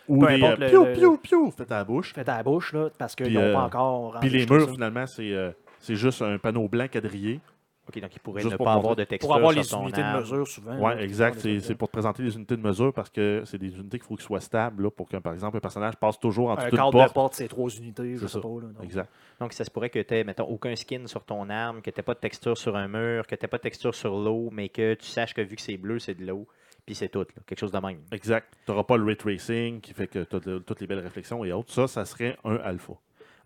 Ou 0.08 0.20
peu 0.20 0.26
des 0.28 0.34
importe 0.42 0.60
euh, 0.60 0.64
le- 0.64 0.68
piou, 0.70 0.86
piou, 0.92 1.18
piou, 1.18 1.50
fait 1.56 1.70
à 1.72 1.78
la 1.78 1.84
bouche. 1.84 2.12
fait 2.14 2.28
à 2.28 2.36
la 2.38 2.42
bouche, 2.42 2.72
là, 2.72 2.88
parce 2.98 3.14
qu'ils 3.16 3.32
n'ont 3.32 3.40
euh, 3.40 3.52
pas 3.52 3.62
encore. 3.62 4.16
Puis 4.20 4.28
les 4.30 4.46
murs, 4.46 4.66
ça. 4.66 4.72
finalement, 4.72 5.06
c'est 5.06 5.32
euh, 5.32 5.50
c'est 5.80 5.94
juste 5.96 6.22
un 6.22 6.38
panneau 6.38 6.66
blanc 6.68 6.86
quadrillé. 6.90 7.40
OK, 7.86 8.00
donc 8.00 8.14
il 8.14 8.18
pourrait 8.20 8.40
Juste 8.40 8.52
ne 8.52 8.56
pour 8.56 8.64
pas 8.66 8.72
avoir 8.74 8.96
de 8.96 9.04
texture 9.04 9.28
Pour 9.28 9.36
avoir 9.36 9.52
les 9.52 9.72
unités 9.74 10.02
de 10.02 10.18
mesure, 10.18 10.46
souvent. 10.48 10.76
Oui, 10.78 10.92
exact. 11.00 11.38
C'est 11.40 11.74
pour 11.74 11.88
te 11.88 11.92
présenter 11.92 12.22
les 12.22 12.34
unités 12.34 12.56
de 12.56 12.62
mesure 12.62 12.92
parce 12.94 13.10
que 13.10 13.42
c'est 13.44 13.58
des 13.58 13.76
unités 13.76 13.98
qu'il 13.98 14.06
faut 14.06 14.16
qu'ils 14.16 14.24
soient 14.24 14.40
stables 14.40 14.84
là, 14.84 14.90
pour 14.90 15.08
que, 15.08 15.16
par 15.18 15.34
exemple, 15.34 15.56
un 15.58 15.60
personnage 15.60 15.96
passe 15.96 16.18
toujours 16.18 16.48
en 16.48 16.52
Un 16.52 16.56
dessous 16.56 16.68
d'une 16.70 16.78
cadre 16.78 16.90
porte. 16.92 17.08
de 17.08 17.12
porte, 17.12 17.34
c'est 17.34 17.48
trois 17.48 17.68
unités, 17.70 18.14
je 18.14 18.20
C'est 18.20 18.26
sais 18.28 18.32
ça. 18.34 18.40
pas. 18.40 18.48
Là, 18.48 18.68
donc. 18.74 18.82
Exact. 18.84 19.10
Donc, 19.40 19.52
ça 19.52 19.64
se 19.64 19.70
pourrait 19.70 19.90
que 19.90 19.98
tu 19.98 20.14
aies, 20.14 20.24
mettons, 20.24 20.44
aucun 20.44 20.74
skin 20.76 21.06
sur 21.06 21.24
ton 21.24 21.50
arme, 21.50 21.82
que 21.82 21.90
tu 21.90 22.02
pas 22.02 22.14
de 22.14 22.20
texture 22.20 22.56
sur 22.56 22.74
un 22.74 22.88
mur, 22.88 23.26
que 23.26 23.34
tu 23.34 23.46
pas 23.48 23.56
de 23.58 23.62
texture 23.62 23.94
sur 23.94 24.16
l'eau, 24.18 24.48
mais 24.50 24.68
que 24.70 24.94
tu 24.94 25.06
saches 25.06 25.34
que 25.34 25.42
vu 25.42 25.56
que 25.56 25.62
c'est 25.62 25.76
bleu, 25.76 25.98
c'est 25.98 26.14
de 26.14 26.24
l'eau, 26.26 26.46
puis 26.86 26.94
c'est 26.94 27.08
tout. 27.10 27.18
là. 27.20 27.26
Quelque 27.46 27.58
chose 27.58 27.72
de 27.72 27.78
même. 27.78 27.98
Exact. 28.12 28.46
Tu 28.64 28.70
n'auras 28.70 28.84
pas 28.84 28.96
le 28.96 29.04
ray 29.04 29.16
tracing 29.16 29.80
qui 29.82 29.92
fait 29.92 30.06
que 30.06 30.20
tu 30.24 30.36
as 30.36 30.40
toutes 30.60 30.80
les 30.80 30.86
belles 30.86 31.00
réflexions 31.00 31.44
et 31.44 31.52
autres. 31.52 31.72
Ça, 31.72 31.86
ça 31.86 32.04
serait 32.06 32.38
un 32.44 32.56
alpha. 32.56 32.94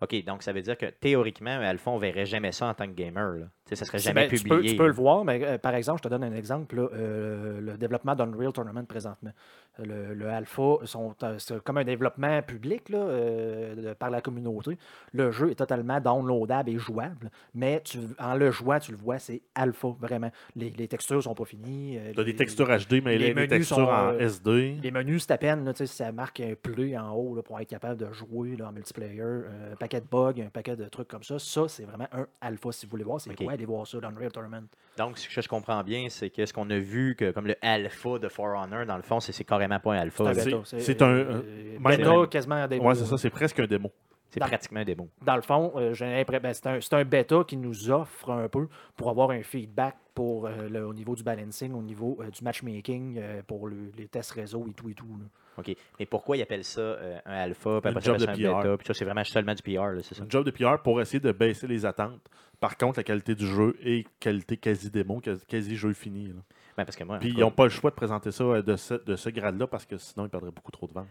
OK, 0.01 0.23
donc 0.23 0.43
ça 0.43 0.53
veut 0.53 0.61
dire 0.61 0.77
que 0.77 0.85
théoriquement, 0.85 1.59
alpha, 1.59 1.91
on 1.91 1.97
verrait 1.97 2.25
jamais 2.25 2.51
ça 2.51 2.67
en 2.67 2.73
tant 2.73 2.85
que 2.85 2.93
gamer. 2.93 3.37
Là. 3.37 3.45
Ça 3.75 3.83
serait 3.85 3.99
jamais 3.99 4.27
ben, 4.27 4.37
tu, 4.37 4.47
peux, 4.47 4.61
tu 4.61 4.75
peux 4.75 4.83
là. 4.83 4.87
le 4.87 4.93
voir, 4.93 5.25
mais 5.25 5.43
euh, 5.43 5.57
par 5.57 5.75
exemple, 5.75 5.99
je 5.99 6.03
te 6.03 6.07
donne 6.07 6.23
un 6.23 6.33
exemple. 6.33 6.75
là, 6.75 6.89
euh, 6.93 7.59
le 7.59 7.77
développement 7.77 8.15
d'Unreal 8.15 8.53
Tournament 8.53 8.85
présentement. 8.85 9.31
Le, 9.77 10.13
le 10.13 10.27
alpha, 10.29 10.77
sont, 10.83 11.15
euh, 11.23 11.35
c'est 11.39 11.63
comme 11.63 11.77
un 11.77 11.85
développement 11.85 12.41
public 12.41 12.89
là, 12.89 12.97
euh, 12.97 13.75
de- 13.75 13.93
par 13.93 14.09
la 14.09 14.19
communauté. 14.19 14.77
Le 15.13 15.31
jeu 15.31 15.51
est 15.51 15.55
totalement 15.55 16.01
downloadable 16.01 16.69
et 16.71 16.77
jouable, 16.77 17.31
mais 17.53 17.79
tu, 17.85 17.99
en 18.19 18.35
le 18.35 18.51
jouant, 18.51 18.79
tu 18.79 18.91
le 18.91 18.97
vois, 18.97 19.19
c'est 19.19 19.41
alpha, 19.55 19.87
vraiment. 19.97 20.31
Les, 20.57 20.69
les 20.71 20.87
textures 20.89 21.23
sont 21.23 21.33
pas 21.33 21.45
finies. 21.45 21.97
euh, 21.97 22.11
Tu 22.13 22.19
as 22.19 22.23
des 22.25 22.35
textures 22.35 22.67
HD, 22.67 23.01
mais 23.01 23.17
les 23.17 23.27
les, 23.27 23.33
menus 23.33 23.49
textures 23.49 23.77
sont, 23.77 23.83
en 23.83 24.09
euh, 24.09 24.19
SD. 24.19 24.79
Les 24.83 24.91
menus, 24.91 25.23
c'est 25.25 25.31
à 25.31 25.37
peine, 25.37 25.63
là, 25.63 25.71
tu 25.73 25.87
sais, 25.87 26.03
ça 26.03 26.11
marque 26.11 26.41
un 26.41 26.55
play 26.61 26.97
en 26.97 27.11
haut 27.13 27.35
là, 27.35 27.41
pour 27.41 27.57
être 27.59 27.69
capable 27.69 27.97
de 28.05 28.11
jouer 28.11 28.57
là, 28.57 28.67
en 28.67 28.71
multiplayer. 28.73 29.21
euh, 29.21 29.73
un 29.73 29.75
paquet 29.77 30.01
de 30.01 30.07
bugs, 30.11 30.41
un 30.45 30.49
paquet 30.49 30.75
de 30.75 30.85
trucs 30.89 31.07
comme 31.07 31.23
ça. 31.23 31.39
Ça, 31.39 31.69
c'est 31.69 31.85
vraiment 31.85 32.07
un 32.11 32.27
alpha. 32.41 32.73
Si 32.73 32.85
vous 32.85 32.89
voulez 32.91 33.05
voir, 33.05 33.21
c'est 33.21 33.29
Ok. 33.29 33.37
quoi? 33.37 33.53
Allez 33.53 33.65
voir 33.65 33.87
ça 33.87 33.99
dans 34.01 34.09
Unreal 34.09 34.31
Tournament? 34.31 34.67
Donc, 34.99 35.17
ce 35.17 35.33
que 35.33 35.41
je 35.41 35.47
comprends 35.47 35.83
bien, 35.83 36.07
c'est 36.09 36.29
que 36.29 36.45
ce 36.45 36.53
qu'on 36.53 36.69
a 36.69 36.77
vu 36.77 37.15
que 37.17 37.31
comme 37.31 37.47
le 37.47 37.55
alpha 37.61 38.19
de 38.19 38.27
For 38.29 38.47
Honor, 38.55 38.85
dans 38.85 38.97
le 38.97 39.01
fond, 39.01 39.19
c'est 39.19 39.43
carrément 39.43 39.79
pas 39.79 39.93
un 39.93 39.99
alpha. 39.99 40.33
C'est 40.63 41.01
un 41.01 41.07
euh, 41.09 41.41
bêta, 41.79 42.11
même- 42.17 42.27
quasiment 42.27 42.55
un 42.55 42.67
démo. 42.67 42.83
Ouais, 42.87 42.95
c'est 42.95 43.05
ça. 43.05 43.17
C'est 43.17 43.29
presque 43.29 43.59
un 43.59 43.65
démo. 43.67 43.91
C'est 44.31 44.39
pratiquement 44.41 44.81
un 44.81 44.85
démo. 44.85 45.09
Dans 45.25 45.35
le 45.37 45.41
fond, 45.41 45.71
euh, 45.75 45.93
j'ai 45.95 46.05
l'impression- 46.05 46.43
ben, 46.43 46.53
c'est 46.53 46.67
un, 46.67 46.81
c'est 46.81 46.93
un 46.93 47.03
bêta 47.03 47.43
qui 47.47 47.57
nous 47.57 47.89
offre 47.89 48.29
un 48.29 48.47
peu 48.47 48.67
pour 48.95 49.09
avoir 49.09 49.31
un 49.31 49.41
feedback 49.41 49.95
pour, 50.13 50.45
euh, 50.45 50.69
le- 50.69 50.85
au 50.85 50.93
niveau 50.93 51.15
du 51.15 51.23
balancing, 51.23 51.73
au 51.73 51.81
niveau 51.81 52.19
euh, 52.21 52.29
du 52.29 52.43
matchmaking, 52.43 53.17
euh, 53.17 53.41
pour 53.47 53.67
le- 53.67 53.91
les 53.97 54.07
tests 54.07 54.31
réseau 54.31 54.67
et 54.69 54.73
tout 54.73 54.87
et 54.89 54.93
tout. 54.93 55.07
là. 55.19 55.25
OK. 55.57 55.75
Mais 55.99 56.05
pourquoi 56.05 56.37
ils 56.37 56.41
appellent 56.43 56.63
ça 56.63 56.79
euh, 56.79 57.17
un 57.25 57.33
alpha, 57.37 57.81
puis 57.81 57.89
après 57.89 58.01
ça, 58.01 58.11
job 58.11 58.17
de 58.19 58.25
ça 58.25 58.31
un 58.31 58.35
PR. 58.35 58.61
bêta, 58.63 58.77
puis 58.77 58.87
ça, 58.87 58.93
c'est 58.93 59.03
vraiment 59.05 59.23
seulement 59.23 59.53
du 59.55 59.63
PR, 59.63 59.87
c'est 60.03 60.13
ça? 60.15 60.23
Un 60.23 60.29
job 60.29 60.45
de 60.45 60.51
PR 60.51 60.81
pour 60.83 61.01
essayer 61.01 61.19
de 61.19 61.31
baisser 61.31 61.65
les 61.67 61.85
attentes. 61.85 62.21
Par 62.59 62.77
contre, 62.77 62.99
la 62.99 63.03
qualité 63.03 63.35
du 63.35 63.47
jeu 63.47 63.77
est 63.83 64.05
qualité 64.19 64.57
quasi 64.57 64.89
démo, 64.89 65.19
quasi, 65.19 65.45
quasi 65.45 65.75
jeu 65.77 65.93
fini. 65.93 66.27
là. 66.27 66.33
Ben, 66.77 66.85
parce 66.85 66.95
que 66.95 67.03
moi, 67.03 67.19
Puis 67.19 67.29
ils 67.29 67.39
n'ont 67.39 67.51
pas 67.51 67.65
le 67.65 67.69
choix 67.69 67.89
de 67.89 67.95
présenter 67.95 68.31
ça 68.31 68.43
euh, 68.43 68.61
de 68.61 68.75
ce, 68.75 68.93
de 68.93 69.15
ce 69.15 69.29
grade-là 69.29 69.67
parce 69.67 69.85
que 69.85 69.97
sinon 69.97 70.25
ils 70.25 70.29
perdraient 70.29 70.51
beaucoup 70.51 70.71
trop 70.71 70.87
de 70.87 70.93
ventes. 70.93 71.07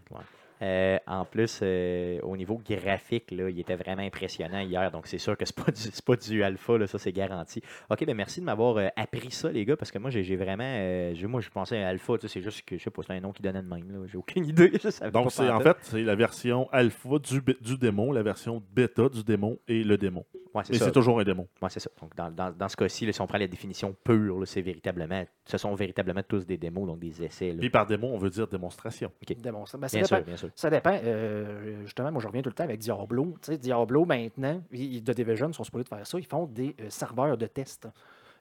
Euh, 0.60 0.98
en 1.06 1.24
plus, 1.24 1.60
euh, 1.62 2.18
au 2.22 2.36
niveau 2.36 2.60
graphique, 2.68 3.30
là, 3.30 3.48
il 3.48 3.58
était 3.60 3.76
vraiment 3.76 4.02
impressionnant 4.02 4.60
hier. 4.60 4.90
Donc, 4.90 5.06
c'est 5.06 5.18
sûr 5.18 5.36
que 5.36 5.44
c'est 5.44 5.54
pas 5.56 5.70
du, 5.70 5.80
c'est 5.80 6.04
pas 6.04 6.16
du 6.16 6.42
alpha, 6.42 6.78
là, 6.78 6.86
ça 6.86 6.98
c'est 6.98 7.12
garanti. 7.12 7.62
OK, 7.90 8.04
ben 8.04 8.16
merci 8.16 8.40
de 8.40 8.44
m'avoir 8.44 8.76
euh, 8.76 8.88
appris 8.96 9.30
ça, 9.30 9.50
les 9.50 9.64
gars, 9.64 9.76
parce 9.76 9.90
que 9.92 9.98
moi, 9.98 10.10
j'ai 10.10 10.36
vraiment. 10.36 10.64
euh, 10.64 11.14
moi, 11.28 11.40
je 11.40 11.48
pensais 11.50 11.82
à 11.82 11.88
alpha, 11.88 12.18
tu 12.18 12.22
sais, 12.26 12.34
c'est 12.34 12.42
juste 12.42 12.62
que 12.64 12.76
je 12.76 12.82
sais 12.82 12.90
pas, 12.90 13.02
c'est 13.06 13.12
un 13.12 13.20
nom 13.20 13.32
qui 13.32 13.42
donnait 13.42 13.62
de 13.62 13.68
même. 13.68 14.06
J'ai 14.10 14.18
aucune 14.18 14.44
idée. 14.48 14.72
Donc 15.12 15.30
c'est 15.32 15.48
en 15.50 15.60
fait 15.60 15.76
c'est 15.82 16.02
la 16.02 16.14
version 16.16 16.68
alpha 16.72 17.18
du, 17.18 17.40
du 17.60 17.78
démon, 17.78 18.12
la 18.12 18.22
version 18.22 18.62
bêta 18.72 19.08
du 19.08 19.22
démon 19.22 19.58
et 19.68 19.84
le 19.84 19.96
démon. 19.96 20.24
Ouais, 20.54 20.64
ça. 20.64 20.86
c'est 20.86 20.92
toujours 20.92 21.20
un 21.20 21.24
démon. 21.24 21.46
Ouais, 21.62 21.68
c'est 21.68 21.78
ça. 21.78 21.90
Donc, 22.00 22.16
dans, 22.16 22.30
dans- 22.30 22.50
dans 22.50 22.68
ce 22.68 22.76
cas-ci, 22.76 23.12
si 23.12 23.20
on 23.20 23.26
prend 23.26 23.38
la 23.38 23.46
définition 23.46 23.94
pure, 24.02 24.42
c'est 24.46 24.62
véritablement. 24.62 25.24
Ce 25.44 25.58
sont 25.58 25.74
véritablement 25.74 26.22
tous 26.26 26.46
des 26.46 26.56
démos, 26.56 26.86
donc 26.86 26.98
des 26.98 27.22
essais. 27.22 27.50
là. 27.52 27.58
Puis 27.60 27.70
par 27.70 27.86
démon, 27.86 28.14
on 28.14 28.18
veut 28.18 28.30
dire 28.30 28.48
démonstration. 28.48 29.12
Démonstrer. 29.36 29.78
Ben, 29.78 29.88
Bien 29.92 30.04
sûr, 30.04 30.22
bien 30.22 30.36
sûr. 30.36 30.47
Ça 30.54 30.70
dépend. 30.70 30.98
euh, 31.02 31.82
justement, 31.84 32.10
moi, 32.12 32.20
je 32.22 32.26
reviens 32.26 32.42
tout 32.42 32.50
le 32.50 32.54
temps 32.54 32.64
avec 32.64 32.78
Diablo. 32.80 33.34
Diablo, 33.48 34.04
maintenant, 34.04 34.60
ils- 34.72 35.02
de 35.02 35.12
Division 35.12 35.52
sont 35.52 35.64
supposés 35.64 35.84
de 35.84 35.88
faire 35.88 36.06
ça. 36.06 36.18
Ils 36.18 36.26
font 36.26 36.46
des 36.46 36.74
euh, 36.80 36.90
serveurs 36.90 37.36
de 37.36 37.46
test. 37.46 37.88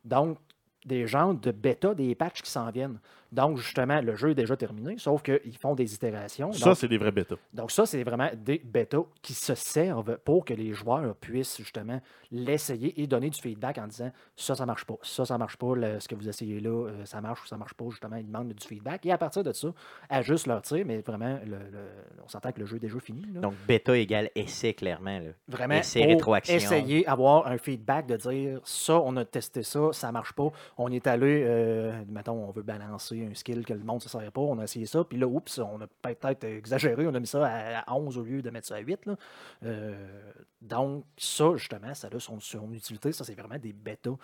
Donc, 0.04 0.38
des 0.86 1.06
gens 1.08 1.34
de 1.34 1.52
bêta, 1.52 1.94
des 1.94 2.16
patchs 2.16 2.42
qui 2.42 2.50
s'en 2.52 2.70
viennent. 2.72 3.00
Donc, 3.32 3.58
justement, 3.58 4.02
le 4.02 4.16
jeu 4.16 4.30
est 4.32 4.36
déjà 4.36 4.56
terminé, 4.56 4.96
sauf 4.98 5.22
qu'ils 5.22 5.58
font 5.58 5.76
des 5.76 5.94
itérations. 5.94 6.52
Ça, 6.54 6.76
c'est 6.76 6.88
des 6.88 6.98
vrais 6.98 7.12
bêtas. 7.12 7.36
donc 7.54 7.72
ça, 7.72 7.86
c'est 7.86 8.04
vraiment 8.04 8.30
des 8.36 8.60
bêtas 8.64 9.04
qui 9.22 9.34
se 9.34 9.54
servent 9.56 10.18
pour 10.24 10.46
que 10.46 10.54
les 10.54 10.74
joueurs 10.74 11.16
puissent 11.16 11.58
justement 11.58 12.00
l'essayer 12.32 13.02
et 13.02 13.08
donner 13.08 13.30
du 13.30 13.40
feedback 13.40 13.78
en 13.78 13.88
disant 13.88 14.12
ça, 14.36 14.56
ça 14.56 14.66
marche 14.66 14.86
pas, 14.86 14.96
ça, 15.02 15.26
ça 15.26 15.38
marche 15.38 15.56
pas, 15.58 15.76
le- 15.76 16.00
ce 16.00 16.08
que 16.08 16.16
vous 16.16 16.28
essayez 16.28 16.60
là, 16.60 16.70
euh, 16.88 17.06
ça 17.06 17.22
marche 17.22 17.44
ou 17.44 17.48
ça 17.48 17.58
marche 17.58 17.74
pas. 17.74 17.86
Justement, 17.90 18.18
ils 18.18 18.26
demandent 18.26 18.54
du 18.54 18.66
feedback 18.68 19.06
et 19.06 19.12
à 19.12 19.18
partir 19.18 19.44
de 19.44 19.52
ça, 19.54 19.70
ajustent 20.10 20.48
leur 20.48 20.62
tir, 20.62 20.84
mais 20.86 21.00
vraiment, 21.00 21.40
le- 21.46 21.52
le- 21.52 21.90
on 22.24 22.28
s'entend 22.28 22.52
que 22.52 22.60
le 22.60 22.66
jeu 22.66 22.78
est 22.78 22.82
déjà 22.82 23.00
fini. 23.00 23.24
là. 23.34 23.42
Donc, 23.42 23.54
bêta 23.68 23.98
égale 23.98 24.30
essai, 24.36 24.74
clairement. 24.74 25.20
Là. 25.20 25.30
Vraiment, 25.48 25.76
essai, 25.76 26.02
pour 26.02 26.10
rétroaction. 26.10 26.56
essayer 26.56 27.08
avoir 27.08 27.48
un 27.48 27.58
feedback 27.58 28.08
de 28.08 28.18
dire 28.18 28.60
ça, 28.64 29.00
on 29.00 29.16
a 29.18 29.26
testé 29.26 29.64
ça, 29.64 29.90
ça 29.94 30.12
marche 30.12 30.34
pas. 30.34 30.50
On 30.78 30.92
est 30.92 31.08
allé, 31.08 31.44
euh, 31.46 32.02
mettons, 32.10 32.46
on 32.48 32.52
veut 32.52 32.62
balancer 32.64 33.17
un 33.26 33.34
skill 33.34 33.66
que 33.66 33.74
le 33.74 33.84
monde 33.84 34.04
ne 34.04 34.10
sert 34.10 34.32
pas, 34.32 34.42
on 34.42 34.60
a 34.60 34.64
essayé 34.64 34.86
ça, 34.86 35.04
puis 35.04 35.18
là, 35.18 35.28
oups, 35.28 35.60
on 35.60 35.82
a 35.82 35.88
peut-être 35.88 36.44
exagéré, 36.44 37.08
on 37.08 37.14
a 37.14 37.20
mis 37.20 37.28
ça 37.28 37.46
à, 37.46 37.80
à 37.92 37.96
11 37.96 38.18
au 38.18 38.24
lieu 38.24 38.42
de 38.42 38.50
mettre 38.50 38.68
ça 38.68 38.76
à 38.76 38.80
8. 38.80 39.06
là. 39.06 39.16
Euh, 39.64 40.32
donc, 40.62 41.06
ça, 41.18 41.56
justement, 41.56 41.94
ça 41.94 42.10
a 42.12 42.20
son, 42.20 42.40
son 42.40 42.72
utilité. 42.74 43.12
Ça, 43.12 43.24
c'est 43.24 43.36
vraiment 43.36 43.58
des 43.60 43.74
bêtas 43.74 44.16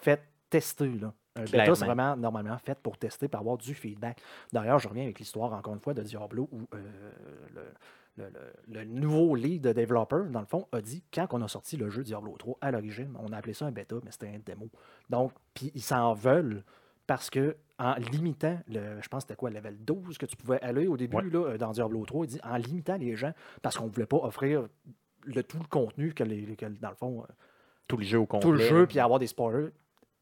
faites 0.00 0.22
tester. 0.50 0.88
Là. 0.90 1.12
Un 1.36 1.44
bêta, 1.44 1.74
c'est 1.74 1.84
vraiment 1.86 2.16
normalement 2.16 2.58
fait 2.58 2.78
pour 2.78 2.98
tester, 2.98 3.28
pour 3.28 3.40
avoir 3.40 3.56
du 3.56 3.74
feedback. 3.74 4.20
D'ailleurs, 4.52 4.78
je 4.78 4.88
reviens 4.88 5.04
avec 5.04 5.18
l'histoire, 5.18 5.52
encore 5.52 5.72
une 5.74 5.80
fois, 5.80 5.94
de 5.94 6.02
Diablo, 6.02 6.48
où 6.52 6.60
euh, 6.74 6.80
le, 7.54 7.62
le- 8.18 8.28
le- 8.28 8.52
le 8.74 8.84
nouveau 8.84 9.34
lead 9.34 9.62
de 9.62 9.72
développeur, 9.72 10.26
dans 10.26 10.40
le 10.40 10.46
fond, 10.46 10.66
a 10.72 10.82
dit 10.82 11.02
quand 11.14 11.26
on 11.32 11.40
a 11.40 11.48
sorti 11.48 11.78
le 11.78 11.88
jeu 11.88 12.02
Diablo 12.02 12.36
3, 12.36 12.58
à 12.60 12.70
l'origine, 12.70 13.16
on 13.18 13.32
a 13.32 13.38
appelé 13.38 13.54
ça 13.54 13.64
un 13.64 13.70
bêta, 13.72 13.96
mais 14.04 14.10
c'était 14.10 14.28
un 14.28 14.38
démo. 14.44 14.68
Donc, 15.08 15.32
puis 15.54 15.72
ils 15.74 15.82
s'en 15.82 16.12
veulent 16.12 16.62
parce 17.06 17.30
que 17.30 17.56
en 17.78 17.94
limitant, 17.94 18.58
le, 18.68 19.00
je 19.00 19.08
pense 19.08 19.24
que 19.24 19.28
c'était 19.28 19.36
quoi, 19.36 19.50
le 19.50 19.56
level 19.56 19.76
12 19.84 20.16
que 20.18 20.26
tu 20.26 20.36
pouvais 20.36 20.60
aller 20.62 20.86
au 20.86 20.96
début 20.96 21.16
Ouais. 21.16 21.24
là, 21.30 21.46
euh, 21.48 21.58
dans 21.58 21.72
Diablo 21.72 22.04
3, 22.04 22.26
il 22.26 22.28
dit 22.28 22.40
en 22.44 22.56
limitant 22.56 22.96
les 22.96 23.16
gens, 23.16 23.32
parce 23.60 23.76
qu'on 23.76 23.86
ne 23.86 23.90
voulait 23.90 24.06
pas 24.06 24.18
offrir 24.18 24.68
le, 25.24 25.42
tout 25.42 25.58
le 25.58 25.66
contenu 25.68 26.14
que, 26.14 26.22
les, 26.22 26.54
que, 26.56 26.66
dans 26.66 26.90
le 26.90 26.94
fond, 26.94 27.22
euh, 27.22 27.32
Tout 27.88 27.96
le 27.96 28.04
jeu 28.04 28.18
au 28.20 28.26
complet. 28.26 28.48
tout 28.48 28.52
le 28.52 28.60
jeu, 28.60 28.86
puis 28.86 29.00
avoir 29.00 29.18
des 29.18 29.26
spoilers, 29.26 29.70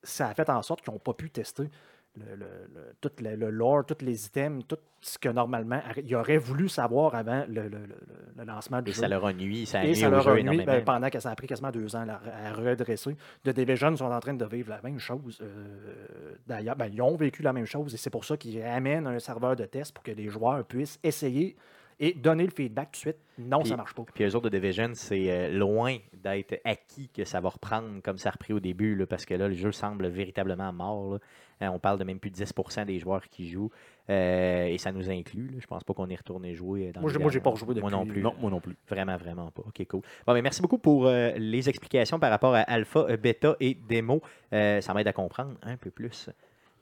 ça 0.03 0.29
a 0.29 0.35
fait 0.35 0.49
en 0.49 0.63
sorte 0.63 0.81
qu'ils 0.83 0.93
n'ont 0.93 0.99
pas 0.99 1.13
pu 1.13 1.31
tester 1.31 1.69
le, 2.17 2.35
le- 2.37 2.47
le- 2.75 2.95
tout 3.01 3.11
le, 3.23 3.37
le 3.37 3.51
lore, 3.51 3.85
tous 3.87 4.05
les 4.05 4.27
items, 4.27 4.65
tout 4.67 4.77
ce 5.01 5.17
que 5.19 5.29
normalement 5.29 5.81
ils 6.05 6.15
auraient 6.17 6.39
voulu 6.39 6.69
savoir 6.69 7.15
avant 7.15 7.45
le, 7.49 7.63
le- 7.63 7.69
le- 7.69 7.97
le 8.37 8.45
lancement 8.45 8.83
du 8.83 8.91
Et 8.91 8.95
jeu. 8.95 9.01
ça 9.01 9.09
leur 9.09 9.25
a 9.25 9.33
nuit, 9.33 9.65
ça 9.65 9.81
a 9.81 9.85
Et 9.85 9.89
nuit 9.91 9.97
ça 9.97 10.09
leur 10.11 10.27
a 10.29 10.35
nuit 10.43 10.65
ben, 10.65 10.85
pendant 10.85 11.09
que 11.09 11.21
ça 11.21 11.31
a 11.31 11.37
pris 11.37 11.47
quasiment 11.47 11.71
deux 11.71 11.95
ans 11.95 12.05
là, 12.05 12.21
à 12.45 12.53
redresser. 12.53 13.17
The 13.45 13.51
Division 13.51 13.97
sont 13.97 14.07
en 14.07 14.21
train 14.21 14.35
de 14.35 14.45
vivre 14.45 14.71
la 14.71 14.83
même 14.83 14.99
chose. 14.99 15.39
euh, 15.41 16.35
D'ailleurs, 16.47 16.77
ben, 16.77 16.91
ils 16.93 17.01
ont 17.01 17.17
vécu 17.17 17.43
la 17.43 17.53
même 17.53 17.67
chose 17.67 17.95
et 17.95 17.97
c'est 17.97 18.11
pour 18.11 18.25
ça 18.25 18.37
qu'ils 18.37 18.61
amènent 18.63 19.07
un 19.07 19.19
serveur 19.21 19.55
de 19.57 19.65
test 19.65 19.95
pour 19.95 20.03
que 20.03 20.11
les 20.11 20.29
joueurs 20.29 20.65
puissent 20.65 20.99
essayer 21.05 21.57
et 22.01 22.15
donner 22.15 22.45
le 22.45 22.51
feedback 22.51 22.87
tout 22.87 22.93
de 22.93 22.97
suite. 22.97 23.17
Non, 23.39 23.61
Puis- 23.61 23.69
ça 23.69 23.77
marche 23.77 23.95
pas. 23.95 24.05
Puis 24.15 24.25
eux 24.25 24.35
autres 24.35 24.49
de 24.51 24.59
Division, 24.59 24.91
c'est 24.95 25.31
euh, 25.31 25.51
loin 25.51 25.97
d'être 26.15 26.59
acquis 26.65 27.09
que 27.15 27.25
ça 27.25 27.41
va 27.41 27.51
reprendre 27.51 28.01
comme 28.03 28.17
ça 28.19 28.31
a 28.31 28.33
repris 28.33 28.53
au 28.55 28.61
début, 28.61 28.95
là, 28.97 29.07
parce 29.07 29.25
que 29.27 29.35
là, 29.35 29.49
le 29.49 29.55
jeu 29.55 29.71
semble 29.71 30.09
véritablement 30.09 30.73
mort. 30.73 31.13
là. 31.13 31.19
Euh, 31.63 31.67
on 31.69 31.79
parle 31.79 31.99
de 31.99 32.05
même 32.05 32.19
plus 32.19 32.31
de 32.31 32.37
10% 32.37 32.87
des 32.87 32.99
joueurs 32.99 33.29
qui 33.29 33.47
jouent, 33.51 33.71
euh, 34.09 34.65
et 34.65 34.79
ça 34.79 34.93
nous 34.93 35.11
inclut. 35.11 35.49
là. 35.49 35.59
Je 35.61 35.67
pense 35.67 35.85
pas 35.85 35.93
qu'on 35.93 36.09
est 36.09 36.17
retourné 36.17 36.55
jouer. 36.55 36.91
Dans 36.93 37.03
Moi, 37.03 37.11
les 37.11 37.15
j'ai- 37.19 37.23
moi, 37.23 37.31
j'ai 37.31 37.41
pas 37.41 37.51
rejoué 37.51 37.79
Moi 37.81 37.91
non 37.91 38.01
depuis, 38.01 38.13
plus. 38.15 38.23
Non, 38.23 38.35
moi 38.41 38.51
non 38.51 38.61
plus. 38.61 38.77
Vraiment, 38.89 39.17
vraiment 39.19 39.51
pas. 39.51 39.63
OK, 39.67 39.87
cool. 39.87 40.01
Bon, 40.27 40.33
mais 40.33 40.41
merci 40.43 40.63
beaucoup 40.63 40.79
pour 40.79 41.07
euh, 41.07 41.33
les 41.37 41.69
explications 41.69 42.19
par 42.19 42.31
rapport 42.31 42.55
à 42.55 42.61
alpha, 42.61 43.15
bêta 43.19 43.57
et 43.61 43.75
démo. 43.75 44.23
Euh, 44.55 44.81
ça 44.81 44.95
m'aide 44.95 45.07
à 45.09 45.13
comprendre 45.13 45.55
un 45.63 45.77
peu 45.77 45.91
plus. 45.91 46.31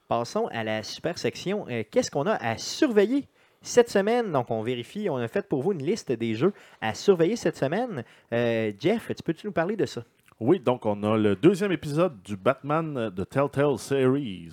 Passons 0.07 0.47
à 0.53 0.63
la 0.65 0.83
super 0.85 1.19
section. 1.19 1.67
Euh, 1.69 1.83
Qu'est-ce 1.91 2.11
qu'on 2.11 2.27
a 2.27 2.35
à 2.35 2.57
surveiller? 2.57 3.27
Cette 3.63 3.91
semaine? 3.91 4.33
Donc, 4.33 4.51
on 4.51 4.63
vérifie. 4.63 5.09
On 5.11 5.17
a 5.17 5.29
fait 5.29 5.47
pour 5.47 5.63
vous 5.63 5.73
une 5.73 5.83
liste 5.83 6.13
des 6.13 6.35
jeux 6.35 6.53
à 6.81 6.95
surveiller 6.95 7.37
cette 7.37 7.57
semaine. 7.57 8.05
Euh, 8.33 8.73
Jeff, 8.79 9.11
tu 9.15 9.23
peux-tu 9.23 9.47
nous 9.47 9.53
parler 9.53 9.77
de 9.77 9.87
ça? 9.87 10.05
Oui, 10.41 10.61
donc 10.61 10.87
on 10.87 11.03
a 11.03 11.17
le 11.17 11.35
deuxième 11.35 11.73
épisode 11.73 12.23
du 12.23 12.37
Batman 12.37 13.11
de 13.11 13.25
Telltale 13.25 13.77
Series. 13.77 14.53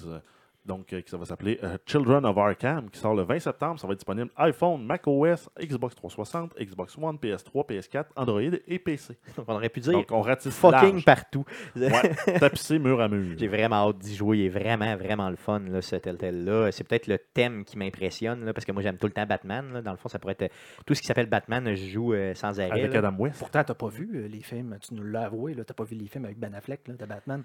Donc, 0.66 0.92
euh, 0.94 1.02
qui 1.02 1.12
ça 1.12 1.18
va 1.18 1.26
s'appeler 1.26 1.60
euh, 1.64 1.78
Children 1.86 2.26
of 2.26 2.38
Arkham, 2.38 2.90
qui 2.90 3.00
sort 3.00 3.14
le 3.14 3.24
20 3.24 3.40
septembre. 3.40 3.80
Ça 3.80 3.88
va 3.88 3.94
être 3.94 4.00
disponible 4.00 4.32
iPhone, 4.38 4.84
macOS, 4.84 5.50
Xbox 5.62 5.96
360, 5.96 6.56
Xbox 6.60 6.98
One, 6.98 7.18
PS3, 7.18 7.68
PS4, 7.68 8.06
Android 8.16 8.42
et 8.68 8.80
PC. 8.80 9.16
Donc, 9.38 9.46
on 9.48 9.54
aurait 9.54 9.70
pu 9.70 9.80
dire 9.80 9.94
Donc, 9.94 10.12
on 10.12 10.22
ratisse 10.22 10.58
fucking 10.58 10.94
large. 10.94 11.06
partout. 11.06 11.46
Ouais, 11.76 12.16
tapissé 12.40 12.80
mur 12.80 13.00
à 13.00 13.08
mur. 13.08 13.36
J'ai 13.38 13.48
vraiment 13.48 13.88
hâte 13.88 14.00
d'y 14.00 14.16
jouer. 14.16 14.40
Il 14.40 14.46
est 14.46 14.50
vraiment, 14.50 14.96
vraiment 14.96 15.30
le 15.30 15.36
fun, 15.36 15.60
là, 15.60 15.82
ce 15.82 15.96
Telltale-là. 15.96 16.72
C'est 16.72 16.84
peut-être 16.84 17.08
le 17.08 17.20
thème 17.20 17.64
qui 17.64 17.78
m'impressionne, 17.78 18.44
là, 18.46 18.54
parce 18.54 18.66
que 18.66 18.72
moi, 18.72 18.82
j'aime 18.82 18.98
tout 18.98 19.08
le 19.08 19.14
temps 19.14 19.26
Batman. 19.26 19.72
là. 19.72 19.82
Dans 19.82 19.92
le 19.92 19.98
fond, 19.98 20.10
ça 20.10 20.20
pourrait 20.20 20.36
être 20.40 20.52
tout 20.86 20.96
ce 20.96 21.02
qui 21.02 21.08
s'appelle 21.08 21.28
Batman, 21.28 21.76
je 21.76 21.86
joue 21.86 22.14
euh, 22.14 22.34
sans 22.34 22.60
arrêt. 22.60 22.72
Avec 22.72 22.94
là. 22.94 23.00
Adam 23.00 23.16
West. 23.18 23.40
Pourtant, 23.40 23.64
t'as 23.64 23.74
pas 23.74 23.88
vu 23.88 24.10
euh, 24.16 24.28
les 24.28 24.42
films, 24.42 24.78
tu 24.82 24.94
nous 24.94 25.04
l'as 25.04 25.26
avoué, 25.26 25.54
tu 25.54 25.60
n'as 25.60 25.66
pas 25.66 25.84
vu 25.84 25.96
les 25.96 26.08
films 26.08 26.26
avec 26.26 26.40
Ben 26.40 26.54
Affleck 26.54 26.88
là, 26.88 26.96
de 26.96 27.06
Batman. 27.06 27.44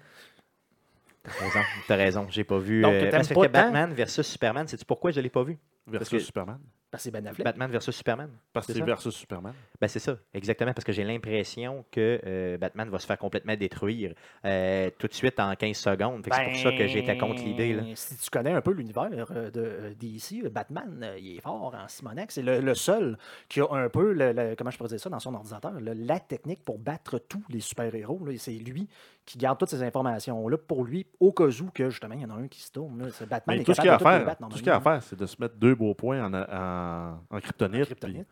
T'as 1.23 1.31
raison, 1.45 1.59
t'as 1.87 1.95
raison, 1.95 2.27
j'ai 2.29 2.43
pas 2.43 2.57
vu. 2.57 2.81
Donc, 2.81 2.93
euh, 2.93 3.11
parce 3.11 3.27
que 3.27 3.33
pas 3.35 3.41
tant? 3.45 3.51
Batman 3.51 3.93
versus 3.93 4.25
Superman, 4.25 4.67
sais-tu 4.67 4.85
pourquoi 4.85 5.11
je 5.11 5.19
l'ai 5.21 5.29
pas 5.29 5.43
vu? 5.43 5.57
Versus 5.87 6.09
que- 6.09 6.19
Superman. 6.19 6.59
Parce 6.89 7.03
que 7.03 7.05
c'est 7.05 7.11
Ben 7.11 7.25
Affleck. 7.25 7.45
Batman 7.45 7.71
versus 7.71 7.95
Superman. 7.95 8.29
Parce 8.51 8.67
que 8.67 8.73
C'est 8.73 8.79
c'est 8.79 8.85
versus 8.85 9.15
Superman. 9.15 9.53
Ben 9.79 9.87
c'est 9.87 9.99
ça, 9.99 10.17
exactement, 10.33 10.73
parce 10.73 10.83
que 10.83 10.91
j'ai 10.91 11.05
l'impression 11.05 11.85
que 11.89 12.19
euh, 12.25 12.57
Batman 12.57 12.89
va 12.89 12.99
se 12.99 13.05
faire 13.05 13.17
complètement 13.17 13.55
détruire 13.55 14.13
euh, 14.45 14.89
tout 14.99 15.07
de 15.07 15.13
suite 15.13 15.39
en 15.39 15.55
15 15.55 15.77
secondes. 15.77 16.21
Que 16.21 16.29
C'est 16.35 16.43
pour 16.43 16.55
ça 16.57 16.71
que 16.77 16.87
j'étais 16.87 17.17
contre 17.17 17.41
l'idée. 17.43 17.73
là. 17.75 17.83
Ben, 17.83 17.95
Si 17.95 18.17
tu 18.17 18.29
connais 18.29 18.51
un 18.51 18.59
peu 18.61 18.73
l'univers 18.73 19.09
euh, 19.31 19.49
de 19.51 19.93
DC, 19.93 20.41
euh, 20.43 20.49
Batman, 20.49 21.13
il 21.17 21.37
est 21.37 21.41
fort 21.41 21.73
en 21.73 21.87
Simonac. 21.87 22.29
C'est 22.31 22.41
le, 22.43 22.59
le 22.59 22.75
seul 22.75 23.17
qui 23.47 23.61
a 23.61 23.67
un 23.71 23.87
peu, 23.87 24.11
le- 24.11 24.33
le- 24.33 24.55
comment 24.57 24.69
je 24.71 24.77
pourrais 24.77 24.89
dire 24.89 24.99
ça, 24.99 25.09
dans 25.09 25.19
son 25.19 25.33
ordinateur, 25.33 25.71
le- 25.79 25.93
la 25.93 26.19
technique 26.19 26.65
pour 26.65 26.77
battre 26.77 27.19
tous 27.19 27.43
les 27.49 27.61
super-héros. 27.61 28.19
là. 28.25 28.33
C'est 28.37 28.51
lui 28.51 28.89
qui 29.25 29.37
garde 29.37 29.57
toutes 29.59 29.69
ces 29.69 29.83
informations-là 29.83 30.57
pour 30.57 30.83
lui, 30.83 31.05
au 31.19 31.31
cas 31.31 31.45
où 31.45 31.69
que 31.73 31.89
justement, 31.89 32.15
il 32.15 32.21
y 32.21 32.25
en 32.25 32.29
a 32.31 32.33
un 32.35 32.47
qui 32.47 32.61
se 32.61 32.71
tourne. 32.71 32.99
là. 33.03 33.05
C'est 33.11 33.27
Batman 33.29 33.55
Mais 33.57 33.61
est 33.61 33.65
tout 33.65 33.73
ce 33.73 33.79
qu'il 33.81 33.87
y 33.87 33.89
a 33.89 33.95
à 33.95 33.97
de 33.97 34.03
faire, 34.03 34.25
battre 34.25 34.47
tout 34.49 34.57
ce 34.57 34.63
qu'il 34.63 34.71
a 34.71 34.75
à 34.75 34.81
faire, 34.81 35.03
c'est 35.03 35.17
de 35.17 35.25
se 35.25 35.35
mettre 35.39 35.55
deux 35.55 35.75
beaux 35.75 35.93
points 35.93 36.23
en, 36.25 36.33
en, 36.33 37.19
en 37.29 37.39
kryptonite. 37.39 37.81
En 37.81 37.85
kryptonite. 37.85 38.27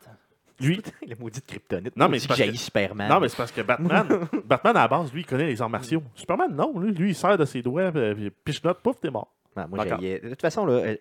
puis 0.57 0.67
Lui, 0.67 0.81
le 1.07 1.15
maudit 1.19 1.41
kryptonite. 1.41 1.95
Non, 1.95 2.09
mais 2.09 2.19
c'est 2.19 2.27
parce 2.27 2.39
que 2.39 2.43
que- 2.45 2.49
j'haïs 2.51 2.57
Superman. 2.57 3.09
Non, 3.09 3.19
mais 3.19 3.29
c'est 3.29 3.37
parce 3.37 3.51
que 3.51 3.61
Batman, 3.61 4.07
Batman 4.45 4.75
à 4.77 4.81
la 4.81 4.87
base, 4.87 5.13
lui, 5.13 5.21
il 5.21 5.25
connaît 5.25 5.45
les 5.47 5.61
arts 5.61 5.69
martiaux. 5.69 6.03
Superman, 6.15 6.53
non. 6.55 6.77
Lui, 6.79 6.91
lui 6.93 7.09
il 7.11 7.15
sert 7.15 7.37
de 7.37 7.45
ses 7.45 7.61
doigts, 7.61 7.91
puis 7.91 8.13
puis 8.15 8.31
piche-note, 8.31 8.79
pouf, 8.81 8.99
t'es 8.99 9.09
mort. 9.11 9.33
Non, 9.57 9.65
moi, 9.67 9.85
De 9.85 10.29
toute 10.29 10.41
façon, 10.41 10.65
là, 10.65 10.73
euh, 10.73 10.95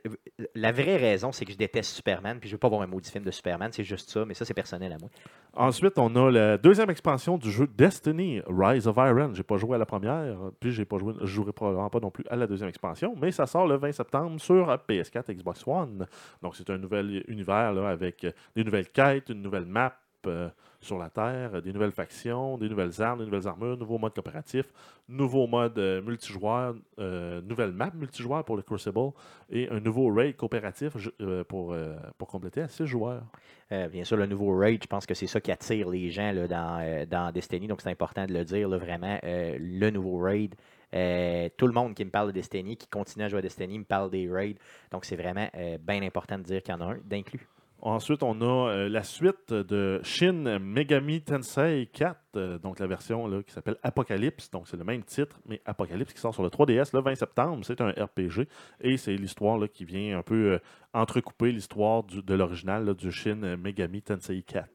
la 0.55 0.73
vraie 0.73 0.97
raison, 0.97 1.33
c'est 1.33 1.45
que 1.45 1.53
je 1.53 1.59
déteste 1.59 1.95
Superman, 1.95 2.39
puis 2.41 2.49
je 2.49 2.55
veux 2.55 2.59
pas 2.59 2.69
voir 2.69 2.83
un 2.83 2.87
maudit 2.87 3.11
film 3.11 3.25
de 3.25 3.31
Superman, 3.31 3.71
c'est 3.73 3.85
juste 3.85 4.11
ça, 4.11 4.25
mais 4.25 4.35
ça, 4.35 4.45
c'est 4.45 4.55
personnel 4.55 4.93
à 4.93 4.99
moi. 4.99 5.11
Ensuite, 5.55 5.99
on 5.99 6.15
a 6.17 6.31
la 6.31 6.59
deuxième 6.59 6.89
expansion 6.91 7.37
du 7.37 7.51
jeu 7.51 7.67
Destiny, 7.67 8.41
Rise 8.49 8.87
of 8.87 8.97
Iron. 8.97 9.33
J'ai 9.35 9.43
pas 9.43 9.59
joué 9.59 9.75
à 9.75 9.79
la 9.79 9.87
première, 9.87 10.37
puis 10.61 10.73
j'ai 10.73 10.85
pas 10.85 10.99
joué, 10.99 11.15
je 11.21 11.27
jouerai 11.27 11.53
probablement 11.53 11.91
pas 11.91 12.01
non 12.01 12.11
plus 12.11 12.25
à 12.31 12.37
la 12.37 12.47
deuxième 12.47 12.69
expansion, 12.69 13.15
mais 13.21 13.33
ça 13.33 13.47
sort 13.47 13.67
le 13.67 13.77
20 13.77 13.93
septembre 13.93 14.41
sur 14.41 14.67
PS4, 14.89 15.33
Xbox 15.35 15.67
One. 15.67 16.07
Donc, 16.43 16.57
c'est 16.57 16.71
un 16.71 16.79
nouvel 16.79 17.23
univers 17.29 17.73
là, 17.73 17.89
avec 17.89 18.25
euh, 18.25 18.33
des 18.57 18.65
nouvelles 18.65 18.89
quêtes, 18.89 19.29
une 19.29 19.43
nouvelle 19.43 19.67
map 19.67 19.95
euh, 20.27 20.49
sur 20.81 20.99
la 20.99 21.11
Terre, 21.11 21.61
des 21.61 21.73
nouvelles 21.73 21.93
factions, 21.93 22.57
des 22.57 22.69
nouvelles 22.69 23.03
armes, 23.03 23.19
des 23.21 23.25
nouvelles 23.25 23.49
armures, 23.49 23.77
nouveau 23.77 23.99
mode 23.99 24.15
coopératif, 24.15 24.67
nouveau 25.09 25.47
mode 25.47 25.79
euh, 25.79 26.01
multijoueur, 26.03 26.77
euh, 26.99 27.41
nouvelle 27.43 27.73
map 27.73 27.91
multijoueur 27.95 28.45
pour 28.45 28.57
le 28.57 28.63
Crucible 28.63 29.11
et 29.51 29.69
un 29.71 29.81
nouveau 29.81 30.13
raid 30.13 30.37
coopératif 30.37 30.93
euh, 31.21 31.43
pour, 31.45 31.73
euh, 31.73 31.97
pour 32.17 32.29
compléter 32.29 32.61
à 32.61 32.69
6 32.69 32.87
joueurs. 32.87 33.25
Bien 33.71 34.03
sûr, 34.05 34.17
le 34.17 34.25
nouveau 34.25 34.57
raid, 34.57 34.83
je 34.83 34.87
pense 34.87 35.05
que 35.05 35.13
c'est 35.13 35.27
ça 35.27 35.43
qui 35.43 35.53
attire 35.53 35.91
les 35.91 36.09
gens 36.09 36.33
dans, 36.49 37.07
dans 37.07 37.31
Destiny, 37.33 37.67
donc 37.67 37.83
c'est 37.83 37.91
important 37.91 38.25
de 38.25 38.33
le 38.33 38.43
dire, 38.43 38.67
vraiment, 38.71 39.19
le 39.23 39.91
nouveau 39.91 40.21
raid. 40.21 40.55
tout 40.91 41.67
le 41.67 41.73
monde 41.75 41.93
qui 41.95 42.03
me 42.03 42.11
parle 42.11 42.29
de 42.29 42.33
Destiny, 42.33 42.79
qui 42.79 42.89
continue 42.89 43.27
à 43.27 43.29
jouer 43.29 43.41
à 43.41 43.43
Destiny, 43.43 43.79
me 43.79 43.85
parle 43.85 44.11
des 44.11 44.27
raids. 44.27 44.57
Donc, 44.91 45.05
c'est 45.05 45.17
vraiment 45.17 45.49
bien 45.81 46.03
important 46.03 46.39
de 46.39 46.45
dire 46.45 46.63
qu'il 46.63 46.73
y 46.73 46.77
en 46.79 46.81
a 46.81 46.93
un 46.93 46.99
d'inclus. 47.05 47.47
Ensuite, 47.81 48.25
on 48.25 48.41
a 48.41 48.71
euh, 48.71 48.89
la 48.89 49.05
suite 49.05 49.53
de 49.53 50.01
Shin 50.03 50.59
Megami 50.59 51.23
Tensei 51.23 51.89
4, 51.93 52.19
euh, 52.35 52.59
donc 52.59 52.81
la 52.81 52.89
version 52.89 53.41
qui 53.43 53.53
s'appelle 53.53 53.77
Apocalypse. 53.85 54.51
Donc, 54.51 54.67
c'est 54.67 54.77
le 54.77 54.83
même 54.83 55.05
titre, 55.05 55.39
mais 55.47 55.63
Apocalypse 55.65 56.13
qui 56.13 56.19
sort 56.19 56.35
sur 56.35 56.43
le 56.43 56.49
3DS 56.49 56.91
le 56.93 57.01
20 57.03 57.15
septembre. 57.15 57.65
C'est 57.65 57.81
un 57.81 57.91
RPG 57.91 58.49
et 58.81 58.97
c'est 58.97 59.15
l'histoire 59.15 59.61
qui 59.73 59.85
vient 59.85 60.19
un 60.19 60.23
peu 60.23 60.55
euh, 60.55 60.59
entrecouper 60.93 61.53
l'histoire 61.53 62.03
de 62.03 62.35
l'original 62.35 62.95
du 62.95 63.13
Shin 63.13 63.57
Megami 63.57 64.03
Tensei 64.03 64.43
4. 64.43 64.69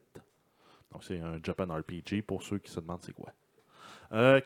Donc, 0.90 1.04
c'est 1.04 1.20
un 1.20 1.38
Japan 1.42 1.66
RPG 1.66 2.22
pour 2.26 2.42
ceux 2.42 2.58
qui 2.58 2.70
se 2.70 2.80
demandent 2.80 3.02
c'est 3.02 3.12
quoi. 3.12 3.32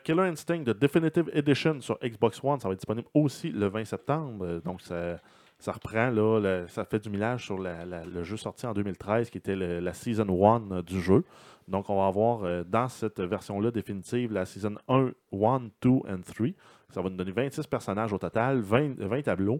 Killer 0.03 0.23
Instinct 0.23 0.63
de 0.63 0.73
Definitive 0.73 1.29
Edition 1.31 1.79
sur 1.79 1.99
Xbox 2.03 2.43
One, 2.43 2.59
ça 2.59 2.67
va 2.67 2.73
être 2.73 2.79
disponible 2.79 3.07
aussi 3.13 3.51
le 3.51 3.67
20 3.67 3.85
septembre. 3.85 4.61
Donc, 4.65 4.81
ça, 4.81 5.19
ça 5.59 5.73
reprend, 5.73 6.09
là, 6.09 6.67
ça 6.67 6.85
fait 6.85 6.99
du 6.99 7.09
millage 7.09 7.43
sur 7.43 7.57
le 7.59 8.23
jeu 8.23 8.37
sorti 8.37 8.65
en 8.65 8.73
2013, 8.73 9.29
qui 9.29 9.37
était 9.37 9.57
la 9.57 9.93
Season 9.93 10.27
1 10.27 10.71
euh, 10.71 10.81
du 10.81 11.01
jeu. 11.01 11.25
Donc, 11.67 11.89
on 11.89 11.97
va 11.97 12.07
avoir 12.07 12.43
euh, 12.43 12.63
dans 12.63 12.87
cette 12.87 13.19
version-là 13.19 13.69
définitive 13.69 14.31
la 14.31 14.45
Season 14.45 14.75
1, 14.87 15.11
1, 15.33 15.61
2 15.81 15.89
et 15.89 16.21
3. 16.33 16.47
Ça 16.91 17.01
va 17.01 17.09
nous 17.09 17.17
donner 17.17 17.31
26 17.31 17.67
personnages 17.67 18.13
au 18.13 18.17
total, 18.17 18.61
20, 18.61 18.99
20 18.99 19.21
tableaux. 19.23 19.59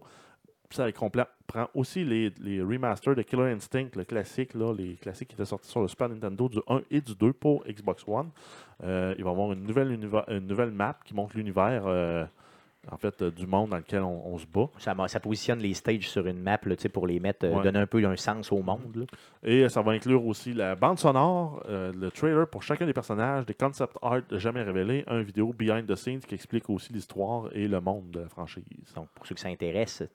Ça 0.71 0.87
prend 1.47 1.67
aussi 1.73 2.05
les, 2.05 2.61
remasters 2.61 3.15
de 3.15 3.23
Killer 3.23 3.51
Instinct, 3.51 3.89
le 3.95 4.05
classique, 4.05 4.53
là, 4.53 4.71
les 4.71 4.95
classiques 4.95 5.29
qui 5.29 5.33
étaient 5.33 5.45
sortis 5.45 5.69
sur 5.69 5.81
le 5.81 5.87
Super 5.87 6.09
Nintendo 6.09 6.47
du 6.47 6.59
1 6.67 6.81
et 6.91 7.01
du 7.01 7.15
2 7.15 7.33
pour 7.33 7.65
Xbox 7.65 8.05
One. 8.07 8.29
Euh, 8.83 9.13
il 9.17 9.23
va 9.23 9.31
y 9.31 9.33
avoir 9.33 9.51
une 9.51 9.63
nouvelle, 9.63 10.71
map 10.71 10.97
qui 11.03 11.13
montre 11.13 11.35
l'univers 11.35 12.29
en 12.91 12.97
fait, 12.97 13.21
euh, 13.21 13.31
du 13.31 13.45
monde 13.45 13.69
dans 13.71 13.77
lequel 13.77 14.01
on, 14.01 14.25
on 14.33 14.37
se 14.37 14.45
bat. 14.47 14.67
Ça, 14.77 15.19
positionne 15.19 15.59
les 15.59 15.73
stages 15.73 16.09
sur 16.09 16.25
une 16.27 16.41
map 16.41 16.59
là, 16.65 16.75
pour 16.93 17.07
les 17.07 17.19
mettre, 17.19 17.45
euh, 17.45 17.55
Ouais. 17.55 17.63
donner 17.63 17.79
un 17.79 17.87
peu 17.87 18.03
un 18.05 18.15
sens 18.15 18.51
au 18.51 18.61
monde. 18.61 18.95
là. 18.95 19.05
Et 19.43 19.63
euh, 19.63 19.69
ça 19.69 19.81
va 19.81 19.91
inclure 19.91 20.25
aussi 20.25 20.53
la 20.53 20.75
bande 20.75 20.97
sonore, 20.99 21.61
euh, 21.67 21.91
le 21.93 22.09
trailer 22.11 22.47
pour 22.47 22.63
chacun 22.63 22.85
des 22.85 22.93
personnages, 22.93 23.45
des 23.45 23.53
concept 23.53 23.93
art 24.01 24.21
jamais 24.31 24.63
révélés, 24.63 25.03
un 25.07 25.21
vidéo 25.21 25.53
behind 25.53 25.85
the 25.87 25.95
scenes 25.95 26.19
qui 26.21 26.35
explique 26.35 26.69
aussi 26.69 26.93
l'histoire 26.93 27.49
et 27.53 27.67
le 27.67 27.81
monde 27.81 28.11
de 28.11 28.19
la 28.21 28.29
franchise. 28.29 28.63
Donc, 28.95 29.07
pour 29.13 29.25
ceux 29.27 29.35
qui 29.35 29.41
s'intéressent, 29.41 30.07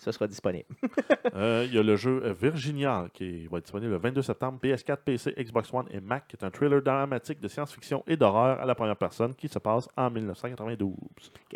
ça 0.00 0.12
sera 0.12 0.26
disponible. 0.26 0.66
Euh, 1.36 1.64
Il 1.68 1.74
y 1.74 1.78
a 1.78 1.82
le 1.82 1.94
jeu 1.96 2.32
Virginia 2.40 3.06
qui 3.12 3.46
va 3.46 3.58
être 3.58 3.64
disponible 3.64 3.92
le 3.92 3.98
22 3.98 4.22
septembre, 4.22 4.58
PS4, 4.60 4.96
PC, 5.04 5.32
Xbox 5.38 5.72
One 5.72 5.86
et 5.92 6.00
Mac, 6.00 6.26
qui 6.26 6.34
est 6.36 6.44
un 6.44 6.50
thriller 6.50 6.82
dramatique 6.82 7.40
de 7.40 7.46
science-fiction 7.46 8.02
et 8.08 8.16
d'horreur 8.16 8.60
à 8.60 8.66
la 8.66 8.74
première 8.74 8.96
personne 8.96 9.34
qui 9.34 9.46
se 9.46 9.58
passe 9.60 9.88
en 9.96 10.10
1992. 10.10 10.92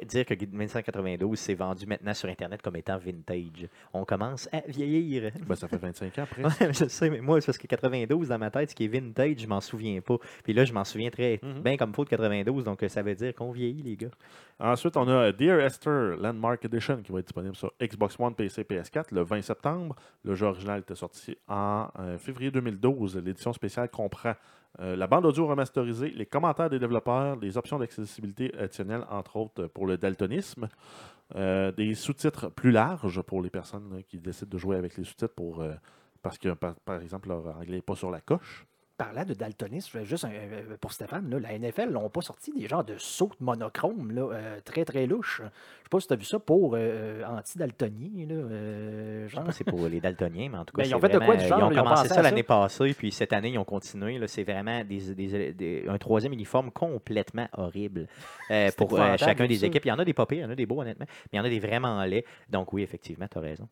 Dire 0.06 0.24
que 0.26 0.34
1992 0.34 1.36
s'est 1.38 1.54
vendu 1.54 1.86
maintenant 1.86 2.14
sur 2.14 2.28
Internet 2.28 2.62
comme 2.62 2.76
étant 2.76 2.98
vintage. 2.98 3.66
On 3.92 4.04
commence 4.04 4.48
à 4.52 4.60
vieillir. 4.68 5.32
Ben, 5.46 5.54
ça 5.56 5.66
fait 5.66 5.78
25 5.78 6.18
ans 6.18 6.22
après. 6.22 6.42
Ouais, 6.66 6.72
je 6.72 6.86
sais, 6.88 7.10
mais 7.10 7.20
moi, 7.20 7.40
c'est 7.40 7.46
parce 7.46 7.58
que 7.58 7.66
92, 7.66 8.28
dans 8.28 8.38
ma 8.38 8.50
tête, 8.50 8.70
ce 8.70 8.74
qui 8.74 8.84
est 8.84 8.88
vintage, 8.88 9.36
je 9.38 9.46
m'en 9.46 9.60
souviens 9.60 10.00
pas. 10.00 10.16
Puis 10.44 10.52
là, 10.52 10.64
je 10.64 10.72
m'en 10.72 10.84
souviens 10.84 11.10
très 11.10 11.40
Mhm. 11.42 11.62
bien 11.62 11.76
comme 11.76 11.92
faut 11.94 12.04
de 12.04 12.10
92, 12.10 12.64
donc 12.64 12.82
euh, 12.82 12.88
ça 12.88 13.02
veut 13.02 13.14
dire 13.14 13.34
qu'on 13.34 13.50
vieillit, 13.50 13.82
les 13.82 13.96
gars. 13.96 14.08
Ensuite, 14.64 14.96
on 14.96 15.06
a 15.08 15.30
Dear 15.30 15.60
Esther 15.60 16.16
Landmark 16.16 16.64
Edition 16.64 17.02
qui 17.02 17.12
va 17.12 17.18
être 17.18 17.26
disponible 17.26 17.54
sur 17.54 17.70
Xbox 17.78 18.18
One, 18.18 18.34
PC, 18.34 18.62
PS4 18.62 19.08
le 19.12 19.22
20 19.22 19.42
septembre. 19.42 19.94
Le 20.22 20.34
jeu 20.34 20.46
original 20.46 20.80
était 20.80 20.94
sorti 20.94 21.36
en 21.48 21.88
euh, 21.98 22.16
février 22.16 22.50
2012. 22.50 23.18
L'édition 23.18 23.52
spéciale 23.52 23.90
comprend 23.90 24.32
euh, 24.80 24.96
la 24.96 25.06
bande 25.06 25.26
audio 25.26 25.46
remasterisée, 25.46 26.08
les 26.08 26.24
commentaires 26.24 26.70
des 26.70 26.78
développeurs, 26.78 27.36
les 27.36 27.58
options 27.58 27.78
d'accessibilité 27.78 28.54
additionnelles, 28.58 29.04
entre 29.10 29.36
autres 29.36 29.66
pour 29.66 29.86
le 29.86 29.98
daltonisme, 29.98 30.66
euh, 31.34 31.70
des 31.70 31.94
sous-titres 31.94 32.48
plus 32.48 32.70
larges 32.70 33.20
pour 33.20 33.42
les 33.42 33.50
personnes 33.50 34.02
qui 34.08 34.18
décident 34.18 34.50
de 34.50 34.56
jouer 34.56 34.78
avec 34.78 34.96
les 34.96 35.04
sous-titres 35.04 35.34
pour, 35.34 35.62
parce 36.22 36.38
que, 36.38 36.54
par, 36.54 36.74
par 36.76 37.02
exemple, 37.02 37.28
leur 37.28 37.46
anglais 37.54 37.76
n'est 37.76 37.82
pas 37.82 37.96
sur 37.96 38.10
la 38.10 38.22
coche. 38.22 38.64
Parlant 38.96 39.24
de 39.24 39.34
daltonisme, 39.34 40.04
juste 40.04 40.24
un- 40.24 40.30
euh, 40.30 40.76
pour 40.80 40.92
Stéphane, 40.92 41.28
là, 41.28 41.38
la 41.40 41.52
NFL 41.58 41.90
n'ont 41.90 42.08
pas 42.10 42.20
sorti 42.20 42.52
des 42.52 42.68
genres 42.68 42.84
de 42.84 42.96
sauts 42.96 43.32
de 43.40 43.44
monochrome 43.44 44.12
là, 44.12 44.22
euh, 44.32 44.60
très 44.64 44.84
très 44.84 45.06
louches. 45.06 45.40
Je 45.42 45.46
sais 45.46 45.88
pas 45.90 46.00
si 46.00 46.06
tu 46.06 46.12
as 46.12 46.16
vu 46.16 46.24
ça 46.24 46.38
pour 46.38 46.74
euh, 46.76 47.24
anti-daltonien. 47.24 48.28
euh, 48.30 49.24
Je 49.24 49.30
sais 49.30 49.34
genre. 49.36 49.44
pas 49.44 49.52
si 49.52 49.58
c'est 49.58 49.64
pour 49.64 49.86
les 49.88 50.00
daltoniens, 50.00 50.48
mais 50.50 50.58
en 50.58 50.64
tout 50.64 50.76
cas, 50.76 50.82
Ben, 50.82 50.88
ils 50.88 50.94
ont 50.94 51.00
fait 51.00 51.08
de 51.08 51.18
quoi 51.18 51.36
du 51.36 51.46
genre, 51.46 51.58
Ils 51.58 51.62
ont 51.64 51.70
ils 51.70 51.78
ont 51.80 51.82
commencé 51.82 52.08
ça 52.08 52.22
l'année 52.22 52.42
passée, 52.42 52.94
puis 52.94 53.10
cette 53.12 53.32
année, 53.32 53.50
ils 53.50 53.58
ont 53.58 53.64
continué. 53.64 54.20
C'est 54.28 54.44
vraiment 54.44 54.84
des, 54.84 55.14
des- 55.14 55.52
des- 55.52 55.84
un 55.88 55.98
troisième 55.98 56.32
uniforme 56.32 56.70
complètement 56.70 57.48
horrible 57.56 58.06
euh, 58.50 58.70
pour 58.76 58.98
euh, 59.00 59.16
chacun 59.16 59.46
des 59.46 59.56
ça. 59.58 59.66
équipes. 59.66 59.84
Il 59.84 59.88
y 59.88 59.92
en 59.92 59.98
a 59.98 60.04
des 60.04 60.14
pas 60.14 60.26
pires, 60.26 60.38
il 60.38 60.42
y 60.42 60.44
en 60.46 60.50
a 60.50 60.54
des 60.54 60.66
beaux, 60.66 60.80
honnêtement, 60.80 61.06
mais 61.08 61.28
il 61.32 61.36
y 61.36 61.40
en 61.40 61.44
a 61.44 61.48
des 61.48 61.60
vraiment 61.60 62.02
laids. 62.04 62.24
Donc, 62.48 62.72
oui, 62.72 62.82
effectivement, 62.82 63.26
tu 63.30 63.38
as 63.38 63.40
raison. 63.40 63.68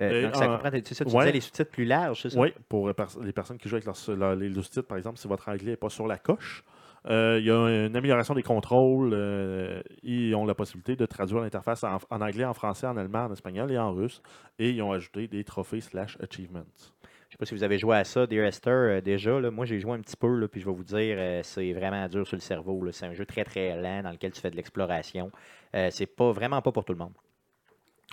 Euh, 0.00 0.24
donc, 0.24 0.36
ça 0.36 0.46
comprend, 0.46 0.70
ça, 0.70 0.80
tu 0.80 1.02
ouais. 1.04 1.18
disais 1.20 1.32
les 1.32 1.40
sous-titres 1.40 1.70
plus 1.70 1.84
larges, 1.86 2.22
c'est 2.22 2.30
ça? 2.30 2.38
Oui, 2.38 2.52
pour 2.68 2.86
les 2.88 3.32
personnes 3.32 3.56
qui 3.58 3.68
jouent 3.68 3.76
avec 3.76 3.86
leur- 3.86 4.16
leur- 4.16 4.36
les 4.36 4.52
sous-titres, 4.52 4.82
par 4.86 4.98
exemple, 4.98 5.18
si 5.18 5.26
votre 5.26 5.48
anglais 5.48 5.70
n'est 5.72 5.76
pas 5.76 5.88
sur 5.88 6.06
la 6.06 6.18
coche, 6.18 6.64
euh, 7.08 7.38
il 7.40 7.46
y 7.46 7.50
a 7.50 7.86
une 7.86 7.96
amélioration 7.96 8.34
des 8.34 8.42
contrôles. 8.42 9.12
euh, 9.14 9.80
ils 10.02 10.34
ont 10.34 10.44
la 10.44 10.54
possibilité 10.54 10.96
de 10.96 11.06
traduire 11.06 11.40
l'interface 11.40 11.82
en, 11.84 11.98
en 12.10 12.20
anglais, 12.20 12.44
en 12.44 12.52
français, 12.52 12.86
en 12.86 12.96
allemand, 12.96 13.24
en 13.26 13.32
espagnol 13.32 13.70
et 13.72 13.78
en 13.78 13.92
russe. 13.92 14.20
Et 14.58 14.70
ils 14.70 14.82
ont 14.82 14.92
ajouté 14.92 15.28
des 15.28 15.44
trophées 15.44 15.80
slash 15.80 16.18
achievements. 16.20 16.64
Je 17.28 17.32
sais 17.32 17.38
pas 17.38 17.46
si 17.46 17.54
vous 17.54 17.62
avez 17.64 17.78
joué 17.78 17.96
à 17.96 18.04
ça, 18.04 18.26
Dear 18.26 18.44
Esther, 18.46 18.72
euh, 18.72 19.00
déjà. 19.00 19.40
là. 19.40 19.50
moi, 19.50 19.64
j'ai 19.66 19.78
joué 19.80 19.92
un 19.92 20.00
petit 20.00 20.16
peu, 20.16 20.36
là, 20.36 20.46
puis 20.48 20.60
je 20.60 20.66
vais 20.66 20.74
vous 20.74 20.84
dire, 20.84 21.18
c'est 21.44 21.72
vraiment 21.72 22.06
dur 22.08 22.26
sur 22.26 22.36
le 22.36 22.40
cerveau. 22.42 22.84
C'est 22.92 23.06
un 23.06 23.14
jeu 23.14 23.24
très, 23.24 23.44
très 23.44 23.80
lent 23.80 24.02
dans 24.02 24.10
lequel 24.10 24.32
tu 24.32 24.40
fais 24.40 24.50
de 24.50 24.56
l'exploration. 24.56 25.30
C'est 25.90 26.06
pas 26.06 26.32
vraiment 26.32 26.60
pas 26.60 26.72
pour 26.72 26.84
tout 26.84 26.92
le 26.92 26.98
monde. 26.98 27.12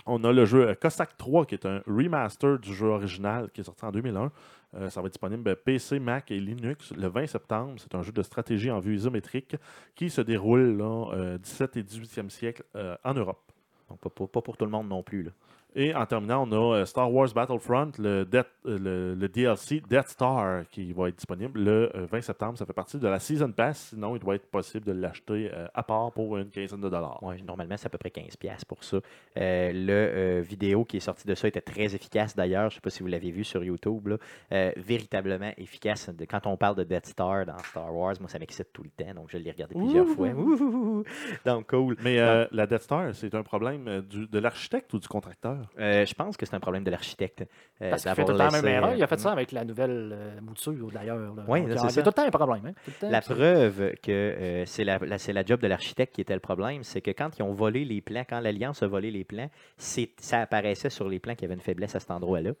On 0.06 0.22
a 0.24 0.32
le 0.32 0.44
jeu 0.44 0.68
euh, 0.68 0.74
Cossack 0.74 1.16
3, 1.16 1.46
qui 1.46 1.54
est 1.54 1.66
un 1.66 1.82
remaster 1.86 2.58
du 2.58 2.74
jeu 2.74 2.88
original 2.88 3.50
qui 3.52 3.62
est 3.62 3.64
sorti 3.64 3.84
en 3.84 3.90
2001. 3.90 4.30
Euh, 4.76 4.90
ça 4.90 5.00
va 5.00 5.06
être 5.06 5.12
disponible 5.12 5.48
euh, 5.48 5.54
PC, 5.54 5.98
Mac 5.98 6.30
et 6.30 6.40
Linux 6.40 6.92
le 6.92 7.08
20 7.08 7.26
septembre. 7.26 7.74
C'est 7.78 7.94
un 7.94 8.02
jeu 8.02 8.12
de 8.12 8.22
stratégie 8.22 8.70
en 8.70 8.80
vue 8.80 8.96
isométrique 8.96 9.56
qui 9.94 10.10
se 10.10 10.20
déroule 10.20 10.76
là, 10.76 11.10
euh, 11.12 11.38
17 11.38 11.76
et 11.76 11.82
18e 11.82 12.28
siècle 12.28 12.64
euh, 12.76 12.96
en 13.04 13.14
Europe. 13.14 13.40
Donc, 13.88 14.00
pas, 14.00 14.26
pas 14.26 14.42
pour 14.42 14.56
tout 14.56 14.64
le 14.64 14.70
monde 14.70 14.88
non 14.88 15.02
plus. 15.02 15.22
Là. 15.22 15.30
Et 15.76 15.94
en 15.94 16.06
terminant, 16.06 16.46
on 16.48 16.52
a 16.52 16.76
euh, 16.76 16.84
Star 16.84 17.12
Wars 17.12 17.28
Battlefront, 17.34 17.90
le, 17.98 18.24
Death- 18.24 18.46
euh, 18.66 18.78
le, 18.78 19.14
le 19.14 19.28
DLC 19.28 19.82
Death 19.88 20.08
Star 20.08 20.64
qui 20.70 20.92
va 20.92 21.08
être 21.08 21.16
disponible 21.16 21.60
le 21.60 21.90
euh, 21.96 22.06
20 22.06 22.20
septembre. 22.20 22.56
Ça 22.58 22.64
fait 22.64 22.72
partie 22.72 22.98
de 22.98 23.08
la 23.08 23.18
Season 23.18 23.50
Pass. 23.50 23.88
Sinon, 23.90 24.14
il 24.14 24.20
doit 24.20 24.36
être 24.36 24.46
possible 24.46 24.86
de 24.86 24.92
l'acheter 24.92 25.50
euh, 25.52 25.66
à 25.74 25.82
part 25.82 26.12
pour 26.12 26.36
une 26.36 26.50
quinzaine 26.50 26.80
de 26.80 26.88
dollars. 26.88 27.20
Ouais, 27.22 27.42
normalement, 27.42 27.76
c'est 27.76 27.86
à 27.86 27.90
peu 27.90 27.98
près 27.98 28.10
15$ 28.10 28.64
pour 28.66 28.84
ça. 28.84 28.98
Euh, 29.36 29.72
le 29.72 29.92
euh, 29.92 30.40
vidéo 30.42 30.84
qui 30.84 30.98
est 30.98 31.00
sorti 31.00 31.26
de 31.26 31.34
ça 31.34 31.48
était 31.48 31.60
très 31.60 31.94
efficace 31.94 32.36
d'ailleurs. 32.36 32.70
Je 32.70 32.74
ne 32.76 32.78
sais 32.78 32.80
pas 32.80 32.90
si 32.90 33.02
vous 33.02 33.08
l'avez 33.08 33.30
vu 33.32 33.42
sur 33.44 33.64
YouTube. 33.64 34.06
là. 34.08 34.16
Euh, 34.52 34.70
véritablement 34.76 35.50
efficace. 35.58 36.08
Quand 36.30 36.46
on 36.46 36.56
parle 36.56 36.76
de 36.76 36.84
Death 36.84 37.06
Star 37.06 37.46
dans 37.46 37.58
Star 37.58 37.92
Wars, 37.94 38.14
moi, 38.20 38.28
ça 38.28 38.38
m'excite 38.38 38.68
tout 38.72 38.84
le 38.84 38.90
temps. 38.90 39.12
Donc, 39.14 39.28
je 39.30 39.38
l'ai 39.38 39.50
regardé 39.50 39.74
plusieurs 39.74 40.06
fois. 40.06 40.28
Ouh! 40.28 41.02
Donc, 41.44 41.68
cool. 41.70 41.96
Mais 42.04 42.20
euh, 42.20 42.46
la 42.52 42.66
Death 42.68 42.82
Star, 42.82 43.14
c'est 43.14 43.34
un 43.34 43.42
problème 43.42 43.88
euh, 43.88 44.00
du- 44.02 44.26
de 44.28 44.38
l'architecte 44.38 44.92
ou 44.94 44.98
du 45.00 45.08
contracteur? 45.08 45.63
Euh, 45.78 46.04
je 46.06 46.14
pense 46.14 46.36
que 46.36 46.46
c'est 46.46 46.54
un 46.54 46.60
problème 46.60 46.84
de 46.84 46.90
l'architecte. 46.90 47.42
euh, 47.82 47.90
Parce 47.90 48.02
qu'il 48.02 48.10
fait 48.14 48.22
d'avoir 48.22 48.26
tout 48.26 48.32
le 48.32 48.38
temps 48.38 48.44
la 48.44 48.50
même 48.62 48.66
erreur. 48.76 48.90
euh, 48.90 48.96
Il 48.96 49.02
a 49.02 49.06
fait 49.06 49.18
ça 49.20 49.32
avec 49.32 49.52
la 49.52 49.64
nouvelle 49.64 50.10
euh, 50.12 50.40
mouture, 50.40 50.90
d'ailleurs. 50.92 51.18
Oui, 51.48 51.60
c'est 51.88 52.02
tout 52.02 52.08
le 52.08 52.12
temps 52.12 52.26
un 52.26 52.30
problème. 52.30 52.66
hein, 52.66 52.72
temps, 53.00 53.10
La 53.10 53.20
preuve 53.20 53.92
que 54.02 54.10
euh, 54.12 54.64
c'est 54.66 54.84
la, 54.84 54.98
la- 54.98 55.44
job 55.44 55.60
de 55.60 55.66
l'architecte 55.66 56.14
qui 56.14 56.20
était 56.20 56.34
le 56.34 56.40
problème, 56.40 56.82
c'est 56.82 57.00
que 57.00 57.10
quand 57.10 57.30
ils 57.38 57.42
ont 57.42 57.52
volé 57.52 57.84
les 57.84 58.00
plans, 58.00 58.24
quand 58.28 58.40
l'Alliance 58.40 58.82
a 58.82 58.86
volé 58.86 59.10
les 59.10 59.24
plans, 59.24 59.48
ça 59.76 60.40
apparaissait 60.40 60.90
sur 60.90 61.08
les 61.08 61.18
plans 61.18 61.34
qu'il 61.34 61.42
y 61.42 61.44
avait 61.46 61.54
une 61.54 61.60
faiblesse 61.60 61.94
à 61.94 62.00
cet 62.00 62.10
endroit-là. 62.10 62.52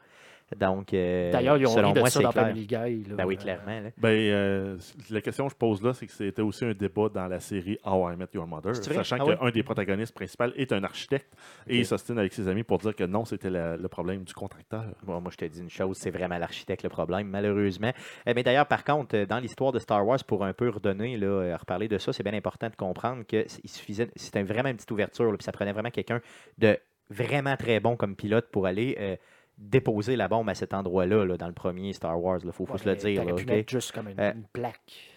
Donc, 0.58 0.92
euh, 0.94 1.32
D'ailleurs, 1.32 1.56
ils 1.56 1.66
ont 1.66 1.70
selon 1.74 1.94
moi, 1.94 2.10
ça 2.10 2.18
c'est 2.18 2.22
dans 2.22 2.30
clair. 2.30 2.44
Family 2.48 2.66
Guy. 2.66 3.04
là. 3.08 3.14
Ben 3.16 3.24
oui, 3.26 3.36
clairement. 3.36 3.80
là. 3.80 3.90
ben, 3.96 4.08
euh, 4.10 4.76
La 5.10 5.20
question 5.20 5.46
que 5.46 5.52
je 5.52 5.56
pose 5.56 5.82
là, 5.82 5.94
c'est 5.94 6.06
que 6.06 6.12
c'était 6.12 6.42
aussi 6.42 6.64
un 6.64 6.74
débat 6.74 7.08
dans 7.12 7.26
la 7.26 7.40
série 7.40 7.78
How 7.84 8.10
I 8.12 8.16
Met 8.16 8.26
Your 8.34 8.46
Mother, 8.46 8.76
sachant 8.76 9.16
Ah 9.20 9.36
qu'un 9.36 9.50
des 9.50 9.62
protagonistes 9.62 10.14
principaux 10.14 10.44
est 10.54 10.72
un 10.72 10.84
architecte 10.84 11.32
et 11.66 11.78
il 11.78 11.86
s'ostine 11.86 12.18
avec 12.18 12.32
ses 12.34 12.46
amis 12.46 12.62
pour 12.62 12.78
dire 12.78 12.94
que 12.94 13.04
non, 13.04 13.24
c'était 13.24 13.50
la- 13.50 13.76
le 13.76 13.88
problème 13.88 14.22
du 14.22 14.34
contracteur. 14.34 14.84
Bon, 15.02 15.20
moi, 15.20 15.30
je 15.32 15.36
te 15.38 15.44
dis 15.46 15.60
une 15.60 15.70
chose, 15.70 15.96
c'est 15.96 16.10
vraiment 16.10 16.38
l'architecte 16.38 16.82
le 16.82 16.90
problème, 16.90 17.26
malheureusement. 17.28 17.92
Mais 18.26 18.42
d'ailleurs, 18.42 18.66
par 18.66 18.84
contre, 18.84 19.24
dans 19.24 19.38
l'histoire 19.38 19.72
de 19.72 19.78
Star 19.78 20.06
Wars, 20.06 20.22
pour 20.24 20.44
un 20.44 20.52
peu 20.52 20.68
redonner, 20.68 21.16
là, 21.16 21.26
euh, 21.26 21.56
reparler 21.56 21.88
de 21.88 21.98
ça, 21.98 22.12
c'est 22.12 22.22
bien 22.22 22.34
important 22.34 22.68
de 22.68 22.76
comprendre 22.76 23.24
que 23.26 23.48
c- 23.48 23.60
il 23.64 23.70
suffisait, 23.70 24.08
c'était 24.14 24.42
vraiment 24.42 24.68
une 24.68 24.76
petite 24.76 24.90
ouverture, 24.90 25.30
là, 25.30 25.36
puis 25.36 25.44
ça 25.44 25.52
prenait 25.52 25.72
vraiment 25.72 25.90
quelqu'un 25.90 26.20
de 26.58 26.78
vraiment 27.10 27.56
très 27.56 27.80
bon 27.80 27.96
comme 27.96 28.16
pilote 28.16 28.48
pour 28.50 28.66
aller 28.66 28.96
euh, 28.98 29.16
déposer 29.58 30.16
la 30.16 30.28
bombe 30.28 30.48
à 30.48 30.54
cet 30.54 30.74
endroit-là, 30.74 31.24
là, 31.24 31.36
dans 31.36 31.46
le 31.46 31.52
premier 31.52 31.92
Star 31.92 32.20
Wars. 32.20 32.40
Il 32.44 32.52
faut, 32.52 32.66
faut 32.66 32.72
ouais, 32.72 32.78
se 32.78 32.88
le 32.88 32.96
dire. 32.96 33.24
là, 33.24 33.34
pu 33.34 33.42
OK? 33.42 33.48
mettre 33.48 33.70
juste 33.70 33.92
comme 33.92 34.08
une, 34.08 34.20
Euh, 34.20 34.32
une 34.32 34.44
plaque. 34.52 35.10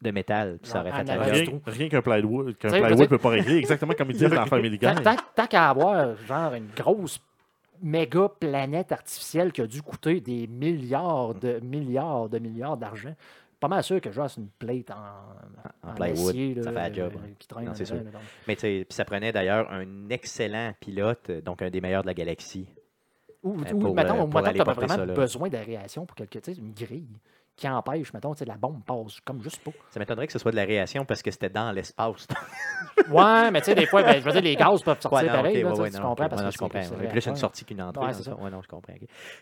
De 0.00 0.12
métal, 0.12 0.58
puis 0.62 0.70
ça 0.70 0.80
aurait 0.80 0.92
fait. 0.92 1.02
Rien, 1.12 1.60
rien 1.66 1.88
qu'un 1.88 2.02
plywood, 2.02 2.56
qu'un 2.56 2.68
ne 2.70 3.06
peut 3.06 3.18
pas 3.18 3.30
régler, 3.30 3.56
exactement 3.56 3.94
comme 3.94 4.10
ils 4.12 4.16
disent 4.16 4.30
dans 4.30 4.46
Family 4.46 4.78
Guy. 4.78 4.86
Tant, 4.86 5.16
tant- 5.34 5.46
qu'à 5.48 5.70
avoir 5.70 6.14
genre 6.18 6.54
une 6.54 6.68
grosse 6.76 7.20
méga 7.82 8.28
planète 8.28 8.92
artificielle 8.92 9.50
qui 9.50 9.60
a 9.60 9.66
dû 9.66 9.82
coûter 9.82 10.20
des 10.20 10.46
milliards 10.46 11.34
de 11.34 11.58
milliards 11.64 12.28
de 12.28 12.38
milliards 12.38 12.76
d'argent, 12.76 13.12
pas 13.58 13.66
mal 13.66 13.82
sûr 13.82 14.00
que 14.00 14.12
genre 14.12 14.30
c'est 14.30 14.40
une 14.40 14.50
plate 14.56 14.92
en, 14.92 15.88
En 15.90 15.94
plywood, 15.94 16.28
acier, 16.28 16.54
là, 16.54 16.62
ça 16.62 16.70
fait 16.70 16.76
la 16.76 16.92
job, 16.92 17.12
euh, 17.16 17.28
qui 17.36 17.48
traîne 17.48 17.64
Non, 17.64 17.70
en 17.72 17.74
c'est 17.74 17.90
avant, 17.90 18.00
sûr. 18.00 18.04
là, 18.04 18.10
donc. 18.12 18.22
Mais 18.46 18.54
tu 18.54 18.60
sais, 18.60 18.86
puis 18.88 18.94
ça 18.94 19.04
prenait 19.04 19.32
d'ailleurs 19.32 19.68
un 19.72 20.10
excellent 20.10 20.74
pilote, 20.78 21.30
euh, 21.30 21.40
donc 21.40 21.60
un 21.62 21.70
des 21.70 21.80
meilleurs 21.80 22.02
de 22.02 22.06
la 22.08 22.14
galaxie. 22.14 22.68
Ou, 23.48 23.60
Euh, 23.60 23.72
ou 23.72 23.86
euh, 23.88 23.94
que 23.94 24.50
tu 24.54 24.60
as 24.60 24.64
porter 24.64 24.86
vraiment 24.86 24.94
ça, 24.96 25.06
besoin 25.06 25.48
d'aération 25.48 26.06
pour 26.06 26.16
quelque 26.16 26.38
chose, 26.44 26.58
une 26.58 26.72
grille 26.72 27.08
qui 27.56 27.68
empêche, 27.68 28.12
mettons, 28.12 28.34
tu 28.34 28.38
sais, 28.38 28.44
la 28.44 28.54
bombe 28.56 28.84
passe 28.86 29.18
comme 29.24 29.42
juste 29.42 29.58
pas. 29.64 29.72
Ça 29.90 29.98
m'étonnerait 29.98 30.28
que 30.28 30.32
ce 30.32 30.38
soit 30.38 30.52
de 30.52 30.56
la 30.56 30.62
réaction 30.64 31.04
parce 31.04 31.22
que 31.22 31.32
c'était 31.32 31.48
dans 31.50 31.72
l'espace. 31.72 32.26
Ouais, 33.10 33.50
mais 33.52 33.60
tu 33.60 33.66
sais, 33.66 33.74
des 33.74 33.86
fois, 33.86 34.02
ben, 34.02 34.14
je 34.18 34.24
veux 34.24 34.32
dire, 34.32 34.42
les 34.42 34.56
gaz 34.56 34.82
peuvent 34.82 35.00
sortir 35.00 35.12
Ouais, 35.22 35.26
non, 35.28 35.32
pareil, 35.34 35.56
ok, 35.58 35.62
là, 35.62 35.68
ouais, 35.68 35.70
tu 35.70 35.76
sais, 35.76 35.82
ouais, 35.82 35.90
tu 35.90 35.96
non, 35.96 36.02
comprends, 36.08 36.24
ok, 36.24 36.30
parce 36.30 36.40
ouais, 36.40 36.44
non, 36.44 36.48
que 36.50 36.54
je 36.54 36.58
comprends. 36.58 36.82
c'est- 36.82 36.90
ouais. 36.90 36.96
c'est 37.02 37.08
Plus 37.08 37.26
une 37.26 37.36
sortie 37.36 37.64
qu'une 37.64 37.80
entrée. 37.82 38.04
Ouais, 38.06 38.12
ça. 38.12 38.22
ça. 38.24 38.34
Ouais, 38.36 38.50
non, 38.50 38.60
je 38.62 38.68
comprends. 38.68 38.92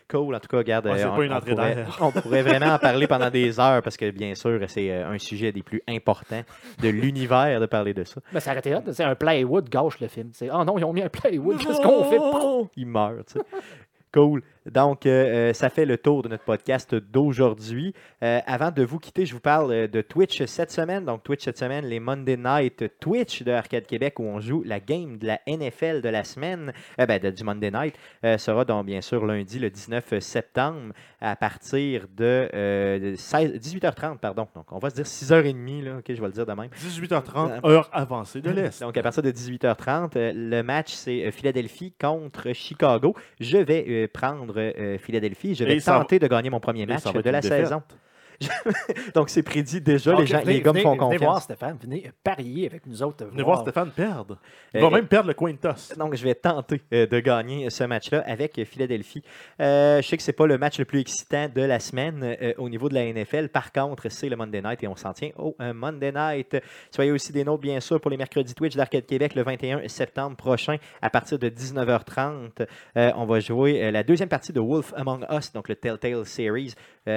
Cool. 0.09 0.35
En 0.35 0.39
tout 0.39 0.47
cas, 0.47 0.57
regarde, 0.57 0.85
Ouais, 0.85 0.97
c'est 0.97 1.03
euh, 1.05 1.09
pas 1.09 1.15
on, 1.17 1.21
une 1.23 1.33
on 1.33 1.35
entrée 1.35 1.55
pourrait, 1.55 1.75
d'air. 1.75 1.97
on 2.01 2.11
pourrait 2.11 2.41
vraiment 2.43 2.67
en 2.75 2.79
parler 2.79 3.07
pendant 3.07 3.29
des 3.29 3.59
heures 3.59 3.81
parce 3.81 3.97
que, 3.97 4.09
bien 4.11 4.35
sûr, 4.35 4.59
c'est 4.67 4.91
euh, 4.91 5.09
un 5.09 5.17
sujet 5.17 5.51
des 5.51 5.63
plus 5.63 5.81
importants 5.87 6.43
de 6.81 6.87
l'univers 6.89 7.59
de 7.59 7.65
parler 7.65 7.93
de 7.93 8.03
ça. 8.03 8.21
Mais 8.31 8.39
ça 8.39 8.51
arrêtait 8.51 8.69
là. 8.71 8.81
C'est 8.91 9.03
un 9.03 9.15
plywood 9.15 9.67
gâche 9.69 9.99
le 9.99 10.07
film. 10.07 10.29
C'est, 10.33 10.49
oh 10.51 10.63
non, 10.63 10.77
ils 10.77 10.85
ont 10.85 10.93
mis 10.93 11.01
un 11.01 11.09
plywood, 11.09 11.57
qu'est-ce 11.57 11.81
qu'on 11.81 12.03
fait? 12.05 12.69
Il 12.77 12.85
meurt, 12.87 13.25
tu 13.27 13.33
sais. 13.33 13.45
Cool. 14.13 14.41
Donc, 14.71 15.05
euh, 15.05 15.49
euh, 15.49 15.53
ça 15.53 15.69
fait 15.69 15.85
le 15.85 15.97
tour 15.97 16.23
de 16.23 16.29
notre 16.29 16.43
podcast 16.43 16.93
d'aujourd'hui. 16.95 17.93
Euh, 18.23 18.39
avant 18.45 18.71
de 18.71 18.83
vous 18.83 18.99
quitter, 18.99 19.25
je 19.25 19.33
vous 19.33 19.39
parle 19.39 19.87
de 19.87 20.01
Twitch 20.01 20.43
cette 20.45 20.71
semaine. 20.71 21.05
Donc, 21.05 21.23
Twitch 21.23 21.43
cette 21.43 21.57
semaine, 21.57 21.85
les 21.85 21.99
Monday 21.99 22.37
Night 22.37 22.85
Twitch 22.99 23.43
de 23.43 23.51
Arcade 23.51 23.85
Québec 23.85 24.19
où 24.19 24.23
on 24.23 24.39
joue 24.39 24.63
la 24.65 24.79
game 24.79 25.17
de 25.17 25.27
la 25.27 25.39
NFL 25.47 26.01
de 26.01 26.09
la 26.09 26.23
semaine, 26.23 26.73
euh, 26.99 27.05
ben, 27.05 27.19
de- 27.19 27.29
du 27.31 27.43
Monday 27.43 27.71
Night, 27.71 27.95
sera 28.37 28.65
donc 28.65 28.85
bien 28.85 29.01
sûr 29.01 29.25
lundi 29.25 29.59
le 29.59 29.69
19 29.69 30.19
septembre 30.19 30.93
à 31.21 31.35
partir 31.35 32.07
de, 32.15 32.49
euh, 32.53 32.99
de 33.11 33.15
16 33.15 33.53
18h30. 33.59 34.17
Pardon. 34.19 34.47
Donc, 34.55 34.65
on 34.71 34.79
va 34.79 34.89
se 34.89 34.95
dire 34.95 35.05
6h30. 35.05 35.83
Là. 35.83 35.97
OK, 35.97 36.05
je 36.09 36.19
vais 36.21 36.27
le 36.27 36.33
dire 36.33 36.45
de 36.45 36.53
même. 36.53 36.69
18h30, 36.81 37.65
heure 37.65 37.89
avancée 37.91 38.41
de 38.41 38.49
l'Est. 38.49 38.81
Donc, 38.81 38.97
à 38.97 39.01
partir 39.03 39.23
de 39.23 39.31
18h30, 39.31 40.15
euh, 40.17 40.31
le 40.35 40.61
match, 40.63 40.91
c'est 40.93 41.31
Philadelphie 41.31 41.93
contre 41.99 42.53
Chicago. 42.53 43.15
Je 43.39 43.57
vais 43.57 44.07
prendre 44.07 44.56
Philadelphie. 44.99 45.55
Je 45.55 45.63
vais 45.63 45.79
tenter 45.79 46.19
de 46.19 46.27
gagner 46.27 46.49
mon 46.49 46.59
premier 46.59 46.85
match 46.85 47.03
de 47.11 47.29
la 47.29 47.41
défaite. 47.41 47.65
saison. 47.65 47.81
Donc, 49.15 49.29
c'est 49.29 49.43
prédit 49.43 49.81
déjà. 49.81 50.11
Donc, 50.11 50.21
les, 50.21 50.27
gens, 50.27 50.39
venez- 50.41 50.53
les 50.53 50.61
gars 50.61 50.71
me 50.71 50.79
venez- 50.79 50.83
font 50.83 50.91
Venez 50.95 51.17
voir 51.17 51.33
confiance. 51.33 51.43
Stéphane, 51.43 51.77
venez 51.81 52.11
parier 52.23 52.67
avec 52.67 52.85
nous 52.85 53.01
autres. 53.03 53.25
Venez 53.25 53.43
voir 53.43 53.61
Stéphane 53.61 53.91
perdre. 53.91 54.37
Il 54.73 54.79
Euh, 54.79 54.83
va 54.83 54.89
même 54.91 55.07
perdre 55.07 55.27
le 55.29 55.33
coin 55.33 55.53
toss. 55.55 55.93
Donc, 55.97 56.15
je 56.15 56.23
vais 56.23 56.35
tenter 56.35 56.81
euh, 56.93 57.05
de 57.07 57.19
gagner 57.19 57.69
ce 57.69 57.83
match-là 57.83 58.23
avec 58.25 58.63
Philadelphie. 58.65 59.23
Euh, 59.61 60.01
je 60.01 60.07
sais 60.07 60.17
que 60.17 60.23
c'est 60.23 60.33
pas 60.33 60.45
le 60.47 60.57
match 60.57 60.77
le 60.79 60.85
plus 60.85 60.99
excitant 60.99 61.49
de 61.53 61.61
la 61.61 61.79
semaine 61.79 62.21
euh, 62.23 62.53
au 62.57 62.69
niveau 62.69 62.89
de 62.89 62.93
la 62.93 63.05
NFL. 63.11 63.49
Par 63.49 63.71
contre, 63.71 64.09
c'est 64.09 64.29
le 64.29 64.35
Monday 64.35 64.61
Night 64.61 64.83
et 64.83 64.87
on 64.87 64.95
s'en 64.95 65.13
tient 65.13 65.31
au 65.37 65.55
Monday 65.59 66.11
Night. 66.11 66.57
Soyez 66.91 67.11
aussi 67.11 67.31
des 67.31 67.43
nôtres, 67.43 67.61
bien 67.61 67.79
sûr, 67.79 67.99
pour 67.99 68.11
les 68.11 68.17
mercredis 68.17 68.53
Twitch 68.53 68.75
d'Arcade 68.75 69.05
Québec 69.05 69.33
le 69.35 69.43
21 69.43 69.87
septembre 69.87 70.35
prochain 70.37 70.77
à 71.01 71.09
partir 71.09 71.39
de 71.39 71.49
19h30. 71.49 72.67
Euh, 72.97 73.11
on 73.15 73.25
va 73.25 73.39
jouer 73.39 73.91
la 73.91 74.03
deuxième 74.03 74.29
partie 74.29 74.53
de 74.53 74.59
Wolf 74.59 74.93
Among 74.95 75.25
Us, 75.31 75.51
donc 75.53 75.69
le 75.69 75.75
Telltale 75.75 76.25
Series 76.25 76.73
euh, 77.07 77.11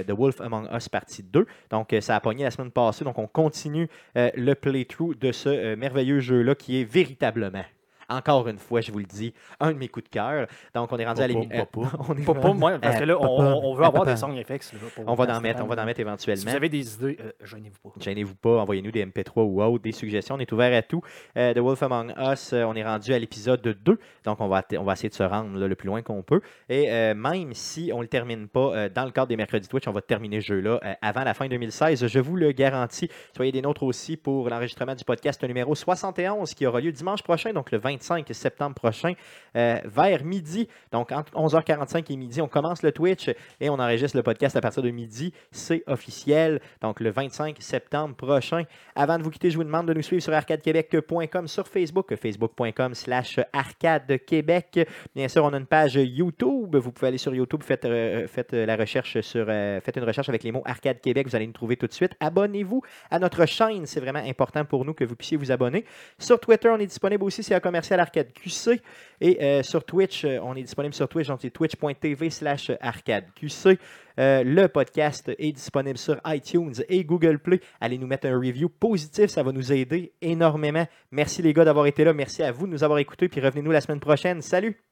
euh, 0.00 0.02
de 0.04 0.12
Wolf 0.12 0.31
Among 0.40 0.68
Us 0.74 0.88
partie 0.88 1.22
2. 1.22 1.46
Donc, 1.70 1.92
euh, 1.92 2.00
ça 2.00 2.16
a 2.16 2.20
pogné 2.20 2.44
la 2.44 2.50
semaine 2.50 2.70
passée. 2.70 3.04
Donc, 3.04 3.18
on 3.18 3.26
continue 3.26 3.88
euh, 4.16 4.30
le 4.34 4.54
playthrough 4.54 5.18
de 5.18 5.32
ce 5.32 5.48
euh, 5.48 5.76
merveilleux 5.76 6.20
jeu-là 6.20 6.54
qui 6.54 6.80
est 6.80 6.84
véritablement 6.84 7.64
encore 8.08 8.48
une 8.48 8.58
fois, 8.58 8.80
je 8.80 8.92
vous 8.92 8.98
le 8.98 9.04
dis, 9.04 9.32
un 9.60 9.72
de 9.72 9.78
mes 9.78 9.88
coups 9.88 10.04
de 10.04 10.10
cœur. 10.10 10.46
Donc, 10.74 10.90
on 10.92 10.98
est 10.98 11.06
rendu 11.06 11.22
à 11.22 11.26
l'émission. 11.26 11.66
papa. 11.66 11.96
on 12.08 12.16
est 12.16 12.24
Pas, 12.24 12.34
pas 12.34 12.52
moi, 12.52 12.78
parce 12.78 12.98
que 12.98 13.04
là, 13.04 13.16
on, 13.20 13.24
on 13.26 13.74
veut 13.74 13.84
avoir 13.84 14.04
des 14.04 14.16
song 14.16 14.36
effects. 14.36 14.72
là, 14.72 14.78
pour 14.94 15.04
On 15.06 15.14
va 15.14 15.36
en 15.36 15.40
mettre, 15.40 15.62
on 15.62 15.66
va 15.66 15.82
en 15.82 15.84
mettre 15.86 15.96
Si 15.98 16.02
éventuellement. 16.02 16.50
vous 16.50 16.56
avez 16.56 16.68
des 16.68 16.94
idées, 16.94 17.18
euh, 17.20 17.32
gênez-vous 17.44 17.90
pas. 17.90 18.00
Gênez-vous 18.00 18.34
pas, 18.34 18.60
envoyez-nous 18.60 18.90
des 18.90 19.04
MP3 19.04 19.42
ou 19.42 19.62
autres, 19.62 19.82
des 19.82 19.92
suggestions. 19.92 20.34
On 20.36 20.38
est 20.38 20.52
ouvert 20.52 20.76
à 20.76 20.82
tout. 20.82 21.02
Euh, 21.36 21.54
The 21.54 21.58
Wolf 21.58 21.82
Among 21.82 22.12
Us, 22.18 22.52
euh, 22.52 22.64
on 22.64 22.74
est 22.74 22.84
rendu 22.84 23.12
à 23.12 23.18
l'épisode 23.18 23.62
2. 23.62 23.98
Donc, 24.24 24.40
on 24.40 24.48
va, 24.48 24.62
on 24.78 24.84
va 24.84 24.92
essayer 24.92 25.08
de 25.08 25.14
se 25.14 25.22
rendre 25.22 25.58
là, 25.58 25.66
le 25.68 25.74
plus 25.74 25.86
loin 25.86 26.02
qu'on 26.02 26.22
peut. 26.22 26.40
Et 26.68 26.90
euh, 26.90 27.14
même 27.14 27.52
si 27.54 27.90
on 27.92 27.98
ne 27.98 28.02
le 28.02 28.08
termine 28.08 28.48
pas 28.48 28.74
euh, 28.74 28.88
dans 28.88 29.04
le 29.04 29.10
cadre 29.10 29.28
des 29.28 29.36
mercredis 29.36 29.68
Twitch, 29.68 29.86
on 29.88 29.92
va 29.92 30.00
terminer 30.02 30.40
ce 30.40 30.46
jeu-là 30.46 30.80
euh, 30.84 30.94
avant 31.02 31.24
la 31.24 31.34
fin 31.34 31.46
2016. 31.48 32.06
Je 32.06 32.18
vous 32.18 32.36
le 32.36 32.52
garantis. 32.52 33.08
Soyez 33.34 33.52
des 33.52 33.62
nôtres 33.62 33.82
aussi 33.82 34.16
pour 34.16 34.48
l'enregistrement 34.48 34.94
du 34.94 35.04
podcast 35.04 35.42
numéro 35.44 35.74
71 35.74 36.54
qui 36.54 36.66
aura 36.66 36.80
lieu 36.80 36.92
dimanche 36.92 37.22
prochain, 37.22 37.52
donc 37.52 37.70
le 37.70 37.78
25 37.92 38.26
septembre 38.32 38.74
prochain, 38.74 39.14
euh, 39.56 39.78
vers 39.84 40.24
midi. 40.24 40.68
Donc, 40.92 41.12
entre 41.12 41.32
11h45 41.34 42.10
et 42.10 42.16
midi, 42.16 42.40
on 42.40 42.48
commence 42.48 42.82
le 42.82 42.92
Twitch 42.92 43.30
et 43.60 43.68
on 43.68 43.74
enregistre 43.74 44.16
le 44.16 44.22
podcast 44.22 44.56
à 44.56 44.60
partir 44.60 44.82
de 44.82 44.90
midi. 44.90 45.32
C'est 45.50 45.82
officiel. 45.86 46.60
Donc, 46.80 47.00
le 47.00 47.10
25 47.10 47.56
septembre 47.60 48.14
prochain. 48.14 48.64
Avant 48.94 49.18
de 49.18 49.22
vous 49.22 49.30
quitter, 49.30 49.50
je 49.50 49.56
vous 49.56 49.64
demande 49.64 49.86
de 49.86 49.94
nous 49.94 50.02
suivre 50.02 50.22
sur 50.22 50.32
arcadequebec.com, 50.32 51.48
sur 51.48 51.68
Facebook, 51.68 52.14
facebook.com 52.14 52.94
slash 52.94 53.40
arcadequebec. 53.52 54.88
Bien 55.14 55.28
sûr, 55.28 55.44
on 55.44 55.52
a 55.52 55.58
une 55.58 55.66
page 55.66 55.94
YouTube. 55.94 56.76
Vous 56.76 56.92
pouvez 56.92 57.08
aller 57.08 57.18
sur 57.18 57.34
YouTube, 57.34 57.62
faites, 57.62 57.84
euh, 57.84 58.26
faites 58.26 58.52
la 58.52 58.76
recherche 58.76 59.20
sur, 59.20 59.46
euh, 59.48 59.80
faites 59.80 59.96
une 59.96 60.04
recherche 60.04 60.28
avec 60.28 60.42
les 60.42 60.52
mots 60.52 60.62
Arcade 60.64 61.00
Québec. 61.00 61.28
Vous 61.28 61.36
allez 61.36 61.46
nous 61.46 61.52
trouver 61.52 61.76
tout 61.76 61.86
de 61.86 61.92
suite. 61.92 62.12
Abonnez-vous 62.20 62.82
à 63.10 63.18
notre 63.18 63.46
chaîne. 63.46 63.86
C'est 63.86 64.00
vraiment 64.00 64.22
important 64.26 64.64
pour 64.64 64.84
nous 64.84 64.94
que 64.94 65.04
vous 65.04 65.16
puissiez 65.16 65.36
vous 65.36 65.52
abonner. 65.52 65.84
Sur 66.18 66.40
Twitter, 66.40 66.68
on 66.68 66.78
est 66.78 66.86
disponible 66.86 67.22
aussi. 67.24 67.42
C'est 67.42 67.54
un 67.54 67.60
commercial 67.82 68.00
Arcade 68.00 68.32
QC. 68.32 68.80
Et 69.20 69.42
euh, 69.42 69.62
sur 69.62 69.84
Twitch, 69.84 70.24
euh, 70.24 70.38
on 70.42 70.54
est 70.54 70.62
disponible 70.62 70.94
sur 70.94 71.08
Twitch. 71.08 71.28
Donc, 71.28 71.40
c'est 71.42 71.50
twitch.tv 71.50 72.30
slash 72.30 72.72
arcade 72.80 73.26
QC. 73.34 73.78
Euh, 74.18 74.42
le 74.44 74.68
podcast 74.68 75.30
est 75.38 75.52
disponible 75.52 75.98
sur 75.98 76.20
iTunes 76.26 76.74
et 76.88 77.04
Google 77.04 77.38
Play. 77.38 77.60
Allez 77.80 77.98
nous 77.98 78.06
mettre 78.06 78.26
un 78.26 78.36
review 78.36 78.68
positif, 78.68 79.30
ça 79.30 79.42
va 79.42 79.52
nous 79.52 79.72
aider 79.72 80.12
énormément. 80.20 80.86
Merci 81.10 81.42
les 81.42 81.52
gars 81.52 81.64
d'avoir 81.64 81.86
été 81.86 82.04
là. 82.04 82.12
Merci 82.12 82.42
à 82.42 82.52
vous 82.52 82.66
de 82.66 82.72
nous 82.72 82.84
avoir 82.84 82.98
écoutés. 82.98 83.28
Puis 83.28 83.40
revenez-nous 83.40 83.72
la 83.72 83.80
semaine 83.80 84.00
prochaine. 84.00 84.42
Salut! 84.42 84.91